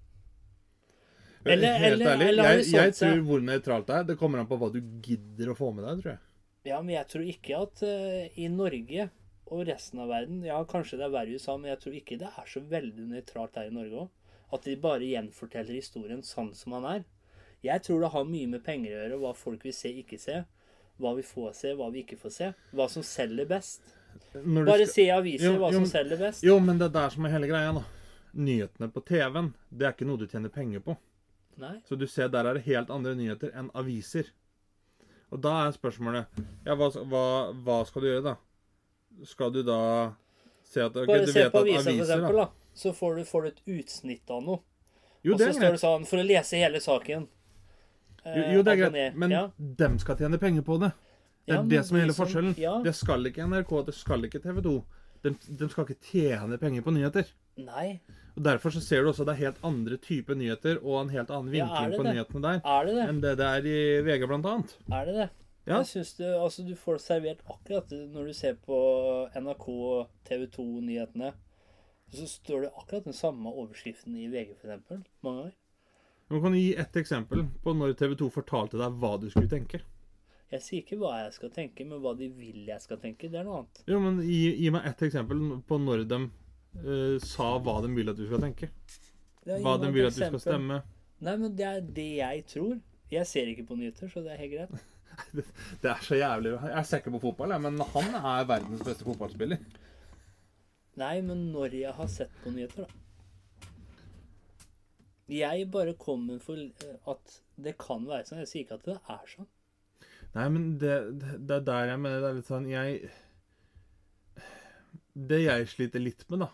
Eller- 1.45 1.77
Helt 1.77 1.93
eller- 2.01 2.11
ærlig, 2.15 2.27
eller 2.29 2.43
jeg, 2.43 2.65
jeg 2.73 2.93
tror 2.93 3.19
hvor 3.27 3.41
nøytralt 3.41 3.85
det 3.87 3.95
er. 3.95 4.03
Det 4.03 4.17
kommer 4.17 4.39
an 4.39 4.47
på 4.47 4.57
hva 4.57 4.71
du 4.73 4.79
gidder 4.81 5.51
å 5.51 5.55
få 5.57 5.73
med 5.75 5.85
deg, 5.85 6.01
tror 6.01 6.11
jeg. 6.15 6.19
Ja, 6.65 6.81
men 6.81 6.95
jeg 6.95 7.07
tror 7.07 7.25
ikke 7.29 7.61
at 7.61 7.83
uh, 7.83 8.39
i 8.41 8.47
Norge 8.49 9.09
og 9.53 9.67
resten 9.67 9.99
av 10.01 10.07
verden 10.09 10.39
Ja, 10.43 10.63
kanskje 10.65 10.97
det 10.97 11.05
er 11.05 11.11
verre 11.13 11.29
i 11.29 11.35
USA, 11.37 11.55
men 11.57 11.69
jeg 11.69 11.79
tror 11.83 11.93
ikke 11.99 12.17
det 12.17 12.29
er 12.31 12.47
så 12.49 12.61
veldig 12.65 13.05
nøytralt 13.11 13.55
her 13.55 13.67
i 13.69 13.75
Norge 13.75 14.07
òg. 14.07 14.09
At 14.53 14.63
de 14.65 14.75
bare 14.75 15.05
gjenforteller 15.05 15.73
historien 15.77 16.21
sånn 16.25 16.53
som 16.55 16.73
han 16.73 16.85
er. 16.85 17.03
Jeg 17.65 17.81
tror 17.83 18.01
det 18.01 18.11
har 18.13 18.25
mye 18.25 18.47
med 18.47 18.63
penger 18.63 18.91
å 18.91 18.97
gjøre, 19.03 19.19
hva 19.21 19.35
folk 19.35 19.63
vil 19.65 19.73
se, 19.73 19.89
ikke 20.01 20.19
se. 20.19 20.43
Hva 21.01 21.15
vi 21.15 21.21
får 21.27 21.53
se, 21.53 21.73
hva 21.75 21.91
vi 21.91 22.03
ikke 22.05 22.17
får 22.17 22.31
se. 22.31 22.53
Hva 22.73 22.89
som 22.89 23.03
selger 23.03 23.45
best. 23.49 23.81
Bare 24.33 24.85
skal- 24.85 24.87
se 24.87 25.01
i 25.05 25.09
aviser 25.11 25.51
Jo, 25.53 25.57
hva 25.59 25.71
jo, 25.73 25.79
som 25.79 25.85
selger 25.85 26.17
best. 26.17 26.43
Jo, 26.43 26.59
men 26.59 26.77
det 26.77 26.85
er 26.85 26.93
der 27.01 27.09
som 27.09 27.25
er 27.25 27.29
hele 27.29 27.47
greia, 27.47 27.73
da. 27.73 27.83
Nyhetene 28.35 28.91
på 28.91 29.03
TV-en, 29.05 29.53
det 29.71 29.85
er 29.87 29.91
ikke 29.93 30.07
noe 30.07 30.17
du 30.17 30.27
tjener 30.27 30.49
penger 30.49 30.79
på. 30.79 30.97
Nei. 31.61 31.77
Så 31.87 31.95
du 31.95 32.07
ser, 32.07 32.27
der 32.33 32.45
er 32.49 32.57
det 32.57 32.65
helt 32.65 32.89
andre 32.91 33.13
nyheter 33.15 33.53
enn 33.55 33.69
aviser. 33.77 34.31
Og 35.31 35.39
da 35.41 35.53
er 35.65 35.71
spørsmålet 35.75 36.41
Ja, 36.65 36.75
hva, 36.75 36.89
hva, 37.09 37.23
hva 37.65 37.77
skal 37.87 38.03
du 38.03 38.07
gjøre, 38.09 38.23
da? 38.23 38.35
Skal 39.25 39.51
du 39.55 39.61
da 39.65 39.79
se 40.67 40.83
at 40.83 40.95
okay, 40.95 41.07
Bare 41.07 41.25
du 41.25 41.31
se 41.31 41.45
vet 41.45 41.53
på 41.53 41.61
avisa, 41.63 41.81
for 41.83 41.91
aviser, 41.91 42.03
eksempel, 42.03 42.41
da. 42.41 42.47
Så 42.75 42.91
får 42.93 43.15
du, 43.15 43.23
får 43.29 43.41
du 43.41 43.47
et 43.47 43.61
utsnitt 43.79 44.31
av 44.35 44.43
noe. 44.43 44.59
Jo, 45.23 45.33
og 45.33 45.39
det 45.39 45.47
så 45.53 45.57
står 45.59 45.77
det 45.77 45.81
sånn 45.81 46.05
For 46.09 46.21
å 46.21 46.25
lese 46.27 46.59
hele 46.59 46.81
saken. 46.83 47.25
Jo, 48.25 48.31
eh, 48.41 48.51
jo, 48.55 48.63
det 48.65 48.73
er 48.75 48.81
greit. 48.83 49.17
Men 49.21 49.33
ja. 49.33 49.43
dem 49.57 49.97
skal 50.01 50.17
tjene 50.19 50.39
penger 50.41 50.65
på 50.65 50.77
det. 50.81 50.91
Det 51.45 51.53
er 51.53 51.61
Ja, 51.61 51.63
det 51.71 51.81
som 51.85 51.97
er 51.97 52.01
hele 52.05 52.13
som- 52.13 52.25
forskjellen. 52.25 52.55
ja. 52.57 52.75
Det 52.83 52.93
skal 52.97 53.25
ikke 53.29 53.45
NRK, 53.47 53.73
det 53.85 53.93
skal 53.95 54.25
ikke 54.25 54.41
TV 54.41 54.61
2. 54.65 54.75
De, 55.23 55.31
de 55.31 55.69
skal 55.69 55.85
ikke 55.85 56.01
tjene 56.11 56.57
penger 56.61 56.81
på 56.81 56.93
nyheter. 56.93 57.25
Nei, 57.57 58.01
Og 58.35 58.43
Derfor 58.43 58.69
så 58.75 58.81
ser 58.83 59.03
du 59.03 59.09
også 59.13 59.23
at 59.23 59.29
det 59.29 59.35
er 59.37 59.43
helt 59.45 59.63
andre 59.63 59.97
typer 60.03 60.35
nyheter 60.35 60.81
og 60.83 60.97
en 61.05 61.09
helt 61.13 61.29
annen 61.31 61.53
Ja, 61.55 61.65
er 61.65 61.71
vinkling 61.71 61.91
det 61.91 61.97
på 61.97 62.03
det? 62.03 62.13
nyhetene 62.15 62.41
der 62.43 62.61
er 62.75 62.85
det 62.89 62.95
det? 62.97 63.05
enn 63.09 63.21
det 63.23 63.33
det 63.39 63.45
er 63.47 63.67
i 63.71 63.77
VG, 64.03 64.27
blant 64.27 64.45
annet. 64.51 64.73
Er 64.91 65.05
det 65.05 65.15
det? 65.21 65.29
Ja. 65.65 65.77
Jeg 65.79 65.85
synes 65.89 66.13
det, 66.19 66.27
altså 66.35 66.63
Du 66.67 66.75
får 66.77 66.97
servert 67.01 67.39
akkurat 67.49 67.87
det 67.89 68.01
når 68.13 68.27
du 68.27 68.33
ser 68.33 68.53
på 68.67 68.75
NRK 69.39 69.65
TV 70.27 70.45
2-nyhetene. 70.57 71.31
Så 72.13 72.27
står 72.29 72.61
det 72.67 72.71
akkurat 72.77 73.03
den 73.07 73.13
samme 73.17 73.49
overskriften 73.49 74.15
i 74.15 74.27
VG, 74.29 74.51
eksempel, 74.59 75.01
mange 75.23 75.39
ganger. 75.41 75.55
Nå 76.29 76.41
kan 76.41 76.51
du 76.53 76.57
gi 76.59 76.75
ett 76.75 76.95
eksempel 76.97 77.43
på 77.63 77.73
når 77.73 77.95
TV 77.97 78.13
2 78.19 78.29
fortalte 78.33 78.77
deg 78.77 78.99
hva 79.01 79.15
du 79.21 79.29
skulle 79.29 79.49
tenke. 79.49 79.81
Jeg 80.51 80.61
sier 80.61 80.81
ikke 80.83 80.97
hva 81.01 81.15
jeg 81.23 81.33
skal 81.33 81.49
tenke, 81.55 81.85
men 81.85 81.99
hva 82.03 82.13
de 82.17 82.27
vil 82.29 82.65
jeg 82.69 82.81
skal 82.81 82.97
tenke. 83.01 83.29
Det 83.31 83.39
er 83.39 83.43
noe 83.47 83.63
annet. 83.63 83.81
Jo, 83.89 83.99
men 83.99 84.21
Gi, 84.21 84.55
gi 84.61 84.69
meg 84.73 84.85
ett 84.85 85.01
eksempel 85.07 85.41
på 85.67 85.79
når 85.81 86.03
de 86.09 86.19
eh, 86.81 87.15
sa 87.23 87.55
hva 87.63 87.77
de 87.85 87.93
vil 87.95 88.11
at 88.11 88.19
du 88.19 88.25
skal 88.27 88.43
tenke. 88.43 88.71
Hva 89.45 89.77
de 89.81 89.93
vil 89.93 90.09
at 90.09 90.17
du 90.17 90.23
skal 90.23 90.41
stemme. 90.43 90.81
Nei, 91.25 91.37
men 91.39 91.55
det 91.55 91.65
er 91.69 91.87
det 91.95 92.09
jeg 92.17 92.43
tror. 92.51 92.75
Jeg 93.13 93.29
ser 93.29 93.49
ikke 93.51 93.67
på 93.69 93.77
nyheter, 93.79 94.09
så 94.11 94.23
det 94.25 94.33
er 94.33 94.43
helt 94.43 94.55
greit. 94.57 94.91
Det 95.81 95.87
er 95.87 96.01
så 96.03 96.17
jævlig 96.19 96.49
Jeg 96.51 96.85
ser 96.89 96.99
ikke 96.99 97.13
på 97.13 97.21
fotball, 97.29 97.53
jeg, 97.53 97.61
men 97.63 97.79
han 97.93 98.15
er 98.19 98.47
verdens 98.49 98.81
beste 98.83 99.05
fotballspiller. 99.07 99.61
Nei, 100.99 101.21
men 101.23 101.45
når 101.53 101.77
jeg 101.79 101.93
har 101.95 102.09
sett 102.11 102.33
på 102.43 102.51
nyheter, 102.51 102.83
da. 102.83 103.01
Jeg 105.31 105.69
bare 105.73 105.95
kommer 105.97 106.39
for 106.43 106.59
eh, 106.59 106.97
at 107.09 107.37
det 107.57 107.77
kan 107.81 108.03
være 108.05 108.27
sånn. 108.27 108.41
Jeg 108.43 108.51
sier 108.51 108.65
ikke 108.65 108.77
at 108.77 108.89
det 108.89 108.97
er 108.99 109.31
sånn. 109.31 109.47
Nei, 110.35 110.45
men 110.51 110.67
det, 110.81 110.95
det, 111.21 111.37
det 111.47 111.55
er 111.57 111.65
der 111.71 111.89
jeg 111.93 112.01
mener 112.03 112.19
det 112.21 112.29
er 112.29 112.37
litt 112.41 112.49
sånn 112.49 112.65
Jeg 112.67 113.05
Det 115.15 115.37
jeg 115.45 115.69
sliter 115.71 116.03
litt 116.03 116.25
med, 116.27 116.43
da, 116.43 116.49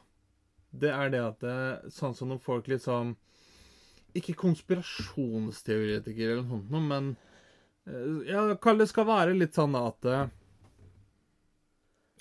det 0.72 0.91
er 0.95 1.09
det 1.11 1.19
at 1.19 1.39
det, 1.43 1.91
Sånn 1.91 2.15
som 2.15 2.30
når 2.32 2.39
folk 2.43 2.69
sånn 2.80 3.15
Ikke 4.15 4.36
konspirasjonsteoretikere 4.39 6.38
eller 6.38 6.45
noe 6.45 6.61
sånt 6.61 6.72
noe, 6.72 6.86
men 6.88 7.09
eh, 7.88 8.32
Ja, 8.32 8.45
det 8.80 8.88
skal 8.91 9.07
være 9.09 9.36
litt 9.36 9.57
sånn 9.57 9.76
at 9.80 10.07
eh, 10.07 10.30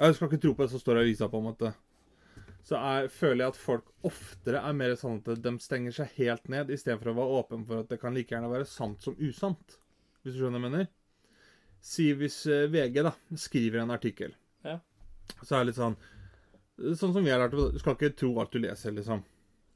Jeg 0.01 0.17
skal 0.17 0.29
ikke 0.31 0.43
tro 0.43 0.55
på 0.57 0.65
det 0.67 0.73
som 0.75 0.83
står 0.83 0.99
i 0.99 1.05
avisa, 1.05 1.29
på 1.29 1.39
en 1.39 1.47
måte. 1.51 1.73
Så 2.65 2.77
er, 2.77 3.09
føler 3.13 3.45
jeg 3.45 3.53
at 3.55 3.59
folk 3.61 3.87
oftere 4.07 4.61
er 4.65 4.77
mer 4.77 4.95
sånn 4.97 5.19
at 5.21 5.43
de 5.45 5.53
stenger 5.61 5.93
seg 5.97 6.15
helt 6.19 6.49
ned, 6.53 6.71
istedenfor 6.73 7.11
å 7.13 7.17
være 7.19 7.37
åpen 7.41 7.67
for 7.69 7.83
at 7.83 7.91
det 7.93 7.99
kan 8.01 8.17
like 8.17 8.33
gjerne 8.33 8.49
være 8.53 8.69
sant 8.69 9.05
som 9.05 9.17
usant. 9.21 9.77
Hvis 10.23 10.35
du 10.37 10.41
skjønner 10.43 10.57
hva 10.61 10.69
jeg 10.69 10.73
mener? 10.73 10.89
Si 11.85 12.07
hvis 12.17 12.39
eh, 12.49 12.67
VG 12.73 13.03
da 13.07 13.13
skriver 13.41 13.83
en 13.85 13.93
artikkel, 13.95 14.33
Ja. 14.65 14.79
så 15.43 15.55
er 15.57 15.63
det 15.63 15.71
litt 15.71 15.81
sånn 15.81 15.97
Sånn 16.81 17.13
som 17.13 17.25
vi 17.25 17.33
har 17.33 17.43
lært, 17.43 17.57
du 17.57 17.81
skal 17.81 17.97
ikke 17.97 18.15
tro 18.17 18.31
alt 18.41 18.55
du 18.55 18.61
leser, 18.63 18.95
liksom. 18.97 19.25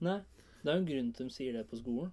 Nei. 0.04 0.20
Det 0.64 0.70
er 0.72 0.78
jo 0.78 0.80
en 0.80 0.88
grunn 0.88 1.10
til 1.12 1.28
de 1.28 1.34
sier 1.34 1.56
det 1.56 1.66
på 1.68 1.76
skolen. 1.76 2.12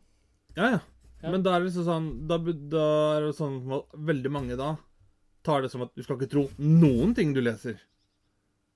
Ja, 0.58 0.74
ja. 0.74 0.80
Ja. 1.22 1.30
Men 1.32 1.44
da 1.46 1.54
er 1.54 1.62
det 1.62 1.70
liksom 1.70 1.86
sånn 1.86 2.08
Da, 2.26 2.40
da 2.42 2.86
er 3.14 3.28
det 3.28 3.36
sånn 3.38 3.60
at 3.76 3.92
veldig 4.10 4.32
mange 4.34 4.56
da 4.58 4.72
tar 5.46 5.62
det 5.62 5.70
som 5.74 5.84
at 5.86 5.94
du 5.98 6.02
skal 6.02 6.18
ikke 6.18 6.32
tro 6.32 6.44
noen 6.58 7.16
ting 7.18 7.32
du 7.34 7.42
leser. 7.42 7.80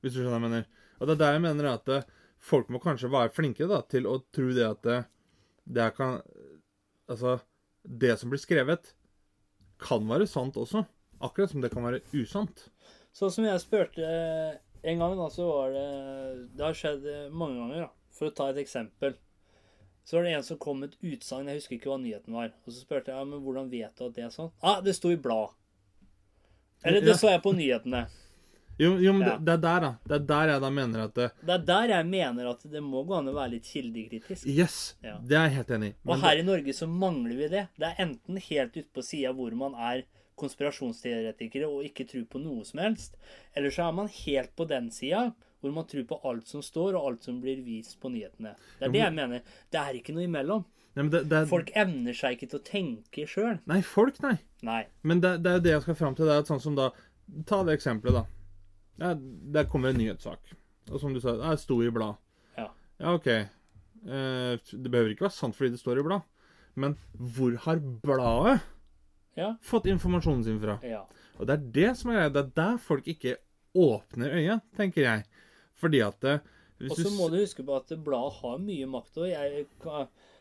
Hvis 0.02 0.14
du 0.14 0.20
skjønner 0.20 0.38
hva 0.38 0.40
jeg 0.40 0.46
mener. 0.46 0.68
Og 1.00 1.08
det 1.08 1.16
er 1.16 1.22
der 1.22 1.36
jeg 1.36 1.44
mener 1.44 1.68
at 1.70 1.92
eh, 1.94 2.08
folk 2.42 2.72
må 2.74 2.82
kanskje 2.82 3.12
være 3.14 3.34
flinke 3.36 3.68
da, 3.70 3.82
til 3.90 4.08
å 4.10 4.20
tro 4.34 4.48
det 4.56 4.66
at 4.66 4.82
det, 4.86 5.00
det 5.66 5.84
er 5.88 5.96
kan 5.98 6.20
Altså, 7.06 7.36
det 7.86 8.16
som 8.18 8.32
blir 8.32 8.42
skrevet, 8.42 8.96
kan 9.78 10.08
være 10.10 10.26
sant 10.26 10.56
også. 10.58 10.82
Akkurat 11.22 11.52
som 11.52 11.62
det 11.62 11.70
kan 11.70 11.86
være 11.86 12.00
usant. 12.18 12.64
Sånn 13.14 13.30
som 13.36 13.46
jeg 13.46 13.62
spurte 13.62 14.02
eh, 14.02 14.56
en 14.92 15.00
gang, 15.02 15.16
da, 15.20 15.28
så 15.34 15.46
var 15.50 15.72
det 15.76 15.86
Det 16.58 16.66
har 16.66 16.78
skjedd 16.78 17.06
eh, 17.12 17.30
mange 17.34 17.60
ganger, 17.62 17.86
da. 17.88 17.90
For 18.16 18.30
å 18.30 18.36
ta 18.36 18.50
et 18.52 18.60
eksempel. 18.64 19.16
Så 20.06 20.18
var 20.20 20.28
det 20.28 20.36
en 20.38 20.44
som 20.46 20.60
kom 20.62 20.80
med 20.84 20.94
et 20.94 21.16
utsagn, 21.16 21.48
jeg 21.50 21.60
husker 21.60 21.76
ikke 21.80 21.90
hva 21.90 21.98
nyheten 22.02 22.36
var. 22.38 22.52
Og 22.66 22.74
så 22.74 22.84
spurte 22.84 23.10
jeg 23.12 23.18
ja, 23.18 23.26
men 23.26 23.42
hvordan 23.42 23.72
vet 23.72 23.96
du 23.98 24.06
at 24.06 24.14
det 24.18 24.28
er 24.28 24.34
sånn. 24.36 24.52
Ah, 24.62 24.78
det 24.86 24.94
sto 24.96 25.10
i 25.10 25.18
blad. 25.18 25.56
Eller 26.86 27.02
det 27.02 27.16
Ja. 27.16 27.18
så 27.18 27.32
jeg 27.34 27.42
på 27.42 27.56
nyhetene. 27.58 28.06
Jo, 28.78 28.98
jo 29.00 29.14
men 29.14 29.28
Ja. 29.28 29.38
det, 29.38 29.46
det 29.46 29.54
er 29.54 29.62
der, 29.64 29.80
da. 29.80 29.92
Det 30.06 30.16
er 30.16 30.26
der 30.30 30.48
jeg 30.52 30.62
da 30.62 30.70
mener 30.70 31.04
at 31.06 31.14
det, 31.16 31.32
Det 31.42 31.54
er 31.54 31.64
der 31.66 31.88
jeg 31.88 32.06
mener 32.06 32.50
at 32.50 32.64
det 32.72 32.84
må 32.84 33.04
gå 33.08 33.16
an 33.18 33.28
å 33.32 33.34
være 33.34 33.52
litt 33.56 33.64
kildekritisk. 33.64 34.46
Yes! 34.46 34.96
Ja. 35.02 35.18
Det 35.24 35.38
er 35.38 35.48
jeg 35.48 35.56
helt 35.56 35.72
enig 35.72 35.90
i. 35.90 35.96
Og 36.06 36.20
her 36.20 36.28
her 36.30 36.38
i 36.38 36.44
Norge 36.44 36.74
så 36.76 36.88
mangler 36.88 37.36
vi 37.36 37.48
det. 37.48 37.68
Det 37.80 37.88
er 37.88 38.04
enten 38.06 38.38
helt 38.38 38.76
ute 38.76 38.90
på 38.94 39.02
sida 39.04 39.32
hvor 39.34 39.56
man 39.56 39.74
er 39.76 40.04
konspirasjonsteoretikere 40.40 41.68
og 41.70 41.86
ikke 41.88 42.08
tror 42.10 42.28
på 42.32 42.42
noe 42.44 42.66
som 42.68 42.82
helst, 42.84 43.18
eller 43.56 43.74
så 43.74 43.88
er 43.88 43.98
man 43.98 44.12
helt 44.12 44.56
på 44.56 44.68
den 44.70 44.92
sida 44.94 45.30
hvor 45.64 45.74
man 45.74 45.88
tror 45.90 46.06
på 46.06 46.20
alt 46.30 46.50
som 46.52 46.62
står 46.62 46.94
og 46.94 47.10
alt 47.10 47.26
som 47.26 47.40
blir 47.42 47.64
vist 47.66 47.98
på 48.02 48.12
nyhetene. 48.14 48.54
Det 48.78 48.86
er 48.86 48.94
det 48.94 49.02
jeg 49.02 49.16
mener. 49.16 49.56
Det 49.74 49.82
er 49.82 49.98
ikke 49.98 50.14
noe 50.14 50.28
imellom. 50.28 50.66
Nei, 50.96 51.04
men 51.04 51.12
det, 51.12 51.24
det 51.32 51.40
er, 51.40 51.48
Folk 51.50 51.72
evner 51.76 52.16
seg 52.16 52.38
ikke 52.38 52.52
til 52.52 52.60
å 52.60 52.66
tenke 52.68 53.26
sjøl. 53.28 53.58
Nei, 53.68 53.82
folk, 53.84 54.20
nei. 54.24 54.36
Nei. 54.64 54.84
Men 55.04 55.24
det, 55.24 55.40
det 55.44 55.52
er 55.52 55.58
jo 55.58 55.66
det 55.66 55.74
jeg 55.74 55.86
skal 55.88 55.98
fram 56.00 56.16
til. 56.16 56.30
Det 56.30 56.38
er 56.38 56.46
et 56.46 56.52
sånn 56.52 56.64
som 56.64 56.78
da 56.78 56.92
Ta 57.50 57.64
det 57.66 57.74
eksempelet, 57.80 58.22
da. 59.00 59.16
Der 59.58 59.66
kommer 59.66 59.90
en 59.90 59.98
nyhetssak. 59.98 60.54
Og 60.92 61.00
som 61.02 61.16
du 61.16 61.18
sa, 61.24 61.34
det 61.40 61.56
sto 61.64 61.80
i 61.82 61.90
blad. 61.90 62.20
Ja. 62.54 62.68
Ja, 63.02 63.16
OK. 63.18 63.28
Eh, 63.34 64.54
det 64.62 64.92
behøver 64.94 65.16
ikke 65.16 65.26
være 65.26 65.34
sant 65.34 65.58
fordi 65.58 65.74
det 65.74 65.82
står 65.82 66.00
i 66.00 66.06
blad. 66.06 66.28
Men 66.78 66.94
hvor 67.18 67.56
har 67.66 67.82
bladet 68.06 68.60
Ja. 69.36 69.54
fått 69.62 69.86
informasjonen 69.92 70.44
sin 70.48 70.60
fra? 70.62 70.78
Ja. 70.84 71.04
Og 71.40 71.48
det 71.48 71.56
er 71.58 71.64
det 71.76 71.90
som 72.00 72.12
er 72.12 72.20
greia. 72.22 72.34
Det 72.36 72.44
er 72.46 72.52
der 72.56 72.78
folk 72.80 73.08
ikke 73.12 73.36
åpner 73.76 74.32
øyet, 74.38 74.62
tenker 74.78 75.02
jeg. 75.04 75.26
Fordi 75.76 76.00
at 76.06 76.20
det, 76.24 76.38
hvis 76.80 76.92
Og 76.92 76.98
så 77.04 77.12
må 77.18 77.30
du 77.32 77.38
huske 77.42 77.64
på 77.68 77.76
at 77.76 77.92
bladet 78.04 78.38
har 78.42 78.58
mye 78.64 78.88
makt. 78.88 79.18
Og 79.20 79.28
jeg 79.30 79.66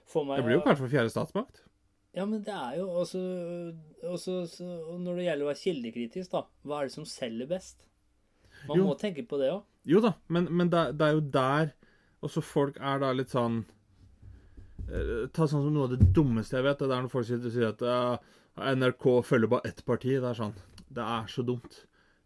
får 0.06 0.26
meg 0.28 0.38
Det 0.38 0.44
blir 0.46 0.58
jo 0.60 0.64
kanskje 0.66 0.84
for 0.84 0.92
fjerde 0.94 1.10
statsmakt. 1.10 1.62
Ja, 2.14 2.22
men 2.30 2.44
det 2.46 2.54
er 2.54 2.76
jo 2.78 2.86
også, 3.00 3.20
også 4.06 4.34
så, 4.46 4.64
og 4.92 5.00
Når 5.02 5.16
det 5.18 5.24
gjelder 5.26 5.42
å 5.42 5.50
være 5.50 5.62
kildekritisk, 5.64 6.30
da. 6.30 6.44
Hva 6.62 6.78
er 6.84 6.86
det 6.86 6.94
som 6.94 7.04
selger 7.10 7.48
best? 7.50 7.82
Man 8.68 8.78
Jo. 8.78 8.84
må 8.86 8.94
tenke 8.98 9.24
på 9.26 9.38
det 9.40 9.50
òg. 9.50 9.64
Jo 9.84 10.00
da, 10.00 10.14
men, 10.28 10.46
men 10.54 10.70
det, 10.70 10.84
det 10.98 11.08
er 11.08 11.16
jo 11.18 11.24
der 11.34 11.72
også 12.24 12.40
folk 12.40 12.78
er 12.80 13.02
da 13.02 13.10
litt 13.12 13.34
sånn 13.34 13.64
eh, 14.88 15.26
Ta 15.34 15.44
sånn 15.44 15.66
som 15.66 15.74
noe 15.74 15.88
av 15.88 15.96
det 15.96 16.06
dummeste 16.16 16.56
jeg 16.56 16.64
vet. 16.64 16.78
Det 16.78 16.88
er 16.94 17.02
når 17.04 17.12
folk 17.12 17.26
sier 17.28 17.66
at 17.68 17.82
NRK 18.56 19.22
følger 19.26 19.50
bare 19.50 19.68
ett 19.68 19.82
parti. 19.84 20.14
Det 20.20 20.30
er 20.30 20.38
sånn 20.38 20.54
Det 20.94 21.02
er 21.02 21.26
så 21.30 21.42
dumt. 21.42 21.80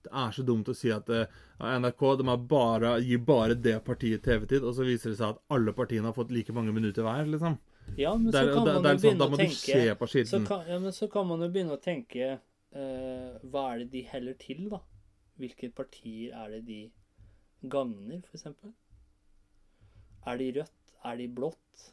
Det 0.04 0.12
er 0.14 0.34
så 0.34 0.44
dumt 0.46 0.68
å 0.70 0.74
si 0.76 0.90
at 0.94 1.08
uh, 1.10 1.24
NRK 1.58 2.04
de 2.20 2.26
er 2.30 2.42
bare, 2.50 2.92
gir 3.04 3.22
bare 3.24 3.56
det 3.58 3.78
partiet 3.84 4.22
TV-tid, 4.24 4.62
og 4.62 4.76
så 4.76 4.86
viser 4.86 5.12
det 5.12 5.18
seg 5.18 5.34
at 5.34 5.40
alle 5.56 5.74
partiene 5.76 6.08
har 6.08 6.16
fått 6.16 6.30
like 6.32 6.54
mange 6.54 6.72
minutter 6.72 7.04
hver. 7.06 7.26
liksom. 7.26 7.58
Ja, 7.96 8.12
men 8.14 8.32
så 8.32 8.44
kan 8.52 8.62
man 8.62 8.68
jo 8.68 8.82
sånn, 8.82 9.00
begynne 9.00 9.26
å 9.26 9.32
må 9.32 9.40
du 9.40 9.46
se 9.48 9.78
tenke 10.04 10.24
så 10.28 10.40
kan, 10.44 10.66
ja, 10.68 10.78
men 10.82 10.92
så 10.92 11.08
kan 11.08 11.26
man 11.28 11.40
jo 11.40 11.48
begynne 11.54 11.76
å 11.78 11.80
tenke 11.80 12.34
uh, 12.36 13.38
Hva 13.48 13.62
er 13.72 13.82
det 13.82 13.88
de 13.94 14.02
heller 14.10 14.36
til, 14.40 14.66
da? 14.72 14.82
Hvilke 15.40 15.70
partier 15.72 16.34
er 16.36 16.52
det 16.56 16.62
de 16.68 16.80
gagner, 17.72 18.20
eksempel? 18.34 18.74
Er 20.28 20.40
de 20.40 20.50
rødt? 20.58 20.94
Er 21.08 21.16
de 21.20 21.28
blått? 21.32 21.88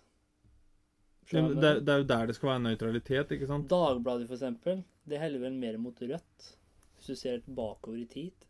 Skjønner? 1.26 1.56
Det, 1.62 1.72
det 1.86 1.94
er 1.94 2.02
jo 2.02 2.10
der 2.12 2.28
det 2.30 2.36
skal 2.38 2.52
være 2.52 2.64
nøytralitet, 2.68 3.32
ikke 3.34 3.50
sant? 3.50 3.70
Dagbladet, 3.72 4.28
for 4.30 4.38
eksempel, 4.38 4.84
det 5.10 5.22
heller 5.22 5.42
vel 5.48 5.56
mer 5.62 5.80
mot 5.82 6.02
rødt, 6.02 6.50
hvis 6.98 7.10
du 7.10 7.18
ser 7.18 7.46
bakover 7.46 8.02
i 8.04 8.10
tid. 8.10 8.46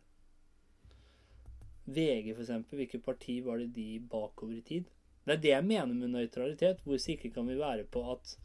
VG, 1.86 2.34
for 2.34 2.44
eksempel, 2.44 2.82
hvilket 2.82 3.06
parti 3.06 3.40
var 3.46 3.62
det 3.62 3.70
de 3.76 4.00
bakover 4.12 4.58
i 4.58 4.66
tid? 4.66 4.90
Det 5.26 5.38
er 5.38 5.42
det 5.42 5.54
jeg 5.54 5.66
mener 5.66 5.94
med 5.94 6.14
nøytralitet. 6.14 6.82
Hvor 6.86 7.00
sikre 7.02 7.32
kan 7.34 7.48
vi 7.50 7.58
være 7.58 7.86
på 7.90 8.04
at 8.12 8.36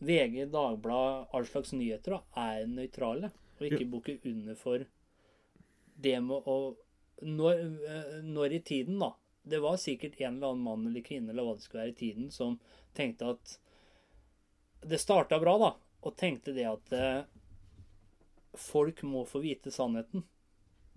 VG, 0.00 0.46
Dagbladet, 0.52 1.26
all 1.34 1.48
slags 1.48 1.74
nyheter 1.76 2.16
da, 2.16 2.20
er 2.40 2.70
nøytrale, 2.70 3.32
og 3.58 3.66
ikke 3.66 3.88
bukker 3.92 4.30
under 4.30 4.56
for 4.56 4.86
det 6.00 6.14
med 6.24 6.48
å 6.48 6.60
når, 7.20 7.58
eh, 7.84 8.12
når 8.24 8.54
i 8.56 8.62
tiden, 8.64 9.00
da 9.02 9.10
Det 9.50 9.58
var 9.64 9.76
sikkert 9.82 10.18
en 10.20 10.36
eller 10.38 10.52
annen 10.54 10.64
mann 10.66 10.86
eller 10.90 11.02
kvinne 11.06 11.32
eller 11.34 11.46
hva 11.48 11.56
det 11.58 11.64
skulle 11.66 11.84
være 11.84 11.94
i 11.94 11.98
tiden, 12.00 12.30
som 12.34 12.58
tenkte 12.96 13.32
at 13.34 13.56
det 14.86 15.00
starta 15.02 15.38
bra, 15.42 15.56
da, 15.60 15.70
og 16.06 16.14
tenkte 16.16 16.54
det 16.56 16.64
at 16.70 16.92
eh, 16.96 17.24
folk 18.56 19.02
må 19.04 19.24
få 19.28 19.42
vite 19.44 19.72
sannheten. 19.74 20.22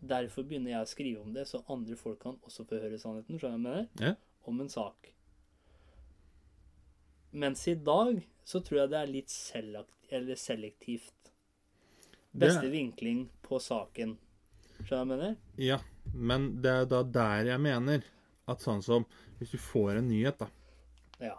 Derfor 0.04 0.44
begynner 0.48 0.74
jeg 0.76 0.86
å 0.86 0.92
skrive 0.92 1.24
om 1.24 1.34
det, 1.36 1.46
så 1.50 1.64
andre 1.72 1.96
folk 2.00 2.22
kan 2.24 2.38
også 2.44 2.66
få 2.70 2.80
høre 2.84 3.00
sannheten. 3.02 3.40
Skjønner 3.40 3.58
jeg 3.58 3.66
mener? 3.66 3.90
Ja. 4.04 4.14
Om 4.52 4.62
en 4.64 4.72
sak. 4.72 5.10
Mens 7.32 7.68
i 7.68 7.76
dag 7.76 8.22
så 8.46 8.60
tror 8.62 8.84
jeg 8.84 8.92
det 8.94 9.00
er 9.00 9.12
litt 9.14 10.40
selektivt. 10.40 11.32
Beste 12.34 12.62
Det- 12.68 12.72
vinkling 12.74 13.30
på 13.42 13.60
saken. 13.60 14.18
Skjønner 14.84 14.90
du 14.90 14.96
jeg 14.96 15.08
mener? 15.08 15.36
Ja, 15.58 15.80
men 16.14 16.62
det 16.62 16.72
er 16.72 16.86
da 16.86 17.04
der 17.04 17.46
jeg 17.54 17.60
mener 17.62 18.04
at 18.48 18.64
sånn 18.64 18.82
som 18.84 19.06
Hvis 19.40 19.52
du 19.52 19.58
får 19.60 19.98
en 19.98 20.08
nyhet, 20.08 20.38
da. 20.40 20.48
Ja. 21.20 21.36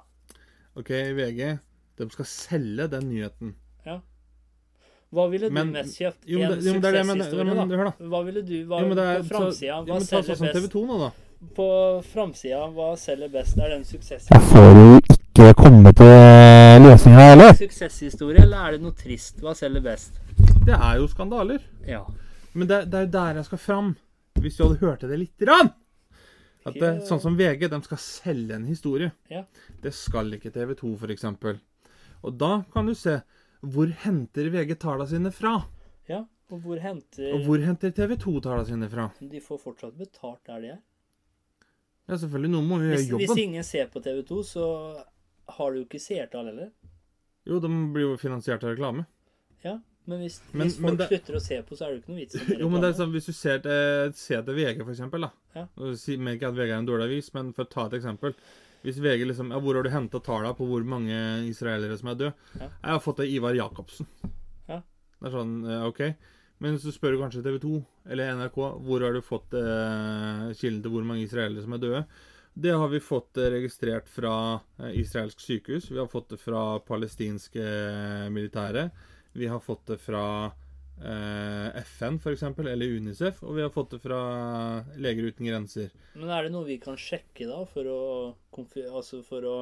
OK, 0.77 0.91
VG, 1.17 1.59
de 1.97 2.07
skal 2.11 2.27
selge 2.29 2.89
den 2.91 3.07
nyheten. 3.09 3.55
Ja. 3.87 4.01
Hva 5.15 5.29
ville 5.31 5.49
du 5.49 5.55
Men- 5.55 5.71
mest 5.73 5.97
kjøpt? 6.01 6.25
jo, 6.27 6.41
en 6.41 6.61
suksesshistorie, 6.61 7.05
men 7.05 7.69
da? 7.69 7.77
hør 7.77 7.85
da. 7.85 7.93
Hva 8.11 8.25
ville 8.27 8.43
du 8.43 8.67
hva, 8.67 8.81
Jo, 8.83 8.91
er 8.93 9.23
på 9.23 9.29
framsida? 9.29 9.85
Hva 9.87 9.95
jo, 9.95 10.01
selger 10.01 10.35
sånn 10.35 10.53
best? 10.53 10.73
2 10.73 10.87
nå, 10.87 10.99
da. 10.99 11.11
på 11.55 11.69
framsida, 12.13 12.61
hva 12.75 12.97
selger 12.99 13.31
best? 13.31 13.57
Er 13.59 13.69
det 13.69 13.77
en 13.79 13.85
suksess? 13.85 14.27
Får 14.29 14.75
du 14.75 15.15
ikke 15.15 15.55
komme 15.55 15.93
til 15.95 16.83
løsninga 16.83 17.33
eller? 17.33 17.53
suksesshistorie, 17.55 18.43
eller 18.43 18.67
er 18.67 18.71
det 18.73 18.83
noe 18.83 18.93
trist? 18.93 19.41
Hva 19.41 19.55
selger 19.55 19.81
best? 19.81 20.19
Det 20.67 20.75
er 20.75 20.97
jo 20.99 21.07
skandaler. 21.07 21.63
Ja. 21.87 22.05
Men 22.55 22.67
det, 22.69 22.91
det 22.91 22.95
er 22.95 23.07
jo 23.07 23.13
der 23.13 23.35
jeg 23.35 23.45
skal 23.45 23.59
fram. 23.59 23.97
Hvis 24.41 24.57
du 24.57 24.65
hadde 24.65 24.79
hørt 24.81 25.01
det 25.01 25.19
lite 25.19 25.47
grann. 25.47 25.71
At 26.65 26.77
det, 26.81 26.91
sånn 27.09 27.21
som 27.21 27.35
VG, 27.37 27.67
de 27.69 27.81
skal 27.85 28.01
selge 28.01 28.57
en 28.57 28.69
historie. 28.69 29.11
Ja. 29.29 29.43
Det 29.85 29.93
skal 29.93 30.33
ikke 30.37 30.53
TV 30.55 30.73
2, 30.79 30.93
f.eks. 30.97 31.27
Og 32.25 32.39
da 32.41 32.53
kan 32.73 32.89
du 32.89 32.95
se 32.97 33.19
hvor 33.65 33.91
henter 34.05 34.49
VG 34.53 34.79
tallene 34.81 35.09
sine 35.11 35.35
fra? 35.35 35.59
ja. 36.09 36.25
Og 36.53 36.61
hvor 36.61 36.77
henter 36.77 37.31
Og 37.33 37.47
hvor 37.47 37.63
henter 37.65 37.91
TV 37.97 38.19
2 38.21 38.33
tallene 38.45 38.67
sine 38.69 38.89
fra? 38.93 39.07
De 39.17 39.41
får 39.41 39.59
fortsatt 39.63 39.95
betalt 39.97 40.43
der 40.45 40.61
de 40.61 40.69
er. 40.75 40.83
Ja, 42.05 42.19
selvfølgelig, 42.21 42.51
noen 42.53 42.67
må 42.69 42.79
jo 42.83 42.91
gjøre 42.91 42.99
Hvis, 43.01 43.31
hvis 43.31 43.41
ingen 43.47 43.65
ser 43.65 43.89
på 43.89 44.03
TV2, 44.05 44.43
så 44.45 44.67
har 45.57 45.73
du 45.73 45.79
jo 45.81 45.87
ikke 45.87 46.01
seertall 46.05 46.51
heller. 46.51 46.69
Jo, 47.49 47.59
de 47.65 47.71
blir 47.97 48.11
jo 48.11 48.19
finansiert 48.21 48.65
av 48.65 48.75
reklame. 48.75 49.07
Ja, 49.65 49.79
men 50.07 50.21
hvis, 50.21 50.41
Men- 50.53 50.67
hvis 50.67 50.79
men 50.81 50.89
folk 50.91 50.99
det- 50.99 51.09
slutter 51.09 51.37
å 51.39 51.41
se 51.41 51.63
på, 51.63 51.77
så 51.79 51.87
er 51.87 51.91
det 51.95 52.03
ikke 52.03 52.13
noe 52.13 52.21
vits 52.21 52.35
i 52.35 52.59
Jo, 52.61 52.69
men 52.69 52.81
det 52.81 52.89
er 52.91 52.99
sånn, 52.99 53.13
Hvis 53.13 53.27
du 53.27 53.33
ser 53.33 53.59
til, 53.65 54.13
ser 54.15 54.43
til 54.43 54.55
VG, 54.55 54.83
for 54.85 54.93
eksempel, 54.93 55.21
da. 55.21 55.31
Ja. 55.55 55.67
Og 55.79 55.97
si- 55.99 56.17
Mener 56.17 56.37
ikke 56.39 56.49
at 56.49 56.55
VG 56.59 56.71
er 56.71 56.79
en 56.79 56.87
dårlig 56.87 57.05
avis, 57.09 57.33
men 57.35 57.53
for 57.53 57.65
å 57.65 57.71
ta 57.71 57.87
et 57.87 57.93
eksempel. 58.03 58.35
Hvis 58.85 58.99
VG 59.01 59.25
liksom 59.31 59.51
ja, 59.51 59.59
Hvor 59.61 59.75
har 59.79 59.83
du 59.83 59.89
henta 59.91 60.21
tallene 60.21 60.55
på 60.57 60.67
hvor 60.69 60.85
mange 60.85 61.49
israelere 61.49 61.97
som 61.99 62.09
er 62.11 62.15
døde? 62.15 62.35
Ja. 62.61 62.69
Jeg 62.69 62.91
har 62.93 63.01
fått 63.01 63.17
det 63.17 63.29
av 63.29 63.33
Ivar 63.39 63.55
Jacobsen. 63.55 64.07
Ja. 64.69 64.83
Det 65.23 65.31
er 65.31 65.31
sånn 65.39 65.55
eh, 65.65 65.87
OK. 65.89 66.15
Men 66.61 66.77
så 66.79 66.93
spør 66.93 67.17
du 67.17 67.19
kanskje 67.23 67.43
TV 67.43 67.59
2 67.61 67.85
eller 68.11 68.35
NRK 68.37 68.55
hvor 68.85 69.01
har 69.01 69.13
du 69.17 69.21
fått 69.25 69.53
eh, 69.57 70.53
kilden 70.55 70.83
til 70.85 70.91
hvor 70.93 71.03
mange 71.05 71.25
israelere 71.25 71.63
som 71.65 71.73
er 71.73 71.79
døde. 71.79 72.05
Det 72.57 72.71
har 72.71 72.89
vi 72.89 73.01
fått 73.01 73.37
eh, 73.39 73.49
registrert 73.51 74.07
fra 74.07 74.61
eh, 74.79 74.93
israelsk 75.01 75.41
sykehus. 75.41 75.89
Vi 75.91 75.99
har 75.99 76.07
fått 76.07 76.29
det 76.29 76.39
fra 76.39 76.79
palestinske 76.87 77.65
militære. 78.31 78.91
Vi 79.35 79.49
har 79.51 79.61
fått 79.61 79.87
det 79.91 79.97
fra 79.99 80.25
eh, 81.03 81.81
FN, 81.83 82.21
f.eks., 82.23 82.43
eller 82.43 82.97
Unicef. 82.97 83.43
Og 83.43 83.57
vi 83.57 83.65
har 83.65 83.73
fått 83.75 83.97
det 83.97 84.01
fra 84.05 84.19
Leger 84.97 85.31
uten 85.33 85.49
grenser. 85.49 85.91
Men 86.15 86.31
er 86.31 86.47
det 86.47 86.53
noe 86.55 86.69
vi 86.69 86.79
kan 86.83 86.99
sjekke 86.99 87.49
da, 87.51 87.65
for 87.67 87.91
å 87.91 88.03
Altså 88.55 89.25
for 89.27 89.43
å 89.51 89.55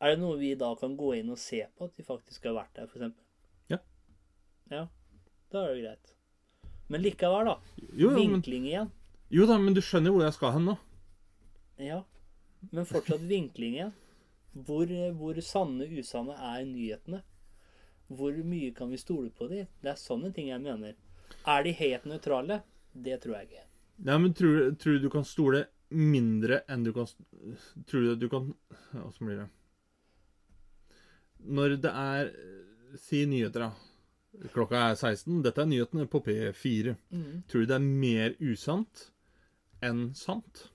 Er 0.00 0.14
det 0.14 0.22
noe 0.22 0.38
vi 0.40 0.54
da 0.56 0.70
kan 0.80 0.96
gå 0.96 1.12
inn 1.18 1.28
og 1.30 1.38
se 1.38 1.60
på 1.76 1.86
at 1.86 1.98
de 2.00 2.06
faktisk 2.06 2.48
har 2.48 2.56
vært 2.56 2.80
der, 2.80 2.88
f.eks.? 2.88 3.12
Ja. 3.70 3.78
Ja. 4.72 4.86
Da 5.52 5.66
er 5.66 5.76
det 5.76 5.84
greit. 5.84 6.14
Men 6.88 7.04
likevel, 7.04 7.52
da. 7.52 7.58
Jo, 7.92 8.10
men, 8.10 8.38
Vinkling 8.38 8.66
igjen. 8.70 8.88
jo 9.30 9.44
da, 9.48 9.58
men 9.60 9.76
du 9.76 9.82
skjønner 9.84 10.12
hvor 10.12 10.24
jeg 10.24 10.34
skal 10.36 10.56
hen 10.56 10.66
nå. 10.72 10.78
Ja. 11.80 12.00
Men 12.70 12.88
fortsatt 12.88 13.22
vinkling 13.28 13.76
igjen. 13.76 13.92
Hvor, 14.52 14.90
hvor 15.16 15.38
sanne, 15.44 15.86
usanne 15.88 16.34
er 16.36 16.64
nyhetene? 16.68 17.22
Hvor 18.18 18.36
mye 18.44 18.72
kan 18.76 18.90
vi 18.92 19.00
stole 19.00 19.30
på 19.34 19.48
de? 19.50 19.64
Det 19.82 19.92
er 19.92 20.00
sånne 20.00 20.32
ting 20.36 20.50
jeg 20.50 20.62
mener. 20.62 20.96
Er 21.48 21.64
de 21.64 21.72
helt 21.78 22.08
nøytrale? 22.08 22.60
Det 22.92 23.20
tror 23.22 23.38
jeg 23.38 23.48
ikke. 23.48 23.64
Nei, 24.02 24.18
men 24.18 24.34
tror, 24.36 24.58
tror 24.80 24.98
du 24.98 25.06
du 25.06 25.12
kan 25.12 25.24
stole 25.28 25.64
mindre 25.92 26.62
enn 26.72 26.84
du 26.86 26.92
kan 26.96 27.08
Tror 27.88 28.00
du 28.04 28.12
at 28.14 28.20
du 28.20 28.28
kan 28.32 28.46
Åssen 29.02 29.28
blir 29.28 29.42
det? 29.42 29.48
Når 31.42 31.76
det 31.84 31.92
er 31.92 32.30
Si 33.00 33.22
nyheter, 33.28 33.68
da. 33.68 34.48
Klokka 34.52 34.80
er 34.90 34.96
16. 34.96 35.40
Dette 35.44 35.62
er 35.62 35.68
nyhetene 35.68 36.04
på 36.08 36.20
P4. 36.24 36.94
Tror 37.48 37.64
du 37.64 37.68
det 37.70 37.76
er 37.78 37.86
mer 37.86 38.34
usant 38.40 39.06
enn 39.84 40.10
sant? 40.16 40.66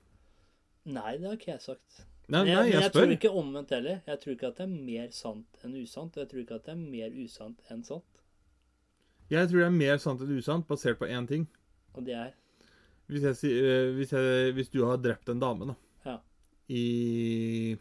Nei, 0.88 1.18
det 1.18 1.28
har 1.28 1.38
ikke 1.38 1.52
jeg 1.52 1.64
sagt. 1.66 2.02
Nei, 2.28 2.42
nei, 2.44 2.50
jeg, 2.52 2.60
men 2.60 2.72
jeg 2.74 2.82
jeg 2.84 2.92
tror 2.92 3.12
ikke 3.14 3.30
omvendt 3.40 3.70
heller. 3.72 4.00
Jeg 4.08 4.20
tror 4.20 4.34
ikke 4.34 4.48
at 4.50 4.58
det 4.60 4.66
er 4.66 4.72
mer 4.74 5.12
sant 5.16 5.62
enn 5.64 5.76
usant. 5.80 6.18
Jeg 6.20 6.28
tror 6.28 6.42
ikke 6.42 6.58
at 6.60 6.66
det 6.68 6.74
er 6.74 6.82
mer 6.82 7.14
usant 7.24 7.72
enn 7.72 7.84
sant. 7.88 8.22
Jeg 9.32 9.48
tror 9.48 9.62
det 9.64 9.68
er 9.68 9.78
mer 9.78 10.02
sant 10.04 10.24
enn 10.24 10.34
usant, 10.36 10.68
basert 10.68 11.00
på 11.00 11.08
én 11.08 11.28
ting. 11.28 11.46
Og 11.96 12.04
det 12.08 12.16
er 12.16 12.34
Hvis, 13.08 13.24
jeg, 13.24 13.52
eh, 13.56 13.94
hvis, 13.96 14.12
jeg, 14.12 14.52
hvis 14.58 14.70
du 14.74 14.82
har 14.84 15.00
drept 15.00 15.30
en 15.32 15.40
dame, 15.40 15.70
da. 15.70 15.76
Ja. 16.04 16.18
I 16.68 17.78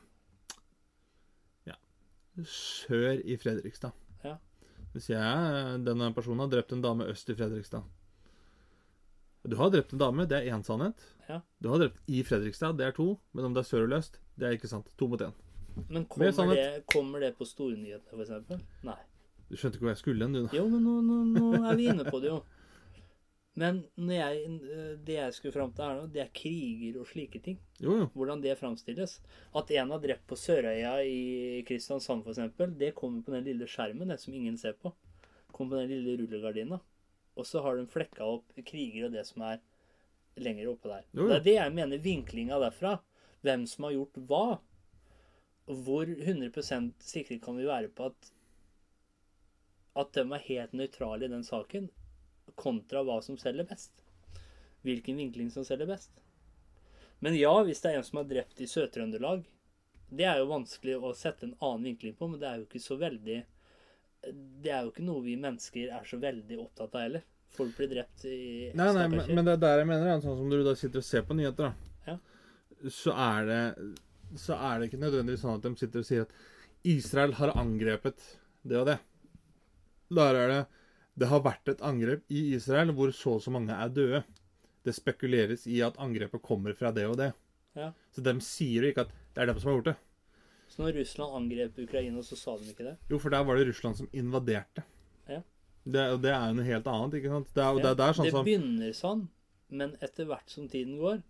Ja. 1.67 1.75
Sør 2.47 3.19
i 3.19 3.37
Fredrikstad. 3.43 3.91
Ja. 4.23 4.37
Hvis 4.95 5.11
jeg 5.11 5.81
denne 5.83 6.13
personen 6.15 6.45
har 6.45 6.53
drept 6.55 6.71
en 6.73 6.85
dame 6.87 7.09
øst 7.11 7.31
i 7.31 7.35
Fredrikstad. 7.35 7.83
Du 9.47 9.57
har 9.59 9.71
drept 9.75 9.93
en 9.95 9.99
dame, 9.99 10.27
det 10.31 10.39
er 10.39 10.55
én 10.55 10.63
sannhet. 10.67 11.03
Ja. 11.29 11.41
Du 11.63 11.69
har 11.71 11.83
drept 11.83 11.99
i 12.07 12.23
Fredrikstad, 12.23 12.79
det 12.79 12.87
er 12.87 12.95
to. 12.95 13.17
Men 13.35 13.51
om 13.51 13.55
det 13.55 13.65
er 13.65 13.69
sør 13.69 13.85
eller 13.89 13.99
øst, 14.03 14.21
det 14.37 14.49
er 14.49 14.57
ikke 14.59 14.71
sant. 14.71 14.89
To 15.01 15.09
mot 15.13 15.21
én. 15.25 15.35
Men 15.89 16.03
Mer 16.03 16.09
kommer 16.09 16.33
sannhet. 16.33 16.59
det, 16.59 16.85
kommer 16.93 17.21
det 17.25 17.33
på 17.37 17.45
stornyhetene, 17.49 18.25
f.eks.? 18.25 18.67
Nei. 18.87 18.99
Du 19.47 19.57
skjønte 19.57 19.77
ikke 19.77 19.87
hvor 19.87 19.93
jeg 19.93 20.03
skulle 20.03 20.27
hen, 20.27 20.35
du, 20.35 20.47
da. 20.47 20.57
Jo, 20.57 20.67
men 20.73 20.83
nå, 20.83 20.95
nå, 21.07 21.17
nå 21.37 21.67
er 21.71 21.77
vi 21.79 21.89
inne 21.93 22.07
på 22.09 22.21
det, 22.23 22.33
jo. 22.33 22.41
Men 23.57 23.79
når 23.97 24.17
jeg, 24.19 24.57
det 25.07 25.15
jeg 25.17 25.35
skulle 25.37 25.55
fram 25.55 25.71
til 25.73 25.87
her 25.87 25.95
nå, 25.97 26.09
det 26.13 26.21
er 26.27 26.33
kriger 26.37 26.99
og 27.01 27.07
slike 27.09 27.41
ting. 27.45 27.57
Jo, 27.81 27.95
jo. 28.03 28.09
Hvordan 28.13 28.43
det 28.45 28.57
framstilles. 28.61 29.15
At 29.57 29.71
en 29.73 29.95
har 29.95 30.03
drept 30.03 30.27
på 30.29 30.37
Sørøya 30.37 30.99
i 31.09 31.63
Kristiansand 31.69 32.27
f.eks., 32.27 32.43
det 32.77 32.93
kommer 32.99 33.25
på 33.25 33.33
den 33.33 33.47
lille 33.49 33.69
skjermen, 33.71 34.13
det 34.13 34.19
som 34.21 34.37
ingen 34.37 34.59
ser 34.61 34.77
på. 34.77 34.93
Kommer 35.57 35.79
på 35.79 35.81
den 35.85 35.95
lille 35.95 36.19
rullegardina. 36.21 36.81
Og 37.37 37.49
så 37.49 37.63
har 37.65 37.79
de 37.79 37.89
flekka 37.89 38.29
opp 38.29 38.61
kriger 38.69 39.09
og 39.09 39.17
det 39.17 39.25
som 39.29 39.45
er 39.49 39.63
lenger 40.41 40.69
oppe 40.75 40.93
der. 40.93 41.05
Jo. 41.17 41.31
Det 41.31 41.39
er 41.39 41.47
det 41.47 41.57
jeg 41.57 41.77
mener 41.79 42.05
vinklinga 42.05 42.61
derfra. 42.61 42.99
Hvem 43.47 43.67
som 43.71 43.87
har 43.87 43.95
gjort 43.97 44.19
hva. 44.31 44.47
Hvor 45.67 46.11
100% 46.11 46.93
sikre 47.03 47.39
kan 47.43 47.59
vi 47.59 47.67
være 47.67 47.91
på 47.95 48.11
at 48.11 48.33
at 49.97 50.13
de 50.13 50.25
er 50.29 50.45
helt 50.51 50.75
nøytrale 50.77 51.25
i 51.25 51.33
den 51.33 51.45
saken, 51.45 51.89
kontra 52.61 53.03
hva 53.07 53.21
som 53.25 53.39
selger 53.41 53.65
best. 53.69 53.93
Hvilken 54.85 55.17
vinkling 55.17 55.51
som 55.51 55.65
selger 55.65 55.89
best. 55.89 56.13
Men 57.25 57.37
ja, 57.39 57.53
hvis 57.65 57.81
det 57.83 57.93
er 57.93 58.01
en 58.01 58.05
som 58.07 58.21
er 58.21 58.29
drept 58.29 58.61
i 58.61 58.67
Sør-Trøndelag 58.69 59.47
Det 60.13 60.27
er 60.29 60.37
jo 60.37 60.51
vanskelig 60.51 60.99
å 61.01 61.15
sette 61.17 61.47
en 61.47 61.55
annen 61.65 61.87
vinkling 61.89 62.13
på, 62.19 62.29
men 62.29 62.43
det 62.43 62.49
er 62.51 62.59
jo 62.61 62.67
ikke 62.67 62.83
så 62.85 62.99
veldig 63.01 63.39
Det 64.61 64.69
er 64.69 64.85
jo 64.85 64.93
ikke 64.93 65.07
noe 65.07 65.25
vi 65.25 65.39
mennesker 65.41 65.95
er 65.97 66.05
så 66.05 66.21
veldig 66.21 66.59
opptatt 66.61 66.93
av 66.93 67.07
heller. 67.07 67.25
Folk 67.57 67.73
blir 67.79 67.89
drept 67.89 68.27
i 68.29 68.37
Nei, 68.77 68.91
nei, 68.93 69.07
men, 69.09 69.25
men 69.33 69.49
det 69.49 69.57
er 69.57 69.63
der 69.65 69.81
jeg 69.81 69.89
mener. 69.89 70.21
Sånn 70.21 70.37
som 70.43 70.53
du 70.53 70.59
da 70.67 70.77
sitter 70.77 71.01
og 71.01 71.09
ser 71.09 71.25
på 71.25 71.37
nyheter, 71.39 71.71
da. 71.71 71.95
Ja. 72.11 72.19
Så 72.93 73.13
er 73.13 73.47
det 73.49 73.63
Så 74.37 74.57
er 74.57 74.79
det 74.79 74.91
ikke 74.91 75.01
nødvendigvis 75.01 75.43
sånn 75.45 75.59
at 75.59 75.65
de 75.65 75.73
sitter 75.81 76.03
og 76.03 76.09
sier 76.09 76.27
at 76.27 76.35
Israel 76.87 77.35
har 77.39 77.55
angrepet 77.59 78.21
det 78.67 78.79
og 78.81 78.89
det. 78.91 78.99
Der 80.13 80.39
er 80.39 80.49
det 80.53 80.63
Det 81.17 81.29
har 81.31 81.41
vært 81.41 81.71
et 81.73 81.81
angrep 81.81 82.27
i 82.29 82.53
Israel 82.55 82.93
hvor 82.93 83.11
så 83.17 83.39
og 83.39 83.43
så 83.43 83.51
mange 83.55 83.73
er 83.73 83.89
døde. 83.89 84.25
Det 84.85 84.95
spekuleres 84.95 85.65
i 85.67 85.81
at 85.83 85.97
angrepet 85.99 86.43
kommer 86.45 86.77
fra 86.77 86.93
det 86.93 87.07
og 87.09 87.17
det. 87.17 87.31
Ja. 87.77 87.93
Så 88.13 88.21
de 88.25 88.35
sier 88.45 88.85
jo 88.85 88.93
ikke 88.93 89.07
at 89.07 89.15
det 89.35 89.43
er 89.43 89.49
dem 89.49 89.61
som 89.61 89.71
har 89.71 89.79
gjort 89.79 89.89
det. 89.93 89.97
Så 90.69 90.83
når 90.83 90.99
Russland 90.99 91.37
angrep 91.39 91.79
Ukraina, 91.79 92.23
så 92.23 92.37
sa 92.37 92.57
de 92.59 92.69
ikke 92.69 92.85
det? 92.85 92.97
Jo, 93.09 93.19
for 93.23 93.33
der 93.33 93.45
var 93.49 93.57
det 93.57 93.69
Russland 93.69 93.97
som 93.97 94.09
invaderte. 94.13 94.85
Ja. 95.29 95.41
Det, 95.85 96.05
og 96.13 96.21
det 96.23 96.33
er 96.35 96.51
jo 96.51 96.59
noe 96.59 96.67
helt 96.67 96.91
annet, 96.91 97.17
ikke 97.21 97.33
sant? 97.33 97.51
Det 97.55 97.63
er, 97.63 97.79
ja. 97.79 97.83
det 97.87 97.93
det, 97.97 98.07
er 98.07 98.19
sånn 98.19 98.29
det 98.29 98.45
begynner 98.49 98.97
sånn, 98.99 99.23
men 99.81 99.95
etter 100.03 100.29
hvert 100.29 100.53
som 100.53 100.69
tiden 100.69 100.99
går 101.01 101.23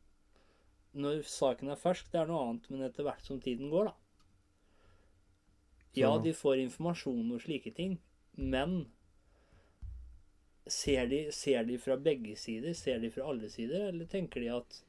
Når 0.97 1.23
saken 1.28 1.70
er 1.73 1.81
fersk, 1.81 2.09
det 2.12 2.23
er 2.23 2.28
noe 2.31 2.43
annet, 2.47 2.68
men 2.73 2.86
etter 2.86 3.06
hvert 3.06 3.24
som 3.27 3.40
tiden 3.43 3.70
går, 3.73 3.90
da. 3.90 3.97
Ja, 5.97 6.10
de 6.20 6.32
får 6.36 6.60
informasjon 6.60 7.32
og 7.32 7.40
slike 7.40 7.73
ting, 7.77 7.97
men 8.36 8.82
ser 10.68 11.06
de, 11.09 11.23
ser 11.32 11.64
de 11.64 11.78
fra 11.81 11.97
begge 11.97 12.35
sider? 12.36 12.74
Ser 12.77 13.01
de 13.01 13.10
fra 13.14 13.31
alle 13.31 13.48
sider, 13.52 13.89
eller 13.93 14.09
tenker 14.10 14.44
de 14.44 14.51
at 14.52 14.82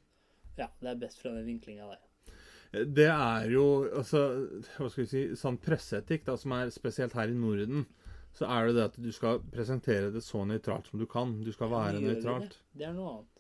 ja, 0.58 0.68
det 0.82 0.92
er 0.92 1.00
best 1.00 1.22
fra 1.22 1.32
den 1.36 1.48
vinklinga 1.48 1.88
der? 1.94 2.04
Det 2.98 3.08
er 3.08 3.48
jo 3.54 3.68
altså, 3.96 4.24
hva 4.76 4.90
skal 4.92 5.06
vi 5.06 5.08
si, 5.12 5.24
sånn 5.40 5.60
presseetikk, 5.64 6.26
da, 6.28 6.36
som 6.40 6.56
er 6.58 6.74
spesielt 6.76 7.16
her 7.16 7.32
i 7.32 7.38
Norden, 7.38 7.86
så 8.36 8.50
er 8.52 8.68
det 8.68 8.76
det 8.78 8.86
at 8.90 8.98
du 9.02 9.10
skal 9.16 9.40
presentere 9.54 10.12
det 10.14 10.22
så 10.26 10.44
nøytralt 10.46 10.90
som 10.92 11.00
du 11.02 11.08
kan. 11.10 11.38
Du 11.46 11.54
skal 11.56 11.72
være 11.72 12.04
nøytralt. 12.04 12.58
Det? 12.58 12.82
det 12.82 12.90
er 12.90 12.98
noe 12.98 13.14
annet. 13.16 13.37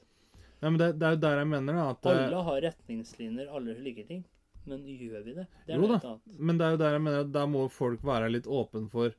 Nei, 0.61 0.69
men 0.71 0.77
det, 0.81 0.87
det 0.99 1.05
er 1.07 1.15
jo 1.15 1.21
der 1.21 1.37
jeg 1.43 1.47
mener, 1.51 1.73
da. 1.77 1.89
At, 1.93 2.05
eh, 2.09 2.23
Alle 2.25 2.43
har 2.47 2.61
retningslinjer, 2.65 3.49
alle 3.53 3.75
slike 3.77 4.07
ting. 4.07 4.23
Men 4.67 4.81
gjør 4.83 5.23
vi 5.23 5.33
det? 5.37 5.45
Det 5.67 5.75
er 5.75 5.79
Jo 5.79 5.87
da. 5.93 6.15
men 6.39 6.57
det 6.59 6.65
er 6.67 6.71
jo 6.75 6.77
der 6.81 6.95
jeg 6.97 7.01
mener 7.05 7.19
at 7.23 7.31
da 7.31 7.45
må 7.47 7.61
folk 7.71 8.01
være 8.03 8.31
litt 8.33 8.47
åpen 8.51 8.89
for 8.91 9.13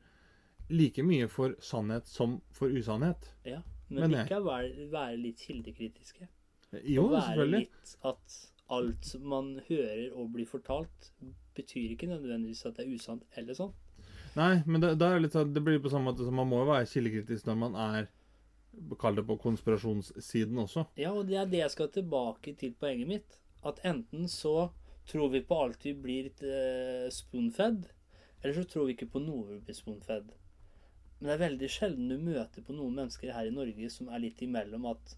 like 0.69 1.01
mye 1.07 1.29
for 1.33 1.55
sannhet 1.65 2.07
som 2.11 2.41
for 2.53 2.69
usannhet. 2.69 3.31
Ja, 3.49 3.63
men, 3.89 4.03
Men 4.03 4.11
jeg- 4.11 4.27
likevel 4.29 4.91
være 4.93 5.17
litt 5.17 5.39
kildekritiske. 5.47 6.29
Jo, 6.85 7.07
være 7.09 7.23
selvfølgelig. 7.31 7.61
litt 7.61 7.97
at 8.05 8.39
alt 8.69 9.15
man 9.25 9.55
hører 9.71 10.13
og 10.15 10.33
blir 10.35 10.45
fortalt, 10.47 11.11
betyr 11.57 11.95
ikke 11.97 12.11
nødvendigvis 12.11 12.67
at 12.67 12.77
det 12.77 12.85
er 12.87 12.93
usant 12.99 13.23
eller 13.37 13.55
sånn. 13.55 13.73
Nei, 14.37 14.63
men 14.67 14.83
det, 14.83 14.99
det, 14.99 15.09
litt 15.23 15.33
sånn, 15.33 15.55
det 15.55 15.63
blir 15.65 15.81
på 15.81 15.89
samme 15.91 16.13
måte 16.13 16.27
som 16.27 16.35
man 16.37 16.47
må 16.51 16.61
være 16.69 16.85
kildekritisk 16.85 17.47
når 17.49 17.57
man 17.57 17.75
er 17.75 18.09
Kall 18.99 19.19
det 19.19 19.25
på 19.29 19.39
konspirasjonssiden 19.43 20.59
også. 20.65 20.87
Ja, 21.01 21.13
og 21.13 21.29
det 21.29 21.39
er 21.41 21.49
det 21.51 21.63
jeg 21.63 21.75
skal 21.75 21.91
tilbake 21.95 22.55
til 22.59 22.75
poenget 22.79 23.11
mitt. 23.11 23.39
At 23.67 23.81
enten 23.87 24.29
så 24.31 24.71
tror 25.09 25.31
vi 25.33 25.41
på 25.45 25.57
alt 25.63 25.87
vi 25.87 25.95
blir 25.97 26.29
eh, 26.45 27.09
spoonfed, 27.13 27.87
eller 28.43 28.55
så 28.55 28.65
tror 28.69 28.87
vi 28.87 28.97
ikke 28.97 29.11
på 29.15 29.23
noe 29.25 29.47
vi 29.49 29.61
blir 29.65 29.77
spoonfed. 29.77 30.35
Men 31.19 31.31
det 31.31 31.35
er 31.35 31.45
veldig 31.47 31.71
sjelden 31.73 32.13
du 32.13 32.19
møter 32.23 32.63
på 32.63 32.77
noen 32.77 33.01
mennesker 33.01 33.33
her 33.35 33.49
i 33.49 33.55
Norge 33.55 33.89
som 33.91 34.11
er 34.13 34.23
litt 34.23 34.43
imellom 34.45 34.87
at 34.93 35.17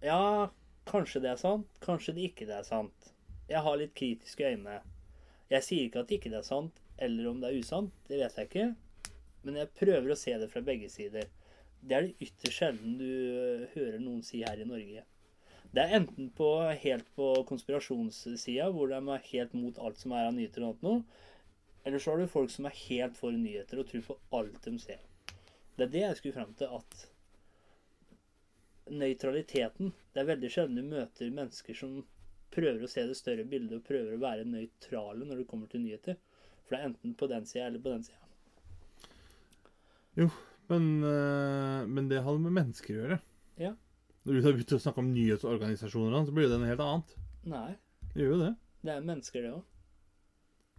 Ja, 0.00 0.48
kanskje 0.88 1.20
det 1.20 1.34
er 1.34 1.40
sant, 1.42 1.74
kanskje 1.84 2.14
det 2.16 2.30
ikke 2.30 2.46
det 2.48 2.56
er 2.56 2.68
sant. 2.68 3.10
Jeg 3.50 3.60
har 3.66 3.76
litt 3.76 3.92
kritiske 3.98 4.46
øyne. 4.46 4.78
Jeg 5.50 5.66
sier 5.66 5.88
ikke 5.88 6.04
at 6.04 6.14
ikke 6.14 6.30
det 6.32 6.38
er 6.40 6.46
sant, 6.46 6.78
eller 7.02 7.28
om 7.28 7.42
det 7.42 7.50
er 7.50 7.58
usant. 7.58 7.92
Det 8.08 8.20
vet 8.20 8.38
jeg 8.38 8.48
ikke. 8.48 8.68
Men 9.44 9.58
jeg 9.58 9.72
prøver 9.76 10.12
å 10.12 10.18
se 10.18 10.36
det 10.38 10.48
fra 10.52 10.62
begge 10.64 10.88
sider. 10.92 11.26
Det 11.80 11.96
er 11.96 12.06
det 12.06 12.26
ytterst 12.26 12.58
sjelden 12.58 12.98
du 13.00 13.06
øh, 13.08 13.64
hører 13.74 13.98
noen 14.02 14.22
si 14.26 14.42
her 14.44 14.60
i 14.60 14.68
Norge. 14.68 15.04
Det 15.70 15.82
er 15.82 15.96
enten 16.00 16.30
på, 16.34 16.48
helt 16.82 17.06
på 17.16 17.30
konspirasjonssida, 17.48 18.66
hvor 18.74 18.90
de 18.90 18.98
er 18.98 19.28
helt 19.30 19.54
mot 19.54 19.78
alt 19.78 20.00
som 20.00 20.12
er 20.12 20.26
av 20.26 20.34
nyheter 20.34 20.66
og 20.66 20.82
noe, 20.82 21.04
eller 21.86 22.02
så 22.02 22.12
har 22.12 22.20
du 22.20 22.32
folk 22.32 22.50
som 22.50 22.66
er 22.66 22.76
helt 22.88 23.16
for 23.16 23.32
nyheter 23.32 23.80
og 23.80 23.86
tror 23.88 24.02
på 24.08 24.18
alt 24.40 24.66
de 24.66 24.74
ser. 24.82 25.00
Det 25.76 25.86
er 25.86 25.92
det 25.94 26.02
jeg 26.02 26.18
skulle 26.18 26.36
frem 26.36 26.52
til, 26.58 26.74
at 26.76 27.06
nøytraliteten 28.90 29.92
Det 30.12 30.20
er 30.20 30.26
veldig 30.26 30.50
sjelden 30.50 30.80
du 30.80 30.82
møter 30.90 31.30
mennesker 31.30 31.76
som 31.78 32.00
prøver 32.50 32.82
å 32.82 32.90
se 32.90 33.06
det 33.06 33.14
større 33.16 33.46
bildet 33.46 33.78
og 33.78 33.86
prøver 33.86 34.16
å 34.16 34.22
være 34.24 34.48
nøytrale 34.48 35.22
når 35.24 35.36
det 35.40 35.48
kommer 35.52 35.70
til 35.70 35.84
nyheter. 35.84 36.18
For 36.64 36.74
det 36.74 36.80
er 36.80 36.88
enten 36.90 37.14
på 37.14 37.30
den 37.30 37.46
sida 37.46 37.68
eller 37.70 37.82
på 37.84 37.94
den 37.94 38.02
sida. 38.08 38.18
Men, 40.70 40.84
eh, 41.02 41.86
men 41.90 42.08
det 42.10 42.22
hadde 42.22 42.42
med 42.44 42.54
mennesker 42.54 42.94
å 42.94 43.00
gjøre. 43.02 43.20
Ja. 43.58 43.72
Når 44.24 44.36
du 44.36 44.42
har 44.44 44.54
begynt 44.54 44.74
å 44.76 44.80
snakke 44.82 45.02
om 45.02 45.10
nyhetsorganisasjoner, 45.14 46.26
så 46.28 46.34
blir 46.36 46.48
det 46.50 46.58
noe 46.60 46.68
helt 46.70 46.84
annet. 46.84 47.14
Nei, 47.50 47.70
Det 48.14 48.22
gjør 48.22 48.32
jo 48.34 48.38
det. 48.44 48.50
det 48.84 48.92
er 48.94 49.00
mennesker, 49.08 49.42
det 49.42 49.52
òg. 49.56 49.62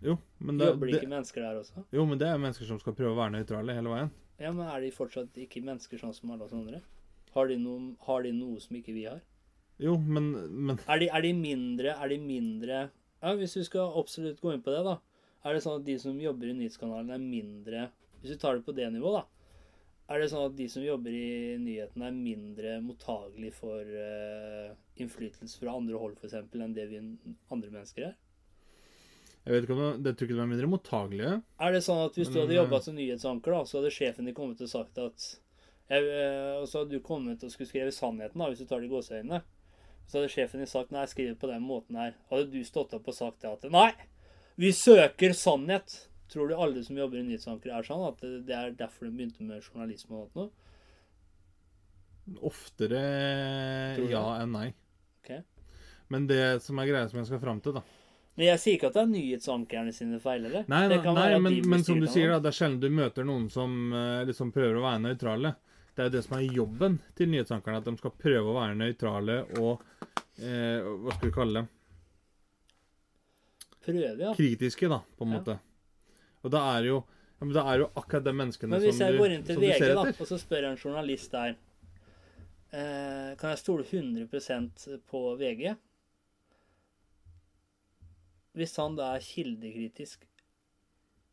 Jo, 0.01 0.15
men 0.39 0.57
det, 0.57 0.67
Jobber 0.71 0.87
det 0.89 0.95
ikke 1.01 1.09
mennesker 1.11 1.41
der 1.45 1.59
også? 1.59 1.83
jo, 1.93 2.05
men 2.09 2.17
det 2.17 2.27
er 2.27 2.39
mennesker 2.41 2.65
som 2.65 2.79
skal 2.81 2.95
prøve 2.97 3.13
å 3.13 3.19
være 3.19 3.35
nøytrale 3.35 3.75
hele 3.77 3.91
veien. 3.93 4.11
Ja, 4.41 4.51
men 4.51 4.65
er 4.65 4.81
de 4.81 4.89
fortsatt 4.95 5.35
ikke 5.37 5.61
mennesker 5.61 5.99
sånn 6.01 6.13
som 6.17 6.31
alle 6.33 6.47
oss 6.47 6.55
andre? 6.57 6.79
Har 7.35 7.47
de, 7.47 7.57
noe, 7.61 7.95
har 8.07 8.23
de 8.25 8.31
noe 8.33 8.59
som 8.59 8.75
ikke 8.79 8.93
vi 8.95 9.03
har? 9.05 9.21
Jo, 9.81 9.97
men, 9.97 10.31
men 10.65 10.79
Er 10.87 10.99
de, 10.99 11.07
er 11.09 11.21
de 11.23 11.29
mindre 11.33 11.93
Er 11.95 12.09
de 12.11 12.17
mindre 12.21 12.81
Ja, 13.21 13.31
Hvis 13.39 13.53
du 13.57 13.63
skal 13.65 13.93
absolutt 13.97 14.41
gå 14.43 14.51
inn 14.53 14.61
på 14.61 14.69
det, 14.73 14.81
da. 14.85 14.97
Er 15.45 15.55
det 15.55 15.63
sånn 15.63 15.79
at 15.79 15.85
de 15.87 15.95
som 15.97 16.19
jobber 16.21 16.51
i 16.51 16.53
nyhetskanalen, 16.57 17.09
er 17.15 17.21
mindre 17.23 17.85
Hvis 18.21 18.33
du 18.35 18.37
tar 18.41 18.57
det 18.59 18.65
på 18.65 18.75
det 18.77 18.89
nivået, 18.93 19.21
da. 19.23 19.40
Er 20.11 20.19
det 20.19 20.31
sånn 20.31 20.49
at 20.49 20.57
de 20.57 20.67
som 20.71 20.83
jobber 20.83 21.13
i 21.15 21.55
nyhetene, 21.61 22.09
er 22.09 22.17
mindre 22.17 22.73
mottagelig 22.83 23.53
for 23.55 23.79
uh, 23.79 24.73
innflytelse 24.99 25.61
fra 25.61 25.77
andre 25.77 25.99
hold, 26.01 26.17
f.eks., 26.19 26.35
enn 26.35 26.75
det 26.75 26.89
vi 26.91 26.99
andre 26.99 27.71
mennesker 27.71 28.09
er? 28.09 28.19
jeg 29.41 29.55
vet 29.55 29.65
ikke 29.65 29.73
om 29.73 29.79
det, 29.81 29.93
det 30.05 30.11
tror 30.17 30.27
ikke 30.27 30.37
de 30.37 30.43
er 30.43 30.49
mindre 30.51 30.67
mottagelige. 30.69 31.31
Er 31.65 31.73
det 31.73 31.81
sånn 31.81 32.03
at 32.03 32.17
hvis 32.17 32.29
du 32.29 32.37
hadde 32.37 32.53
eh, 32.53 32.59
jobba 32.59 32.79
som 32.85 32.93
nyhetsanker, 32.97 33.55
da, 33.55 33.61
så 33.65 33.79
hadde 33.79 33.93
sjefen 33.95 34.27
din 34.29 34.35
kommet 34.37 34.61
og 34.61 34.69
sagt 34.69 34.99
at 35.01 35.25
jeg, 35.91 36.05
eh, 36.05 36.59
Og 36.59 36.67
så 36.69 36.83
hadde 36.83 36.93
du 36.93 37.03
kommet 37.03 37.41
og 37.41 37.51
skulle 37.51 37.69
skrive 37.71 37.95
sannheten, 37.95 38.37
da, 38.37 38.51
hvis 38.51 38.61
du 38.61 38.69
tar 38.69 38.83
det 38.83 38.87
i 38.87 38.93
gåseøynene. 38.93 39.41
Så 40.05 40.19
hadde 40.19 40.29
sjefen 40.31 40.61
din 40.61 40.69
sagt 40.69 40.93
nei, 40.93 41.07
skriv 41.09 41.31
det 41.31 41.39
på 41.41 41.49
den 41.49 41.65
måten 41.65 41.97
her. 41.97 42.13
Hadde 42.29 42.51
du 42.53 42.61
stått 42.67 42.93
opp 42.93 43.09
og 43.09 43.17
sagt 43.17 43.41
det 43.41 43.49
at 43.49 43.65
nei, 43.73 43.89
vi 44.61 44.69
søker 44.77 45.33
sannhet. 45.33 45.97
Tror 46.31 46.47
du 46.47 46.55
alle 46.55 46.83
som 46.83 46.97
jobber 46.97 47.19
i 47.19 47.23
nyhetsanker 47.27 47.73
er 47.75 47.83
sånn? 47.83 48.03
At 48.07 48.21
det, 48.23 48.55
er 48.55 48.75
derfor 48.79 49.07
de 49.07 49.15
begynte 49.15 49.43
med 49.43 49.65
journalisme 49.65 50.21
og 50.21 50.37
noe? 50.37 50.51
Oftere 52.47 53.01
ja 54.07 54.21
enn 54.39 54.53
nei. 54.55 54.67
Okay. 55.19 55.41
Men 56.11 56.29
det 56.29 56.61
som 56.63 56.79
er 56.79 56.87
greia 56.87 57.09
som 57.11 57.19
jeg 57.19 57.27
skal 57.27 57.41
fram 57.41 57.59
til, 57.63 57.75
da 57.75 57.81
Men 58.37 58.45
jeg 58.47 58.61
sier 58.63 58.77
ikke 58.77 58.91
at 58.91 58.95
det 58.95 59.01
er 59.03 59.09
nyhetsankerne 59.11 59.95
sine 59.95 60.21
feil, 60.23 60.45
eller? 60.47 60.63
Nei, 60.71 60.85
nei, 60.87 61.01
nei 61.03 61.41
men, 61.43 61.57
men 61.73 61.83
som 61.83 61.99
du 61.99 62.07
sier, 62.07 62.31
da, 62.31 62.39
det 62.39 62.53
er 62.53 62.57
sjelden 62.61 62.79
du 62.83 62.95
møter 63.01 63.27
noen 63.27 63.49
som 63.51 63.91
eh, 63.91 64.21
liksom 64.29 64.53
prøver 64.55 64.79
å 64.79 64.85
være 64.85 65.03
nøytrale. 65.09 65.53
Det 65.91 66.05
er 66.05 66.07
jo 66.07 66.13
det 66.15 66.23
som 66.23 66.37
er 66.37 66.55
jobben 66.55 66.95
til 67.19 67.31
nyhetsankerne, 67.33 67.81
at 67.81 67.89
de 67.89 67.95
skal 67.99 68.15
prøve 68.23 68.53
å 68.53 68.55
være 68.55 68.77
nøytrale 68.79 69.37
og 69.59 69.83
eh, 70.39 70.79
Hva 70.79 71.17
skal 71.17 71.27
vi 71.27 71.33
kalle 71.35 71.59
det? 71.59 71.67
Prøve, 73.81 74.15
ja. 74.21 74.31
Kritiske, 74.37 74.87
da, 74.87 75.01
på 75.17 75.27
en 75.27 75.35
Ja. 75.35 75.41
måte. 75.41 75.57
Og 76.41 76.53
da 76.53 76.61
er 76.77 76.87
jo 76.89 77.01
ja, 77.41 77.45
men 77.45 77.53
da 77.57 77.63
er 77.71 77.81
jo 77.81 77.87
akkurat 77.97 78.25
de 78.25 78.33
menneskene 78.37 78.75
Men 78.75 78.83
hvis 78.83 78.97
som 78.99 79.07
jeg 79.07 79.15
du, 79.17 79.21
går 79.23 79.33
inn 79.35 79.45
til 79.47 79.57
VG, 79.57 79.77
ser 79.81 79.95
da, 79.97 80.03
etter. 80.05 80.21
og 80.21 80.29
så 80.29 80.37
spør 80.37 80.65
jeg 80.67 80.75
en 80.75 80.81
journalist 80.83 81.31
der 81.33 81.55
eh, 82.69 83.31
Kan 83.41 83.53
jeg 83.53 83.61
stole 83.63 83.85
100% 83.87 84.85
på 85.09 85.21
VG? 85.39 85.71
Hvis 88.59 88.75
han 88.77 88.97
da 88.99 89.15
er 89.15 89.25
kildekritisk 89.25 90.27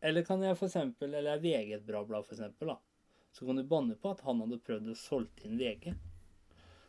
Eller 0.00 0.24
kan 0.24 0.42
jeg 0.46 0.56
for 0.56 0.70
eksempel, 0.70 1.12
eller 1.12 1.36
er 1.36 1.44
VG 1.44 1.74
et 1.76 1.86
bra 1.86 2.04
blad, 2.08 2.24
for 2.24 2.38
eksempel, 2.38 2.72
da? 2.72 2.78
Så 3.36 3.46
kan 3.46 3.58
du 3.60 3.64
banne 3.68 3.96
på 3.98 4.14
at 4.14 4.22
han 4.24 4.40
hadde 4.40 4.60
prøvd 4.64 4.92
å 4.92 4.96
solgt 4.98 5.44
inn 5.46 5.58
VG. 5.60 5.92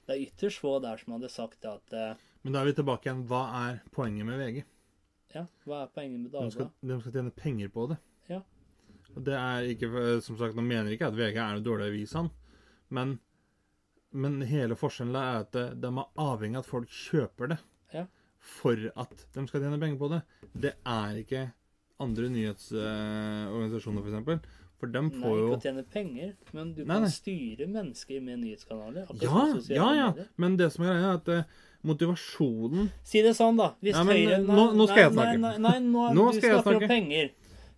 Det 0.08 0.16
er 0.16 0.22
ytterst 0.24 0.62
få 0.64 0.78
der 0.82 0.98
som 1.02 1.18
hadde 1.18 1.30
sagt 1.30 1.60
det 1.66 1.72
at 1.76 1.96
eh, 1.98 2.28
Men 2.46 2.56
da 2.56 2.62
er 2.62 2.70
vi 2.70 2.76
tilbake 2.80 3.10
igjen. 3.10 3.26
Hva 3.30 3.41
er 3.66 3.82
poenget 3.94 4.26
med 4.30 4.40
VG? 4.40 4.62
Ja, 5.36 5.44
hva 5.66 5.84
er 5.84 5.91
poenget 5.94 6.24
med 6.24 6.32
De 6.32 6.46
de 6.48 7.02
skal 7.02 7.18
tjene 7.18 7.34
penger 7.36 7.74
på 7.74 7.90
det. 7.91 8.00
Det 9.18 9.34
er 9.36 9.65
ikke 9.73 10.19
Som 10.22 10.38
sagt, 10.38 10.56
nå 10.56 10.61
mener 10.64 10.91
ikke 10.94 11.07
at 11.10 11.15
VG 11.18 11.38
er 11.41 11.57
noe 11.57 11.65
dårlig 11.65 11.88
avis. 11.90 12.14
Men, 12.90 13.19
men 14.14 14.41
hele 14.49 14.76
forskjellen 14.80 15.15
er 15.15 15.41
at 15.44 15.52
de, 15.56 15.64
de 15.81 15.88
er 15.91 16.10
avhengig 16.18 16.57
av 16.60 16.64
at 16.65 16.69
folk 16.69 16.90
kjøper 16.90 17.53
det. 17.56 17.60
Ja. 17.94 18.06
For 18.40 18.77
at 18.95 19.26
de 19.36 19.48
skal 19.49 19.61
tjene 19.65 19.80
penger 19.81 19.99
på 19.99 20.10
det. 20.14 20.22
Det 20.53 20.73
er 20.88 21.18
ikke 21.23 21.48
andre 21.99 22.30
nyhetsorganisasjoner, 22.31 24.02
for 24.06 24.10
eksempel. 24.14 24.40
For 24.80 24.88
de 24.88 25.02
Nei, 25.03 25.11
får 25.19 25.34
jo 25.36 25.48
ikke 25.49 25.57
å 25.57 25.64
tjene 25.65 25.81
penger, 25.91 26.30
men 26.56 26.69
du 26.72 26.86
Nei, 26.86 26.94
kan 26.95 27.03
nei. 27.03 27.10
styre 27.11 27.65
mennesker 27.68 28.22
med 28.23 28.40
nyhetskanaler. 28.45 29.10
Ja, 29.19 29.41
ja, 29.68 29.90
ja. 29.98 30.06
medier. 30.14 30.30
Men 30.40 30.56
det 30.61 30.69
som 30.72 30.86
er 30.86 30.94
greia, 30.94 31.10
er 31.10 31.18
at 31.19 31.27
eh, 31.34 31.57
motivasjonen 31.90 32.88
Si 33.03 33.19
det 33.26 33.34
sånn, 33.36 33.60
da. 33.60 33.73
Hvis 33.84 33.98
Ja, 33.98 34.06
men, 34.07 34.15
Høyre 34.15 34.38
nei, 34.45 34.56
nå- 34.56 34.69
nå 34.80 34.88
skal 34.88 35.02
jeg 35.03 35.11
snakke. 35.18 35.36
Nei, 35.44 35.52
nei, 35.60 35.60
nei, 35.68 35.76
nå, 35.84 36.06
Nå 36.15 36.30
du 36.31 36.38
skal 36.40 36.49
jeg 36.53 36.61
snakker 36.61 36.80
snakke. 36.80 36.88
om 36.88 36.94
penger. 36.95 37.30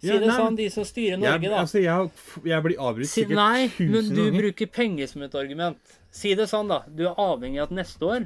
Si 0.01 0.07
Ja, 0.09 0.17
det 0.17 0.31
sånn, 0.33 0.55
de 0.57 0.65
som 0.73 0.83
styrer 0.87 1.11
jeg, 1.13 1.19
Norge, 1.21 1.49
da. 1.51 1.59
altså, 1.61 1.77
jeg, 1.83 2.09
jeg 2.49 2.63
blir 2.65 2.79
avbrutt 2.81 3.05
Si, 3.11 3.21
sikkert 3.21 3.37
nei, 3.37 3.67
tusen 3.69 3.91
men 3.93 4.07
du 4.09 4.21
ganger. 4.23 4.37
bruker 4.41 4.69
penger 4.73 5.07
som 5.11 5.21
et 5.27 5.35
argument. 5.37 5.97
Si 6.09 6.31
det 6.35 6.47
sånn, 6.49 6.67
da. 6.71 6.79
Du 6.89 7.03
er 7.05 7.19
avhengig 7.21 7.61
av 7.61 7.69
at 7.69 7.75
neste 7.83 8.07
år 8.09 8.25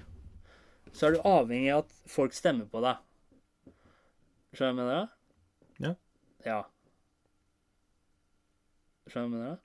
så 0.96 1.10
er 1.10 1.18
du 1.18 1.26
avhengig 1.28 1.74
av 1.76 1.82
at 1.84 1.92
folk 2.08 2.32
stemmer 2.38 2.70
på 2.72 2.80
deg. 2.86 3.02
Skjønner 4.56 4.72
du 4.72 4.88
hva 4.88 4.96
jeg 4.96 5.04
mener? 5.04 5.12
Ja. 5.84 5.92
Ja. 6.48 6.62
Skjønner 9.12 9.28
du 9.28 9.36
hva 9.36 9.40
jeg 9.40 9.44
mener? 9.50 9.62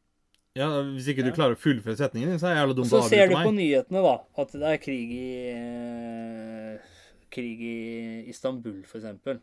Ja, 0.58 0.66
Hvis 0.82 1.06
ikke 1.12 1.22
du 1.24 1.30
klarer 1.36 1.54
å 1.54 1.60
fullføre 1.62 1.94
setningen, 1.96 2.34
så 2.42 2.48
er 2.50 2.56
jeg 2.56 2.64
jævla 2.64 2.74
dum 2.80 2.84
Og 2.88 2.90
meg. 2.90 3.04
så 3.06 3.08
ser 3.12 3.30
du 3.30 3.36
på 3.38 3.52
nyhetene, 3.54 4.02
da, 4.02 4.14
at 4.42 4.56
det 4.58 4.72
er 4.74 4.80
krig 4.82 5.12
i 5.14 5.28
eh, 5.54 6.88
Krig 7.30 7.60
i 7.62 7.76
Istanbul, 8.32 8.80
for 8.90 8.98
eksempel. 8.98 9.38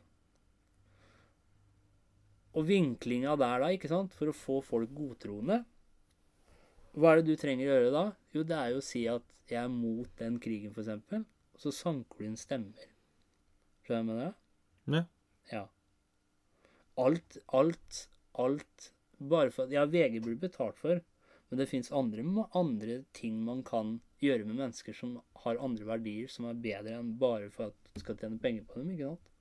Og 2.58 2.66
vinklinga 2.66 3.36
der, 3.38 3.62
da, 3.62 3.72
ikke 3.74 3.92
sant, 3.92 4.16
for 4.18 4.32
å 4.32 4.36
få 4.36 4.60
folk 4.66 4.94
godtroende 4.98 5.62
Hva 6.98 7.12
er 7.12 7.22
det 7.22 7.36
du 7.36 7.42
trenger 7.42 7.68
å 7.68 7.74
gjøre 7.76 7.92
da? 7.94 8.06
Jo, 8.34 8.44
det 8.48 8.58
er 8.58 8.72
jo 8.74 8.82
å 8.82 8.86
si 8.86 9.04
at 9.12 9.26
jeg 9.48 9.62
er 9.62 9.72
mot 9.72 10.10
den 10.20 10.40
krigen, 10.44 10.74
eksempel. 10.76 11.22
Og 11.56 11.62
så 11.62 11.72
sanker 11.72 12.20
du 12.20 12.28
inn 12.28 12.40
stemmer. 12.40 12.90
Skjønner 13.86 13.86
du 13.86 13.94
hva 13.94 14.00
jeg 14.02 14.08
mener? 14.10 14.34
Ja. 14.98 15.04
Ja. 15.54 15.64
Alt, 17.00 17.38
alt, 17.54 18.08
alt 18.34 18.90
Bare 19.18 19.54
for 19.54 19.66
at 19.66 19.74
Ja, 19.74 19.86
VG 19.90 20.20
blir 20.22 20.38
betalt 20.38 20.78
for, 20.78 21.00
men 21.50 21.62
det 21.62 21.70
fins 21.72 21.90
andre, 21.96 22.26
andre 22.58 23.00
ting 23.18 23.40
man 23.46 23.64
kan 23.66 23.96
gjøre 24.22 24.46
med 24.46 24.60
mennesker 24.60 24.94
som 24.94 25.16
har 25.44 25.62
andre 25.64 25.88
verdier, 25.88 26.30
som 26.30 26.46
er 26.50 26.60
bedre 26.62 27.00
enn 27.00 27.16
bare 27.22 27.50
for 27.54 27.72
at 27.72 27.94
du 27.94 28.04
skal 28.04 28.18
tjene 28.20 28.42
penger 28.42 28.68
på 28.68 28.82
dem. 28.82 28.92
ikke 28.94 29.14
sant? 29.14 29.32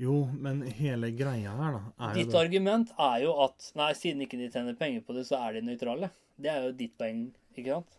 Jo, 0.00 0.24
men 0.40 0.62
hele 0.62 1.10
greia 1.14 1.52
her, 1.58 1.72
da, 1.76 1.82
er 2.00 2.14
jo 2.14 2.18
Ditt 2.22 2.30
det 2.32 2.38
argument 2.40 2.92
er 2.98 3.18
jo 3.22 3.34
at 3.44 3.72
nei, 3.78 3.90
siden 3.98 4.22
ikke 4.24 4.38
de 4.40 4.48
tjener 4.50 4.74
penger 4.78 5.02
på 5.06 5.14
det, 5.14 5.26
så 5.28 5.38
er 5.46 5.58
de 5.58 5.62
nøytrale. 5.66 6.08
Det 6.40 6.50
er 6.50 6.64
jo 6.66 6.72
ditt 6.78 6.94
poeng, 6.98 7.26
ikke 7.56 7.74
sant? 7.76 7.98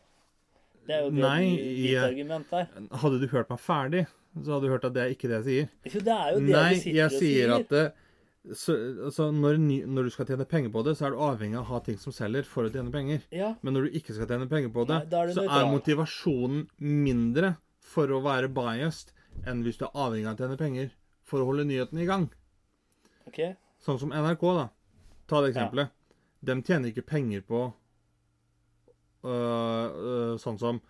Det 0.87 0.95
er 0.97 1.03
jo 1.05 1.11
Nei, 1.15 1.43
ditt 1.55 1.91
jeg- 1.93 2.03
argument 2.03 2.49
der. 2.49 2.67
Hadde 2.91 3.19
du 3.21 3.27
hørt 3.31 3.49
meg 3.53 3.59
ferdig, 3.59 4.07
så 4.41 4.55
hadde 4.57 4.65
du 4.65 4.69
hørt 4.73 4.83
at 4.89 4.93
det 4.93 5.03
er 5.05 5.13
ikke 5.15 5.29
det 5.31 5.37
jeg 5.43 5.45
sier. 5.45 5.69
Jo, 5.93 5.99
det 5.99 6.15
er 6.17 6.31
jo 6.33 6.39
det 6.39 6.55
Nei, 6.57 6.69
du 6.73 6.79
sitter 6.81 6.97
jeg 6.97 7.05
og 7.05 7.19
sier 7.21 7.53
at 7.55 7.69
det, 7.69 7.85
så, 8.59 8.73
altså 9.07 9.29
når, 9.31 9.59
når 9.87 10.03
du 10.03 10.09
skal 10.11 10.25
tjene 10.27 10.45
penger 10.49 10.69
på 10.73 10.83
det, 10.83 10.97
så 10.99 11.05
er 11.07 11.11
du 11.15 11.21
avhengig 11.23 11.55
av 11.55 11.63
å 11.63 11.69
ha 11.69 11.79
ting 11.85 11.97
som 12.01 12.11
selger 12.11 12.43
for 12.43 12.67
å 12.67 12.73
tjene 12.73 12.91
penger. 12.91 13.21
Ja, 13.31 13.53
Men 13.61 13.73
når 13.77 13.87
du 13.87 13.95
ikke 14.01 14.11
skal 14.17 14.27
tjene 14.27 14.49
penger 14.51 14.73
på 14.75 14.83
det, 14.89 14.97
Nei, 15.07 15.21
er 15.21 15.27
det 15.31 15.35
så 15.37 15.45
er 15.47 15.69
motivasjonen 15.71 16.65
mindre 16.81 17.53
for 17.79 18.07
å 18.11 18.19
være 18.25 18.49
biased 18.51 19.13
enn 19.47 19.63
hvis 19.63 19.77
du 19.79 19.85
er 19.85 19.95
avhengig 19.95 20.27
av 20.27 20.35
å 20.35 20.41
tjene 20.43 20.57
penger 20.59 20.91
for 21.33 21.41
å 21.41 21.49
holde 21.49 21.65
nyhetene 21.65 22.05
i 22.05 22.09
gang. 22.09 22.29
OK. 23.25 23.41
Sånn 23.81 23.99
som 23.99 24.13
NRK, 24.13 24.43
da. 24.59 24.69
Ta 25.27 25.41
det 25.41 25.53
eksempelet. 25.53 25.93
De 26.43 26.55
tjener 26.61 26.91
ikke 26.91 27.05
penger 27.07 27.41
på 27.47 27.61
øh, 29.25 29.31
øh, 29.31 30.33
sånn 30.41 30.59
som 30.61 30.81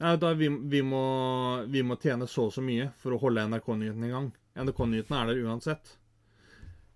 ja, 0.00 0.14
da, 0.16 0.32
vi, 0.36 0.48
vi, 0.48 0.80
må, 0.86 1.00
vi 1.68 1.82
må 1.84 1.98
tjene 2.00 2.28
så 2.28 2.46
og 2.48 2.54
så 2.54 2.62
mye 2.64 2.86
for 3.02 3.12
å 3.12 3.20
holde 3.20 3.42
NRK-nyhetene 3.50 4.08
i 4.08 4.12
gang. 4.14 4.30
NRK-nyhetene 4.56 5.18
er 5.18 5.28
der 5.28 5.42
uansett. 5.44 5.90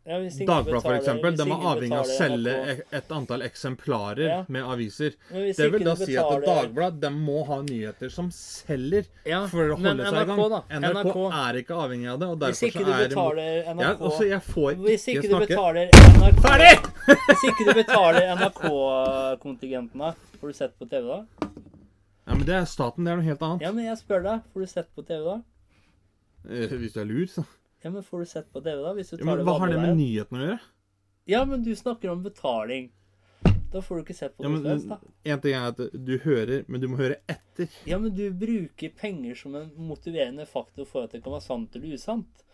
Ja, 0.05 0.19
Dagbladet, 0.21 0.99
eksempel, 0.99 1.33
de 1.33 1.45
er 1.49 1.63
avhengig 1.65 1.97
av 1.97 2.05
å 2.05 2.17
selge 2.19 2.55
et 2.93 3.13
antall 3.17 3.41
eksemplarer 3.47 4.27
Ja. 4.29 4.45
med 4.53 4.63
aviser. 4.69 5.15
Det 5.33 5.69
vil 5.73 5.85
da 5.87 5.95
si 5.97 6.15
at 6.21 6.45
Dagbladet 6.45 7.01
de 7.01 7.09
må 7.09 7.39
ha 7.49 7.63
nyheter 7.63 8.11
som 8.13 8.29
selger 8.29 9.07
Ja, 9.25 9.47
for 9.49 9.73
å 9.73 9.79
holde 9.81 10.05
seg 10.05 10.21
i 10.21 10.27
gang. 10.29 10.43
NRK 10.69 10.69
NRK, 10.83 11.17
er 11.33 11.61
ikke 11.63 11.79
avhengig 11.87 12.11
av 12.13 12.19
det, 12.21 12.29
og 12.29 12.39
Hvis 12.45 12.63
ikke 12.69 12.85
du 12.85 12.93
er 12.93 13.09
betaler 13.09 13.65
NRK 13.73 13.81
ja, 13.81 13.95
også, 14.11 14.29
Jeg 14.29 14.43
får 14.43 14.75
Hvis 14.85 15.09
ikke 15.09 15.23
ikke 15.25 15.33
du 15.33 15.47
betaler 15.47 15.89
NRK 15.89 16.45
Ferdig! 16.45 16.77
Hvis 17.25 17.49
ikke 17.49 17.65
du 17.65 17.73
betaler 17.81 18.29
NRK-kontingentene, 18.37 20.15
får 20.41 20.47
du 20.53 20.53
sett 20.61 20.79
på 20.79 20.87
TV 20.91 21.09
da? 21.09 21.25
Ja, 22.27 22.35
men 22.35 22.45
det 22.45 22.55
er 22.61 22.65
staten. 22.69 23.05
Det 23.05 23.13
er 23.13 23.17
noe 23.21 23.25
helt 23.27 23.43
annet. 23.45 23.61
Ja, 23.65 23.73
men 23.73 23.85
jeg 23.89 23.97
spør 24.01 24.23
deg, 24.25 24.41
får 24.53 24.61
du 24.61 24.67
sett 24.67 24.89
på 24.97 25.03
TV 25.05 25.25
da? 25.25 25.41
Eh, 26.49 26.69
Hvis 26.77 26.93
du 26.93 27.01
er 27.01 27.09
lur, 27.09 27.27
så. 27.27 27.45
Ja, 27.85 27.91
men 27.91 28.03
får 28.03 28.19
du 28.19 28.27
sett 28.27 28.53
på 28.53 28.61
TV 28.65 28.81
da? 28.81 28.95
Hvis 28.97 29.11
du 29.13 29.19
Ja, 29.19 29.25
men 29.29 29.39
det 29.39 29.45
hva 29.45 29.59
har 29.61 29.69
det 29.69 29.81
med 29.81 29.99
nyhetene 29.99 30.39
å 30.41 30.47
gjøre? 30.47 30.61
Ja, 31.29 31.41
men 31.49 31.65
du 31.65 31.75
snakker 31.77 32.13
om 32.13 32.23
betaling. 32.25 32.87
Da 33.73 33.83
får 33.83 33.99
du 33.99 34.03
ikke 34.05 34.15
sett 34.17 34.37
på 34.37 34.45
Ja, 34.47 34.53
noe 34.55 34.77
da. 34.89 34.97
En 35.35 35.41
ting 35.43 35.57
er 35.59 35.67
at 35.73 35.81
du 35.93 36.15
hører, 36.23 36.65
men 36.69 36.81
du 36.81 36.87
må 36.89 36.97
høre 37.01 37.19
etter. 37.29 37.69
Ja, 37.85 37.99
men 38.01 38.15
du 38.17 38.23
bruker 38.31 38.93
penger 38.97 39.37
som 39.37 39.57
en 39.59 39.69
motiverende 39.77 40.47
faktor 40.49 40.89
for 40.89 41.05
at 41.05 41.13
det 41.13 41.21
kan 41.25 41.35
være 41.35 41.45
sant 41.45 41.77
eller 41.77 41.99
usant. 41.99 42.45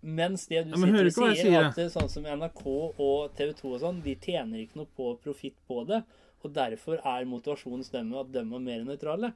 Mens 0.00 0.44
det 0.50 0.66
du 0.66 0.74
Ja, 0.74 0.82
men 0.82 0.92
sitter 0.92 1.08
og 1.08 1.16
sier, 1.16 1.40
sier, 1.40 1.70
at 1.70 1.94
sånn 1.94 2.12
som 2.12 2.28
NRK 2.28 2.64
og 2.68 3.32
TV 3.38 3.54
2 3.62 3.72
og 3.72 3.80
sånn, 3.86 4.02
de 4.04 4.16
tjener 4.20 4.66
ikke 4.66 4.82
noe 4.82 4.92
på 4.98 5.14
profitt 5.22 5.56
på 5.70 5.80
det. 5.88 6.02
Og 6.44 6.52
derfor 6.54 7.00
er 7.00 7.24
motivasjonen 7.26 7.86
stemme 7.86 8.20
at 8.20 8.28
de 8.34 8.44
er 8.44 8.66
mer 8.68 8.84
nøytrale. 8.84 9.32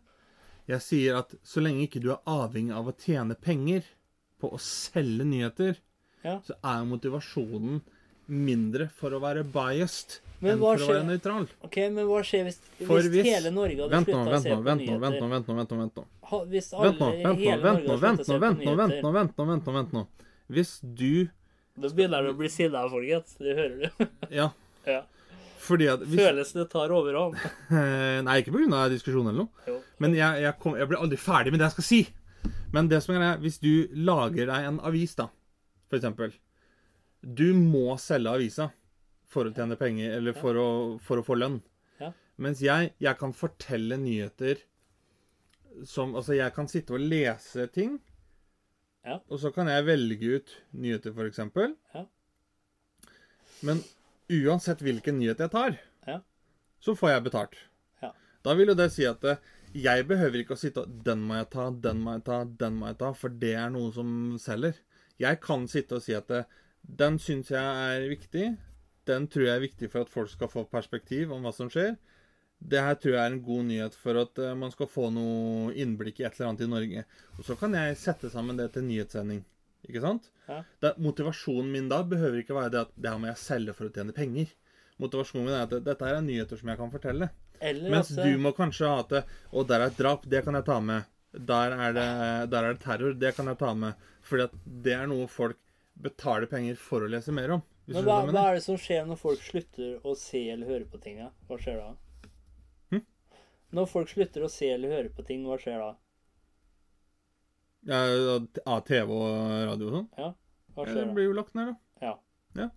Jeg 0.68 0.84
sier 0.84 1.22
at 1.22 1.34
så 1.42 1.64
lenge 1.64 1.88
ikke 1.88 2.04
du 2.04 2.12
er 2.12 2.20
avhengig 2.28 2.76
av 2.76 2.92
å 2.92 2.98
tjene 3.00 3.34
penger 3.34 3.88
på 4.42 4.50
å 4.52 4.58
selge 4.60 5.24
nyheter, 5.28 5.78
Ja. 6.22 6.36
så 6.46 6.54
er 6.62 6.84
motivasjonen 6.86 7.80
mindre 8.28 8.88
for 8.94 9.10
å 9.14 9.18
være 9.22 9.42
biased 9.44 10.20
Men 10.40 10.54
enn 10.56 10.60
for 10.62 10.78
for 10.78 10.92
å 10.92 10.94
være 10.94 11.06
nøytral. 11.08 11.48
Ok, 11.66 11.76
men 11.90 12.06
hva 12.06 12.20
skjer 12.26 12.44
hvis, 12.46 12.58
hvis, 12.78 13.08
hvis- 13.10 13.26
hele 13.26 13.50
Norge 13.54 13.76
hadde 13.82 13.98
slutta 14.04 14.36
å 14.36 14.42
se 14.42 14.50
på 14.54 14.62
vent 14.62 14.80
nyheter? 14.82 15.00
vent 15.02 15.20
nå, 15.20 15.28
vent 15.34 15.48
nå, 15.48 15.56
vent 15.58 15.70
nå, 15.70 15.78
vent 15.82 15.94
nå. 15.98 16.04
Hvis 16.52 16.72
alle, 16.72 16.92
Vent 16.92 17.00
nå, 17.00 17.08
vent 17.10 17.86
nå, 17.86 17.96
vent 18.02 18.26
nå, 18.26 18.38
vent 18.40 18.62
nå, 18.66 18.74
vent 18.78 19.02
nå, 19.02 19.12
vent 19.12 19.36
nå, 19.36 19.46
vent 19.46 19.66
nå, 19.66 19.72
vent 19.78 19.92
nå. 19.92 20.06
Hvis 20.50 20.78
du 20.82 21.28
Da 21.78 21.88
begynner 21.88 22.22
det 22.22 22.32
å 22.34 22.36
bli 22.38 22.48
sinna, 22.52 22.82
folkens. 22.88 23.34
Det 23.38 23.56
hører 23.56 23.76
du. 23.82 24.06
Ja, 24.30 24.50
ja. 24.86 25.02
fordi 25.58 25.86
at 25.92 26.00
hvis, 26.04 26.20
Følelsene 26.20 26.66
tar 26.68 26.90
overhånd. 26.92 27.36
Eh, 27.70 28.20
Nei, 28.22 28.42
ikke 28.42 28.52
pga. 28.52 28.88
diskusjonen 28.92 29.30
eller 29.32 29.44
noe. 29.46 29.48
Jo. 29.66 29.78
Men 29.98 30.14
jeg, 30.14 30.42
jeg, 30.42 30.58
kom, 30.60 30.74
jeg 30.76 30.88
blir 30.88 30.98
aldri 31.00 31.16
ferdig 31.18 31.50
med 31.52 31.60
det 31.60 31.68
jeg 31.70 31.76
skal 31.78 31.84
si. 31.90 32.00
Men 32.72 32.88
det 32.88 33.02
som 33.04 33.14
er 33.16 33.38
hvis 33.42 33.58
du 33.62 33.88
lager 33.94 34.46
deg 34.48 34.64
en 34.68 34.80
avis, 34.80 35.14
da, 35.18 35.28
for 35.88 35.98
eksempel 35.98 36.32
Du 37.22 37.52
må 37.54 37.96
selge 38.02 38.30
avisa 38.32 38.70
for 39.32 39.46
å 39.48 39.52
tjene 39.54 39.76
penger, 39.78 40.10
eller 40.18 40.32
for 40.36 40.54
å, 40.60 40.68
for 41.00 41.20
å 41.20 41.24
få 41.24 41.36
lønn. 41.38 41.60
Ja. 42.00 42.10
Mens 42.36 42.60
jeg, 42.60 42.92
jeg 43.00 43.16
kan 43.20 43.32
fortelle 43.32 43.96
nyheter 43.96 44.58
som 45.88 46.14
Altså, 46.18 46.34
jeg 46.36 46.52
kan 46.52 46.68
sitte 46.68 46.92
og 46.98 47.00
lese 47.00 47.66
ting, 47.72 47.98
Ja. 49.04 49.20
og 49.28 49.38
så 49.40 49.50
kan 49.54 49.66
jeg 49.66 49.84
velge 49.86 50.34
ut 50.36 50.50
nyheter, 50.72 51.12
for 51.16 51.24
eksempel. 51.26 51.72
Ja. 51.94 52.04
Men 53.62 53.80
uansett 54.30 54.82
hvilken 54.82 55.18
nyhet 55.18 55.40
jeg 55.42 55.50
tar, 55.50 55.78
Ja. 56.06 56.20
så 56.80 56.94
får 56.98 57.10
jeg 57.14 57.24
betalt. 57.24 57.56
Ja. 58.02 58.12
Da 58.44 58.54
vil 58.54 58.68
jo 58.68 58.74
det 58.74 58.90
si 58.92 59.04
at 59.06 59.24
eh, 59.24 59.36
jeg 59.72 60.06
behøver 60.08 60.42
ikke 60.42 60.56
å 60.56 60.60
sitte 60.60 60.84
og 60.84 61.02
Den 61.06 61.22
må 61.26 61.38
jeg 61.38 61.48
ta, 61.54 61.70
den 61.70 62.02
må 62.04 62.16
jeg 62.16 62.24
ta, 62.26 62.42
den 62.44 62.78
må 62.80 62.90
jeg 62.90 62.98
ta, 63.00 63.12
for 63.16 63.40
det 63.42 63.54
er 63.58 63.72
noe 63.74 63.92
som 63.94 64.10
selger. 64.40 64.76
Jeg 65.20 65.40
kan 65.44 65.66
sitte 65.70 65.98
og 65.98 66.04
si 66.04 66.16
at 66.16 66.28
det, 66.32 66.44
den 66.82 67.18
syns 67.22 67.52
jeg 67.52 67.62
er 67.62 68.08
viktig. 68.10 68.46
Den 69.08 69.28
tror 69.30 69.46
jeg 69.46 69.54
er 69.54 69.64
viktig 69.66 69.90
for 69.92 70.04
at 70.04 70.12
folk 70.12 70.30
skal 70.32 70.50
få 70.50 70.64
perspektiv 70.70 71.32
om 71.34 71.46
hva 71.46 71.52
som 71.54 71.70
skjer. 71.72 71.94
Det 72.62 72.82
her 72.82 72.98
tror 73.00 73.16
jeg 73.16 73.22
er 73.22 73.32
en 73.32 73.42
god 73.42 73.64
nyhet 73.66 73.96
for 73.98 74.18
at 74.20 74.38
eh, 74.38 74.54
man 74.54 74.70
skal 74.70 74.90
få 74.90 75.08
noe 75.10 75.72
innblikk 75.74 76.20
i 76.20 76.26
et 76.28 76.36
eller 76.36 76.52
annet 76.52 76.66
i 76.66 76.70
Norge. 76.70 77.04
Og 77.38 77.46
så 77.48 77.56
kan 77.58 77.74
jeg 77.74 77.98
sette 77.98 78.30
sammen 78.30 78.60
det 78.60 78.68
til 78.74 78.86
nyhetssending. 78.86 79.40
Ikke 79.88 80.02
sant? 80.04 80.28
Ja. 80.46 80.60
Det, 80.82 80.92
motivasjonen 81.02 81.72
min 81.74 81.88
da 81.90 82.02
behøver 82.06 82.42
ikke 82.42 82.54
være 82.54 82.74
det 82.74 82.84
at 82.84 82.92
det 82.94 83.10
her 83.10 83.18
må 83.18 83.32
jeg 83.32 83.42
selge 83.42 83.74
for 83.74 83.88
å 83.88 83.94
tjene 83.94 84.14
penger. 84.14 84.52
Motivasjonen 85.02 85.48
min 85.48 85.56
er 85.56 85.66
at 85.66 85.74
dette 85.88 86.06
her 86.06 86.20
er 86.20 86.26
nyheter 86.26 86.60
som 86.60 86.70
jeg 86.70 86.78
kan 86.78 86.94
fortelle. 86.94 87.32
Eller 87.62 87.94
Mens 87.94 88.10
at 88.10 88.24
du 88.26 88.38
må 88.42 88.50
kanskje 88.56 88.88
ha 88.90 89.00
at 89.04 89.34
Og 89.52 89.66
der 89.70 89.84
er 89.84 89.92
et 89.92 89.98
drap, 89.98 90.24
det 90.28 90.42
kan 90.44 90.58
jeg 90.58 90.66
ta 90.66 90.78
med. 90.82 91.08
Der 91.32 91.72
er, 91.72 91.94
det, 91.96 92.06
der 92.52 92.66
er 92.66 92.74
det 92.74 92.82
terror, 92.82 93.14
det 93.16 93.30
kan 93.36 93.48
jeg 93.48 93.58
ta 93.60 93.72
med. 93.78 94.08
Fordi 94.26 94.48
at 94.50 94.56
det 94.84 94.96
er 94.98 95.06
noe 95.08 95.28
folk 95.30 95.58
betaler 96.02 96.48
penger 96.50 96.76
for 96.80 97.04
å 97.04 97.10
lese 97.10 97.32
mer 97.34 97.54
om. 97.56 97.62
Men 97.88 98.06
hva, 98.06 98.18
hva 98.28 98.44
er 98.50 98.58
det 98.58 98.64
som 98.64 98.78
skjer 98.80 99.06
når 99.08 99.18
folk 99.20 99.40
slutter 99.42 100.04
å 100.06 100.14
se 100.18 100.42
eller 100.52 100.68
høre 100.70 100.86
på 100.88 101.00
ting? 101.02 101.18
Ja? 101.22 101.30
Hva 101.48 101.58
skjer 101.60 101.80
da? 101.80 102.28
Hm? 102.92 103.02
Når 103.78 103.88
folk 103.90 104.12
slutter 104.12 104.46
å 104.46 104.50
se 104.52 104.70
eller 104.74 104.94
høre 104.94 105.12
på 105.14 105.24
ting, 105.26 105.46
hva 105.48 105.58
skjer 105.60 105.82
da? 105.82 105.90
Ja, 107.90 108.02
av 108.70 108.84
TV 108.86 109.10
og 109.10 109.32
radio 109.66 109.88
og 109.88 109.96
sånn? 109.96 110.08
Ja, 110.20 110.28
Hva 110.76 110.86
Ja, 110.86 110.94
da? 110.94 111.00
Det 111.00 111.16
blir 111.16 111.26
jo 111.26 111.34
lagt 111.34 111.56
ned, 111.58 111.72
da. 111.72 112.06
Ja. 112.06 112.12
Ja. 112.60 112.68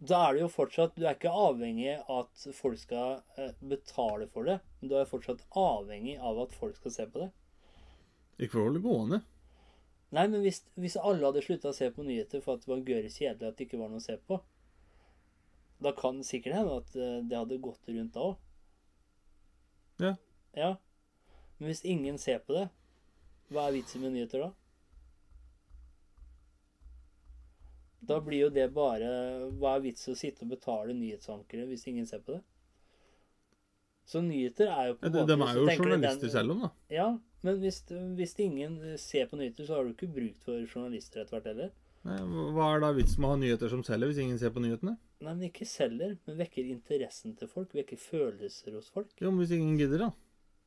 Da 0.00 0.22
er 0.26 0.36
det 0.36 0.40
jo 0.40 0.48
fortsatt 0.48 0.94
Du 0.96 1.02
er 1.04 1.16
ikke 1.16 1.32
avhengig 1.32 1.90
av 1.98 2.22
at 2.22 2.44
folk 2.56 2.78
skal 2.80 3.20
eh, 3.36 3.52
betale 3.60 4.28
for 4.32 4.48
det, 4.48 4.60
men 4.80 4.92
du 4.92 4.96
er 4.96 5.08
fortsatt 5.08 5.42
avhengig 5.56 6.16
av 6.16 6.40
at 6.46 6.54
folk 6.56 6.78
skal 6.80 6.94
se 6.94 7.06
på 7.10 7.26
det. 7.26 7.28
Ikke 8.40 8.54
for 8.54 8.62
å 8.62 8.68
holde 8.70 8.82
gående. 8.84 9.20
Nei, 10.10 10.24
men 10.26 10.40
hvis, 10.42 10.62
hvis 10.80 10.96
alle 10.98 11.28
hadde 11.28 11.42
slutta 11.44 11.70
å 11.70 11.76
se 11.76 11.90
på 11.94 12.02
nyheter 12.06 12.40
for 12.42 12.56
at 12.56 12.64
det 12.64 12.72
var 12.72 12.86
gørre 12.86 13.12
kjedelig 13.12 13.50
at 13.50 13.58
det 13.58 13.66
ikke 13.68 13.78
var 13.78 13.92
noe 13.92 14.00
å 14.00 14.06
se 14.06 14.16
på, 14.26 14.40
da 15.84 15.92
kan 15.96 16.18
det 16.20 16.28
sikkert 16.28 16.56
hende 16.56 16.78
at 16.80 16.96
eh, 16.96 17.20
det 17.28 17.38
hadde 17.38 17.60
gått 17.62 17.92
rundt 17.92 18.16
da 18.16 18.24
òg. 18.30 18.40
Ja. 20.00 20.14
Ja. 20.56 20.70
Men 21.58 21.70
hvis 21.70 21.84
ingen 21.84 22.18
ser 22.18 22.40
på 22.44 22.56
det, 22.56 22.66
hva 23.52 23.68
er 23.68 23.76
vitsen 23.76 24.02
med 24.04 24.16
nyheter 24.16 24.46
da? 24.46 24.50
Da 28.06 28.18
blir 28.24 28.46
jo 28.46 28.48
det 28.50 28.72
bare 28.72 29.50
Hva 29.60 29.76
er 29.76 29.80
vitsen 29.84 30.14
å 30.14 30.16
sitte 30.18 30.42
og 30.46 30.48
betale 30.54 30.94
nyhetsankere 30.96 31.66
hvis 31.68 31.86
ingen 31.90 32.06
ser 32.06 32.18
på 32.24 32.32
det? 32.38 32.42
Så 34.10 34.22
nyheter 34.24 34.66
er 34.72 34.88
jo 34.88 34.94
på 34.98 35.06
en 35.06 35.12
måte 35.12 35.26
de 35.28 35.34
er 35.44 35.58
jo 35.58 35.66
journalister 35.76 36.26
den- 36.26 36.30
selv 36.34 36.50
om, 36.56 36.60
da. 36.64 36.70
Ja, 36.90 37.18
men 37.44 37.60
hvis, 37.60 37.82
hvis 38.16 38.34
ingen 38.40 38.80
ser 38.98 39.26
på 39.30 39.36
nyheter, 39.38 39.64
så 39.68 39.76
har 39.76 39.84
du 39.84 39.92
ikke 39.94 40.08
bruk 40.12 40.40
for 40.42 40.58
journalister 40.66 41.20
etter 41.22 41.36
hvert 41.36 41.46
heller. 41.52 41.70
Nei, 42.02 42.16
Hva 42.56 42.74
er 42.74 42.80
da 42.80 42.92
vitsen 42.96 43.20
med 43.20 43.28
å 43.28 43.34
ha 43.34 43.36
nyheter 43.36 43.68
som 43.70 43.82
selger, 43.84 44.08
hvis 44.10 44.18
ingen 44.24 44.38
ser 44.40 44.50
på 44.50 44.60
nyhetene? 44.64 44.96
Nei, 45.20 45.34
men 45.34 45.50
ikke 45.50 45.66
selger, 45.68 46.16
men 46.26 46.38
vekker 46.40 46.64
interessen 46.72 47.36
til 47.36 47.46
folk, 47.46 47.72
vekker 47.76 47.98
følelser 48.00 48.72
hos 48.74 48.88
folk. 48.88 49.12
Jo, 49.20 49.30
men 49.30 49.44
hvis 49.44 49.52
ingen 49.54 49.76
gidder, 49.78 49.98
da? 49.98 50.10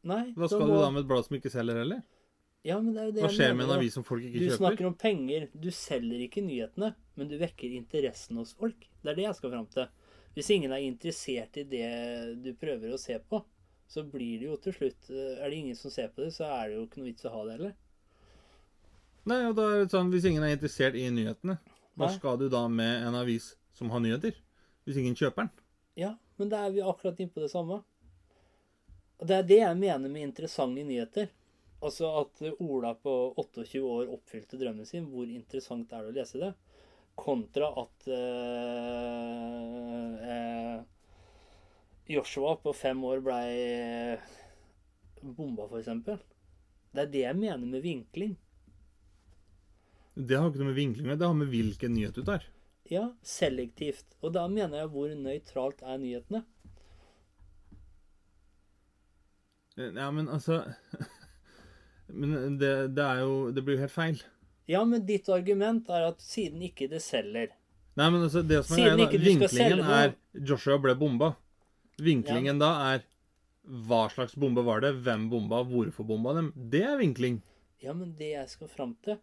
Nei, 0.03 0.31
Hva 0.37 0.47
skal 0.47 0.59
må- 0.61 0.67
du 0.67 0.81
da 0.83 0.89
med 0.91 1.01
et 1.03 1.07
blad 1.09 1.25
som 1.25 1.35
ikke 1.37 1.51
selger 1.51 1.75
heller? 1.81 2.03
Ja, 2.63 2.77
men 2.79 2.93
det 2.95 3.01
er 3.01 3.07
jo 3.09 3.15
det 3.17 3.23
Hva 3.25 3.29
skjer 3.35 3.55
med 3.57 3.65
en 3.67 3.75
avis 3.75 3.95
som 3.97 4.05
folk 4.07 4.23
ikke 4.23 4.39
Du 4.39 4.45
kjøper? 4.45 4.59
snakker 4.61 4.87
om 4.87 4.93
penger. 4.95 5.49
Du 5.51 5.69
selger 5.75 6.21
ikke 6.23 6.43
nyhetene, 6.45 6.93
men 7.19 7.27
du 7.27 7.35
vekker 7.41 7.73
interessen 7.75 8.37
hos 8.39 8.53
folk. 8.55 8.87
Det 9.03 9.11
er 9.11 9.17
det 9.19 9.25
jeg 9.27 9.35
skal 9.35 9.51
fram 9.51 9.65
til. 9.73 9.89
Hvis 10.33 10.49
ingen 10.55 10.71
er 10.71 10.85
interessert 10.85 11.57
i 11.59 11.65
det 11.67 11.89
du 12.41 12.53
prøver 12.57 12.93
å 12.95 12.99
se 13.01 13.19
på, 13.19 13.43
så 13.91 14.01
blir 14.09 14.39
det 14.39 14.47
jo 14.47 14.55
til 14.63 14.73
slutt 14.73 15.09
Er 15.11 15.49
det 15.51 15.57
ingen 15.59 15.75
som 15.75 15.91
ser 15.91 16.07
på 16.09 16.23
det, 16.23 16.31
så 16.33 16.47
er 16.47 16.69
det 16.71 16.77
jo 16.79 16.85
ikke 16.87 17.01
noe 17.01 17.09
vits 17.11 17.27
å 17.27 17.33
ha 17.35 17.43
det 17.45 17.57
heller. 17.57 17.75
Nei, 19.29 19.41
og 19.47 19.55
da 19.59 19.67
er 19.69 19.83
det 19.83 19.91
sånn, 19.93 20.09
Hvis 20.11 20.25
ingen 20.27 20.43
er 20.43 20.55
interessert 20.55 20.95
i 20.99 21.05
nyhetene, 21.13 21.57
hva 21.99 22.07
Nei. 22.07 22.15
skal 22.15 22.39
du 22.39 22.47
da 22.49 22.63
med 22.67 23.05
en 23.07 23.15
avis 23.19 23.53
som 23.77 23.91
har 23.93 24.01
nyheter? 24.03 24.33
Hvis 24.87 24.97
ingen 24.99 25.15
kjøper 25.15 25.45
den? 25.45 25.51
Ja, 25.99 26.15
men 26.39 26.49
da 26.49 26.65
er 26.65 26.71
vi 26.73 26.81
akkurat 26.81 27.19
inne 27.19 27.31
på 27.31 27.43
det 27.43 27.51
samme. 27.51 27.83
Og 29.19 29.27
det 29.29 29.37
er 29.37 29.47
det 29.47 29.59
jeg 29.61 29.77
mener 29.79 30.09
med 30.09 30.25
interessante 30.25 30.83
nyheter. 30.83 31.29
Altså 31.83 32.07
at 32.21 32.39
Ola 32.63 32.93
på 32.95 33.11
28 33.41 33.81
år 33.83 34.11
oppfylte 34.15 34.57
drømmen 34.59 34.87
sin. 34.87 35.09
Hvor 35.11 35.27
interessant 35.27 35.91
er 35.91 36.05
det 36.05 36.13
å 36.13 36.15
lese 36.15 36.39
det? 36.39 36.53
Kontra 37.19 37.67
at 37.83 38.07
eh, 38.09 40.13
eh, 40.33 40.77
Joshua 42.15 42.55
på 42.63 42.73
fem 42.75 43.03
år 43.05 43.19
blei 43.25 43.49
bomba, 45.23 45.67
eksempel. 45.79 46.19
Det 46.93 47.05
er 47.05 47.11
det 47.11 47.23
jeg 47.25 47.39
mener 47.39 47.67
med 47.67 47.83
vinkling. 47.83 48.35
Det 50.13 50.37
har 50.37 50.49
ikke 50.49 50.61
noe 50.61 50.69
med 50.69 50.77
vinkling 50.77 51.09
å 51.09 51.17
det 51.17 51.29
har 51.29 51.37
med 51.37 51.49
hvilken 51.49 51.95
nyhet 51.95 52.17
du 52.17 52.25
tar. 52.27 52.45
Ja, 52.91 53.07
selektivt. 53.25 54.17
Og 54.21 54.35
da 54.35 54.45
mener 54.51 54.83
jeg 54.83 54.91
hvor 54.93 55.13
nøytralt 55.17 55.81
er 55.81 56.01
nyhetene. 56.01 56.43
Ja, 59.73 60.11
men 60.13 60.27
altså 60.29 60.59
Men 62.13 62.57
det, 62.61 62.71
det 62.93 63.03
er 63.03 63.23
jo 63.23 63.51
Det 63.55 63.63
blir 63.65 63.77
jo 63.77 63.83
helt 63.85 63.93
feil. 63.93 64.21
Ja, 64.69 64.83
men 64.87 65.05
ditt 65.07 65.27
argument 65.33 65.89
er 65.91 66.07
at 66.11 66.21
siden 66.23 66.61
ikke 66.63 66.87
det 66.91 67.01
selger 67.03 67.51
Nei, 67.93 68.07
men 68.09 68.23
altså, 68.25 68.41
det 68.41 68.63
som 68.65 68.79
er 68.79 68.95
greia, 68.95 69.05
da, 69.05 69.17
vinklingen 69.21 69.81
er 69.85 70.13
Joshua 70.49 70.79
ble 70.81 70.95
bomba. 70.97 71.35
Vinklingen 72.01 72.57
da 72.57 72.71
er 72.87 73.03
hva 73.63 74.07
slags 74.09 74.33
bombe 74.39 74.63
var 74.65 74.81
det, 74.81 74.95
hvem 75.05 75.27
bomba, 75.29 75.59
hvorfor 75.67 76.07
bomba 76.09 76.33
dem. 76.39 76.49
Det 76.55 76.81
er 76.89 76.97
vinkling. 76.97 77.37
Ja, 77.83 77.93
men 77.93 78.15
det 78.17 78.31
jeg 78.33 78.49
skal 78.49 78.71
fram 78.71 78.95
til 79.05 79.19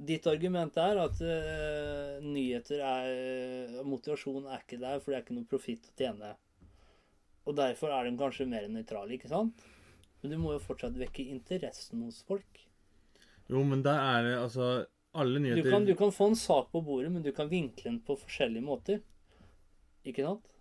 Ditt 0.00 0.24
argument 0.30 0.78
er 0.80 0.96
at 1.02 1.18
uh, 1.20 2.22
nyheter 2.24 2.80
er 2.80 3.82
Motivasjon 3.84 4.46
er 4.48 4.62
ikke 4.62 4.78
der, 4.80 4.96
for 5.02 5.12
det 5.12 5.18
er 5.18 5.24
ikke 5.26 5.36
noe 5.36 5.50
profitt 5.50 5.90
å 5.90 5.96
tjene. 5.98 6.30
Og 7.44 7.56
derfor 7.58 7.92
er 7.92 8.08
de 8.08 8.14
kanskje 8.16 8.48
mer 8.48 8.64
nøytrale, 8.72 9.12
ikke 9.18 9.28
sant? 9.28 9.60
Men 10.20 10.34
du 10.34 10.38
må 10.40 10.54
jo 10.56 10.62
fortsatt 10.62 10.98
vekke 11.00 11.24
interessen 11.32 12.04
hos 12.04 12.20
folk. 12.28 12.64
Jo, 13.50 13.62
men 13.66 13.82
der 13.82 13.98
er 13.98 14.26
det 14.26 14.34
altså 14.38 14.66
Alle 15.10 15.40
Du 15.40 15.42
nyheter 15.42 15.72
kan, 15.72 15.86
du 15.88 15.94
kan 15.98 16.12
få 16.14 16.28
en 16.30 16.36
sak 16.38 16.68
på 16.70 16.84
bordet, 16.86 17.10
men 17.10 17.24
du 17.24 17.32
kan 17.34 17.48
vinkle 17.50 17.88
den 17.88 17.98
på 18.06 18.14
forskjellige 18.20 18.62
måter. 18.62 19.00
Ikke 20.06 20.22
sant? 20.22 20.52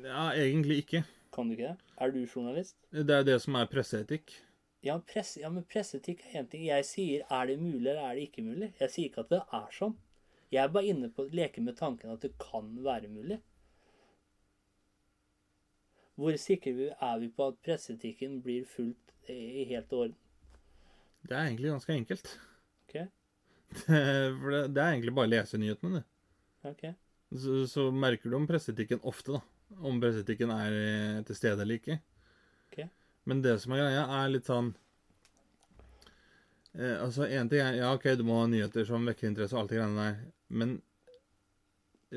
Ja, 0.00 0.30
egentlig 0.32 0.78
ikke. 0.84 1.02
Kan 1.34 1.50
du 1.50 1.58
ikke 1.58 1.74
det? 1.74 1.92
Er 2.00 2.14
du 2.14 2.22
journalist? 2.24 2.76
Det 2.90 3.10
er 3.10 3.26
det 3.26 3.36
som 3.44 3.58
er 3.60 3.68
presseetikk. 3.68 4.32
Ja, 4.84 4.96
press, 5.00 5.34
ja 5.40 5.50
men 5.52 5.66
presseetikk 5.68 6.24
er 6.30 6.40
én 6.40 6.48
ting. 6.48 6.64
Jeg 6.70 6.86
sier 6.88 7.26
er 7.28 7.50
det 7.50 7.58
mulig 7.60 7.90
eller 7.90 8.02
er 8.06 8.16
det 8.16 8.26
ikke 8.30 8.46
mulig. 8.46 8.72
Jeg 8.80 8.92
sier 8.94 9.10
ikke 9.10 9.24
at 9.26 9.32
det 9.34 9.42
er 9.60 9.68
sånn. 9.76 9.94
Jeg 10.52 10.62
er 10.62 10.72
bare 10.72 10.90
inne 10.92 11.10
på 11.12 11.24
å 11.24 11.32
leke 11.34 11.62
med 11.64 11.76
tanken 11.78 12.12
at 12.14 12.24
det 12.24 12.34
kan 12.40 12.68
være 12.84 13.10
mulig. 13.12 13.40
Hvor 16.14 16.36
sikre 16.38 16.92
er 16.92 17.16
vi 17.18 17.28
på 17.34 17.48
at 17.50 17.56
presseetikken 17.66 18.38
blir 18.44 18.66
fulgt 18.70 19.30
i 19.30 19.64
helt 19.70 19.92
orden? 19.92 20.16
Det 21.24 21.34
er 21.34 21.48
egentlig 21.48 21.72
ganske 21.72 21.94
enkelt. 21.94 22.28
Ok? 22.84 22.98
For 23.86 24.50
det, 24.52 24.60
det 24.76 24.82
er 24.82 24.92
egentlig 24.92 25.14
bare 25.16 25.30
å 25.30 25.32
lese 25.32 25.58
nyhetene, 25.58 26.02
det. 26.02 26.04
Ok. 26.70 26.84
Så, 27.34 27.64
så 27.66 27.88
merker 27.90 28.30
du 28.30 28.38
om 28.38 28.46
presseetikken 28.46 29.02
ofte, 29.02 29.38
da. 29.38 29.42
Om 29.82 29.98
presseetikken 30.02 30.52
er 30.54 30.76
eh, 30.78 31.20
til 31.26 31.38
stede 31.38 31.64
eller 31.64 31.80
ikke. 31.80 31.98
Ok. 32.68 32.84
Men 33.26 33.40
det 33.42 33.56
som 33.62 33.74
er 33.74 33.82
greia, 33.82 34.04
er 34.20 34.30
litt 34.30 34.46
sånn 34.50 34.70
eh, 36.76 36.98
Altså, 37.00 37.24
én 37.26 37.48
ting 37.50 37.64
er 37.64 37.80
Ja, 37.80 37.94
OK, 37.96 38.10
du 38.20 38.22
må 38.28 38.42
ha 38.42 38.48
nyheter 38.50 38.86
som 38.86 39.08
vekker 39.08 39.30
interesse 39.30 39.56
og 39.56 39.64
alt 39.64 39.72
det 39.72 39.80
greiene 39.80 40.04
der, 40.04 40.20
men 40.52 40.76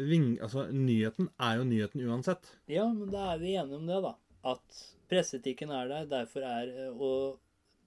ving, 0.10 0.36
altså, 0.44 0.68
nyheten 0.72 1.32
er 1.42 1.58
jo 1.60 1.66
nyheten 1.68 2.06
uansett. 2.08 2.54
Ja, 2.72 2.86
men 2.94 3.10
da 3.14 3.32
er 3.34 3.42
vi 3.42 3.56
enige 3.58 3.80
om 3.80 3.90
det, 3.90 4.02
da. 4.06 4.14
At 4.48 4.82
presseetikken 5.12 5.74
er 5.74 5.90
der, 5.92 6.10
derfor 6.12 6.46
er 6.46 6.92
Og 6.94 7.40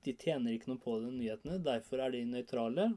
de 0.04 0.14
tjener 0.16 0.54
ikke 0.54 0.72
noe 0.72 0.80
på 0.80 0.96
de 1.02 1.12
nyhetene, 1.12 1.60
derfor 1.64 2.02
er 2.04 2.14
de 2.14 2.24
nøytrale. 2.28 2.90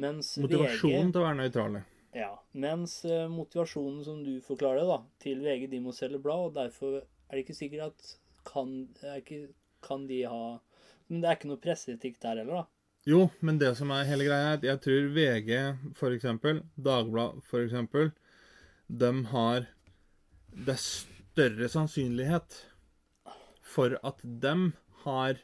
Mens 0.00 0.34
Motivasjonen 0.42 1.08
VG 1.08 1.14
til 1.14 1.22
å 1.22 1.26
være 1.26 1.38
nøytrale. 1.40 1.84
Ja, 2.14 2.30
mens 2.52 3.00
eh, 3.08 3.26
motivasjonen 3.30 4.04
som 4.06 4.20
du 4.22 4.36
forklarer 4.44 4.86
da, 4.86 5.00
til 5.22 5.40
VG, 5.42 5.66
de 5.72 5.80
må 5.82 5.94
selge 5.94 6.20
blad, 6.22 6.50
og 6.50 6.54
derfor 6.54 7.00
er 7.00 7.34
det 7.34 7.42
ikke 7.42 7.56
sikkert 7.58 7.90
at 7.90 8.12
kan, 8.46 8.74
er 9.02 9.18
ikke, 9.22 9.48
kan 9.82 10.04
de 10.06 10.20
ha 10.28 10.44
Men 11.08 11.22
det 11.22 11.28
er 11.28 11.38
ikke 11.38 11.50
noe 11.50 11.62
presseetikk 11.62 12.20
der 12.22 12.38
heller, 12.40 12.62
da. 12.62 12.68
Jo, 13.04 13.26
men 13.44 13.58
det 13.60 13.74
som 13.76 13.90
er 13.92 14.06
hele 14.08 14.24
greia, 14.24 14.52
er 14.52 14.58
at 14.58 14.62
jeg 14.64 14.80
tror 14.84 15.08
VG, 15.12 15.50
eksempel, 16.14 16.62
Dagbladet, 16.80 17.42
eksempel, 17.60 18.14
de 18.86 19.10
har 19.30 19.66
Det 20.54 20.74
er 20.74 20.82
større 20.82 21.68
sannsynlighet 21.68 22.56
for 23.74 23.96
at 24.06 24.20
de 24.22 24.54
har 25.04 25.38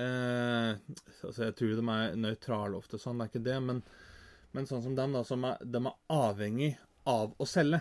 eh, 0.00 0.70
Altså, 1.22 1.44
jeg 1.44 1.54
tror 1.58 1.76
de 1.76 1.84
er 1.94 2.16
nøytrale 2.18 2.78
ofte, 2.78 2.98
sånn, 2.98 3.18
det 3.18 3.28
er 3.28 3.32
ikke 3.32 3.46
det, 3.46 3.58
men, 3.68 3.82
men 4.56 4.66
sånn 4.70 4.82
som 4.86 4.96
dem, 4.98 5.14
da, 5.14 5.22
som 5.26 5.44
er, 5.46 5.60
de 5.62 5.82
er 5.82 5.98
avhengig 6.14 6.72
av 7.08 7.34
å 7.38 7.46
selge. 7.48 7.80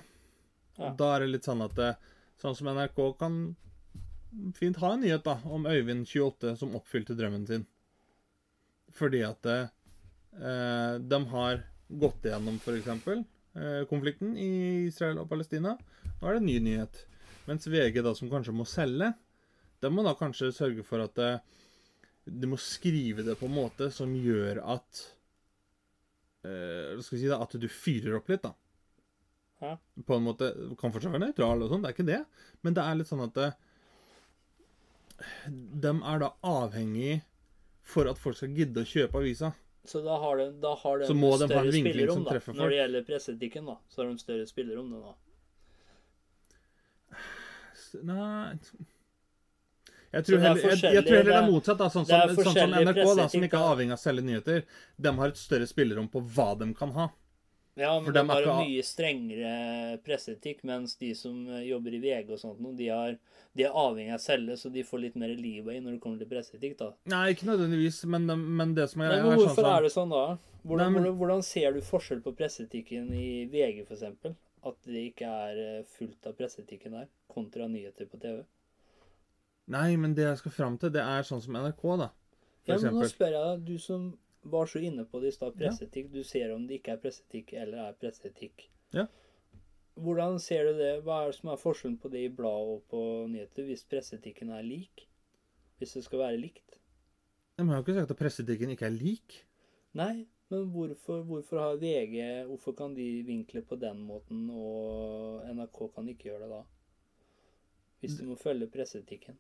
Ja. 0.78 0.92
Da 0.98 1.14
er 1.16 1.26
det 1.26 1.32
litt 1.32 1.48
sånn 1.48 1.64
at 1.66 1.76
det, 1.78 1.96
Sånn 2.38 2.54
som 2.54 2.68
NRK 2.70 3.00
kan 3.18 3.38
fint 4.54 4.78
ha 4.78 4.92
en 4.94 5.02
nyhet 5.02 5.24
da, 5.26 5.40
om 5.50 5.66
Øyvind 5.66 6.06
28 6.06 6.52
som 6.60 6.76
oppfylte 6.78 7.16
drømmen 7.18 7.48
sin. 7.50 7.64
Fordi 8.94 9.24
at 9.26 9.50
eh, 9.50 10.94
de 11.02 11.20
har 11.32 11.64
gått 11.88 12.28
igjennom 12.28 12.60
f.eks. 12.62 13.26
Eh, 13.58 13.86
konflikten 13.90 14.36
i 14.38 14.50
Israel 14.86 15.18
og 15.24 15.30
Palestina. 15.32 15.74
Nå 16.20 16.28
er 16.28 16.36
det 16.36 16.42
en 16.44 16.50
ny 16.50 16.58
nyhet. 16.62 17.00
Mens 17.48 17.66
VG, 17.66 18.04
da, 18.06 18.14
som 18.14 18.30
kanskje 18.30 18.54
må 18.54 18.68
selge, 18.70 19.10
de 19.82 19.90
må 19.94 20.04
da 20.06 20.14
kanskje 20.18 20.52
sørge 20.54 20.86
for 20.86 21.02
at 21.02 21.18
eh, 21.24 21.40
de 22.28 22.50
må 22.50 22.60
skrive 22.62 23.26
det 23.26 23.38
på 23.40 23.48
en 23.48 23.56
måte 23.56 23.90
som 23.94 24.14
gjør 24.14 24.62
at 24.76 25.02
eh, 26.46 27.00
skal 27.02 27.16
vi 27.16 27.22
si 27.24 27.32
da, 27.32 27.40
At 27.42 27.56
du 27.58 27.68
fyrer 27.72 28.20
opp 28.20 28.30
litt, 28.30 28.46
da. 28.46 28.54
Hæ? 29.64 29.72
På 30.06 30.20
en 30.20 30.28
måte 30.28 30.52
Kan 30.78 30.94
fortsatt 30.94 31.16
være 31.16 31.32
nøytral, 31.32 31.64
og 31.64 31.72
sånn, 31.72 31.82
det 31.82 31.90
er 31.90 31.98
ikke 31.98 32.12
det. 32.12 32.22
Men 32.62 32.78
det 32.78 32.84
er 32.84 33.00
litt 33.00 33.10
sånn 33.10 33.26
at 33.26 33.38
det, 33.40 33.52
de 35.82 35.96
er 35.98 36.22
da 36.22 36.36
avhengig 36.46 37.24
for 37.88 38.06
at 38.12 38.20
folk 38.22 38.38
skal 38.38 38.54
gidde 38.54 38.84
å 38.84 38.90
kjøpe 38.92 39.18
avisa. 39.18 39.56
Så 39.88 40.02
da 40.04 40.18
har 40.20 40.42
de, 40.42 40.50
da 40.62 40.74
har 40.76 41.00
de 41.00 41.08
større 41.08 41.72
spillerom, 41.72 42.20
som 42.20 42.28
da. 42.28 42.40
Når 42.60 42.74
det 42.74 42.78
gjelder 42.82 43.08
presseetikken, 43.08 43.70
da, 43.72 43.78
så 43.88 44.04
har 44.04 44.12
de 44.12 44.22
større 44.24 44.48
spillerom 44.50 44.92
nå. 44.92 45.16
Nei 48.04 48.58
jeg 50.18 50.24
tror, 50.24 50.38
er 50.38 50.44
heller, 50.48 50.72
jeg, 50.72 50.94
jeg 50.96 51.04
tror 51.04 51.18
heller 51.18 51.32
det 51.32 51.38
er 51.38 51.48
motsatt. 51.52 51.80
da, 51.82 51.88
Sånn 51.92 52.06
som, 52.08 52.36
sånn 52.40 52.56
som 52.56 52.76
NRK, 52.80 53.00
da, 53.20 53.26
som 53.32 53.44
ikke 53.44 53.60
er 53.60 53.72
avhengig 53.74 53.94
av 53.94 54.00
å 54.00 54.02
selge 54.02 54.24
nyheter. 54.24 54.62
De 54.96 55.12
har 55.20 55.34
et 55.34 55.40
større 55.40 55.68
spillerom 55.70 56.08
på 56.12 56.22
hva 56.36 56.48
de 56.60 56.70
kan 56.78 56.94
ha. 56.96 57.10
Ja, 57.78 57.92
men 58.02 58.10
de 58.14 58.22
har 58.26 58.42
ikke 58.42 58.54
mye 58.58 58.84
strengere 58.86 59.98
presseetikk, 60.06 60.64
mens 60.66 60.96
de 60.98 61.12
som 61.18 61.44
eh, 61.46 61.68
jobber 61.68 61.94
i 61.94 62.00
VG 62.02 62.32
og 62.34 62.40
sånt, 62.42 62.64
de, 62.80 62.88
har, 62.90 63.18
de 63.54 63.68
er 63.68 63.76
avhengig 63.78 64.16
av 64.16 64.18
å 64.18 64.24
selge, 64.24 64.58
så 64.58 64.72
de 64.74 64.86
får 64.88 65.04
litt 65.04 65.20
mer 65.22 65.36
liv 65.38 65.70
i 65.70 65.78
når 65.78 65.98
det 65.98 66.02
kommer 66.02 66.24
til 66.24 66.32
presseetikk, 66.32 66.74
da. 66.80 66.90
Nei, 67.14 67.22
ikke 67.36 67.52
nødvendigvis, 67.52 68.02
men, 68.10 68.26
men 68.58 68.74
det 68.78 68.90
som 68.90 69.06
er 69.06 69.14
Nei, 69.14 69.22
men 69.22 69.36
er 69.36 69.38
sånn 69.38 69.46
hvorfor 69.52 69.70
er 69.76 69.86
det 69.86 69.94
sånn 69.94 70.16
da? 70.16 70.26
Hvordan, 70.64 70.98
Nei, 70.98 71.06
men- 71.06 71.18
hvordan, 71.22 71.46
ser 71.46 71.78
du 71.78 71.82
forskjell 71.86 72.26
på 72.26 72.34
presseetikken 72.42 73.14
i 73.14 73.30
VG, 73.54 73.86
eksempel? 73.86 74.34
At 74.66 74.82
det 74.90 75.06
ikke 75.14 75.30
er 75.48 75.60
eh, 75.64 75.84
fullt 76.00 76.26
av 76.28 76.34
presseetikken 76.40 76.98
der, 76.98 77.12
kontra 77.32 77.70
nyheter 77.70 78.10
på 78.10 78.18
TV? 78.20 78.42
Nei, 79.70 79.92
men 80.00 80.16
det 80.18 80.26
jeg 80.26 80.40
skal 80.42 80.56
fram 80.56 80.78
til, 80.82 80.90
det 80.96 81.04
er 81.04 81.28
sånn 81.28 81.44
som 81.44 81.56
NRK, 81.60 81.84
da. 82.02 82.10
For 82.66 82.74
Ja, 82.74 82.80
men 82.84 82.98
nå 82.98 83.08
spør 83.12 83.36
jeg 83.36 83.44
deg, 83.52 83.68
du 83.68 83.78
som 83.80 84.08
var 84.52 84.70
så 84.70 84.82
inne 84.84 85.06
på 85.06 85.22
det 85.24 85.32
i 85.32 85.36
stad, 85.36 85.56
presseetikk. 85.58 86.12
Du 86.14 86.24
ser 86.24 86.54
om 86.56 86.68
det 86.68 86.80
ikke 86.80 86.96
er 86.96 87.02
presseetikk 87.04 87.54
eller 87.54 87.88
er 87.88 87.98
presseetikk. 88.02 88.68
Ja. 88.96 89.08
Hvordan 89.98 90.38
ser 90.40 90.68
du 90.68 90.78
det? 90.78 90.92
Hva 91.06 91.24
er 91.24 91.32
det 91.32 91.40
som 91.40 91.52
er 91.52 91.62
forskjellen 91.62 91.98
på 92.02 92.12
det 92.14 92.24
i 92.28 92.34
blad 92.34 92.72
og 92.76 92.84
på 92.92 93.02
nyheter, 93.32 93.66
hvis 93.66 93.86
presseetikken 93.90 94.54
er 94.54 94.66
lik? 94.66 95.08
Hvis 95.78 95.96
det 95.98 96.04
skal 96.06 96.22
være 96.26 96.42
likt? 96.42 96.78
De 97.58 97.66
har 97.66 97.80
jo 97.80 97.86
ikke 97.86 97.98
sagt 97.98 98.14
at 98.14 98.20
presseetikken 98.20 98.74
ikke 98.74 98.86
er 98.86 98.94
lik. 98.94 99.40
Nei, 99.98 100.28
men 100.52 100.68
hvorfor, 100.72 101.24
hvorfor 101.26 101.60
har 101.60 101.80
VG 101.82 102.46
Hvorfor 102.48 102.76
kan 102.78 102.94
de 102.96 103.08
vinkle 103.26 103.64
på 103.66 103.76
den 103.82 104.04
måten, 104.06 104.46
og 104.54 105.42
NRK 105.50 105.82
kan 105.96 106.10
ikke 106.14 106.30
gjøre 106.30 106.46
det 106.46 106.52
da? 106.54 106.62
Hvis 108.00 108.20
de 108.20 108.28
må 108.30 108.38
følge 108.38 108.70
presseetikken. 108.70 109.40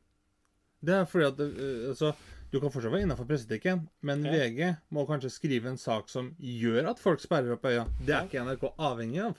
Det 0.82 0.94
er 0.94 1.06
fordi 1.06 1.26
at 1.26 1.40
øh, 1.40 1.90
altså, 1.90 2.12
Du 2.52 2.60
kan 2.64 2.72
fortsatt 2.72 2.94
være 2.94 3.04
innafor 3.04 3.28
presseetikken, 3.28 3.82
men 4.08 4.24
Ja. 4.24 4.32
VG 4.32 4.78
må 4.96 5.06
kanskje 5.08 5.30
skrive 5.34 5.68
en 5.68 5.78
sak 5.78 6.08
som 6.10 6.30
gjør 6.40 6.90
at 6.94 7.00
folk 7.00 7.20
sperrer 7.20 7.52
opp 7.58 7.66
øya. 7.68 7.86
Det 8.00 8.14
er 8.16 8.28
ikke 8.28 8.44
NRK 8.46 8.64
avhengig 8.80 9.20
av. 9.26 9.38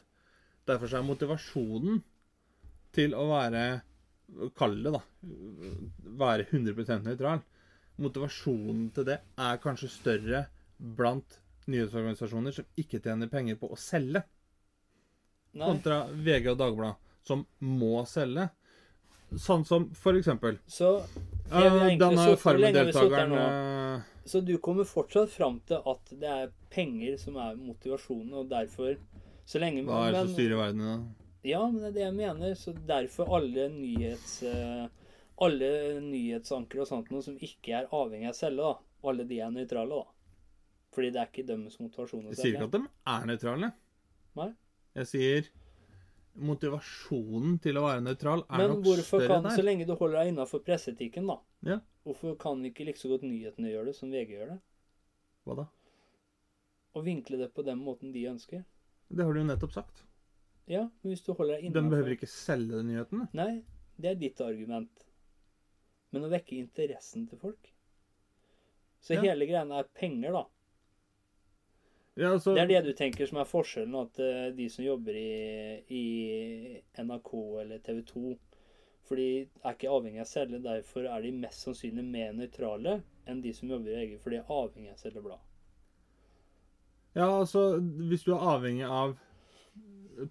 Derfor 0.68 0.92
er 0.94 1.02
motivasjonen 1.06 2.02
til 2.92 3.14
å 3.16 3.28
være 3.32 3.82
Kall 4.58 4.82
det, 4.84 4.92
da. 4.92 5.00
Være 6.20 6.44
100% 6.50 7.06
nøytral. 7.06 7.40
Motivasjonen 7.96 8.90
til 8.92 9.06
det 9.08 9.14
er 9.40 9.56
kanskje 9.62 9.88
større 9.88 10.42
blant 10.78 11.38
nyhetsorganisasjoner 11.66 12.52
som 12.52 12.66
ikke 12.76 13.00
tjener 13.00 13.30
penger 13.32 13.56
på 13.56 13.70
å 13.72 13.78
selge, 13.80 14.20
Nei. 15.54 15.64
kontra 15.64 16.02
VG 16.12 16.50
og 16.52 16.58
Dagbladet, 16.60 16.96
som 17.24 17.46
må 17.64 18.04
selge. 18.06 18.50
Sånn 19.36 19.64
som 19.68 19.90
for 19.92 20.16
eksempel 20.16 20.56
Så 20.72 20.94
vil 21.52 21.98
denne 22.00 22.36
Farmen-deltakeren 22.40 23.34
eh, 23.36 24.00
Så 24.24 24.40
du 24.40 24.54
kommer 24.64 24.88
fortsatt 24.88 25.28
fram 25.34 25.58
til 25.68 25.82
at 25.84 26.12
det 26.20 26.30
er 26.32 26.52
penger 26.72 27.18
som 27.20 27.36
er 27.36 27.56
motivasjonen, 27.60 28.32
og 28.40 28.48
derfor 28.48 28.96
Så 29.44 29.60
lenge 29.60 29.84
Hva 29.84 30.06
er 30.08 30.12
det 30.16 30.22
som 30.26 30.32
styrer 30.34 30.56
verden 30.62 30.84
da? 30.86 30.96
Ja, 31.44 31.60
men 31.70 31.80
det 31.80 31.90
er 31.90 31.94
det 31.98 32.02
jeg 32.02 32.14
mener. 32.16 32.54
Så 32.58 32.72
derfor 32.88 33.28
alle 33.36 33.68
nyhets... 33.72 34.42
eh, 34.42 34.88
Alle 35.40 35.68
nyhetsankere 36.02 36.82
og 36.82 36.88
sånt 36.90 37.12
noe 37.14 37.22
som 37.22 37.36
ikke 37.38 37.76
er 37.78 37.92
avhengig 37.94 38.26
av 38.32 38.34
celle, 38.34 38.58
da. 38.58 38.72
Alle 39.06 39.24
de 39.28 39.36
er 39.38 39.52
nøytrale, 39.54 40.00
da. 40.02 40.50
Fordi 40.96 41.12
det 41.14 41.20
er 41.22 41.28
ikke 41.30 41.44
deres 41.46 41.76
motivasjon 41.78 42.24
å 42.26 42.32
Jeg 42.32 42.40
sier 42.40 42.56
ikke 42.58 42.66
at 42.66 42.74
de 42.74 42.80
er 43.14 43.28
nøytrale. 43.30 43.68
Nei. 44.40 44.48
Jeg 44.98 45.06
sier 45.12 45.48
motivasjonen 46.38 47.58
til 47.62 47.78
å 47.80 47.84
være 47.86 48.02
nøytral 48.04 48.44
er 48.48 48.58
Men 48.60 48.70
nok 48.76 48.84
hvorfor 48.86 49.20
større 49.22 49.42
kan, 49.42 49.50
så 49.56 49.64
lenge 49.64 49.86
du 49.86 49.94
holder 49.96 50.20
deg 50.24 50.32
innafor 50.34 50.62
presseetikken, 50.64 51.26
da, 51.26 51.38
Ja. 51.66 51.80
hvorfor 52.06 52.36
kan 52.38 52.62
ikke 52.64 52.84
like 52.86 52.98
så 52.98 53.08
godt 53.08 53.22
nyhetene 53.22 53.70
gjøre 53.72 53.86
det 53.86 53.96
som 53.96 54.10
VG 54.10 54.30
gjør 54.36 54.48
det? 54.54 54.60
Hva 55.46 55.56
da? 55.56 55.66
Å 56.96 57.02
vinkle 57.04 57.38
det 57.38 57.52
på 57.54 57.64
den 57.64 57.78
måten 57.78 58.12
de 58.12 58.24
ønsker? 58.26 58.64
Det 59.10 59.24
har 59.24 59.32
du 59.32 59.40
jo 59.40 59.46
nettopp 59.46 59.72
sagt. 59.72 60.04
Ja, 60.68 60.88
men 61.02 61.12
hvis 61.14 61.22
du 61.24 61.32
holder 61.32 61.56
deg 61.56 61.72
De 61.72 61.80
Den 61.80 61.90
behøver 61.90 62.12
ikke 62.16 62.28
selge 62.28 62.82
nyhetene. 62.84 63.28
Nei, 63.32 63.64
det 63.98 64.10
er 64.10 64.14
ditt 64.14 64.40
argument. 64.40 65.04
men 66.10 66.22
å 66.24 66.30
vekke 66.30 66.56
interessen 66.56 67.28
til 67.28 67.38
folk. 67.38 67.68
Så 69.02 69.14
Ja. 69.14 69.20
hele 69.20 69.44
greia 69.46 69.78
er 69.78 69.84
penger, 69.94 70.32
da. 70.32 70.44
Ja, 72.18 72.32
altså, 72.34 72.54
Det 72.56 72.64
er 72.64 72.70
det 72.72 72.80
du 72.88 72.92
tenker 72.98 73.28
som 73.30 73.38
er 73.38 73.46
forskjellen, 73.46 73.94
at 74.00 74.18
uh, 74.18 74.48
de 74.56 74.64
som 74.72 74.84
jobber 74.84 75.14
i, 75.14 75.84
i 75.94 76.04
NRK 76.98 77.30
eller 77.62 77.78
TV 77.86 78.00
2 78.08 78.32
For 79.08 79.16
de 79.20 79.26
er 79.62 79.76
ikke 79.76 79.88
avhengig 79.94 80.18
av 80.20 80.26
å 80.26 80.30
selge, 80.32 80.58
derfor 80.64 81.06
er 81.08 81.22
de 81.24 81.30
mest 81.32 81.62
sannsynlig 81.64 82.02
mer 82.04 82.32
nøytrale 82.36 82.98
enn 83.28 83.42
de 83.44 83.52
som 83.54 83.70
jobber 83.70 83.92
i 83.94 84.00
eget, 84.02 84.20
for 84.24 84.34
de 84.34 84.40
er 84.40 84.50
avhengig 84.50 84.90
av 84.90 84.98
å 84.98 85.02
selge 85.04 85.22
blad. 85.24 85.38
ja, 87.14 87.28
altså 87.38 87.62
Hvis 88.10 88.24
du 88.26 88.32
er 88.34 88.44
avhengig 88.56 88.84
av 88.88 89.14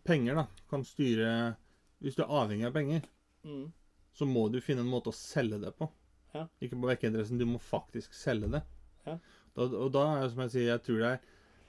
penger, 0.03 0.35
da, 0.41 0.45
kan 0.69 0.83
styre 0.85 1.55
Hvis 2.03 2.17
du 2.17 2.23
er 2.25 2.33
avhengig 2.43 2.67
av 2.69 2.73
penger, 2.75 3.01
Mm. 3.47 3.71
så 4.11 4.25
må 4.27 4.49
du 4.51 4.57
finne 4.59 4.81
en 4.83 4.89
måte 4.91 5.07
å 5.07 5.15
selge 5.15 5.57
det 5.61 5.69
på. 5.77 5.85
Ja. 6.33 6.47
Ikke 6.59 6.75
på 6.75 6.89
vekkeinteressen, 6.89 7.37
du 7.39 7.45
må 7.47 7.61
faktisk 7.63 8.11
selge 8.17 8.49
det. 8.51 8.59
Ja. 9.05 9.13
Da, 9.55 9.67
og 9.69 9.91
da 9.93 10.01
er 10.17 10.21
det 10.25 10.31
som 10.33 10.41
jeg 10.43 10.51
sier, 10.51 10.65
jeg 10.73 10.83
tror 10.83 10.97
det 10.99 11.11
er 11.13 11.21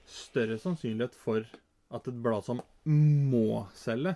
større 0.09 0.57
sannsynlighet 0.61 1.15
for 1.17 1.45
at 1.89 2.07
et 2.11 2.17
blad 2.23 2.45
som 2.45 2.61
må 2.89 3.63
selge, 3.77 4.15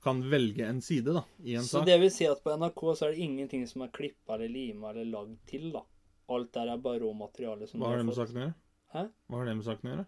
kan 0.00 0.22
velge 0.32 0.64
en 0.64 0.78
side 0.80 1.12
da, 1.12 1.22
i 1.44 1.54
en 1.60 1.64
Så 1.66 1.78
sak. 1.80 1.86
det 1.86 1.98
vil 2.00 2.10
si 2.12 2.24
at 2.28 2.40
på 2.44 2.54
NRK 2.56 2.82
så 2.96 3.06
er 3.08 3.12
det 3.16 3.24
ingenting 3.26 3.66
som 3.68 3.82
er 3.84 3.90
klippa 3.92 4.38
eller 4.38 4.48
lima 4.48 4.90
eller 4.94 5.04
lagd 5.12 5.34
til, 5.50 5.66
da. 5.74 5.82
Alt 6.30 6.52
der 6.54 6.70
er 6.72 6.80
bare 6.80 7.02
råmateriale 7.02 7.66
som 7.68 7.80
Hva 7.82 7.90
du 7.90 7.92
har 7.92 8.00
det 8.00 8.06
med 8.08 8.16
saken 8.16 8.38
å 8.38 8.44
gjøre? 8.46 8.54
Hæ? 8.94 9.02
Hva 9.28 9.40
har 9.42 9.50
det 9.50 9.56
med 9.58 9.66
saken 9.66 9.90
å 9.90 9.92
gjøre? 9.94 10.06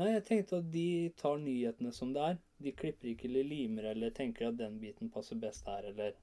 Nei, 0.00 0.08
jeg 0.14 0.24
tenkte 0.24 0.58
at 0.62 0.68
de 0.72 0.86
tar 1.20 1.38
nyhetene 1.42 1.92
som 1.92 2.12
det 2.16 2.22
er. 2.30 2.38
De 2.64 2.72
klipper 2.72 3.10
ikke 3.12 3.28
eller 3.28 3.44
limer 3.44 3.90
eller 3.92 4.14
tenker 4.16 4.48
at 4.48 4.56
den 4.56 4.78
biten 4.80 5.10
passer 5.12 5.36
best 5.36 5.66
her, 5.68 5.84
eller 5.92 6.14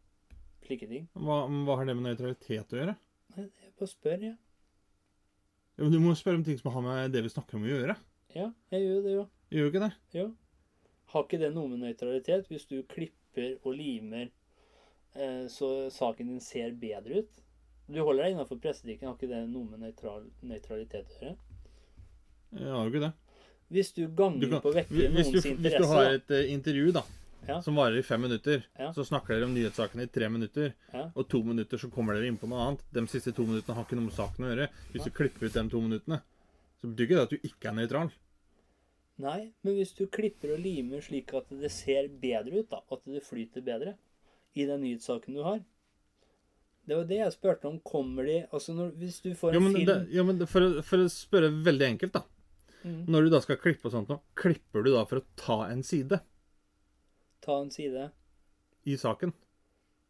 slike 0.65 0.87
ting. 0.89 1.05
Hva, 1.13 1.43
hva 1.47 1.75
har 1.79 1.85
det 1.87 1.95
med 1.99 2.07
nøytralitet 2.09 2.73
å 2.73 2.79
gjøre? 2.81 2.95
Nei, 3.35 3.45
jeg 3.45 3.73
bare 3.79 3.91
spør, 3.93 4.23
jeg. 4.25 4.33
Ja, 4.33 4.48
men 5.79 5.93
du 5.93 5.99
må 6.03 6.13
spørre 6.17 6.39
om 6.39 6.45
ting 6.45 6.57
som 6.59 6.71
har 6.73 6.85
med 6.85 7.13
det 7.15 7.23
vi 7.25 7.31
snakker 7.31 7.57
om 7.57 7.65
å 7.65 7.71
gjøre. 7.71 7.95
Ja, 8.35 8.49
jeg 8.73 8.85
gjør 8.85 9.03
det, 9.05 9.13
jo. 9.15 9.25
Gjør 9.49 9.65
du 9.65 9.71
ikke 9.71 9.83
det? 9.85 9.91
Jo. 10.19 10.25
Har 11.13 11.25
ikke 11.25 11.39
det 11.41 11.51
noe 11.55 11.71
med 11.71 11.81
nøytralitet? 11.81 12.49
Hvis 12.51 12.67
du 12.69 12.81
klipper 12.89 13.55
og 13.63 13.73
limer 13.77 14.27
eh, 15.15 15.45
så 15.49 15.89
saken 15.93 16.35
din 16.35 16.43
ser 16.43 16.75
bedre 16.77 17.23
ut? 17.23 17.45
Du 17.89 18.03
holder 18.03 18.27
deg 18.27 18.35
innafor 18.35 18.59
pressetikken, 18.61 19.09
har 19.09 19.17
ikke 19.17 19.31
det 19.31 19.41
noe 19.49 19.65
med 19.71 19.81
nøytral, 19.81 20.27
nøytralitet 20.45 21.15
å 21.15 21.23
gjøre? 21.23 21.39
Jeg 22.59 22.69
har 22.73 22.83
jo 22.83 22.93
ikke 22.93 23.05
det. 23.07 23.13
Hvis 23.69 23.91
du 23.93 24.03
ganger 24.17 24.41
Du 24.41 24.51
kan, 24.51 24.61
på 24.61 24.71
å 24.71 24.75
vekke 24.75 24.93
hvis, 24.93 25.09
noens 25.13 25.45
du, 25.45 25.49
hvis 25.61 25.75
du 25.77 25.87
har 25.89 26.11
et 26.15 26.31
uh, 26.33 26.43
intervju 26.53 26.93
da, 26.93 27.03
Ja. 27.47 27.61
som 27.61 27.75
varer 27.75 27.97
i 27.97 28.03
fem 28.03 28.21
minutter, 28.21 28.63
Ja. 28.77 28.91
så 28.93 29.03
snakker 29.05 29.33
dere 29.35 29.45
om 29.45 29.53
nyhetssakene 29.55 30.03
i 30.03 30.07
tre 30.07 30.29
minutter, 30.29 30.73
Ja. 30.93 31.11
og 31.15 31.27
to 31.29 31.41
minutter 31.43 31.77
så 31.77 31.89
kommer 31.91 32.13
dere 32.13 32.27
inn 32.27 32.37
på 32.37 32.47
noe 32.47 32.59
annet. 32.59 32.83
De 32.93 33.01
siste 33.07 33.33
to 33.33 33.43
minuttene 33.45 33.75
har 33.75 33.83
ikke 33.85 33.95
noe 33.97 34.05
med 34.09 34.13
saken 34.13 34.45
å 34.45 34.49
gjøre. 34.55 34.69
Hvis 34.93 35.03
du 35.05 35.09
klipper 35.09 35.45
ut 35.45 35.53
de 35.53 35.69
to 35.69 35.81
minuttene, 35.81 36.21
så 36.81 36.87
betyr 36.87 37.07
ikke 37.07 37.15
det 37.17 37.23
at 37.23 37.29
du 37.29 37.37
ikke 37.47 37.69
er 37.69 37.73
nøytral. 37.79 38.11
Nei, 39.19 39.51
men 39.63 39.75
hvis 39.75 39.93
du 39.97 40.05
klipper 40.07 40.53
og 40.53 40.59
limer 40.63 41.01
slik 41.01 41.33
at 41.33 41.49
det 41.49 41.71
ser 41.71 42.07
bedre 42.07 42.59
ut, 42.61 42.69
da, 42.69 42.79
at 42.91 43.01
det 43.05 43.23
flyter 43.23 43.61
bedre 43.65 43.95
i 44.55 44.65
den 44.65 44.81
nyhetssaken 44.81 45.33
du 45.35 45.43
har 45.43 45.59
Det 46.87 46.95
var 46.97 47.03
det 47.05 47.17
jeg 47.19 47.31
spurte 47.33 47.65
om. 47.65 47.79
Kommer 47.85 48.25
de 48.25 48.47
Altså, 48.51 48.73
når, 48.73 48.91
hvis 48.97 49.21
du 49.21 49.33
får 49.35 49.53
Jo, 49.53 49.59
en 49.59 49.63
men, 49.63 49.73
film 49.75 49.85
det, 49.85 49.97
ja, 50.15 50.23
men 50.23 50.39
for, 50.47 50.81
for 50.81 50.97
å 50.97 51.09
spørre 51.11 51.51
veldig 51.63 51.85
enkelt, 51.85 52.13
da. 52.13 52.23
Mm. 52.83 53.05
Når 53.11 53.23
du 53.23 53.29
da 53.29 53.39
skal 53.41 53.57
klippe 53.57 53.85
og 53.85 53.91
sånt 53.91 54.09
noe, 54.09 54.21
klipper 54.35 54.83
du 54.83 54.93
da 54.95 55.03
for 55.05 55.19
å 55.19 55.25
ta 55.35 55.57
en 55.69 55.83
side 55.83 56.19
Ta 57.45 57.59
en 57.61 57.71
side 57.73 58.09
i 58.89 58.97
saken? 58.99 59.33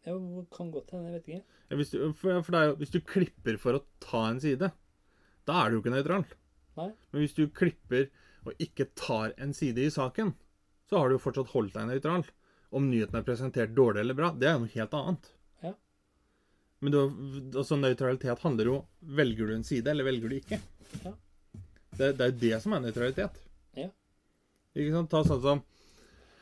Ja, 0.07 0.15
kan 0.55 0.71
godt 0.71 0.93
hende, 0.95 1.09
jeg 1.09 1.19
vet 1.19 1.27
ikke. 1.27 1.57
Ja, 1.69 1.77
hvis, 1.77 1.91
du, 1.93 1.97
for, 2.17 2.41
for 2.45 2.55
det 2.55 2.61
jo, 2.65 2.75
hvis 2.79 2.93
du 2.93 2.99
klipper 3.05 3.57
for 3.61 3.77
å 3.77 3.83
ta 4.01 4.23
en 4.29 4.39
side, 4.41 4.71
da 5.49 5.57
er 5.59 5.69
du 5.69 5.77
jo 5.77 5.83
ikke 5.83 5.93
nøytral. 5.93 6.25
Nei. 6.79 6.89
Men 7.11 7.23
hvis 7.23 7.35
du 7.37 7.43
klipper 7.53 8.07
og 8.47 8.63
ikke 8.63 8.87
tar 8.97 9.33
en 9.41 9.51
side 9.53 9.83
i 9.83 9.91
saken, 9.93 10.31
så 10.89 11.01
har 11.01 11.09
du 11.09 11.17
jo 11.17 11.23
fortsatt 11.23 11.51
holdt 11.53 11.75
deg 11.75 11.89
nøytral. 11.89 12.23
Om 12.73 12.87
nyheten 12.89 13.19
er 13.19 13.25
presentert 13.25 13.75
dårlig 13.77 14.03
eller 14.03 14.17
bra, 14.17 14.31
det 14.33 14.47
er 14.47 14.55
jo 14.55 14.63
noe 14.63 14.73
helt 14.73 14.95
annet. 14.97 15.31
Ja. 15.65 15.73
Men 16.79 16.95
du, 16.95 16.99
altså, 17.59 17.77
nøytralitet 17.81 18.45
handler 18.45 18.71
jo 18.71 18.77
Velger 19.19 19.49
du 19.49 19.57
en 19.57 19.67
side, 19.67 19.89
eller 19.91 20.07
velger 20.07 20.31
du 20.31 20.37
ikke? 20.37 20.61
Ja. 21.03 21.13
Det, 21.97 22.13
det 22.15 22.23
er 22.23 22.31
jo 22.31 22.39
det 22.45 22.61
som 22.63 22.75
er 22.75 22.85
nøytralitet. 22.85 23.41
Ja. 23.77 23.89
Ikke 24.77 24.93
sant? 24.95 25.11
Ta 25.11 25.25
sånn 25.27 25.43
som 25.43 25.65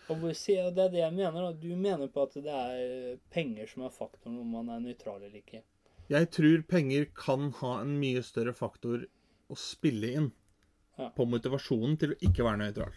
Og 0.09 0.21
det 0.23 0.57
er 0.57 0.89
det 0.89 1.01
jeg 1.01 1.13
mener. 1.13 1.41
da. 1.41 1.51
Du 1.53 1.75
mener 1.75 2.07
på 2.07 2.23
at 2.23 2.34
det 2.34 2.47
er 2.53 3.17
penger 3.34 3.67
som 3.67 3.84
er 3.84 3.89
faktoren 3.91 4.39
om 4.39 4.47
man 4.55 4.69
er 4.69 4.79
nøytral 4.79 5.21
eller 5.21 5.41
ikke. 5.41 5.61
Jeg 6.09 6.29
tror 6.31 6.61
penger 6.69 7.09
kan 7.17 7.49
ha 7.59 7.81
en 7.81 7.97
mye 7.99 8.21
større 8.23 8.53
faktor 8.55 9.03
å 9.51 9.55
spille 9.59 10.13
inn 10.13 10.31
Ja. 10.97 11.09
på 11.09 11.27
motivasjonen 11.29 11.97
til 11.99 12.13
å 12.15 12.17
ikke 12.25 12.43
være 12.43 12.57
nøytral. 12.57 12.93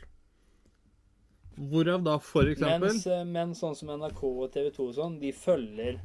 Hvorav 1.59 2.05
da 2.05 2.15
for 2.19 2.49
eksempel 2.49 2.87
Mens, 2.89 3.07
eh, 3.07 3.25
men 3.25 3.51
sånn 3.59 3.75
som 3.77 3.91
NRK 3.93 4.23
og 4.31 4.53
TV 4.55 4.71
2 4.71 4.87
og 4.89 4.95
sånn, 4.97 5.19
de 5.21 5.33
følger 5.33 5.99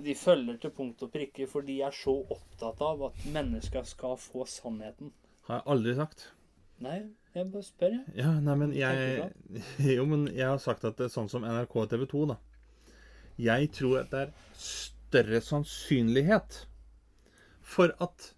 de 0.00 0.14
følger 0.16 0.56
til 0.58 0.70
punkt 0.72 1.02
og 1.04 1.10
prikke, 1.12 1.46
for 1.46 1.60
de 1.60 1.74
er 1.84 1.92
så 1.92 2.14
opptatt 2.32 2.80
av 2.80 3.02
at 3.10 3.24
mennesker 3.34 3.84
skal 3.84 4.16
få 4.16 4.46
sannheten. 4.48 5.10
Har 5.44 5.58
jeg 5.60 5.66
aldri 5.74 5.94
sagt. 5.98 6.22
Nei, 6.80 7.02
jeg 7.34 7.50
bare 7.52 7.66
spør, 7.66 7.94
jeg. 7.94 8.16
Ja, 8.18 8.32
nei, 8.42 8.56
men 8.58 8.74
jeg 8.74 9.30
Jo, 9.96 10.06
men 10.10 10.26
jeg 10.34 10.46
har 10.48 10.60
sagt 10.62 10.84
at 10.88 10.98
det 10.98 11.08
er 11.08 11.14
sånn 11.14 11.30
som 11.32 11.46
NRK 11.46 11.76
og 11.82 11.90
TV 11.92 12.06
2, 12.10 12.24
da. 12.32 12.38
Jeg 13.40 13.70
tror 13.76 14.02
at 14.02 14.12
det 14.12 14.22
er 14.26 14.34
større 14.60 15.40
sannsynlighet 15.44 16.62
for 17.70 17.94
at 18.02 18.32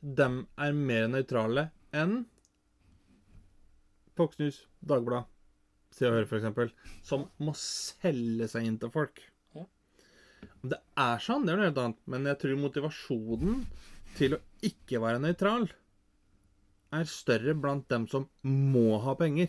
dem 0.00 0.42
er 0.58 0.74
mer 0.76 1.08
nøytrale 1.10 1.68
enn 1.96 2.22
Fox 4.18 4.38
News, 4.40 4.62
Dagbladet, 4.82 5.28
Se 5.94 6.08
og 6.08 6.16
Hør 6.16 6.26
f.eks., 6.26 6.72
som 7.06 7.28
må 7.42 7.54
selge 7.58 8.48
seg 8.50 8.66
inn 8.66 8.78
til 8.82 8.90
folk. 8.94 9.20
Om 9.54 10.72
det 10.72 10.78
er 10.98 11.22
sånn, 11.22 11.44
det 11.46 11.52
er 11.52 11.60
noe 11.60 11.68
helt 11.68 11.80
annet, 11.82 12.00
men 12.10 12.26
jeg 12.26 12.38
tror 12.42 12.58
motivasjonen 12.62 13.60
til 14.18 14.34
å 14.34 14.40
ikke 14.66 15.00
være 15.02 15.22
nøytral 15.22 15.68
er 16.92 17.04
større 17.04 17.54
blant 17.54 17.88
dem 17.88 18.06
som 18.08 18.28
må 18.42 18.98
ha 19.04 19.14
penger, 19.14 19.48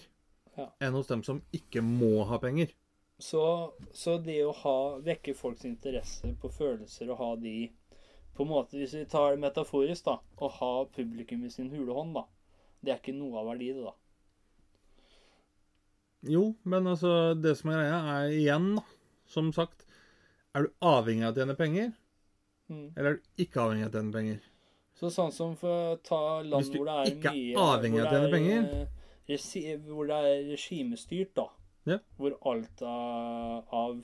Ja. 0.57 0.65
enn 0.81 0.93
hos 0.93 1.07
dem 1.07 1.23
som 1.23 1.41
ikke 1.55 1.81
må 1.85 2.25
ha 2.27 2.37
penger. 2.37 2.73
Så, 3.19 3.73
så 3.93 4.17
det 4.23 4.41
å 4.45 4.51
ha, 4.55 4.97
vekke 5.03 5.33
folks 5.35 5.65
interesse 5.67 6.33
på 6.41 6.49
følelser 6.51 7.09
og 7.11 7.17
ha 7.19 7.35
de 7.35 7.69
på 8.35 8.43
en 8.45 8.51
måte, 8.53 8.77
Hvis 8.79 8.93
vi 8.95 9.05
tar 9.05 9.33
det 9.35 9.41
metaforisk, 9.43 10.05
da, 10.05 10.17
å 10.39 10.47
ha 10.49 10.85
publikum 10.95 11.43
i 11.43 11.49
sin 11.51 11.69
hule 11.69 11.91
hånd, 11.93 12.13
da, 12.15 12.23
det 12.81 12.93
er 12.93 12.99
ikke 13.01 13.15
noe 13.17 13.39
av 13.41 13.49
verdi, 13.51 13.73
det, 13.75 13.83
da. 13.83 13.93
Jo, 16.27 16.55
men 16.63 16.87
altså, 16.87 17.33
det 17.39 17.55
som 17.59 17.71
er 17.71 17.79
greia, 17.83 17.99
er 18.19 18.33
igjen, 18.35 18.69
da, 18.79 18.83
som 19.29 19.51
sagt 19.55 19.85
Er 20.55 20.65
du 20.65 20.71
avhengig 20.81 21.27
av 21.27 21.35
å 21.35 21.41
tjene 21.43 21.55
penger, 21.59 21.91
Mm. 22.69 22.91
eller 22.95 23.09
er 23.09 23.15
du 23.17 23.43
ikke 23.43 23.61
avhengig 23.63 23.85
av 23.87 23.89
å 23.89 23.97
tjene 23.97 24.13
penger? 24.13 24.48
Så 24.99 25.09
sånn 25.15 25.31
som 25.31 25.53
for 25.59 25.93
å 25.93 25.97
ta 26.03 26.41
land 26.43 26.73
hvor 26.75 26.89
det 26.89 26.95
er 26.95 27.05
mye 27.05 27.05
Hvis 27.05 27.15
du 27.15 27.29
ikke 27.29 27.31
er 27.55 27.61
avhengig 27.63 28.01
av 28.01 28.05
å 28.05 28.11
tjene 28.11 28.27
er, 28.27 28.33
penger. 28.33 28.87
eh, 29.29 29.77
Hvor 29.87 30.09
det 30.09 30.17
er 30.19 30.43
regimestyrt, 30.49 31.33
da. 31.39 31.45
Ja. 31.87 31.97
Hvor 32.19 32.35
alt 32.51 32.81
av, 32.83 33.63
av 33.71 34.01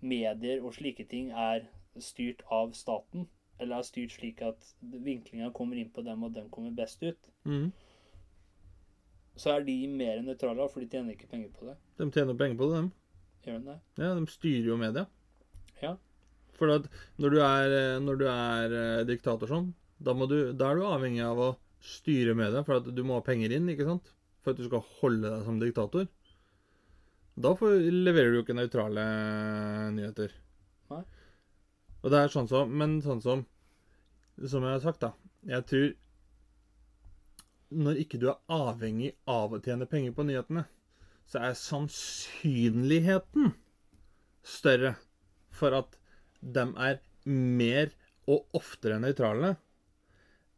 medier 0.00 0.64
og 0.64 0.72
slike 0.74 1.04
ting 1.10 1.30
er 1.36 1.66
styrt 2.00 2.40
av 2.50 2.72
staten. 2.72 3.28
Eller 3.60 3.78
er 3.78 3.86
styrt 3.86 4.14
slik 4.16 4.40
at 4.42 4.72
vinklinga 4.80 5.52
kommer 5.54 5.76
inn 5.78 5.90
på 5.92 6.02
dem, 6.06 6.24
og 6.24 6.32
dem 6.34 6.48
kommer 6.50 6.72
best 6.74 7.02
ut. 7.04 7.28
Mm. 7.44 7.68
Så 9.36 9.52
er 9.52 9.66
de 9.66 9.76
mer 9.88 10.22
nøytrale, 10.24 10.64
for 10.72 10.80
de 10.82 10.88
tjener 10.92 11.14
ikke 11.14 11.28
penger 11.30 11.52
på 11.58 11.68
det. 11.68 11.76
De 12.00 12.08
tjener 12.10 12.38
penger 12.40 12.58
på 12.58 12.70
det, 12.70 12.80
dem. 12.80 12.88
Gjør 13.44 13.60
de 13.60 13.68
det? 13.68 13.76
Ja, 14.00 14.14
de 14.16 14.26
styrer 14.32 14.72
jo 14.72 14.80
media. 14.80 15.04
Ja. 15.82 15.94
For 16.56 16.72
at 16.74 16.88
når 17.20 17.36
du 17.36 17.38
er, 17.44 17.76
eh, 17.76 18.00
når 18.02 18.18
du 18.20 18.26
er 18.32 18.74
eh, 18.80 19.04
diktator 19.08 19.50
sånn, 19.50 19.70
da, 20.02 20.14
må 20.16 20.26
du, 20.30 20.38
da 20.56 20.70
er 20.70 20.80
du 20.80 20.88
avhengig 20.88 21.22
av 21.24 21.40
å 21.40 21.52
styre 21.82 22.34
med 22.38 22.52
det, 22.54 22.64
for 22.66 22.80
at 22.80 22.90
du 22.94 23.02
må 23.06 23.18
ha 23.18 23.24
penger 23.26 23.54
inn, 23.56 23.70
ikke 23.72 23.86
sant? 23.88 24.12
For 24.42 24.54
at 24.54 24.60
du 24.60 24.66
skal 24.66 24.84
holde 25.00 25.30
deg 25.30 25.46
som 25.46 25.58
diktator. 25.62 26.08
Da 27.42 27.54
får, 27.56 27.78
leverer 27.90 28.32
du 28.32 28.40
jo 28.40 28.44
ikke 28.44 28.56
nøytrale 28.58 29.04
nyheter. 29.96 30.34
Nei. 30.92 31.02
Og 32.02 32.12
det 32.12 32.18
er 32.18 32.32
sånn 32.32 32.48
som 32.50 32.72
Men 32.76 32.96
sånn 33.00 33.20
som 33.22 33.44
Som 34.50 34.64
jeg 34.66 34.74
har 34.74 34.82
sagt, 34.82 35.04
da. 35.04 35.12
Jeg 35.48 35.64
tror 35.70 35.86
Når 37.86 38.00
ikke 38.02 38.20
du 38.20 38.26
er 38.32 38.40
avhengig 38.52 39.14
av 39.30 39.54
å 39.54 39.60
tjene 39.64 39.88
penger 39.88 40.12
på 40.16 40.26
nyhetene, 40.28 40.66
så 41.30 41.40
er 41.46 41.54
sannsynligheten 41.56 43.54
større 44.44 44.96
for 45.54 45.72
at 45.78 45.96
de 46.42 46.66
er 46.84 46.98
mer 47.24 47.94
og 48.28 48.58
oftere 48.58 48.98
nøytrale 49.00 49.54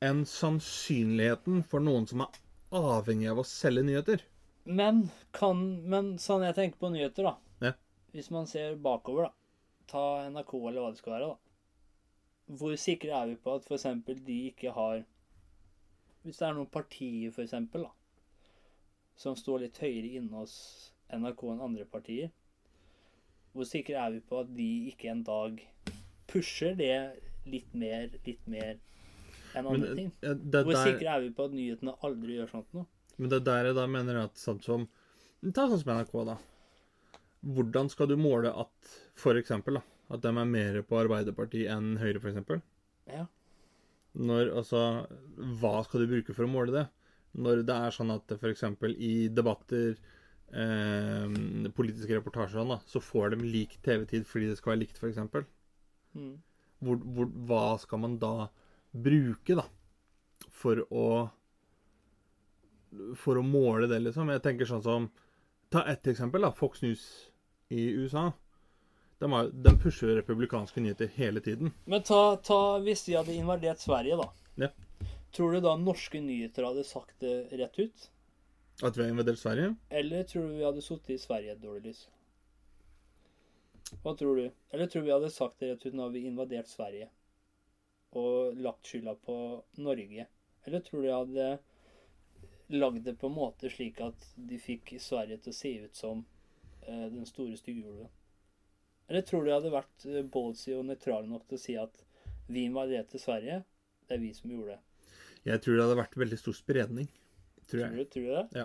enn 0.09 0.25
sannsynligheten 0.29 1.63
for 1.71 1.85
noen 1.85 2.07
som 2.11 2.25
er 2.25 2.39
avhengig 2.75 3.31
av 3.31 3.41
å 3.43 3.47
selge 3.49 3.85
nyheter. 3.87 4.25
Men 4.65 5.09
kan 5.37 5.61
Men 5.91 6.15
sånn 6.19 6.45
jeg 6.47 6.57
tenker 6.57 6.81
på 6.81 6.93
nyheter, 6.93 7.29
da. 7.29 7.35
Ja. 7.69 7.73
Hvis 8.13 8.31
man 8.35 8.47
ser 8.51 8.77
bakover, 8.77 9.29
da. 9.29 9.33
Ta 9.91 10.05
NRK 10.31 10.55
eller 10.61 10.81
hva 10.81 10.93
det 10.93 11.03
skal 11.03 11.17
være, 11.17 11.33
da. 11.35 12.57
hvor 12.61 12.77
sikre 12.81 13.17
er 13.17 13.29
vi 13.33 13.37
på 13.41 13.57
at 13.57 13.67
f.eks. 13.69 13.87
de 14.25 14.39
ikke 14.51 14.73
har 14.73 15.05
Hvis 16.25 16.41
det 16.41 16.47
er 16.49 16.57
noen 16.57 16.73
partier, 16.73 17.33
eksempel, 17.43 17.85
da, 17.85 17.93
som 19.21 19.37
står 19.37 19.67
litt 19.67 19.79
høyere 19.79 20.17
inne 20.19 20.41
hos 20.41 20.55
NRK 21.13 21.43
enn 21.53 21.61
andre 21.67 21.85
partier, 21.85 22.31
hvor 23.53 23.69
sikre 23.69 24.01
er 24.01 24.17
vi 24.17 24.23
på 24.25 24.41
at 24.41 24.49
de 24.57 24.71
ikke 24.91 25.11
en 25.13 25.23
dag 25.27 25.61
pusher 26.27 26.73
det 26.75 26.97
litt 27.47 27.77
mer, 27.77 28.09
litt 28.25 28.49
mer 28.51 28.81
enn 29.55 29.69
annen 29.69 29.87
det, 29.87 29.95
ting? 29.99 30.11
eh, 30.23 30.35
det 30.37 30.65
Hvor 30.67 30.77
der, 30.77 30.91
sikre 30.91 31.15
er 31.17 31.25
vi 31.25 31.31
på 31.37 31.49
at 31.49 31.57
nyhetene 31.57 31.97
aldri 32.07 32.39
gjør 32.41 32.53
sånt 32.57 32.77
noe? 32.77 32.87
men 33.17 33.31
det 33.31 33.45
der 33.47 33.69
jeg 33.69 33.77
da 33.79 33.87
mener 33.87 34.25
at 34.25 34.41
sånn 34.41 34.61
som 34.65 34.89
Ta 35.45 35.67
sånn 35.69 35.81
som 35.83 35.91
NRK, 35.93 36.13
da. 36.25 36.35
Hvordan 37.55 37.91
skal 37.93 38.09
du 38.09 38.15
måle 38.17 38.49
at 38.49 38.93
for 39.21 39.37
eksempel, 39.37 39.77
da, 39.77 39.83
at 40.17 40.23
de 40.25 40.31
er 40.33 40.49
mer 40.49 40.79
på 40.89 40.97
Arbeiderpartiet 41.03 41.69
enn 41.69 41.99
Høyre, 42.01 42.23
eksempel? 42.31 42.63
Ja. 43.13 43.27
Når, 44.17 44.55
altså, 44.63 44.81
hva 45.61 45.75
skal 45.85 46.01
du 46.01 46.15
bruke 46.15 46.33
for 46.33 46.47
å 46.47 46.51
måle 46.51 46.73
det? 46.73 46.87
Når 47.37 47.65
det 47.69 47.77
er 47.77 47.93
sånn 47.93 48.15
at 48.15 48.33
f.eks. 48.39 48.65
i 48.97 49.13
debatter, 49.37 49.99
eh, 50.55 51.37
politiske 51.77 52.17
reportasjer, 52.17 52.57
sånn 52.63 52.73
da, 52.73 52.81
så 52.89 53.05
får 53.05 53.35
de 53.35 53.45
lik 53.45 53.77
TV-tid 53.85 54.25
fordi 54.31 54.49
det 54.49 54.59
skal 54.63 54.73
være 54.73 54.85
likt, 54.87 55.03
f.eks. 55.03 55.21
Mm. 56.17 56.35
Hvor, 56.85 57.05
hvor, 57.05 57.33
hva 57.51 57.65
skal 57.85 58.01
man 58.07 58.17
da 58.23 58.49
bruke, 58.95 59.57
da? 59.59 59.67
For 60.55 60.85
å 60.95 61.07
For 63.19 63.39
å 63.39 63.43
måle 63.43 63.89
det, 63.91 63.99
liksom? 64.05 64.31
Jeg 64.31 64.43
tenker 64.45 64.69
sånn 64.71 64.83
som 64.85 65.11
Ta 65.75 65.83
ett 65.91 66.07
eksempel, 66.07 66.45
da. 66.47 66.53
Fox 66.55 66.85
News 66.85 67.03
i 67.75 67.89
USA. 67.99 68.29
De, 69.19 69.31
har, 69.33 69.49
de 69.51 69.73
pusher 69.83 70.13
republikanske 70.15 70.81
nyheter 70.81 71.11
hele 71.17 71.41
tiden. 71.43 71.73
Men 71.91 72.05
ta, 72.07 72.37
ta 72.37 72.79
hvis 72.85 73.03
de 73.09 73.17
hadde 73.19 73.35
invadert 73.35 73.83
Sverige, 73.83 74.21
da. 74.21 74.29
Ja. 74.61 74.69
Tror 75.35 75.57
du 75.57 75.65
da 75.65 75.75
norske 75.81 76.21
nyheter 76.23 76.69
hadde 76.69 76.85
sagt 76.87 77.25
det 77.25 77.49
rett 77.59 77.79
ut? 77.79 78.07
At 78.83 78.95
vi 78.95 79.03
har 79.03 79.11
invadert 79.11 79.39
Sverige? 79.39 79.75
Eller 79.91 80.23
tror 80.31 80.47
du 80.47 80.61
vi 80.61 80.65
hadde 80.69 80.83
sittet 80.83 81.17
i 81.17 81.19
Sverige 81.19 81.51
i 81.51 81.57
et 81.57 81.63
dårlig 81.63 81.89
lys? 81.89 82.05
Hva 84.03 84.15
tror 84.19 84.39
du? 84.39 84.47
Eller 84.71 84.87
tror 84.91 85.03
vi 85.03 85.15
hadde 85.15 85.31
sagt 85.31 85.59
det 85.59 85.73
rett 85.73 85.87
ut 85.87 85.99
når 85.99 86.15
vi 86.15 86.27
invadert 86.31 86.71
Sverige? 86.71 87.11
Og 88.15 88.59
lagt 88.63 88.87
skylda 88.87 89.15
på 89.27 89.37
Norge? 89.83 90.27
Eller 90.65 90.81
tror 90.87 91.03
du 91.03 91.09
de 91.09 91.15
hadde 91.15 91.49
lagd 92.75 93.03
det 93.05 93.17
på 93.21 93.29
en 93.29 93.37
måte 93.37 93.69
slik 93.71 93.99
at 94.01 94.29
de 94.49 94.59
fikk 94.63 94.95
Sverige 95.03 95.41
til 95.45 95.53
å 95.53 95.57
se 95.59 95.73
ut 95.85 95.99
som 95.99 96.23
eh, 96.87 97.09
den 97.13 97.27
store 97.29 97.59
stygge 97.61 97.85
ulven? 97.91 98.09
Eller 99.11 99.27
tror 99.27 99.43
du 99.45 99.51
de 99.51 99.57
hadde 99.59 99.75
vært 99.75 100.07
eh, 100.09 100.23
ballsy 100.25 100.73
og 100.79 100.87
nøytrale 100.89 101.29
nok 101.29 101.45
til 101.51 101.59
å 101.59 101.65
si 101.65 101.77
at 101.81 102.01
vi 102.49 102.65
invaderte 102.69 103.21
Sverige, 103.21 103.63
det 104.09 104.17
er 104.17 104.23
vi 104.23 104.31
som 104.37 104.53
gjorde 104.53 104.77
det? 104.77 105.11
Jeg 105.45 105.61
tror 105.61 105.77
det 105.77 105.85
hadde 105.85 106.01
vært 106.01 106.17
veldig 106.23 106.39
stor 106.41 106.57
spredning. 106.57 107.11
Tror 107.69 107.69
Tror 107.69 107.83
jeg. 107.85 107.93
du, 107.99 108.05
tror 108.15 108.25
du 108.25 108.33
det? 108.33 108.65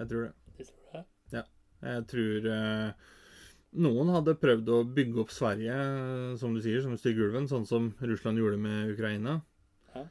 Jeg 0.00 0.12
tror 0.12 0.28
det. 0.28 0.34
Det 0.60 0.66
tror 0.68 0.98
jeg. 0.98 1.46
Jeg 1.80 2.02
tror 2.10 2.46
eh, 2.52 2.90
noen 3.78 4.10
hadde 4.14 4.36
prøvd 4.40 4.70
å 4.74 4.82
bygge 4.96 5.22
opp 5.22 5.32
Sverige, 5.34 5.74
som 6.40 6.54
du 6.54 6.62
sier, 6.64 6.82
som 6.82 6.96
stygge 6.98 7.28
ulven, 7.28 7.48
sånn 7.50 7.66
som 7.68 7.90
Russland 8.02 8.40
gjorde 8.40 8.58
med 8.60 8.94
Ukraina. 8.94 9.40
Ja. 9.94 10.06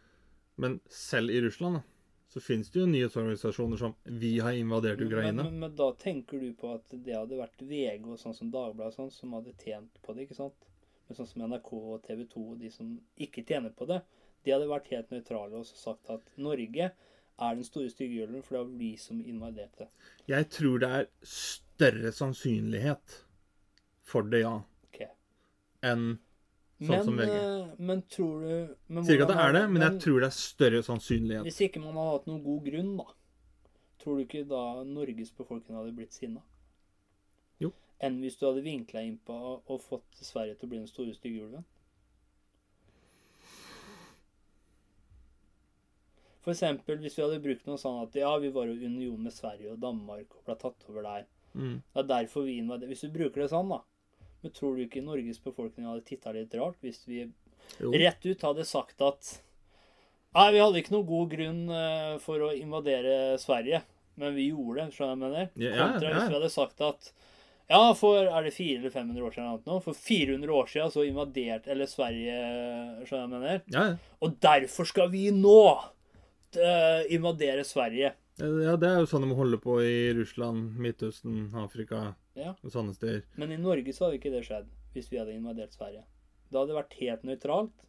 Men 0.56 0.80
selv 0.94 1.34
i 1.34 1.42
Russland 1.44 1.80
da, 1.80 1.84
så 2.30 2.42
finnes 2.46 2.70
det 2.70 2.80
jo 2.80 2.86
nyhetsorganisasjoner 2.86 3.78
som 3.82 3.96
'Vi 4.06 4.40
har 4.40 4.54
invadert 4.54 5.02
Ukraina'. 5.02 5.44
Men, 5.44 5.46
men, 5.46 5.60
men 5.60 5.76
da 5.76 5.92
tenker 5.94 6.40
du 6.40 6.54
på 6.54 6.74
at 6.76 6.86
det 6.92 7.16
hadde 7.16 7.40
vært 7.42 7.62
VG 7.62 8.06
og 8.06 8.20
sånn 8.22 8.38
som 8.38 8.52
Dagbladet 8.54 8.96
sånn, 8.96 9.12
som 9.12 9.34
hadde 9.34 9.56
tjent 9.58 10.02
på 10.04 10.14
det, 10.14 10.28
ikke 10.28 10.38
sant? 10.38 10.68
Men 11.08 11.18
sånn 11.18 11.28
som 11.28 11.42
NRK 11.50 11.72
og 11.74 12.04
TV 12.06 12.26
2 12.30 12.48
og 12.52 12.60
de 12.62 12.70
som 12.70 12.92
ikke 13.18 13.44
tjener 13.44 13.74
på 13.74 13.88
det, 13.90 14.04
de 14.46 14.54
hadde 14.54 14.70
vært 14.70 14.92
helt 14.94 15.10
nøytrale 15.12 15.58
og 15.58 15.66
sagt 15.66 16.12
at 16.14 16.22
Norge 16.38 16.92
er 17.40 17.56
den 17.56 17.66
store 17.66 17.90
stygge 17.90 18.28
ulven, 18.28 18.44
for 18.44 18.56
det 18.56 18.62
var 18.62 18.78
vi 18.78 18.92
som 19.00 19.20
invaderte. 19.20 19.88
Jeg 20.28 20.50
tror 20.54 20.80
det 20.84 20.90
er 21.00 21.10
større 21.24 22.12
sannsynlighet 22.14 23.26
for 24.10 24.26
det, 24.30 24.42
ja, 24.46 24.56
Okay. 24.90 25.08
enn 25.86 26.06
sånn 26.80 26.90
Men, 26.90 27.04
som 27.06 27.18
VG. 27.20 27.38
eh, 27.38 27.72
men 27.90 28.02
tror 28.10 28.42
du 28.44 28.76
men 28.88 29.04
Sier 29.06 29.18
ikke 29.20 29.28
at 29.30 29.34
det 29.36 29.40
er 29.46 29.56
det, 29.58 29.64
men 29.72 29.82
jeg 29.86 30.00
tror 30.04 30.20
det 30.24 30.30
er 30.32 30.38
større 30.38 30.84
sannsynlighet. 30.88 31.44
Hvis 31.48 31.62
ikke 31.68 31.82
man 31.84 31.94
hadde 32.00 32.14
hatt 32.18 32.30
noen 32.30 32.44
god 32.46 32.64
grunn, 32.70 32.94
da, 33.02 33.08
tror 34.00 34.16
du 34.20 34.24
ikke 34.26 34.46
da 34.48 34.62
Norges 34.88 35.32
befolkning 35.36 35.78
hadde 35.78 35.96
blitt 35.98 36.16
sinna? 36.16 36.42
Jo. 37.60 37.74
Enn 38.00 38.22
hvis 38.24 38.38
du 38.40 38.46
hadde 38.48 38.64
vinkla 38.64 39.04
innpå 39.04 39.36
og 39.68 39.82
fått 39.84 40.24
Sverige 40.24 40.56
til 40.56 40.68
å 40.68 40.72
bli 40.72 40.80
den 40.80 40.88
store 40.88 41.14
stygge 41.18 41.44
ulven? 41.48 41.66
For 46.40 46.54
eksempel 46.56 47.00
hvis 47.04 47.18
vi 47.18 47.24
hadde 47.26 47.42
brukt 47.44 47.66
noe 47.68 47.80
sånn 47.82 48.00
at 48.06 48.16
ja, 48.16 48.32
vi 48.40 48.50
var 48.56 48.70
i 48.72 48.78
union 48.88 49.20
med 49.22 49.34
Sverige 49.36 49.74
og 49.74 49.82
Danmark 49.84 50.38
og 50.38 50.46
ble 50.48 50.56
tatt 50.62 50.86
over 50.90 51.04
der. 51.06 51.26
Mm. 51.54 51.82
Det 51.92 52.02
er 52.04 52.08
derfor 52.14 52.46
vi 52.48 52.56
invaderer. 52.62 52.94
Hvis 52.94 53.04
du 53.04 53.12
bruker 53.12 53.44
det 53.44 53.50
sånn, 53.52 53.70
da. 53.74 53.82
Men 54.44 54.52
tror 54.56 54.76
du 54.78 54.86
ikke 54.86 55.04
Norges 55.04 55.40
befolkning 55.44 55.88
hadde 55.90 56.06
titta 56.08 56.32
litt 56.36 56.54
rart 56.56 56.78
hvis 56.86 57.02
vi 57.10 57.26
Jo. 57.80 57.92
rett 57.92 58.26
ut 58.26 58.42
hadde 58.48 58.66
sagt 58.66 59.02
at 59.06 59.34
Nei, 60.36 60.52
vi 60.54 60.60
hadde 60.62 60.78
ikke 60.84 60.94
noen 60.94 61.08
god 61.10 61.32
grunn 61.32 61.62
eh, 61.74 62.18
for 62.22 62.44
å 62.46 62.52
invadere 62.54 63.34
Sverige, 63.42 63.80
men 64.22 64.36
vi 64.36 64.52
gjorde 64.52 64.84
det. 64.84 64.94
Skjønner 64.94 65.16
du 65.18 65.24
hva 65.24 65.26
jeg 65.26 65.34
mener? 65.34 65.48
Ja, 65.58 65.72
ja, 65.74 65.88
Kontra 65.90 66.12
hvis 66.14 66.28
vi 66.30 66.36
hadde 66.38 66.52
sagt 66.54 66.84
at 66.86 67.08
ja, 67.70 67.80
for 67.98 68.26
er 68.30 68.46
det 68.46 68.52
400 68.54 68.78
eller 68.80 68.94
500 68.94 69.26
år 69.26 69.34
siden 69.34 69.48
eller 69.50 69.74
noe? 69.74 69.82
For 69.86 69.98
400 69.98 70.54
år 70.60 70.70
siden 70.70 70.94
så 70.94 71.04
invaderte 71.06 71.70
eller 71.74 71.90
Sverige 71.90 72.38
Skjønner 73.10 73.26
jeg 73.26 73.34
mener? 73.34 73.60
Ja, 73.74 73.84
ja. 73.92 74.14
Og 74.26 74.38
derfor 74.42 74.90
skal 74.90 75.10
vi 75.14 75.28
nå 75.34 75.58
eh, 76.58 77.04
invadere 77.18 77.66
Sverige. 77.66 78.14
ja, 78.40 78.76
det 78.80 78.88
er 78.90 79.02
jo 79.02 79.10
sånn 79.10 79.26
de 79.28 79.36
holder 79.38 79.62
på 79.66 79.80
i 79.84 80.14
Russland, 80.18 80.78
Midtøsten, 80.82 81.50
Afrika 81.58 82.14
Ja. 82.38 82.54
og 82.64 82.72
sånne 82.72 82.94
steder. 82.96 83.24
Men 83.36 83.52
i 83.52 83.60
Norge 83.60 83.94
så 83.94 84.06
hadde 84.06 84.20
ikke 84.20 84.32
det 84.34 84.46
skjedd 84.48 84.70
hvis 84.94 85.10
vi 85.12 85.20
hadde 85.20 85.36
invadert 85.36 85.74
Sverige. 85.76 86.06
Da 86.50 86.62
hadde 86.62 86.74
det 86.74 86.80
vært 86.80 87.00
helt 87.02 87.26
nøytralt. 87.28 87.86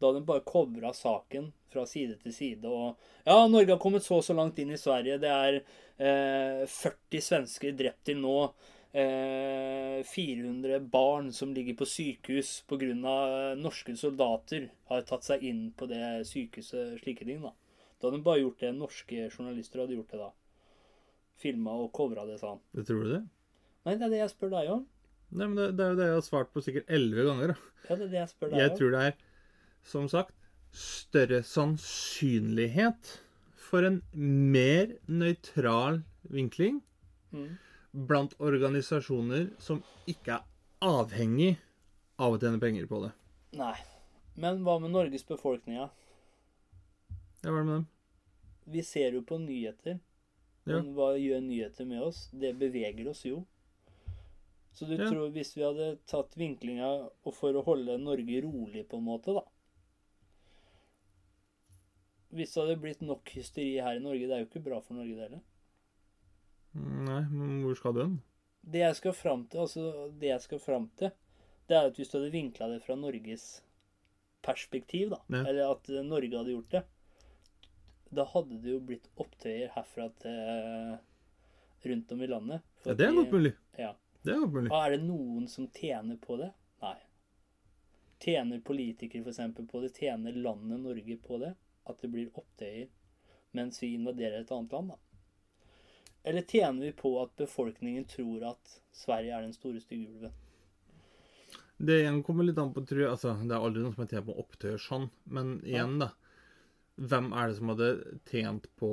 Da 0.00 0.08
hadde 0.08 0.22
de 0.22 0.28
bare 0.30 0.46
covra 0.48 0.92
saken 0.96 1.50
fra 1.70 1.84
side 1.86 2.16
til 2.22 2.32
side. 2.32 2.66
Og 2.66 2.96
ja, 3.26 3.36
Norge 3.46 3.74
har 3.74 3.80
kommet 3.82 4.04
så 4.06 4.18
og 4.18 4.24
så 4.24 4.34
langt 4.36 4.58
inn 4.58 4.72
i 4.72 4.80
Sverige. 4.80 5.20
Det 5.20 5.30
er 5.30 5.58
eh, 5.60 6.62
40 6.66 7.24
svensker 7.26 7.76
drept 7.76 8.06
til 8.08 8.22
nå. 8.22 8.36
Eh, 8.96 10.00
400 10.08 10.80
barn 10.90 11.28
som 11.36 11.52
ligger 11.54 11.76
på 11.78 11.86
sykehus 11.86 12.62
pga. 12.66 13.54
norske 13.60 13.94
soldater 13.96 14.70
har 14.90 15.04
tatt 15.06 15.28
seg 15.28 15.44
inn 15.46 15.68
på 15.76 15.86
det 15.90 16.24
sykehuset. 16.26 16.96
Slike 17.04 17.28
ting, 17.28 17.44
da. 17.44 17.52
Da 18.00 18.08
hadde 18.08 18.18
de 18.18 18.24
bare 18.24 18.40
gjort 18.40 18.64
det. 18.64 18.72
Norske 18.74 19.28
journalister 19.28 19.84
hadde 19.84 19.98
gjort 19.98 20.16
det 20.16 20.22
da. 20.24 20.30
Filma 21.40 21.76
og 21.76 21.92
covra 21.92 22.24
det 22.28 22.40
sånn. 22.40 22.58
Det 22.72 22.88
tror 22.88 23.04
du 23.04 23.12
det? 23.18 23.22
Nei, 23.86 23.94
det 23.96 24.04
er 24.06 24.12
det 24.12 24.18
jeg 24.20 24.32
spør 24.34 24.50
deg 24.52 24.70
om. 24.74 24.82
Nei, 25.30 25.46
men 25.46 25.56
det, 25.56 25.68
det 25.78 25.84
er 25.86 25.90
jo 25.94 25.98
det 26.00 26.06
jeg 26.10 26.16
har 26.18 26.26
svart 26.26 26.50
på 26.52 26.62
sikkert 26.64 26.90
elleve 26.92 27.24
ganger. 27.28 27.52
Da. 27.54 27.72
Ja, 27.88 27.96
det 27.96 28.04
er 28.06 28.12
det 28.12 28.18
jeg 28.20 28.30
spør 28.34 28.50
deg 28.52 28.58
Jeg 28.60 28.70
om. 28.72 28.76
tror 28.80 28.90
det 28.96 29.02
er, 29.08 29.14
som 29.92 30.08
sagt, 30.12 30.34
større 30.76 31.40
sannsynlighet 31.46 33.12
for 33.70 33.86
en 33.86 34.00
mer 34.54 34.96
nøytral 35.08 36.02
vinkling 36.30 36.82
Mm. 37.30 37.58
blant 38.10 38.32
organisasjoner 38.42 39.52
som 39.62 39.84
ikke 40.10 40.32
er 40.40 40.46
avhengig 40.82 41.52
av 42.18 42.34
å 42.34 42.40
tjene 42.42 42.58
penger 42.58 42.88
på 42.90 42.98
det. 43.04 43.12
Nei. 43.54 43.76
Men 44.34 44.64
hva 44.66 44.80
med 44.82 44.90
Norges 44.90 45.22
befolkning? 45.28 45.76
ja? 45.78 45.86
Ja, 47.44 47.50
hva 47.52 47.60
er 47.60 47.62
det 47.62 47.66
med 47.68 47.74
dem? 47.76 47.86
Vi 48.74 48.82
ser 48.82 49.12
jo 49.14 49.22
på 49.22 49.38
nyheter. 49.38 50.00
Ja. 50.66 50.80
Men 50.80 50.90
hva 50.96 51.12
gjør 51.18 51.40
nyheter 51.46 51.86
med 51.86 52.02
oss? 52.02 52.28
Det 52.32 52.50
beveger 52.58 53.08
oss 53.10 53.22
jo. 53.24 53.44
Så 54.80 54.86
du 54.88 54.94
Ja. 54.96 55.10
tror 55.10 55.28
hvis 55.34 55.52
vi 55.56 55.60
hadde 55.62 55.98
tatt 56.08 56.32
vinklinga 56.40 56.86
og 57.26 57.34
for 57.36 57.52
å 57.52 57.62
holde 57.66 57.98
Norge 58.00 58.38
rolig, 58.46 58.86
på 58.88 58.96
en 58.96 59.04
måte, 59.04 59.34
da 59.36 59.42
Hvis 62.32 62.54
det 62.54 62.62
hadde 62.62 62.80
blitt 62.80 63.00
nok 63.04 63.28
hysteri 63.34 63.74
her 63.82 63.98
i 63.98 64.02
Norge 64.02 64.28
Det 64.28 64.36
er 64.36 64.44
jo 64.44 64.48
ikke 64.48 64.62
bra 64.64 64.78
for 64.80 64.94
Norge, 64.96 65.16
det 65.18 65.26
heller. 65.26 65.42
Nei, 66.78 67.20
men 67.28 67.56
hvor 67.64 67.74
skal 67.76 67.92
du? 67.96 68.04
Det 68.62 68.78
jeg 68.84 68.96
skal 69.00 69.12
fram 69.18 69.42
til, 69.50 69.60
altså 69.64 69.84
det 70.20 70.28
jeg 70.30 70.40
skal 70.44 70.60
fram 70.62 70.84
til, 71.00 71.10
det 71.66 71.76
er 71.76 71.88
at 71.88 71.96
hvis 71.98 72.10
du 72.12 72.18
hadde 72.20 72.30
vinkla 72.34 72.68
det 72.70 72.82
fra 72.84 72.94
Norges 72.94 73.46
perspektiv, 74.46 75.10
da, 75.10 75.18
Ja. 75.28 75.40
eller 75.50 75.72
at 75.72 75.88
eh, 75.90 76.02
Norge 76.06 76.30
hadde 76.38 76.54
gjort 76.54 76.70
det, 76.70 76.84
da 78.14 78.24
hadde 78.24 78.60
det 78.62 78.70
jo 78.70 78.80
blitt 78.80 79.08
opptøyer 79.18 79.72
herfra 79.74 80.08
til 80.22 80.98
rundt 81.90 82.12
om 82.12 82.22
i 82.22 82.26
landet. 82.30 82.62
For 82.84 82.90
Ja, 82.90 82.94
det 82.94 83.06
er 83.08 83.18
godt 83.18 83.32
mulig. 83.34 83.54
Ja. 83.78 83.92
Det 84.22 84.34
er 84.34 84.46
mulig. 84.46 84.68
Og 84.68 84.78
er 84.78 84.96
det 84.96 85.04
noen 85.04 85.46
som 85.48 85.68
tjener 85.74 86.18
på 86.20 86.36
det? 86.40 86.50
Nei. 86.84 86.96
Tjener 88.20 88.60
politikere 88.64 89.24
f.eks. 89.24 89.60
på 89.70 89.82
det? 89.84 89.92
Tjener 89.96 90.36
landet 90.36 90.82
Norge 90.82 91.16
på 91.24 91.38
det? 91.40 91.54
At 91.88 92.02
det 92.02 92.10
blir 92.12 92.34
opptøyer 92.36 92.90
mens 93.56 93.80
vi 93.82 93.94
invaderer 93.96 94.44
et 94.44 94.52
annet 94.54 94.72
land, 94.76 94.92
da? 94.92 94.98
Eller 96.22 96.44
tjener 96.46 96.84
vi 96.84 96.92
på 96.92 97.10
at 97.22 97.32
befolkningen 97.40 98.04
tror 98.06 98.44
at 98.52 98.76
Sverige 98.94 99.34
er 99.34 99.42
den 99.42 99.56
store 99.56 99.80
stygge 99.82 100.12
ulven? 100.12 100.36
Det 101.80 101.96
igjen 102.02 102.20
kommer 102.22 102.44
litt 102.44 102.60
an 102.60 102.74
på 102.76 102.84
tror 102.84 103.00
jeg, 103.00 103.10
altså, 103.10 103.32
Det 103.40 103.56
er 103.56 103.64
aldri 103.64 103.82
noen 103.82 103.94
som 103.96 104.04
har 104.04 104.10
tjent 104.12 104.28
på 104.28 104.38
opptøyer 104.42 104.82
sånn, 104.84 105.08
men 105.24 105.54
igjen, 105.64 105.96
da. 106.02 106.10
Hvem 107.00 107.30
er 107.32 107.48
det 107.48 107.56
som 107.56 107.72
hadde 107.72 107.90
tjent 108.28 108.68
på 108.76 108.90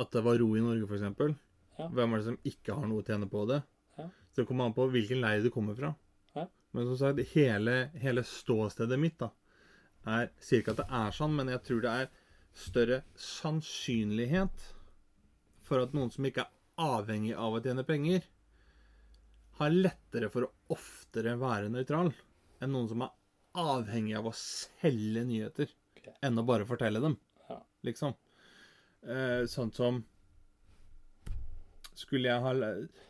at 0.00 0.14
det 0.14 0.22
var 0.24 0.40
ro 0.40 0.48
i 0.56 0.64
Norge, 0.64 0.88
f.eks.? 0.88 1.36
Ja. 1.78 1.90
Hvem 1.92 2.14
er 2.14 2.22
det 2.22 2.26
som 2.30 2.38
ikke 2.48 2.78
har 2.78 2.88
noe 2.88 3.04
å 3.04 3.06
tjene 3.06 3.28
på 3.30 3.44
det? 3.50 3.60
Så 4.38 4.42
det 4.42 4.46
kommer 4.52 4.68
an 4.68 4.74
på 4.76 4.84
hvilken 4.86 5.18
leir 5.18 5.40
du 5.42 5.50
kommer 5.50 5.74
fra. 5.74 5.88
Hæ? 6.30 6.44
Men 6.70 6.84
som 6.86 6.98
sagt, 7.00 7.32
hele, 7.32 7.72
hele 7.98 8.22
ståstedet 8.22 8.94
mitt 9.02 9.16
da, 9.18 9.32
er 10.06 10.28
ikke 10.54 10.76
at 10.76 10.78
det 10.78 10.84
er 10.94 11.16
sånn, 11.16 11.32
men 11.34 11.50
jeg 11.50 11.62
tror 11.66 11.80
det 11.82 11.94
er 12.04 12.12
større 12.54 12.98
sannsynlighet 13.18 14.68
for 15.66 15.82
at 15.82 15.96
noen 15.98 16.14
som 16.14 16.28
ikke 16.30 16.44
er 16.44 16.84
avhengig 16.86 17.32
av 17.34 17.56
å 17.58 17.60
tjene 17.64 17.82
penger, 17.88 18.28
har 19.58 19.74
lettere 19.74 20.30
for 20.30 20.46
å 20.46 20.52
oftere 20.76 21.34
være 21.42 21.74
nøytral 21.74 22.12
enn 22.62 22.76
noen 22.76 22.86
som 22.94 23.02
er 23.08 23.16
avhengig 23.58 24.14
av 24.20 24.30
å 24.30 24.36
selge 24.38 25.26
nyheter 25.32 25.74
okay. 25.98 26.14
enn 26.30 26.38
å 26.38 26.46
bare 26.46 26.70
fortelle 26.70 27.02
dem, 27.02 27.18
Ja. 27.50 27.58
liksom. 27.90 28.14
Eh, 29.02 29.50
sånn 29.50 29.74
som 29.74 30.04
Skulle 31.98 32.30
jeg 32.30 32.42
ha 32.44 32.52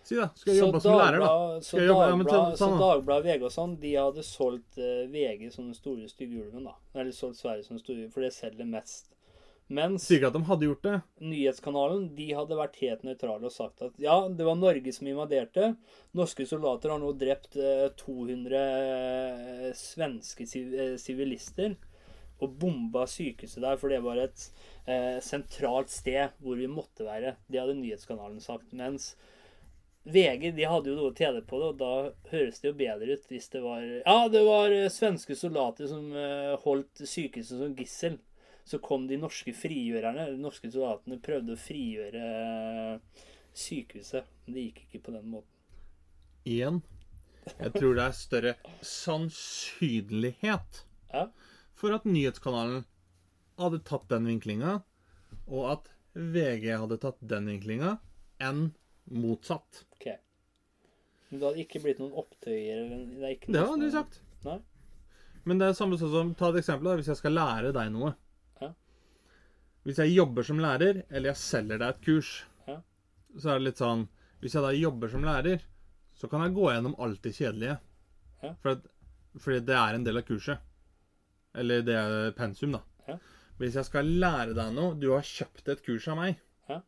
Si, 0.07 0.17
da. 0.17 0.31
Skal 0.39 0.55
jeg 0.55 0.63
jobbe 0.63 0.81
som 0.81 0.97
lærer, 0.97 1.21
da? 1.21 1.61
Så 1.65 1.83
ja, 1.83 1.93
Dagblad-. 1.93 2.57
Dagbladet 2.81 3.27
VG 3.29 3.45
og 3.45 3.53
sånn, 3.53 3.77
de 3.83 3.93
hadde 3.99 4.25
solgt 4.25 4.81
uh, 4.81 5.05
VG 5.13 5.51
som 5.53 5.69
den 5.69 5.77
store 5.77 6.09
stygge 6.09 6.41
ulven, 6.41 6.65
da. 6.71 6.77
Eller 6.97 7.13
solgt 7.13 7.43
Sverige 7.43 7.67
som 7.67 7.77
den 7.77 7.85
store, 7.85 8.09
for 8.15 8.25
det 8.25 8.33
selger 8.37 8.69
mest. 8.69 9.13
Mens 9.69 10.07
Sier 10.07 10.23
ikke 10.23 10.31
at 10.31 10.37
de 10.39 10.49
hadde 10.49 10.65
gjort 10.65 10.87
det. 10.87 10.95
nyhetskanalen 11.29 12.07
de 12.17 12.31
hadde 12.33 12.57
vært 12.57 12.79
helt 12.81 13.03
nøytrale 13.05 13.51
og 13.51 13.53
sagt 13.53 13.83
at 13.85 13.99
ja, 14.01 14.15
det 14.33 14.47
var 14.47 14.57
Norge 14.57 14.95
som 14.97 15.11
invaderte. 15.11 15.75
Norske 16.17 16.47
soldater 16.49 16.95
har 16.95 17.03
nå 17.03 17.13
drept 17.21 17.59
uh, 17.61 17.91
200 18.01 18.63
uh, 18.65 19.69
svenske 19.77 20.49
eh, 20.49 20.97
sivilister 20.97 21.77
og 22.39 22.55
bomba 22.61 23.07
sykehuset 23.11 23.63
der, 23.65 23.79
for 23.81 23.93
det 23.93 24.03
var 24.05 24.21
et 24.23 24.45
eh, 24.87 25.19
sentralt 25.25 25.91
sted 25.91 26.37
hvor 26.43 26.59
vi 26.61 26.69
måtte 26.71 27.07
være. 27.07 27.37
Det 27.51 27.61
hadde 27.61 27.79
nyhetskanalen 27.81 28.41
sagt. 28.43 28.73
Mens 28.77 29.13
VG 30.09 30.53
de 30.57 30.69
hadde 30.69 30.93
jo 30.93 30.97
noe 30.97 31.11
å 31.13 31.17
tjene 31.17 31.43
på 31.45 31.59
det, 31.61 31.73
og 31.73 31.81
da 31.81 32.31
høres 32.33 32.63
det 32.63 32.71
jo 32.71 32.79
bedre 32.79 33.19
ut 33.19 33.27
hvis 33.29 33.51
det 33.53 33.63
var 33.65 33.83
Ja, 33.83 34.29
det 34.33 34.45
var 34.47 34.73
eh, 34.75 34.89
svenske 34.93 35.37
soldater 35.37 35.91
som 35.91 36.09
eh, 36.17 36.55
holdt 36.65 37.05
sykehuset 37.05 37.59
som 37.61 37.77
gissel. 37.77 38.19
Så 38.69 38.81
kom 38.85 39.07
de 39.09 39.17
norske 39.17 39.55
frigjørerne, 39.57 40.27
de 40.35 40.41
norske 40.43 40.69
soldatene, 40.69 41.17
prøvde 41.25 41.55
å 41.57 41.61
frigjøre 41.61 42.25
eh, 42.25 43.27
sykehuset. 43.57 44.29
Men 44.45 44.57
det 44.57 44.67
gikk 44.67 44.83
ikke 44.87 45.05
på 45.07 45.15
den 45.17 45.31
måten. 45.33 45.55
Igjen. 46.49 46.83
Jeg 47.49 47.73
tror 47.75 47.97
det 47.97 48.05
er 48.05 48.17
større 48.17 48.55
sannsynlighet 48.85 50.83
Ja. 51.09 51.23
For 51.79 51.95
at 51.95 52.07
nyhetskanalen 52.09 52.85
hadde 53.59 53.81
tatt 53.87 54.09
den 54.11 54.27
vinklinga, 54.29 54.79
og 55.47 55.65
at 55.73 55.91
VG 56.19 56.73
hadde 56.81 56.99
tatt 57.03 57.21
den 57.31 57.47
vinklinga, 57.51 57.97
enn 58.43 58.73
motsatt. 59.11 59.85
Ok. 59.97 60.09
Men 61.31 61.41
det 61.41 61.47
hadde 61.49 61.63
ikke 61.65 61.83
blitt 61.85 62.01
noen 62.03 62.15
opptøyer? 62.19 62.83
Det 62.89 63.23
er 63.29 63.35
ikke 63.37 63.53
Det 63.55 63.63
hadde 63.65 63.87
du 63.89 63.95
sagt. 63.95 64.21
Nei. 64.47 64.59
Men 65.49 65.61
det 65.61 65.69
er 65.71 65.77
samme 65.79 65.97
sånn 66.01 66.13
som 66.13 66.31
Ta 66.39 66.51
et 66.53 66.59
eksempel. 66.61 66.91
da, 66.91 66.97
Hvis 66.99 67.09
jeg 67.13 67.17
skal 67.21 67.33
lære 67.37 67.73
deg 67.73 67.91
noe. 67.95 68.13
Ja. 68.61 68.71
Hvis 69.87 69.99
jeg 70.03 70.15
jobber 70.17 70.45
som 70.45 70.59
lærer, 70.61 71.03
eller 71.11 71.31
jeg 71.33 71.41
selger 71.41 71.79
deg 71.81 71.89
et 71.95 72.03
kurs, 72.05 72.31
Ja. 72.67 72.81
så 73.39 73.51
er 73.55 73.59
det 73.59 73.65
litt 73.69 73.81
sånn 73.83 74.09
Hvis 74.41 74.55
jeg 74.55 74.63
da 74.63 74.71
jobber 74.73 75.09
som 75.11 75.25
lærer, 75.25 75.61
så 76.15 76.29
kan 76.31 76.41
jeg 76.43 76.55
gå 76.55 76.69
gjennom 76.71 76.95
alt 76.99 77.23
det 77.23 77.33
kjedelige. 77.35 77.79
Ja. 78.43 78.53
For 78.63 78.81
fordi 79.39 79.61
det 79.67 79.75
er 79.77 79.95
en 79.95 80.05
del 80.05 80.17
av 80.19 80.23
kurset. 80.27 80.59
Eller 81.55 81.83
det 81.83 81.97
er 81.97 82.33
pensum, 82.37 82.75
da. 82.77 82.83
Ja. 83.09 83.17
Hvis 83.59 83.79
jeg 83.79 83.89
skal 83.89 84.07
lære 84.23 84.53
deg 84.55 84.75
noe 84.77 84.95
Du 85.01 85.09
har 85.11 85.25
kjøpt 85.27 85.71
et 85.73 85.81
kurs 85.83 86.07
av 86.09 86.21
meg. 86.21 86.43
Ja. 86.69 86.83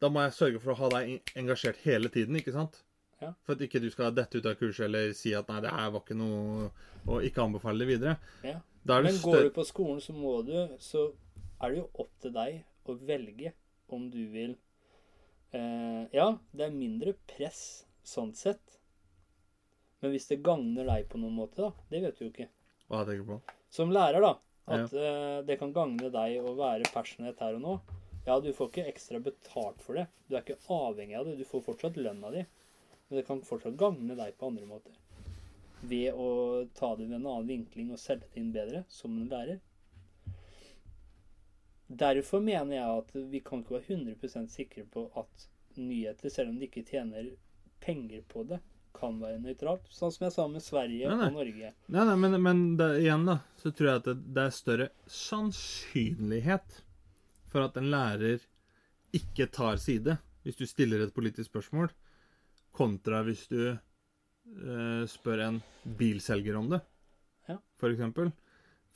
Da 0.00 0.08
må 0.08 0.22
jeg 0.24 0.36
sørge 0.36 0.62
for 0.62 0.72
å 0.72 0.78
ha 0.78 0.92
deg 0.94 1.34
engasjert 1.36 1.82
hele 1.84 2.08
tiden, 2.12 2.38
ikke 2.38 2.54
sant? 2.54 2.82
Ja. 3.20 3.34
For 3.44 3.52
at 3.52 3.64
ikke 3.66 3.82
du 3.82 3.90
skal 3.92 4.14
dette 4.16 4.40
ut 4.40 4.46
av 4.48 4.56
kurset 4.56 4.86
eller 4.86 5.12
si 5.12 5.34
at 5.36 5.48
'nei, 5.48 5.60
det 5.60 5.74
her 5.74 5.90
var 5.92 6.00
ikke 6.00 6.16
noe' 6.16 6.70
Og 7.08 7.24
ikke 7.24 7.42
anbefale 7.42 7.80
det 7.80 7.88
videre. 7.88 8.16
Ja. 8.44 8.58
Det 8.84 9.02
Men 9.04 9.18
går 9.22 9.42
du 9.42 9.50
på 9.50 9.64
skolen, 9.64 10.00
så 10.00 10.12
må 10.12 10.40
du 10.44 10.54
Så 10.78 11.12
er 11.60 11.70
det 11.70 11.78
jo 11.78 11.88
opp 12.00 12.12
til 12.20 12.32
deg 12.32 12.62
å 12.88 12.96
velge 12.96 13.52
om 13.88 14.08
du 14.10 14.22
vil 14.32 14.56
eh, 15.52 16.06
Ja, 16.16 16.38
det 16.52 16.66
er 16.66 16.70
mindre 16.74 17.14
press 17.28 17.84
sånn 18.06 18.32
sett. 18.34 18.78
Men 20.00 20.14
hvis 20.14 20.30
det 20.30 20.40
gagner 20.42 20.88
deg 20.88 21.08
på 21.10 21.20
noen 21.20 21.36
måte, 21.36 21.60
da 21.60 21.72
Det 21.90 22.00
vet 22.06 22.16
du 22.18 22.24
jo 22.24 22.30
ikke. 22.30 22.48
Hva 22.90 23.04
tenker 23.06 23.22
du 23.22 23.28
på? 23.28 23.40
Som 23.70 23.92
lærer, 23.94 24.20
da. 24.24 24.34
At 24.70 24.94
eh, 24.94 25.40
det 25.46 25.56
kan 25.60 25.72
gagne 25.74 26.10
deg 26.12 26.42
å 26.42 26.54
være 26.58 26.88
passionate 26.90 27.42
her 27.44 27.58
og 27.58 27.62
nå. 27.64 27.74
Ja, 28.26 28.36
du 28.42 28.50
får 28.52 28.70
ikke 28.70 28.88
ekstra 28.90 29.20
betalt 29.22 29.80
for 29.82 29.98
det. 29.98 30.08
Du 30.28 30.36
er 30.36 30.42
ikke 30.42 30.58
avhengig 30.74 31.16
av 31.18 31.28
det. 31.28 31.38
Du 31.38 31.46
får 31.48 31.64
fortsatt 31.70 31.98
lønna 31.98 32.32
di. 32.34 32.44
Men 33.08 33.18
det 33.20 33.26
kan 33.26 33.42
fortsatt 33.46 33.78
gagne 33.78 34.18
deg 34.18 34.36
på 34.38 34.50
andre 34.50 34.66
måter. 34.68 34.98
Ved 35.80 36.18
å 36.18 36.28
ta 36.76 36.92
det 36.98 37.06
ved 37.08 37.20
en 37.20 37.30
annen 37.30 37.48
vinkling 37.48 37.94
og 37.94 38.02
selge 38.02 38.28
det 38.34 38.42
inn 38.42 38.52
bedre 38.54 38.84
som 38.92 39.14
en 39.16 39.30
lærer. 39.30 39.62
Derfor 41.90 42.42
mener 42.44 42.76
jeg 42.76 42.98
at 43.00 43.14
vi 43.32 43.40
kan 43.42 43.64
ikke 43.64 43.78
være 43.78 43.96
100% 43.96 44.52
sikre 44.52 44.84
på 44.86 45.08
at 45.18 45.48
nyheter, 45.78 46.30
selv 46.30 46.52
om 46.52 46.60
de 46.60 46.68
ikke 46.68 46.84
tjener 46.86 47.32
penger 47.82 48.22
på 48.30 48.44
det, 48.50 48.60
kan 48.96 49.18
være 49.22 49.38
nøytralt. 49.42 49.86
Sånn 49.94 50.12
som 50.12 50.24
jeg 50.26 50.34
sa 50.34 50.46
med 50.50 50.62
Sverige 50.64 51.08
Nei, 51.08 51.16
nei. 51.20 51.26
og 51.30 51.36
Norge. 51.38 51.72
Nei, 51.94 52.04
nei, 52.08 52.16
men, 52.24 52.36
men 52.42 52.62
det, 52.80 52.88
igjen, 53.04 53.24
da, 53.28 53.38
så 53.60 53.72
tror 53.72 53.88
jeg 53.90 54.00
at 54.02 54.08
det, 54.10 54.16
det 54.36 54.44
er 54.46 54.54
større 54.56 54.88
sannsynlighet 55.10 56.80
for 57.50 57.66
at 57.66 57.76
en 57.80 57.90
lærer 57.92 58.42
ikke 59.16 59.48
tar 59.50 59.80
side 59.82 60.18
hvis 60.44 60.56
du 60.56 60.64
stiller 60.68 61.02
et 61.04 61.12
politisk 61.14 61.50
spørsmål, 61.50 61.90
kontra 62.72 63.20
hvis 63.26 63.42
du 63.50 63.58
eh, 63.68 65.02
spør 65.10 65.42
en 65.48 65.58
bilselger 65.98 66.56
om 66.56 66.70
det, 66.72 66.80
Ja. 67.50 67.58
for 67.80 67.90
eksempel. 67.92 68.30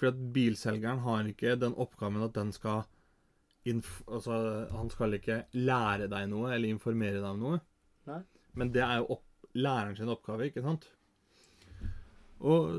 For 0.00 0.08
at 0.10 0.18
bilselgeren 0.34 1.02
har 1.04 1.26
ikke 1.28 1.56
den 1.60 1.74
oppgaven 1.76 2.22
at 2.24 2.34
den 2.36 2.52
skal 2.52 2.84
Altså, 3.64 4.34
han 4.76 4.90
skal 4.92 5.14
ikke 5.16 5.38
lære 5.56 6.04
deg 6.12 6.26
noe 6.28 6.50
eller 6.52 6.68
informere 6.68 7.16
deg 7.22 7.24
om 7.30 7.38
noe. 7.40 7.60
Nei. 8.10 8.18
Men 8.60 8.72
det 8.74 8.82
er 8.84 8.98
jo 9.00 9.06
opp 9.14 9.22
læreren 9.54 9.96
sin 9.96 10.10
oppgave, 10.12 10.48
ikke 10.50 10.64
sant? 10.64 10.88
Og 12.44 12.74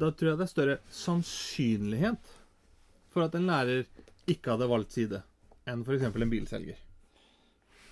da 0.00 0.10
tror 0.10 0.32
jeg 0.32 0.40
det 0.40 0.46
er 0.46 0.50
større 0.50 0.78
sannsynlighet 0.90 2.34
for 3.12 3.26
at 3.26 3.36
en 3.38 3.48
lærer 3.48 3.86
ikke 4.26 4.54
hadde 4.54 4.68
valgt 4.70 4.96
side, 4.96 5.22
enn 5.70 5.84
f.eks. 5.86 6.08
en 6.08 6.32
bilselger. 6.32 6.80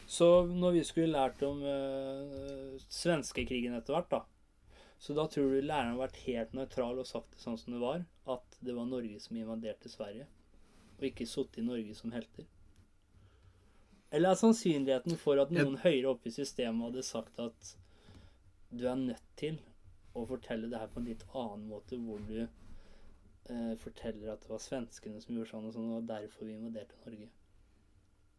Så 0.06 0.46
når 0.46 0.74
vi 0.76 0.84
skulle 0.84 1.14
lært 1.14 1.42
om 1.46 1.62
uh, 1.64 2.74
svenskekrigen 2.92 3.76
etter 3.78 3.96
hvert, 3.96 4.10
da 4.10 4.24
Så 4.98 5.14
da 5.14 5.26
tror 5.28 5.50
du 5.50 5.60
læreren 5.60 5.94
har 5.94 6.00
vært 6.06 6.20
helt 6.24 6.52
nøytral 6.56 6.98
og 7.00 7.06
sagt 7.08 7.34
det 7.34 7.42
sånn 7.42 7.58
som 7.60 7.74
det 7.74 7.80
var? 7.82 8.04
At 8.30 8.58
det 8.64 8.74
var 8.76 8.86
Norge 8.88 9.20
som 9.20 9.36
invaderte 9.36 9.90
Sverige? 9.92 10.26
Og 10.96 11.08
ikke 11.10 11.26
sittet 11.28 11.60
i 11.60 11.66
Norge 11.66 11.96
som 11.98 12.12
helter? 12.14 12.46
Eller 14.14 14.30
er 14.30 14.38
sannsynligheten 14.38 15.18
for 15.20 15.40
at 15.42 15.52
noen 15.52 15.76
høyere 15.82 16.12
oppe 16.14 16.30
i 16.30 16.36
systemet 16.36 16.86
hadde 16.86 17.04
sagt 17.04 17.40
at 17.42 17.74
du 18.74 18.84
er 18.90 18.98
nødt 19.00 19.30
til 19.40 19.60
å 20.14 20.24
fortelle 20.28 20.70
det 20.70 20.80
her 20.80 20.90
på 20.92 21.00
en 21.00 21.08
litt 21.10 21.24
annen 21.32 21.64
måte, 21.70 21.98
hvor 21.98 22.20
du 22.28 22.42
eh, 22.44 23.72
forteller 23.82 24.34
at 24.34 24.44
det 24.44 24.52
var 24.52 24.62
svenskene 24.62 25.22
som 25.22 25.36
gjorde 25.36 25.50
sånn 25.50 25.70
og 25.70 25.74
sånn, 25.76 25.94
og 25.96 26.10
derfor 26.10 26.48
vi 26.48 26.58
invaderte 26.58 26.98
Norge? 27.06 27.30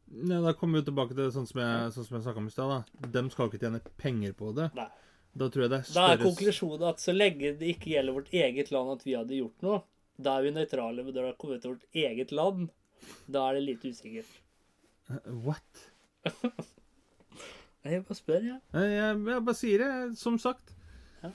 Ja, 0.05 0.39
da 0.45 0.53
kommer 0.53 0.79
vi 0.79 0.87
tilbake 0.91 1.17
til 1.17 1.31
sånn 1.33 1.47
som 1.49 1.59
jeg, 1.63 1.89
sånn 1.95 2.07
som 2.07 2.17
jeg 2.17 2.27
snakka 2.27 2.43
om 2.43 2.51
i 2.51 2.53
stad. 2.53 2.93
De 3.15 3.25
skal 3.33 3.49
ikke 3.49 3.61
tjene 3.63 3.81
penger 4.01 4.35
på 4.37 4.51
det. 4.57 4.69
Nei. 4.77 4.87
Da 5.35 5.49
tror 5.51 5.65
jeg 5.65 5.71
det 5.73 5.79
er 5.81 5.89
Da 5.97 6.05
er 6.13 6.21
konklusjonen 6.21 6.85
at 6.87 7.01
så 7.03 7.11
lenge 7.15 7.55
det 7.59 7.73
ikke 7.73 7.91
gjelder 7.91 8.15
vårt 8.15 8.31
eget 8.31 8.71
land 8.71 8.93
at 8.93 9.03
vi 9.03 9.17
hadde 9.17 9.39
gjort 9.41 9.65
noe, 9.65 9.81
da 10.15 10.37
er 10.37 10.45
vi 10.45 10.53
nøytrale. 10.55 11.03
Men 11.03 11.11
når 11.11 11.17
det 11.17 11.31
har 11.31 11.39
kommet 11.41 11.65
til 11.65 11.73
vårt 11.73 11.99
eget 12.05 12.31
land, 12.31 12.69
da 13.27 13.49
er 13.49 13.57
det 13.57 13.65
litt 13.65 13.83
usikkert. 13.83 14.31
What? 15.43 15.83
Jeg 17.85 18.01
bare 18.07 18.17
spør, 18.17 18.41
jeg. 18.41 18.59
Jeg, 18.73 18.93
jeg, 18.95 19.17
jeg 19.29 19.43
bare 19.45 19.57
sier 19.59 19.83
det, 19.83 20.17
som 20.17 20.39
sagt. 20.41 20.73
Ja. 21.21 21.29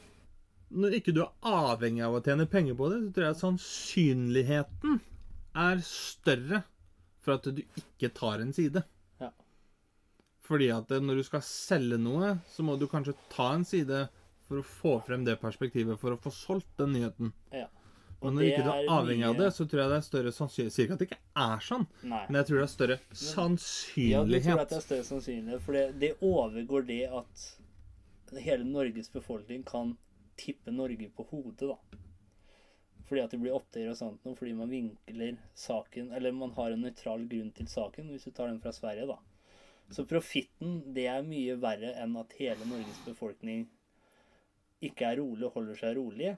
Når 0.83 0.97
ikke 0.99 1.15
du 1.15 1.21
er 1.23 1.31
avhengig 1.47 2.03
av 2.07 2.17
å 2.19 2.23
tjene 2.27 2.49
penger 2.51 2.79
på 2.79 2.89
det, 2.91 2.99
så 3.05 3.13
tror 3.15 3.27
jeg 3.27 3.37
at 3.37 3.43
sannsynligheten 3.45 5.01
er 5.65 5.85
større 5.87 6.63
for 7.23 7.37
at 7.37 7.47
du 7.55 7.63
ikke 7.63 8.11
tar 8.17 8.43
en 8.43 8.51
side. 8.57 8.83
Ja. 9.23 9.31
Fordi 10.47 10.71
at 10.75 10.91
eh, 10.91 11.03
når 11.05 11.21
du 11.21 11.27
skal 11.29 11.45
selge 11.47 12.01
noe, 12.03 12.37
så 12.51 12.67
må 12.67 12.75
du 12.81 12.89
kanskje 12.91 13.15
ta 13.33 13.53
en 13.55 13.67
side 13.69 14.09
for 14.51 14.59
å 14.59 14.67
få 14.67 14.97
frem 15.07 15.23
det 15.29 15.39
perspektivet, 15.43 16.01
for 16.03 16.17
å 16.17 16.21
få 16.21 16.33
solgt 16.35 16.73
den 16.81 16.97
nyheten. 16.97 17.31
Ja. 17.55 17.69
Og 18.21 18.35
når 18.37 18.51
ikke 18.51 18.65
du 18.67 18.71
er 18.75 18.91
avhengig 18.93 19.25
av 19.31 19.39
det, 19.39 19.49
så 19.57 19.65
tror 19.65 19.81
jeg 19.81 19.91
det 19.91 19.97
er 19.97 20.05
større 20.05 20.33
sannsynlighet 20.37 20.75
Sier 20.75 20.87
ikke 20.87 20.97
at 20.97 21.01
det 21.01 21.07
ikke 21.09 21.21
er 21.41 21.63
sånn, 21.65 21.87
Nei. 22.05 22.21
men 22.27 22.37
jeg 22.37 22.49
tror 22.51 22.59
det 22.59 22.65
er 22.67 22.73
større 22.75 22.99
sannsynlighet. 23.17 24.11
Ja, 24.13 24.25
du 24.29 24.35
tror 24.45 24.61
at 24.61 24.73
det 24.75 24.77
er 24.77 24.85
større 24.85 25.07
sannsynlighet, 25.09 25.65
for 25.65 25.79
det, 25.79 25.85
det 26.03 26.11
overgår 26.29 26.85
det 26.91 27.01
at 27.21 27.47
hele 28.45 28.67
Norges 28.69 29.09
befolkning 29.13 29.65
kan 29.67 29.95
tippe 30.41 30.75
Norge 30.75 31.09
på 31.17 31.27
hodet, 31.31 31.71
da. 31.73 31.79
Fordi 33.09 33.23
at 33.25 33.33
det 33.33 33.41
blir 33.43 33.57
opptøyer 33.57 33.91
og 33.91 33.99
sånt 33.99 34.27
noe, 34.29 34.37
fordi 34.39 34.53
man 34.55 34.71
vinkler 34.71 35.41
saken 35.59 36.13
Eller 36.15 36.31
man 36.31 36.53
har 36.55 36.71
en 36.71 36.85
nøytral 36.85 37.25
grunn 37.27 37.49
til 37.57 37.67
saken, 37.67 38.13
hvis 38.13 38.29
du 38.29 38.31
tar 38.37 38.53
den 38.53 38.61
fra 38.63 38.71
Sverige, 38.77 39.09
da. 39.11 39.17
Så 39.91 40.05
profitten, 40.07 40.77
det 40.95 41.09
er 41.11 41.25
mye 41.27 41.57
verre 41.59 41.97
enn 41.99 42.15
at 42.21 42.37
hele 42.39 42.69
Norges 42.69 43.01
befolkning 43.03 43.65
ikke 44.87 45.09
er 45.09 45.19
rolig 45.19 45.49
og 45.49 45.57
holder 45.57 45.81
seg 45.81 45.97
rolig, 45.99 46.37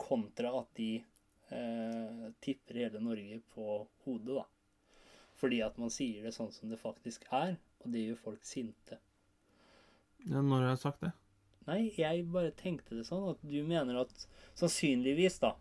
kontra 0.00 0.54
at 0.62 0.70
de 0.78 0.88
eh, 1.50 2.30
tipper 2.44 2.80
hele 2.84 3.02
Norge 3.02 3.40
på 3.54 3.80
hodet, 4.04 4.38
da. 4.40 4.46
Fordi 5.40 5.60
at 5.66 5.76
man 5.82 5.90
sier 5.92 6.24
det 6.24 6.32
sånn 6.36 6.52
som 6.54 6.70
det 6.70 6.80
faktisk 6.80 7.26
er, 7.34 7.58
og 7.82 7.92
det 7.92 8.06
gjør 8.06 8.22
folk 8.30 8.46
sinte. 8.48 9.00
Ja, 10.24 10.40
når 10.40 10.62
har 10.62 10.70
jeg 10.70 10.82
sagt 10.84 11.04
det? 11.04 11.12
Nei, 11.64 11.80
jeg 11.96 12.26
bare 12.32 12.52
tenkte 12.56 12.96
det 12.96 13.06
sånn 13.08 13.30
at 13.32 13.44
du 13.44 13.58
mener 13.66 14.02
at 14.02 14.26
sannsynligvis, 14.56 15.38
da, 15.42 15.54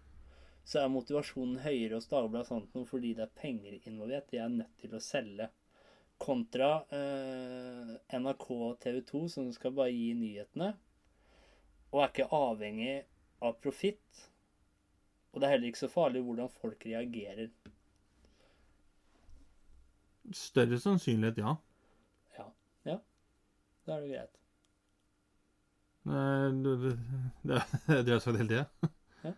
så 0.67 0.83
er 0.83 0.91
motivasjonen 0.91 1.59
høyere 1.63 1.97
hos 1.97 2.07
Dagbladet 2.11 2.47
sånt 2.47 2.75
noe 2.75 2.87
fordi 2.87 3.13
det 3.17 3.25
er 3.25 3.37
penger 3.39 3.75
involvert. 3.89 4.29
De 4.31 4.39
er 4.39 4.51
nødt 4.51 4.75
til 4.79 4.95
å 4.95 5.01
selge. 5.03 5.49
Kontra 6.23 6.69
eh, 6.93 7.95
NRK 8.15 8.45
og 8.55 8.77
TV 8.83 9.01
2, 9.09 9.23
som 9.33 9.49
skal 9.55 9.73
bare 9.75 9.91
gi 9.91 10.13
nyhetene. 10.15 10.69
Og 11.91 11.99
er 11.99 12.13
ikke 12.13 12.29
avhengig 12.37 12.93
av 13.43 13.57
profitt. 13.63 14.23
Og 15.33 15.41
det 15.41 15.47
er 15.47 15.55
heller 15.55 15.71
ikke 15.71 15.81
så 15.81 15.89
farlig 15.89 16.21
hvordan 16.21 16.49
folk 16.61 16.85
reagerer. 16.85 17.49
Større 20.33 20.79
sannsynlighet, 20.79 21.37
ja. 21.41 21.55
Ja. 22.37 22.45
Ja. 22.85 22.97
Da 23.87 23.97
er 23.97 24.05
det 24.05 24.13
greit. 24.13 24.39
Det, 26.03 26.73
det, 26.83 26.97
det, 27.43 27.59
har 27.87 28.09
jeg 28.11 28.21
sagt 28.21 28.37
hele 28.37 28.49
tida. 28.49 28.89
Ja. 29.23 29.31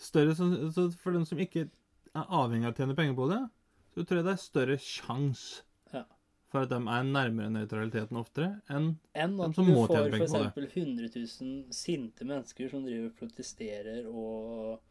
Større 0.00 0.34
sannsynlighet 0.34 0.74
så 0.74 0.86
For 1.02 1.12
den 1.12 1.26
som 1.28 1.38
ikke 1.42 1.66
er 2.16 2.24
avhengig 2.40 2.66
av 2.70 2.72
å 2.72 2.78
tjene 2.80 2.96
penger 2.96 3.16
på 3.18 3.26
det, 3.30 3.40
så 3.94 4.04
tror 4.06 4.20
jeg 4.20 4.26
det 4.26 4.32
er 4.32 4.40
større 4.44 4.78
sjanse 4.80 5.62
Ja. 5.92 6.04
for 6.50 6.64
at 6.64 6.72
de 6.72 6.78
er 6.80 7.04
nærmere 7.06 7.52
nøytraliteten 7.52 8.16
oftere 8.18 8.48
enn 8.72 8.94
en 9.14 9.36
De 9.38 9.50
som 9.54 9.68
må 9.68 9.84
tjene 9.90 10.08
penger 10.14 10.26
på 10.26 10.32
det. 10.32 10.40
Enn 10.40 10.48
at 10.48 10.56
du 10.56 10.60
får 10.60 10.66
f.eks. 10.66 10.76
100 10.80 11.12
000 11.44 11.76
sinte 11.82 12.26
mennesker 12.32 12.72
som 12.72 12.86
driver 12.86 13.10
og 13.12 13.18
protesterer 13.20 14.08
og 14.08 14.89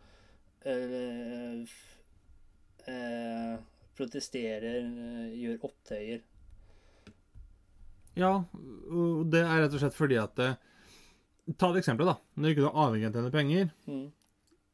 eh, 0.65 1.63
f- 1.63 2.87
eh, 2.87 3.57
Protesterer, 3.99 4.79
eh, 4.85 5.31
gjør 5.35 5.63
opptøyer. 5.67 6.21
Ja, 8.19 8.31
og 8.91 9.29
det 9.31 9.41
er 9.45 9.61
rett 9.65 9.73
og 9.75 9.79
slett 9.83 9.95
fordi 9.97 10.17
at 10.19 10.35
Ta 11.57 11.71
et 11.71 11.79
eksempel, 11.79 12.05
da. 12.05 12.13
Når 12.37 12.51
ikke 12.51 12.61
du 12.61 12.67
er 12.69 12.75
avhengig 12.77 13.07
av 13.07 13.15
å 13.15 13.17
tjene 13.17 13.31
penger, 13.33 13.69
Mm. 13.87 14.11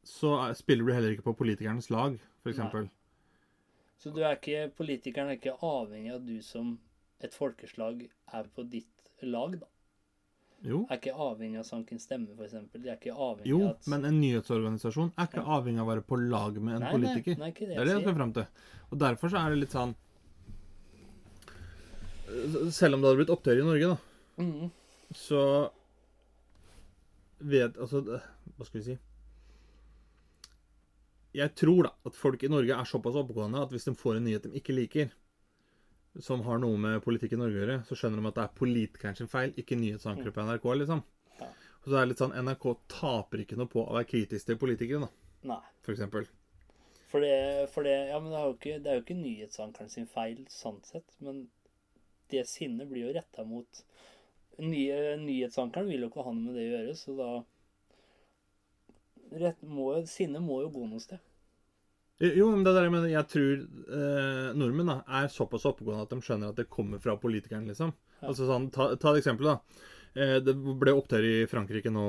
så 0.04 0.32
er, 0.50 0.52
spiller 0.58 0.84
du 0.84 0.92
heller 0.92 1.14
ikke 1.14 1.24
på 1.24 1.36
politikernes 1.38 1.88
lag, 1.90 2.18
f.eks. 2.44 2.58
Så 3.98 4.12
du 4.12 4.20
er 4.22 4.36
ikke, 4.36 4.66
politikeren 4.76 5.30
er 5.30 5.38
ikke 5.38 5.54
avhengig 5.64 6.10
av 6.12 6.20
at 6.20 6.26
du 6.26 6.42
som 6.42 6.78
et 7.24 7.32
folkeslag 7.32 8.04
er 8.34 8.44
på 8.54 8.68
ditt 8.68 9.08
lag, 9.22 9.56
da. 9.58 9.66
Jo, 10.66 10.80
Er 10.90 10.98
ikke 10.98 11.12
avhengig 11.14 11.60
av 11.60 11.66
sanken 11.66 11.76
sanke 11.76 11.94
en 11.94 12.00
stemme, 12.02 12.34
f.eks. 12.34 12.54
Jeg 12.74 12.90
er 12.90 12.96
ikke 12.98 13.14
avhengig 13.14 13.50
jo, 13.52 13.60
av 13.68 13.76
at 13.76 13.88
men 13.92 14.08
en 14.08 14.16
nyhetsorganisasjon 14.18 15.12
er 15.14 15.28
ikke 15.28 15.44
avhengig 15.56 15.82
av 15.82 15.86
å 15.86 15.90
være 15.92 16.02
på 16.08 16.18
lag 16.18 16.58
med 16.58 16.78
en 16.78 16.82
Nei, 16.82 16.92
politiker. 16.96 17.36
Nei, 17.36 17.44
nei, 17.44 17.50
ikke 17.54 17.68
det 17.68 17.76
Det 17.76 17.78
er 17.78 17.84
det 17.86 17.92
jeg 17.92 18.00
jeg 18.00 18.06
skal 18.06 18.16
fram 18.18 18.32
til. 18.34 18.48
Og 18.90 19.00
derfor 19.02 19.32
så 19.32 19.42
er 19.42 19.54
det 19.54 19.60
litt 19.60 19.76
sånn 19.76 19.94
Selv 22.74 22.96
om 22.96 23.04
det 23.04 23.10
hadde 23.10 23.20
blitt 23.20 23.34
opptøyer 23.36 23.62
i 23.62 23.68
Norge, 23.68 23.92
da, 23.92 24.42
mm. 24.42 24.70
så 25.14 25.42
vet 27.38 27.78
Altså, 27.78 28.02
hva 28.02 28.66
skal 28.66 28.80
vi 28.80 28.86
si 28.88 28.96
Jeg 31.36 31.54
tror 31.62 31.86
da 31.86 31.94
at 32.10 32.18
folk 32.18 32.42
i 32.42 32.50
Norge 32.50 32.74
er 32.74 32.90
såpass 32.90 33.18
oppegående 33.22 33.62
at 33.62 33.70
hvis 33.74 33.86
de 33.86 33.94
får 33.94 34.18
en 34.18 34.26
nyhet 34.26 34.48
de 34.48 34.58
ikke 34.58 34.74
liker, 34.74 35.14
som 36.22 36.42
har 36.46 36.60
noe 36.62 36.78
med 36.80 37.02
politikk 37.04 37.36
i 37.36 37.40
Norge 37.40 37.58
å 37.58 37.62
gjøre, 37.62 37.76
så 37.88 37.98
skjønner 37.98 38.22
de 38.22 38.30
at 38.30 38.38
det 38.38 38.44
er 38.46 38.56
politikeren 38.60 39.18
sin 39.18 39.30
feil, 39.30 39.52
ikke 39.60 39.78
nyhetsankere 39.80 40.32
på 40.34 40.46
NRK, 40.46 40.66
liksom. 40.82 41.02
Ja. 41.40 41.50
Og 41.82 41.90
så 41.90 41.94
er 41.94 42.00
det 42.00 42.10
litt 42.12 42.22
sånn 42.22 42.34
NRK 42.46 42.66
taper 42.92 43.42
ikke 43.44 43.58
noe 43.60 43.70
på 43.72 43.84
å 43.84 43.96
være 43.98 44.10
kritisk 44.10 44.48
til 44.48 44.60
politikere, 44.60 45.06
da, 45.06 45.10
Nei. 45.52 45.62
for 45.86 45.96
eksempel. 45.96 46.28
For 47.06 47.22
det, 47.22 47.68
for 47.72 47.86
det 47.86 47.94
Ja, 48.10 48.18
men 48.18 48.32
det 48.32 48.38
er 48.38 48.48
jo 48.48 48.56
ikke, 48.56 48.78
det 48.82 48.90
er 48.90 48.98
jo 48.98 49.04
ikke 49.04 49.18
nyhetsankeren 49.20 49.92
sin 49.92 50.08
feil, 50.10 50.40
sånn 50.50 50.80
sett. 50.84 51.06
Men 51.22 51.44
det 52.32 52.42
sinnet 52.50 52.90
blir 52.90 53.06
jo 53.06 53.14
retta 53.14 53.44
mot 53.46 53.84
nye, 54.58 55.16
Nyhetsankeren 55.20 55.88
vil 55.90 56.06
jo 56.06 56.10
ikke 56.10 56.24
ha 56.26 56.32
noe 56.32 56.48
med 56.48 56.56
det 56.56 56.64
å 56.64 56.72
gjøre, 56.72 56.96
så 56.98 57.14
da 57.18 57.30
rett, 59.44 59.62
må, 59.62 59.90
Sinnet 60.08 60.44
må 60.44 60.62
jo 60.64 60.72
gå 60.74 60.86
noe 60.90 61.02
sted. 61.02 61.22
Jo, 62.22 62.46
men 62.48 62.62
det 62.64 62.72
der, 62.72 62.86
men 62.88 63.04
jeg 63.10 63.28
tror 63.28 63.58
eh, 63.92 64.54
nordmenn 64.56 64.88
da, 64.88 64.94
er 65.18 65.26
såpass 65.28 65.66
oppegående 65.68 66.06
at 66.06 66.14
de 66.14 66.20
skjønner 66.24 66.54
at 66.54 66.56
det 66.62 66.70
kommer 66.72 67.00
fra 67.02 67.12
politikeren, 67.20 67.66
liksom. 67.68 67.90
Ja. 68.22 68.30
Altså 68.30 68.46
sånn, 68.48 68.70
ta, 68.72 68.86
ta 68.96 69.12
et 69.12 69.20
eksempel, 69.20 69.50
da. 69.50 69.82
Eh, 70.16 70.38
det 70.40 70.54
ble 70.56 70.94
opptøyer 70.96 71.26
i 71.42 71.50
Frankrike 71.50 71.92
nå, 71.92 72.06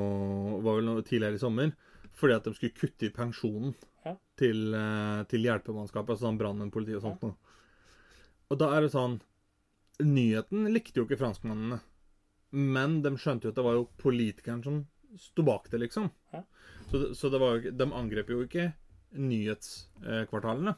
var 0.63 0.77
vel 0.79 0.88
noe 0.88 1.03
tidligere 1.03 1.35
i 1.35 1.43
sommer, 1.43 1.73
fordi 2.15 2.38
at 2.38 2.47
de 2.47 2.55
skulle 2.55 2.77
kutte 2.79 3.09
i 3.09 3.13
pensjonen 3.13 3.75
Ja. 4.07 4.13
til, 4.39 4.63
eh, 4.79 5.25
til 5.27 5.43
hjelpemannskapet, 5.43 6.15
altså 6.15 6.29
sånn 6.29 6.39
brannmenn, 6.39 6.71
politi 6.71 6.95
og 6.95 7.03
sånt 7.03 7.27
noe. 7.27 7.35
Og 8.47 8.61
da 8.63 8.71
er 8.77 8.85
det 8.88 8.93
sånn 8.95 9.19
Nyheten 9.97 10.67
likte 10.69 10.99
jo 11.01 11.07
ikke 11.07 11.17
franskmennene, 11.17 11.79
men 12.53 12.99
de 13.01 13.09
skjønte 13.17 13.47
jo 13.47 13.49
at 13.49 13.55
det 13.57 13.63
var 13.65 13.73
jo 13.79 13.88
politikeren 13.97 14.59
som 14.63 14.75
sto 15.17 15.41
bak 15.43 15.71
det, 15.73 15.79
liksom. 15.81 16.11
Ja. 16.31 16.43
Så, 16.91 17.15
så 17.17 17.31
det 17.34 17.39
var, 17.41 17.59
de 17.65 17.88
angrep 17.97 18.29
jo 18.29 18.43
ikke 18.45 18.67
nyhetskvartalene. 19.15 20.73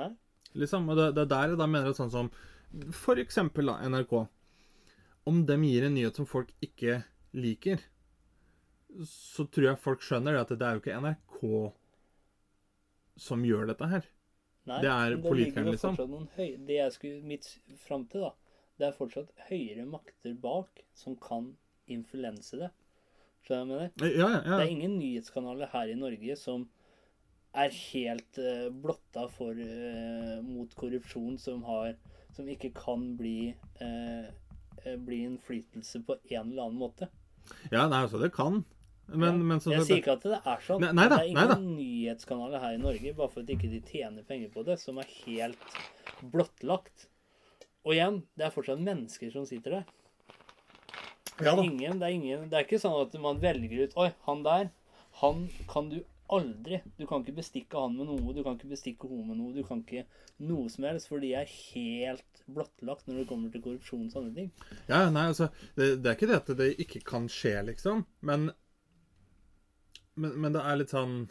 Nei? 0.00 0.10
Liksom, 0.58 0.88
og 0.92 0.98
det, 0.98 1.08
det 1.16 1.24
er 1.24 1.30
der 1.32 1.52
jeg 1.52 1.60
da 1.60 1.68
mener 1.70 1.92
at 1.92 1.98
sånn 1.98 2.12
som 2.12 2.28
For 2.96 3.20
eksempel 3.20 3.68
da, 3.68 3.78
NRK. 3.88 4.14
Om 5.28 5.44
de 5.48 5.56
gir 5.68 5.86
en 5.86 5.94
nyhet 5.96 6.18
som 6.18 6.28
folk 6.28 6.50
ikke 6.64 7.02
liker, 7.36 7.80
så 9.08 9.46
tror 9.48 9.70
jeg 9.70 9.80
folk 9.80 10.02
skjønner 10.04 10.36
at 10.40 10.50
det 10.52 10.66
er 10.66 10.76
jo 10.76 10.82
ikke 10.82 10.98
NRK 11.00 11.38
som 13.22 13.44
gjør 13.44 13.70
dette 13.70 13.88
her. 13.88 14.08
Nei, 14.68 14.78
Det 14.82 14.90
er 14.92 15.16
ligger 15.16 15.68
liksom. 15.68 15.96
Høy, 16.36 16.50
det 16.66 16.76
jeg 16.78 16.94
skulle 16.94 17.26
mitt 17.26 17.48
fram 17.82 18.04
til, 18.10 18.24
da, 18.28 18.32
det 18.78 18.88
er 18.88 18.96
fortsatt 18.96 19.32
høyere 19.48 19.86
makter 19.88 20.36
bak 20.38 20.84
som 20.96 21.16
kan 21.20 21.52
influense 21.90 22.60
det. 22.60 22.70
Skjønner 23.46 23.66
du 23.66 23.74
hva 23.74 23.82
jeg 23.82 23.94
mener? 23.98 24.14
Ja, 24.20 24.28
ja, 24.36 24.58
Det 24.58 24.66
er 24.66 24.74
ingen 24.76 24.98
nyhetskanaler 25.00 25.72
her 25.72 25.90
i 25.90 25.98
Norge 25.98 26.36
som 26.38 26.68
er 27.54 27.74
helt 27.76 28.38
uh, 28.40 28.68
blotta 28.72 29.26
for 29.32 29.56
uh, 29.58 30.38
mot 30.44 30.72
korrupsjon, 30.78 31.38
som 31.38 31.62
har 31.68 31.94
Som 32.32 32.46
ikke 32.48 32.70
kan 32.72 33.10
bli 33.18 33.52
uh, 33.82 34.28
eh, 34.86 34.94
bli 34.96 35.18
innflytelse 35.26 36.00
på 36.06 36.14
en 36.30 36.50
eller 36.52 36.62
annen 36.64 36.78
måte. 36.80 37.08
ja 37.70 37.82
nei, 37.90 37.98
altså, 38.06 38.18
det 38.22 38.30
kan. 38.32 38.62
Men, 39.08 39.34
Ja. 39.36 39.44
men 39.50 39.60
sånn 39.60 39.74
jeg 39.74 39.84
sier 39.84 40.00
ikke 40.00 40.14
at 40.16 40.22
det 40.24 40.38
er 40.40 40.62
sånn. 40.64 40.80
Nei- 40.80 40.92
nei 40.96 41.08
da, 41.10 41.18
det 41.18 41.28
er 41.28 41.34
nei 41.34 41.44
ingen 41.44 41.76
nyhetskanaler 41.76 42.62
her 42.62 42.72
i 42.78 42.80
Norge, 42.80 43.12
bare 43.18 43.28
for 43.28 43.42
at 43.42 43.50
ikke 43.52 43.68
de 43.68 43.80
tjener 43.84 44.24
penger 44.24 44.48
på 44.54 44.64
det, 44.64 44.78
som 44.80 44.96
er 45.02 45.10
helt 45.26 45.76
blottlagt. 46.32 47.08
Og 47.84 47.92
igjen, 47.98 48.22
det 48.38 48.46
er 48.46 48.54
fortsatt 48.54 48.80
mennesker 48.80 49.32
som 49.34 49.44
sitter 49.44 49.70
der. 49.82 49.84
Det 51.36 51.44
Ja 51.46 51.52
er, 51.52 51.64
ingen, 51.64 51.98
det, 52.00 52.06
er 52.08 52.14
ingen, 52.16 52.48
det 52.48 52.56
er 52.56 52.64
ikke 52.64 52.80
sånn 52.80 52.96
at 53.02 53.14
man 53.20 53.40
velger 53.42 53.84
ut 53.84 53.96
Oi, 53.98 54.08
han 54.24 54.42
der, 54.46 54.70
han 55.20 55.48
kan 55.68 55.88
du 55.92 56.00
aldri 56.32 56.80
Du 56.98 57.04
kan 57.08 57.22
ikke 57.22 57.36
bestikke 57.36 57.80
han 57.80 57.96
med 57.96 58.08
noe, 58.08 58.34
du 58.34 58.42
kan 58.44 58.56
ikke 58.56 58.70
bestikke 58.72 59.10
henne 59.10 59.28
med 59.28 59.40
noe, 59.40 59.52
du 59.54 59.62
kan 59.66 59.82
ikke 59.84 60.04
noe 60.48 60.70
som 60.72 60.86
helst, 60.88 61.10
for 61.10 61.22
de 61.22 61.32
er 61.38 61.50
helt 61.50 62.42
blottlagt 62.46 63.06
når 63.08 63.22
det 63.22 63.28
kommer 63.30 63.52
til 63.52 63.64
korrupsjon 63.64 64.08
og 64.08 64.14
sånne 64.14 64.34
ting. 64.36 64.50
Ja, 64.88 65.04
nei, 65.12 65.28
altså 65.30 65.50
det, 65.76 66.02
det 66.02 66.10
er 66.10 66.18
ikke 66.18 66.30
det 66.30 66.40
at 66.40 66.52
det 66.58 66.68
ikke 66.82 67.04
kan 67.12 67.28
skje, 67.32 67.54
liksom. 67.68 68.04
Men, 68.20 68.50
men, 70.14 70.36
men 70.42 70.56
det 70.56 70.64
er 70.64 70.80
litt 70.80 70.94
sånn 70.94 71.24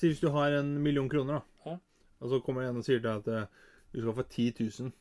Si 0.00 0.08
hvis 0.08 0.22
du 0.22 0.30
har 0.32 0.54
en 0.56 0.78
million 0.80 1.10
kroner, 1.12 1.42
da. 1.42 1.68
Ja. 1.68 1.74
Og 2.24 2.30
så 2.32 2.38
kommer 2.40 2.64
en 2.64 2.78
og 2.80 2.86
sier 2.86 3.02
til 3.02 3.04
deg 3.04 3.18
at 3.20 3.26
eh, 3.28 3.66
du 3.92 3.98
skal 4.00 4.14
få 4.16 4.24
10 4.24 4.46
000 4.86 4.92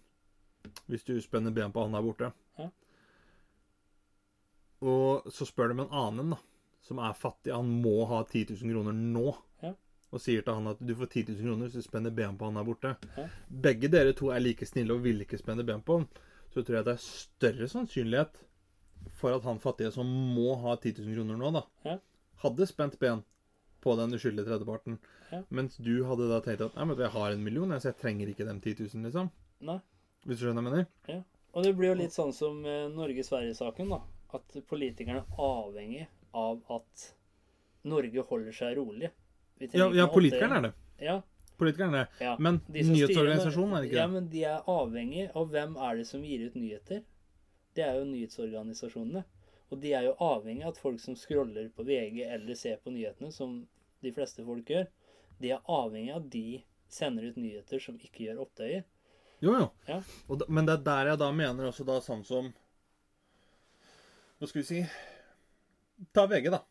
hvis 0.92 1.06
du 1.08 1.14
spenner 1.24 1.54
ben 1.56 1.72
på 1.72 1.86
han 1.86 1.96
der 1.96 2.04
borte. 2.04 2.32
Ja. 2.60 2.68
Og 4.90 5.30
så 5.32 5.48
spør 5.48 5.72
de 5.72 5.80
en 5.80 5.96
annen, 6.02 6.34
da, 6.36 6.40
som 6.86 7.00
er 7.04 7.14
fattig. 7.18 7.54
Han 7.54 7.70
må 7.84 8.06
ha 8.10 8.22
10 8.24 8.46
000 8.62 8.74
kroner 8.74 8.96
nå. 8.96 9.34
Ja. 9.64 9.74
Og 10.12 10.22
sier 10.24 10.42
til 10.46 10.56
han 10.58 10.68
at 10.72 10.80
du 10.82 10.94
får 10.98 11.10
10 11.12 11.26
000 11.34 11.42
kroner 11.46 11.68
hvis 11.70 11.78
du 11.80 11.86
spenner 11.86 12.14
ben 12.16 12.38
på 12.40 12.48
han 12.50 12.58
der 12.60 12.68
borte. 12.68 12.96
Ja. 13.18 13.28
Begge 13.68 13.90
dere 13.92 14.14
to 14.18 14.32
er 14.34 14.40
like 14.44 14.66
snille 14.66 14.96
og 14.96 15.04
vil 15.06 15.22
ikke 15.26 15.38
spenne 15.42 15.66
ben 15.68 15.82
på 15.86 16.00
han. 16.00 16.08
Så 16.54 16.64
tror 16.66 16.80
jeg 16.80 16.88
det 16.88 16.96
er 16.96 17.04
større 17.04 17.68
sannsynlighet 17.70 18.40
for 19.20 19.36
at 19.36 19.44
han 19.46 19.60
fattige 19.62 19.92
som 19.94 20.08
må 20.36 20.56
ha 20.64 20.74
10 20.82 20.96
000 21.04 21.14
kroner 21.20 21.38
nå, 21.40 21.52
da, 21.56 21.62
Ja. 21.86 21.98
hadde 22.44 22.66
spent 22.68 22.98
ben 23.00 23.22
på 23.80 23.94
den 23.96 24.12
uskyldige 24.18 24.44
tredjeparten. 24.50 24.98
Ja. 25.32 25.44
Mens 25.56 25.78
du 25.78 26.04
hadde 26.04 26.26
da 26.28 26.42
tenkt 26.44 26.66
at 26.66 26.76
Nei, 26.76 26.86
men 26.90 26.98
jeg 27.00 27.14
har 27.14 27.32
en 27.32 27.44
million, 27.46 27.72
så 27.80 27.92
jeg 27.94 28.00
trenger 28.02 28.28
ikke 28.32 28.48
dem 28.48 28.60
10 28.60 28.76
000, 28.96 29.04
liksom. 29.08 29.30
Nei. 29.62 29.78
Hvis 30.26 30.40
du 30.42 30.48
skjønner 30.48 30.66
hva 30.66 30.74
jeg 30.82 30.88
mener? 31.08 31.24
Og 31.54 31.64
det 31.64 31.76
blir 31.78 31.94
jo 31.94 32.00
litt 32.02 32.12
sånn 32.14 32.34
som 32.36 32.60
eh, 32.68 32.90
Norge-Sverige-saken, 32.92 33.94
da. 33.94 34.02
At 34.36 34.58
politikerne 34.68 35.22
er 35.24 35.40
avhengig 35.42 36.08
av 36.34 36.62
at 36.70 37.10
Norge 37.90 38.24
holder 38.30 38.56
seg 38.56 38.78
rolig. 38.78 39.12
Vi 39.60 39.70
Ja, 39.74 39.90
ja 39.94 40.08
politikerne 40.08 40.58
er 40.58 40.62
det. 40.70 40.74
Ja, 41.00 41.22
Politikerne 41.60 41.98
er 41.98 42.06
det. 42.06 42.26
ja. 42.26 42.36
Men 42.40 42.62
De 42.68 42.84
nyhetsorganisasjonen 42.84 43.74
er 43.74 43.80
er 43.80 43.84
ikke 43.84 43.96
det? 43.96 44.00
Ja, 44.00 44.08
men 44.08 44.30
de 44.30 44.44
er 44.44 44.62
avhengig 44.68 45.26
av 45.36 45.50
hvem 45.52 45.76
er 45.76 45.98
det 45.98 46.08
som 46.08 46.24
gir 46.24 46.46
ut 46.48 46.56
nyheter. 46.56 47.04
Det 47.76 47.84
er 47.84 48.00
jo 48.00 48.06
nyhetsorganisasjonene. 48.06 49.24
Og 49.70 49.82
de 49.82 49.92
er 49.94 50.08
jo 50.08 50.14
avhengig 50.24 50.64
av 50.64 50.72
at 50.74 50.78
folk 50.82 51.00
som 51.04 51.16
scroller 51.16 51.70
på 51.76 51.84
VG 51.84 52.24
eller 52.26 52.56
ser 52.56 52.80
på 52.84 52.94
nyhetene, 52.96 53.32
som 53.32 53.68
de 54.02 54.14
fleste 54.16 54.46
folk 54.46 54.70
gjør, 54.72 54.88
de 55.40 55.52
er 55.52 55.68
avhengig 55.68 56.14
av 56.14 56.24
at 56.24 56.32
de 56.32 56.64
sender 56.90 57.30
ut 57.30 57.38
nyheter 57.38 57.80
som 57.84 58.00
ikke 58.00 58.24
gjør 58.26 58.42
opptøyer. 58.46 58.84
Jo, 59.44 59.54
jo. 59.56 59.68
Ja. 59.88 60.00
Og 60.28 60.40
da, 60.42 60.48
men 60.50 60.66
det 60.68 60.80
er 60.80 60.84
der 60.88 61.12
jeg 61.12 61.20
da 61.22 61.30
mener 61.32 61.70
også 61.70 61.86
da 61.88 62.00
sånn 62.04 62.26
som 62.28 62.50
Hva 64.40 64.48
skal 64.48 64.62
vi 64.62 64.68
si 64.68 64.82
Ta 66.16 66.26
VG, 66.28 66.50
da. 66.54 66.64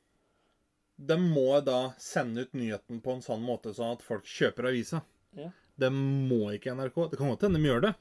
De 0.96 1.16
må 1.20 1.60
da 1.62 1.92
sende 2.02 2.46
ut 2.46 2.54
nyheten 2.58 3.00
på 3.04 3.14
en 3.14 3.22
sånn 3.22 3.44
måte 3.44 3.74
sånn 3.76 3.94
at 3.94 4.02
folk 4.02 4.26
kjøper 4.26 4.70
avisa. 4.72 5.02
Ja. 5.38 5.50
Det 5.78 5.90
må 5.94 6.48
ikke 6.56 6.74
NRK. 6.74 6.96
Det 7.12 7.20
kan 7.20 7.30
godt 7.30 7.44
hende 7.46 7.60
de 7.60 7.70
gjør 7.70 7.84
det, 7.84 7.92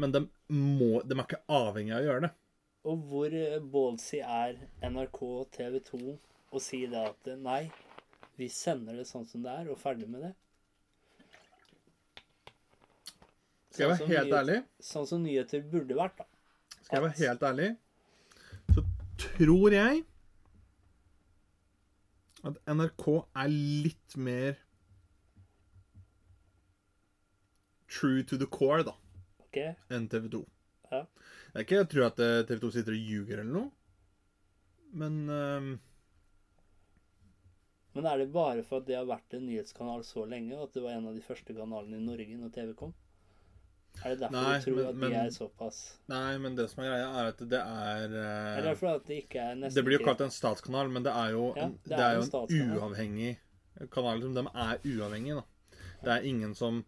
men 0.00 0.14
de, 0.14 0.22
må, 0.48 1.02
de 1.04 1.18
er 1.18 1.26
ikke 1.26 1.42
avhengig 1.52 1.92
av 1.92 2.00
å 2.00 2.06
gjøre 2.08 2.24
det. 2.24 2.30
Og 2.84 3.02
hvor 3.10 3.34
eh, 3.36 3.58
ballsy 3.74 4.20
er 4.20 4.56
NRK 4.84 5.20
TV 5.56 5.76
2 5.90 6.00
å 6.54 6.62
si 6.62 6.84
det 6.88 7.02
at 7.10 7.28
eh, 7.32 7.40
nei, 7.40 7.62
vi 8.40 8.48
sender 8.52 8.96
det 9.00 9.06
sånn 9.08 9.28
som 9.28 9.44
det 9.44 9.52
er, 9.52 9.68
og 9.72 9.80
ferdig 9.80 10.08
med 10.08 10.24
det? 10.28 10.32
Skal 13.74 13.88
jeg 13.90 13.98
Sånn 13.98 14.08
være 14.08 14.08
helt 14.08 14.08
nyheter, 14.08 14.40
ærlig? 14.40 14.58
Sånn 14.88 15.08
som 15.10 15.22
nyheter 15.24 15.64
burde 15.68 15.98
vært, 15.98 16.20
da. 16.22 16.28
Skal 16.84 16.96
jeg 16.98 17.06
være 17.08 17.20
helt 17.20 17.46
ærlig, 17.50 17.70
så 18.76 18.84
tror 19.24 19.74
jeg 19.74 20.04
at 22.44 22.58
NRK 22.68 23.06
er 23.40 23.52
litt 23.52 24.16
mer 24.20 24.58
true 27.94 28.24
to 28.26 28.36
the 28.40 28.48
core, 28.50 28.82
da, 28.84 28.94
okay. 29.46 29.74
enn 29.88 30.08
TV 30.12 30.28
2. 30.32 30.42
Ja. 30.90 31.04
Det 31.06 31.60
er 31.60 31.66
ikke 31.66 31.80
jeg 31.80 31.90
tror 31.92 32.06
at 32.10 32.22
eh, 32.24 32.42
TV 32.48 32.60
2 32.66 32.70
sitter 32.74 32.96
og 32.96 33.10
ljuger 33.10 33.40
eller 33.40 33.54
noe, 33.54 33.70
men 34.94 35.20
ehm, 35.30 35.74
Men 37.94 38.08
er 38.10 38.18
det 38.18 38.32
bare 38.34 38.64
for 38.66 38.82
at 38.82 38.88
det 38.88 38.96
har 38.98 39.06
vært 39.06 39.36
en 39.36 39.44
nyhetskanal 39.46 40.02
så 40.02 40.24
lenge, 40.26 40.58
at 40.58 40.74
det 40.74 40.82
var 40.82 40.96
en 40.96 41.12
av 41.12 41.14
de 41.14 41.22
første 41.22 41.54
kanalene 41.54 42.00
i 42.00 42.02
Norge 42.02 42.38
når 42.40 42.50
TV 42.56 42.72
kom? 42.78 42.90
Er 44.02 44.10
det 44.10 44.18
derfor 44.20 44.32
Nei, 44.32 44.58
du 44.58 44.64
tror 44.64 44.76
men- 44.76 44.86
at 44.88 44.94
men- 44.96 45.10
de 45.10 45.16
er 45.16 45.30
såpass 45.30 45.76
Nei, 46.08 46.38
men 46.38 46.56
det 46.56 46.68
som 46.70 46.82
er 46.84 46.88
greia, 46.90 47.08
er 47.20 47.26
at 47.28 47.38
det 47.38 47.60
er 47.60 48.16
eh, 48.16 48.58
er 48.58 48.62
det 48.62 48.76
fordi 48.78 48.94
at 48.94 49.06
det 49.06 49.18
ikke 49.28 49.40
er 49.40 49.54
nesten 49.54 49.74
Det 49.74 49.84
blir 49.84 49.98
jo 49.98 50.04
kalt 50.04 50.20
en 50.20 50.30
statskanal, 50.34 50.90
men 50.90 51.02
det 51.02 51.12
er 51.12 51.30
jo, 51.30 51.54
Ja, 51.56 51.68
det 51.68 51.84
det 51.84 51.98
er 51.98 52.10
er 52.10 52.14
jo 52.14 52.22
en 52.22 52.50
en 52.50 52.78
uavhengig 52.78 53.36
kanal. 53.90 54.18
Liksom. 54.20 54.34
De 54.34 54.50
er 54.54 54.78
uavhengige, 54.84 55.34
da. 55.36 55.42
Det 56.04 56.10
er 56.18 56.28
ingen 56.28 56.54
som 56.54 56.84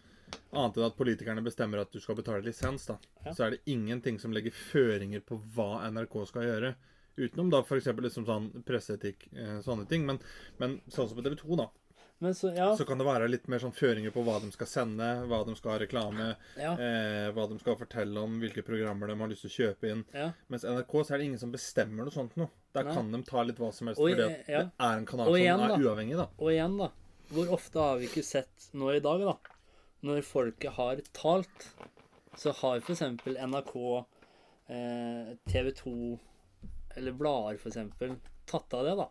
Annet 0.52 0.76
enn 0.76 0.84
at 0.86 0.96
politikerne 0.96 1.42
bestemmer 1.44 1.80
at 1.80 1.92
du 1.92 2.00
skal 2.00 2.16
betale 2.16 2.42
lisens, 2.42 2.86
da. 2.86 2.98
Ja. 3.24 3.32
Så 3.32 3.44
er 3.46 3.50
det 3.50 3.60
ingenting 3.66 4.18
som 4.18 4.32
legger 4.32 4.50
føringer 4.50 5.20
på 5.24 5.38
hva 5.54 5.86
NRK 5.88 6.26
skal 6.26 6.42
gjøre. 6.42 6.74
Utenom 7.16 7.48
da 7.50 7.60
f.eks. 7.62 7.86
Liksom 7.86 8.26
sånn 8.26 8.64
presseetikk, 8.64 9.28
eh, 9.32 9.60
sånne 9.62 9.86
ting. 9.88 10.04
Men, 10.04 10.18
men 10.58 10.80
sånn 10.90 11.08
som 11.08 11.16
på 11.16 11.22
TV 11.22 11.36
2, 11.36 11.56
da, 11.56 11.68
Men 11.68 11.85
så, 12.20 12.50
ja, 12.56 12.70
så 12.76 12.84
kan 12.88 12.98
det 12.98 13.04
være 13.04 13.28
litt 13.28 13.48
mer 13.52 13.60
sånn 13.60 13.74
føringer 13.76 14.12
på 14.14 14.22
hva 14.24 14.38
de 14.40 14.48
skal 14.54 14.68
sende, 14.70 15.08
hva 15.28 15.42
de 15.44 15.56
skal 15.58 15.74
ha 15.74 15.80
reklame, 15.82 16.28
ja, 16.56 16.70
eh, 16.72 17.26
hva 17.36 17.44
de 17.50 17.58
skal 17.60 17.76
fortelle 17.76 18.22
om, 18.22 18.38
hvilke 18.40 18.64
programmer 18.64 19.10
de 19.10 19.16
har 19.20 19.28
lyst 19.32 19.44
til 19.44 19.52
å 19.52 19.56
kjøpe 19.56 19.90
inn. 19.92 20.04
ja. 20.16 20.30
Mens 20.52 20.64
NRK 20.64 20.94
så 21.02 21.14
er 21.14 21.20
det 21.20 21.26
ingen 21.28 21.42
som 21.42 21.52
bestemmer 21.52 22.08
noe 22.08 22.14
sånt 22.14 22.38
noe. 22.40 22.48
Der 22.76 22.88
Nei. 22.88 22.94
kan 22.96 23.10
de 23.12 23.20
ta 23.28 23.42
litt 23.44 23.60
hva 23.60 23.68
som 23.72 23.90
helst, 23.90 24.00
fordi 24.00 24.16
det 24.16 24.28
er 24.48 24.70
en 24.86 25.04
kanal 25.08 25.28
som 25.28 25.36
igjen, 25.36 25.64
er 25.66 25.84
uavhengig, 25.84 26.16
da. 26.20 26.28
Og 26.40 26.52
igjen, 26.54 26.78
da. 26.80 26.88
Hvor 27.32 27.52
ofte 27.56 27.82
har 27.82 28.00
vi 28.00 28.08
ikke 28.08 28.24
sett 28.24 28.68
nå 28.72 28.92
i 28.94 29.02
dag, 29.04 29.26
da? 29.26 29.36
Når 30.06 30.22
folket 30.24 30.76
har 30.76 31.02
talt, 31.16 31.68
så 32.36 32.52
har 32.62 32.80
f.eks. 32.84 33.02
NRK, 33.26 33.74
eh, 34.72 35.34
TV 35.50 35.72
2 35.82 35.96
eller 36.96 37.12
blader 37.12 37.60
f.eks. 37.60 37.76
tatt 38.48 38.74
av 38.78 38.88
det, 38.88 38.96
da. 39.02 39.08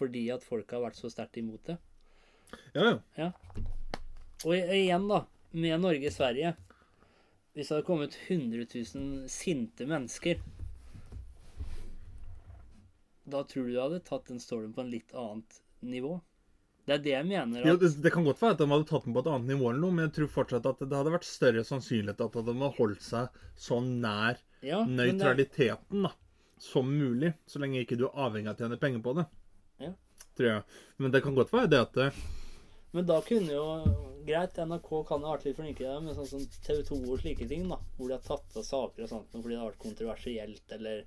Fordi 0.00 0.24
at 0.34 0.42
folk 0.46 0.70
har 0.74 0.82
vært 0.86 0.98
så 0.98 1.10
sterkt 1.12 1.38
imot 1.38 1.62
det. 1.68 1.76
Ja, 2.74 2.98
ja. 3.18 3.30
Og 4.44 4.54
igjen, 4.56 5.08
da, 5.10 5.24
med 5.50 5.82
Norge-Sverige 5.82 6.54
Hvis 7.52 7.68
det 7.68 7.74
hadde 7.74 7.86
kommet 7.86 8.16
100 8.28 8.66
000 8.94 9.28
sinte 9.32 9.86
mennesker 9.90 10.40
Da 13.26 13.42
tror 13.44 13.66
du 13.68 13.74
du 13.74 13.80
hadde 13.82 14.02
tatt 14.06 14.30
den 14.30 14.40
stormen 14.42 14.72
på 14.74 14.84
en 14.84 14.92
litt 14.92 15.14
annet 15.14 15.60
nivå? 15.80 16.18
Det 16.88 16.96
er 16.96 17.02
det 17.04 17.12
jeg 17.12 17.26
mener. 17.28 17.60
At... 17.60 17.68
Ja, 17.68 17.76
det, 17.78 17.90
det 18.02 18.10
kan 18.10 18.24
godt 18.26 18.40
være 18.42 18.56
at 18.56 18.62
de 18.62 18.66
hadde 18.72 18.86
tatt 18.88 19.04
den 19.06 19.14
på 19.14 19.22
et 19.22 19.28
annet 19.30 19.52
nivå, 19.52 19.68
eller 19.70 19.82
noe, 19.84 19.94
men 19.94 20.08
jeg 20.08 20.14
tror 20.16 20.30
fortsatt 20.40 20.64
at 20.66 20.80
det 20.82 20.96
hadde 20.96 21.12
vært 21.14 21.28
større 21.28 21.62
sannsynlighet 21.68 22.24
at 22.24 22.34
de 22.34 22.54
hadde 22.56 22.70
holdt 22.80 23.04
seg 23.04 23.36
så 23.60 23.78
nær 23.84 24.40
ja, 24.66 24.80
nøytraliteten 24.88 26.02
det, 26.02 26.08
da, 26.08 26.10
som 26.60 26.90
mulig, 26.90 27.30
så 27.46 27.62
lenge 27.62 27.84
ikke 27.84 28.00
du 28.00 28.08
er 28.08 28.18
avhengig 28.26 28.50
av 28.50 28.58
å 28.58 28.64
tjene 28.64 28.80
penger 28.80 29.04
på 29.04 29.14
det. 29.20 29.26
Ja. 29.84 29.92
Tror 30.36 30.50
jeg. 30.50 30.80
Men 30.98 31.14
det 31.14 31.22
kan 31.24 31.36
godt 31.38 31.54
være 31.54 31.70
det 31.70 31.80
at 31.84 31.94
det, 32.00 32.08
men 32.92 33.06
da 33.06 33.20
kunne 33.26 33.52
jo 33.54 33.66
Greit, 34.26 34.58
NRK 34.60 34.88
kan 35.08 35.22
ha 35.24 35.30
vært 35.32 35.46
litt 35.48 35.56
flinke 35.56 35.80
der, 35.86 36.00
men 36.04 36.12
sånn 36.14 36.26
som 36.28 36.42
TV 36.66 36.82
2 36.84 36.96
og 37.08 37.22
slike 37.22 37.46
ting, 37.48 37.62
da, 37.70 37.78
hvor 37.96 38.10
de 38.10 38.18
har 38.18 38.24
tatt 38.26 38.56
av 38.60 38.66
saker 38.68 39.06
og 39.06 39.08
sånt 39.08 39.32
fordi 39.32 39.54
det 39.54 39.60
har 39.62 39.70
vært 39.70 39.80
kontroversielt, 39.84 40.74
eller 40.76 41.06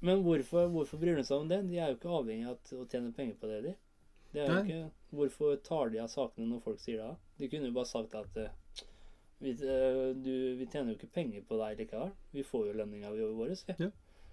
Men 0.00 0.22
hvorfor, 0.24 0.68
hvorfor 0.72 1.00
bryr 1.02 1.18
de 1.18 1.24
seg 1.26 1.42
om 1.42 1.48
det? 1.50 1.58
De 1.68 1.76
er 1.76 1.90
jo 1.90 1.96
ikke 1.98 2.12
avhengig 2.20 2.46
av 2.48 2.76
å 2.78 2.86
tjene 2.88 3.10
penger 3.16 3.34
på 3.40 3.50
det, 3.50 3.58
de. 3.66 3.72
Det 4.32 4.40
er 4.44 4.52
jo 4.52 4.60
ikke, 4.62 4.84
hvorfor 5.18 5.56
tar 5.66 5.90
de 5.90 5.98
av 6.00 6.08
sakene 6.12 6.46
når 6.46 6.62
folk 6.64 6.78
sier 6.80 7.02
det? 7.02 7.10
De 7.42 7.48
kunne 7.52 7.68
jo 7.68 7.74
bare 7.76 7.90
sagt 7.90 8.14
at 8.14 8.38
eh, 8.38 8.84
vi, 9.42 9.50
eh, 9.58 9.98
du, 10.14 10.30
vi 10.60 10.68
tjener 10.70 10.92
jo 10.94 10.96
ikke 11.00 11.10
penger 11.18 11.42
på 11.48 11.58
deg 11.58 11.82
likevel. 11.82 12.12
Vi 12.36 12.44
får 12.46 12.68
jo 12.70 12.76
lønninga 12.78 13.10
vår. 13.18 13.56
Ja, 13.74 13.90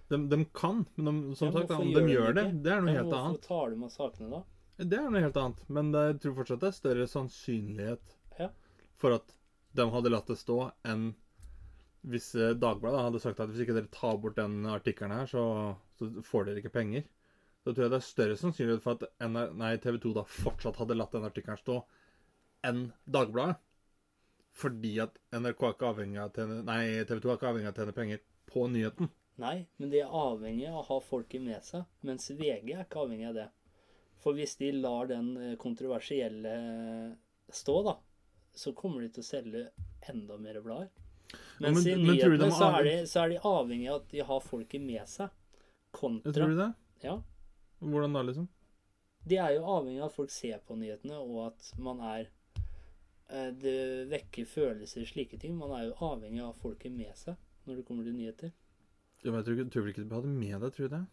de, 0.08 0.20
de 0.30 0.38
kan, 0.56 0.86
men 0.94 1.10
de, 1.10 1.34
som 1.36 1.50
Ja, 1.50 1.58
sagt, 1.58 1.74
om 1.74 1.90
de 1.92 2.04
gjør 2.14 2.32
det, 2.38 2.46
det, 2.52 2.62
det 2.64 2.72
er 2.72 2.86
noe 2.86 2.94
helt 2.94 3.10
hvorfor 3.10 3.26
annet. 3.32 3.42
tar 3.50 3.74
de 3.74 3.82
av 3.82 3.92
sakene 3.92 4.30
da? 4.38 4.40
Det 4.78 4.94
er 4.94 5.08
noe 5.10 5.22
helt 5.24 5.38
annet, 5.40 5.62
men 5.74 5.88
det, 5.90 6.02
jeg 6.12 6.18
tror 6.22 6.36
fortsatt 6.38 6.62
det 6.62 6.68
er 6.70 6.76
større 6.76 7.06
sannsynlighet 7.10 8.12
Ja. 8.38 8.50
for 8.96 9.16
at 9.16 9.32
de 9.74 9.86
hadde 9.90 10.12
latt 10.12 10.30
det 10.30 10.36
stå, 10.38 10.58
enn 10.86 11.08
hvis 12.08 12.28
eh, 12.38 12.54
Dagbladet 12.54 13.00
hadde 13.02 13.20
sagt 13.20 13.40
at 13.42 13.50
hvis 13.50 13.64
ikke 13.64 13.74
dere 13.74 13.90
tar 13.90 14.20
bort 14.22 14.38
den 14.38 14.62
artikkelen 14.70 15.16
her, 15.16 15.26
så, 15.26 15.42
så 15.98 16.08
får 16.22 16.46
dere 16.46 16.62
ikke 16.62 16.72
penger. 16.76 17.02
Da 17.66 17.72
tror 17.74 17.84
jeg 17.88 17.92
det 17.92 17.98
er 17.98 18.06
større 18.06 18.36
sannsynlighet 18.38 18.84
for 18.84 19.02
at 19.02 19.82
TV 19.82 19.98
2 20.06 20.14
da 20.16 20.24
fortsatt 20.30 20.78
hadde 20.78 20.96
latt 20.96 21.12
den 21.16 21.26
artikkelen 21.26 21.58
stå, 21.60 21.80
enn 22.70 22.86
Dagbladet. 23.04 23.58
Fordi 24.58 24.94
at 25.02 25.18
NRK 25.34 25.60
er 25.66 25.74
ikke 25.74 25.90
avhengig 25.90 26.22
av 26.22 26.32
tjene, 26.34 26.62
nei, 26.66 26.80
TV 27.06 27.20
2 27.26 27.30
er 27.30 27.36
ikke 27.38 27.50
avhengig 27.50 27.68
av 27.68 27.74
å 27.74 27.80
tjene 27.82 27.98
penger 27.98 28.22
på 28.48 28.64
nyheten. 28.72 29.10
Nei, 29.42 29.56
men 29.78 29.90
de 29.92 30.00
er 30.02 30.16
avhengig 30.22 30.70
av 30.70 30.80
å 30.80 30.86
ha 30.88 30.96
folket 31.04 31.42
med 31.44 31.66
seg, 31.66 31.84
mens 32.06 32.30
VG 32.30 32.72
er 32.74 32.86
ikke 32.86 33.04
avhengig 33.04 33.28
av 33.28 33.36
det. 33.42 33.50
For 34.18 34.34
hvis 34.34 34.56
de 34.58 34.72
lar 34.74 35.06
den 35.10 35.28
eh, 35.36 35.56
kontroversielle 35.60 36.54
eh, 36.58 37.12
stå, 37.54 37.76
da, 37.86 37.96
så 38.58 38.72
kommer 38.74 39.04
de 39.04 39.12
til 39.14 39.22
å 39.22 39.28
selge 39.28 39.64
enda 40.10 40.38
mer 40.42 40.58
blader. 40.64 40.90
Ja, 41.30 41.38
Mens 41.68 41.84
men- 41.84 42.00
i 42.00 42.04
men 42.06 42.18
tror 42.18 42.34
du 42.36 42.44
de 42.44 42.50
så, 42.50 42.68
er 42.78 42.84
de, 42.88 42.94
så 43.06 43.20
er 43.24 43.28
de 43.34 43.40
avhengig 43.44 43.88
av 43.92 44.00
at 44.02 44.08
de 44.14 44.22
har 44.30 44.40
folket 44.40 44.80
med 44.82 45.04
seg. 45.10 45.28
Kontra 45.92 46.32
Tror 46.32 46.48
du 46.54 46.56
det? 46.58 46.70
Ja. 47.04 47.18
Hvordan 47.80 48.12
da, 48.16 48.22
liksom? 48.26 48.48
De 49.28 49.36
er 49.36 49.54
jo 49.58 49.64
avhengig 49.68 50.00
av 50.02 50.08
at 50.10 50.16
folk 50.16 50.30
ser 50.32 50.58
på 50.66 50.76
nyhetene, 50.78 51.18
og 51.20 51.46
at 51.52 51.72
man 51.78 52.00
er 52.00 52.28
eh, 53.28 53.50
Det 53.52 53.76
vekker 54.10 54.46
følelser, 54.48 55.04
slike 55.08 55.38
ting. 55.40 55.56
Man 55.58 55.72
er 55.76 55.88
jo 55.90 55.94
avhengig 56.08 56.42
av 56.44 56.56
folket 56.62 56.92
med 56.94 57.14
seg 57.18 57.36
når 57.68 57.76
det 57.80 57.84
kommer 57.88 58.04
til 58.08 58.16
nyheter. 58.16 58.52
Ja, 59.22 59.30
men 59.30 59.42
Jeg 59.42 59.46
tror, 59.50 59.70
tror 59.74 59.88
ikke 59.92 60.08
du 60.08 60.14
hadde 60.16 60.30
med 60.32 60.60
deg, 60.62 60.72
tror 60.74 60.88
du 60.88 60.94
det? 60.96 61.04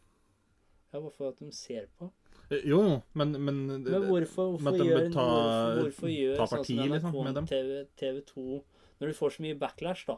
Ja, 0.94 1.00
bare 1.02 1.12
for 1.12 1.28
at 1.34 1.40
de 1.42 1.52
ser 1.52 1.88
på. 2.00 2.12
Eh, 2.52 2.62
Jo, 2.70 2.78
jo, 2.84 3.02
men, 3.14 3.32
men, 3.44 3.60
Men 3.68 4.06
hvorfor, 4.06 4.52
hvorfor, 4.54 4.64
men 4.64 4.76
gjør, 4.86 5.12
ta- 5.14 5.26
hvorfor, 5.26 5.82
hvorfor 5.82 6.12
gjør 6.14 6.36
ta 6.38 6.46
sånn 6.52 6.66
som 6.66 6.82
NRK, 6.92 7.14
liksom. 7.26 7.48
TV, 7.50 7.86
TV 7.98 8.22
2 8.30 8.64
Når 9.02 9.08
du 9.08 9.14
får 9.18 9.30
så 9.36 9.46
mye 9.46 9.58
backlash, 9.60 10.06
da 10.08 10.18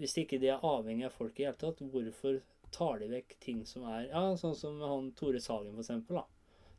Hvis 0.00 0.16
ikke 0.22 0.40
de 0.40 0.48
er 0.54 0.64
avhengig 0.64 1.04
av 1.10 1.12
folk 1.12 1.38
i 1.40 1.44
hele 1.44 1.58
tatt, 1.60 1.82
hvorfor 1.92 2.40
tar 2.72 2.98
de 3.02 3.08
vekk 3.10 3.36
ting 3.40 3.64
som 3.66 3.84
er 3.90 4.06
Ja, 4.08 4.22
sånn 4.40 4.54
som 4.56 4.80
han 4.80 5.10
Tore 5.18 5.40
Sagen, 5.42 5.74
for 5.74 5.82
eksempel. 5.82 6.16
Da. 6.22 6.24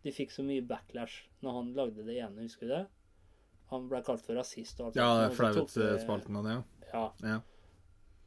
De 0.03 0.11
fikk 0.15 0.31
så 0.33 0.41
mye 0.47 0.63
backlash 0.65 1.27
når 1.43 1.51
han 1.59 1.73
lagde 1.77 2.05
det 2.07 2.17
ene, 2.17 2.47
husker 2.47 2.65
du 2.65 2.73
det? 2.73 2.85
Han 3.69 3.85
ble 3.91 4.01
kalt 4.03 4.23
for 4.25 4.35
rasist 4.35 4.79
og 4.81 4.87
alt 4.89 4.95
sånt, 4.95 5.03
Ja, 5.03 5.29
så 5.29 5.53
tok 5.53 5.69
flauhetsspalten 5.69 6.35
av 6.39 6.43
det, 6.47 6.55
ja. 6.57 6.63
Ja. 6.91 7.03
Ja. 7.29 7.37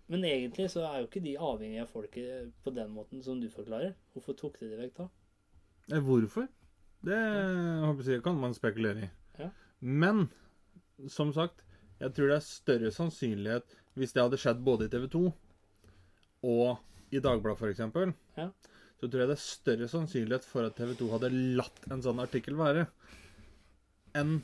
Men 0.08 0.22
egentlig 0.28 0.68
så 0.70 0.84
er 0.86 1.00
jo 1.02 1.08
ikke 1.08 1.22
de 1.24 1.34
avhengig 1.40 1.80
av 1.82 1.88
folket 1.90 2.52
på 2.62 2.72
den 2.76 2.90
måten 2.94 3.22
som 3.24 3.40
du 3.40 3.48
forklarer. 3.52 3.94
Hvorfor 4.14 4.36
tok 4.38 4.58
de 4.60 4.68
det 4.70 4.78
vekk 4.78 4.94
da? 5.02 5.08
Eh, 5.92 6.00
Hvorfor? 6.00 6.48
Det 7.04 7.18
jeg, 8.08 8.22
kan 8.24 8.38
man 8.40 8.54
spekulere 8.56 9.06
i. 9.06 9.08
Ja. 9.38 9.50
Men 9.80 10.28
som 11.08 11.32
sagt, 11.36 11.60
jeg 12.00 12.14
tror 12.14 12.30
det 12.30 12.38
er 12.38 12.46
større 12.46 12.92
sannsynlighet 12.94 13.76
hvis 13.94 14.14
det 14.14 14.22
hadde 14.24 14.40
skjedd 14.40 14.62
både 14.64 14.88
i 14.88 14.92
TV 14.92 15.04
2 15.12 15.24
og 16.48 17.14
i 17.14 17.20
Dagbladet 17.22 17.60
f.eks. 17.60 17.84
Ja. 18.38 18.48
Så 18.48 19.04
så 19.04 19.10
tror 19.10 19.20
jeg 19.20 19.28
det 19.28 19.36
er 19.36 19.44
større 19.44 19.86
sannsynlighet 19.92 20.46
for 20.48 20.64
at 20.64 20.76
TV 20.78 20.94
2 20.96 21.06
hadde 21.12 21.28
latt 21.58 21.82
en 21.92 22.00
sånn 22.00 22.22
artikkel 22.22 22.56
være, 22.56 22.86
enn 24.16 24.38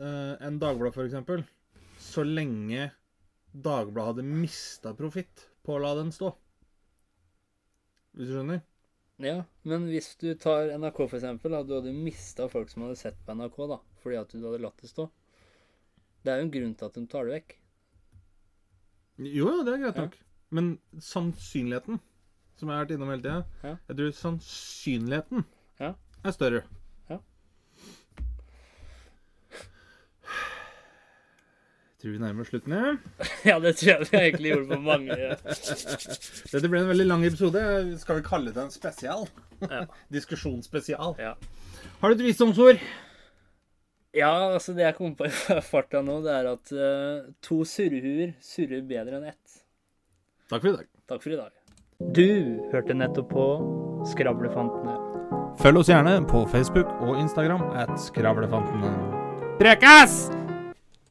uh, 0.00 0.34
en 0.42 0.56
Dagbladet, 0.58 0.98
f.eks. 0.98 1.44
Så 2.02 2.24
lenge 2.26 2.88
Dagbladet 3.54 4.16
hadde 4.16 4.40
mista 4.42 4.96
profitt 4.98 5.44
på 5.62 5.76
å 5.76 5.82
la 5.84 5.92
den 6.00 6.10
stå. 6.16 6.32
Hvis 8.18 8.32
du 8.32 8.34
skjønner? 8.34 8.64
Ja, 9.22 9.44
men 9.62 9.84
hvis 9.92 10.16
du 10.18 10.32
tar 10.34 10.72
NRK 10.74 10.96
for 11.06 11.16
eksempel, 11.20 11.52
da, 11.54 11.60
du 11.62 11.76
hadde 11.76 11.92
mista 11.94 12.48
folk 12.50 12.70
som 12.72 12.82
hadde 12.82 12.96
sett 12.98 13.18
på 13.26 13.34
NRK, 13.38 13.58
da, 13.70 13.76
fordi 14.02 14.16
at 14.18 14.32
du 14.34 14.40
hadde 14.42 14.62
latt 14.64 14.80
det 14.82 14.90
stå. 14.90 15.06
Det 16.24 16.32
er 16.32 16.40
jo 16.40 16.46
en 16.48 16.54
grunn 16.56 16.74
til 16.74 16.88
at 16.88 16.94
de 16.98 17.04
tar 17.12 17.28
det 17.28 17.36
vekk. 17.36 17.54
Jo, 19.22 19.46
jo, 19.52 19.62
det 19.62 19.74
er 19.76 19.82
greit 19.84 19.96
Ja. 20.00 20.06
nok. 20.08 20.16
Men 20.50 20.78
sannsynligheten, 20.98 22.00
som 22.58 22.68
jeg 22.68 22.76
har 22.76 22.84
vært 22.86 22.94
innom 22.96 23.10
hele 23.12 23.22
tida, 23.22 23.44
Ja. 23.62 23.76
jeg 23.88 23.96
tror 23.96 24.10
sannsynligheten 24.18 25.44
Ja. 25.80 25.94
er 26.24 26.30
større. 26.32 26.64
Ja. 27.10 27.18
Jeg 31.93 31.93
tror 32.04 32.12
vi 32.12 32.20
nærmer 32.20 32.44
oss 32.44 32.50
slutten. 32.52 32.74
Ja. 32.76 32.92
Ja, 33.48 33.56
det 33.60 33.74
tror 33.80 33.90
jeg 33.94 34.08
vi 34.10 34.18
egentlig 34.18 34.52
gjorde 34.52 34.76
på 34.76 34.80
mange 34.84 35.16
Dette 36.52 36.68
ble 36.68 36.82
en 36.82 36.90
veldig 36.90 37.06
lang 37.08 37.24
episode. 37.24 37.62
Skal 38.00 38.20
vi 38.20 38.26
kalle 38.26 38.52
det 38.52 38.60
en 38.60 38.74
spesial? 38.74 39.26
Ja. 39.64 39.86
Diskusjonsspesial. 40.16 41.16
Ja. 41.20 41.34
Har 42.02 42.12
du 42.12 42.18
et 42.18 42.26
visdomsord? 42.28 42.82
Ja, 44.14 44.30
altså 44.54 44.76
det 44.76 44.84
jeg 44.84 44.96
kom 44.98 45.16
på 45.18 45.26
i 45.26 45.32
farta 45.64 46.04
nå, 46.04 46.20
det 46.22 46.34
er 46.36 46.50
at 46.52 46.70
uh, 46.70 47.32
to 47.42 47.64
surrehuer 47.66 48.36
surrer 48.44 48.84
bedre 48.86 49.18
enn 49.18 49.26
ett. 49.32 49.58
Takk 50.52 50.60
for 50.60 50.70
i 50.70 50.76
dag. 50.76 50.86
Takk 51.10 51.24
for 51.24 51.34
i 51.34 51.40
dag. 51.40 51.50
Du 52.14 52.60
hørte 52.70 52.94
nettopp 52.94 53.32
på 53.32 53.48
Skravlefantene. 54.12 54.94
Følg 55.58 55.82
oss 55.82 55.90
gjerne 55.90 56.20
på 56.30 56.44
Facebook 56.52 56.94
og 57.00 57.18
Instagram 57.24 57.66
at 57.74 57.96
Skravlefantene. 58.06 58.94
Prekas! 59.58 60.43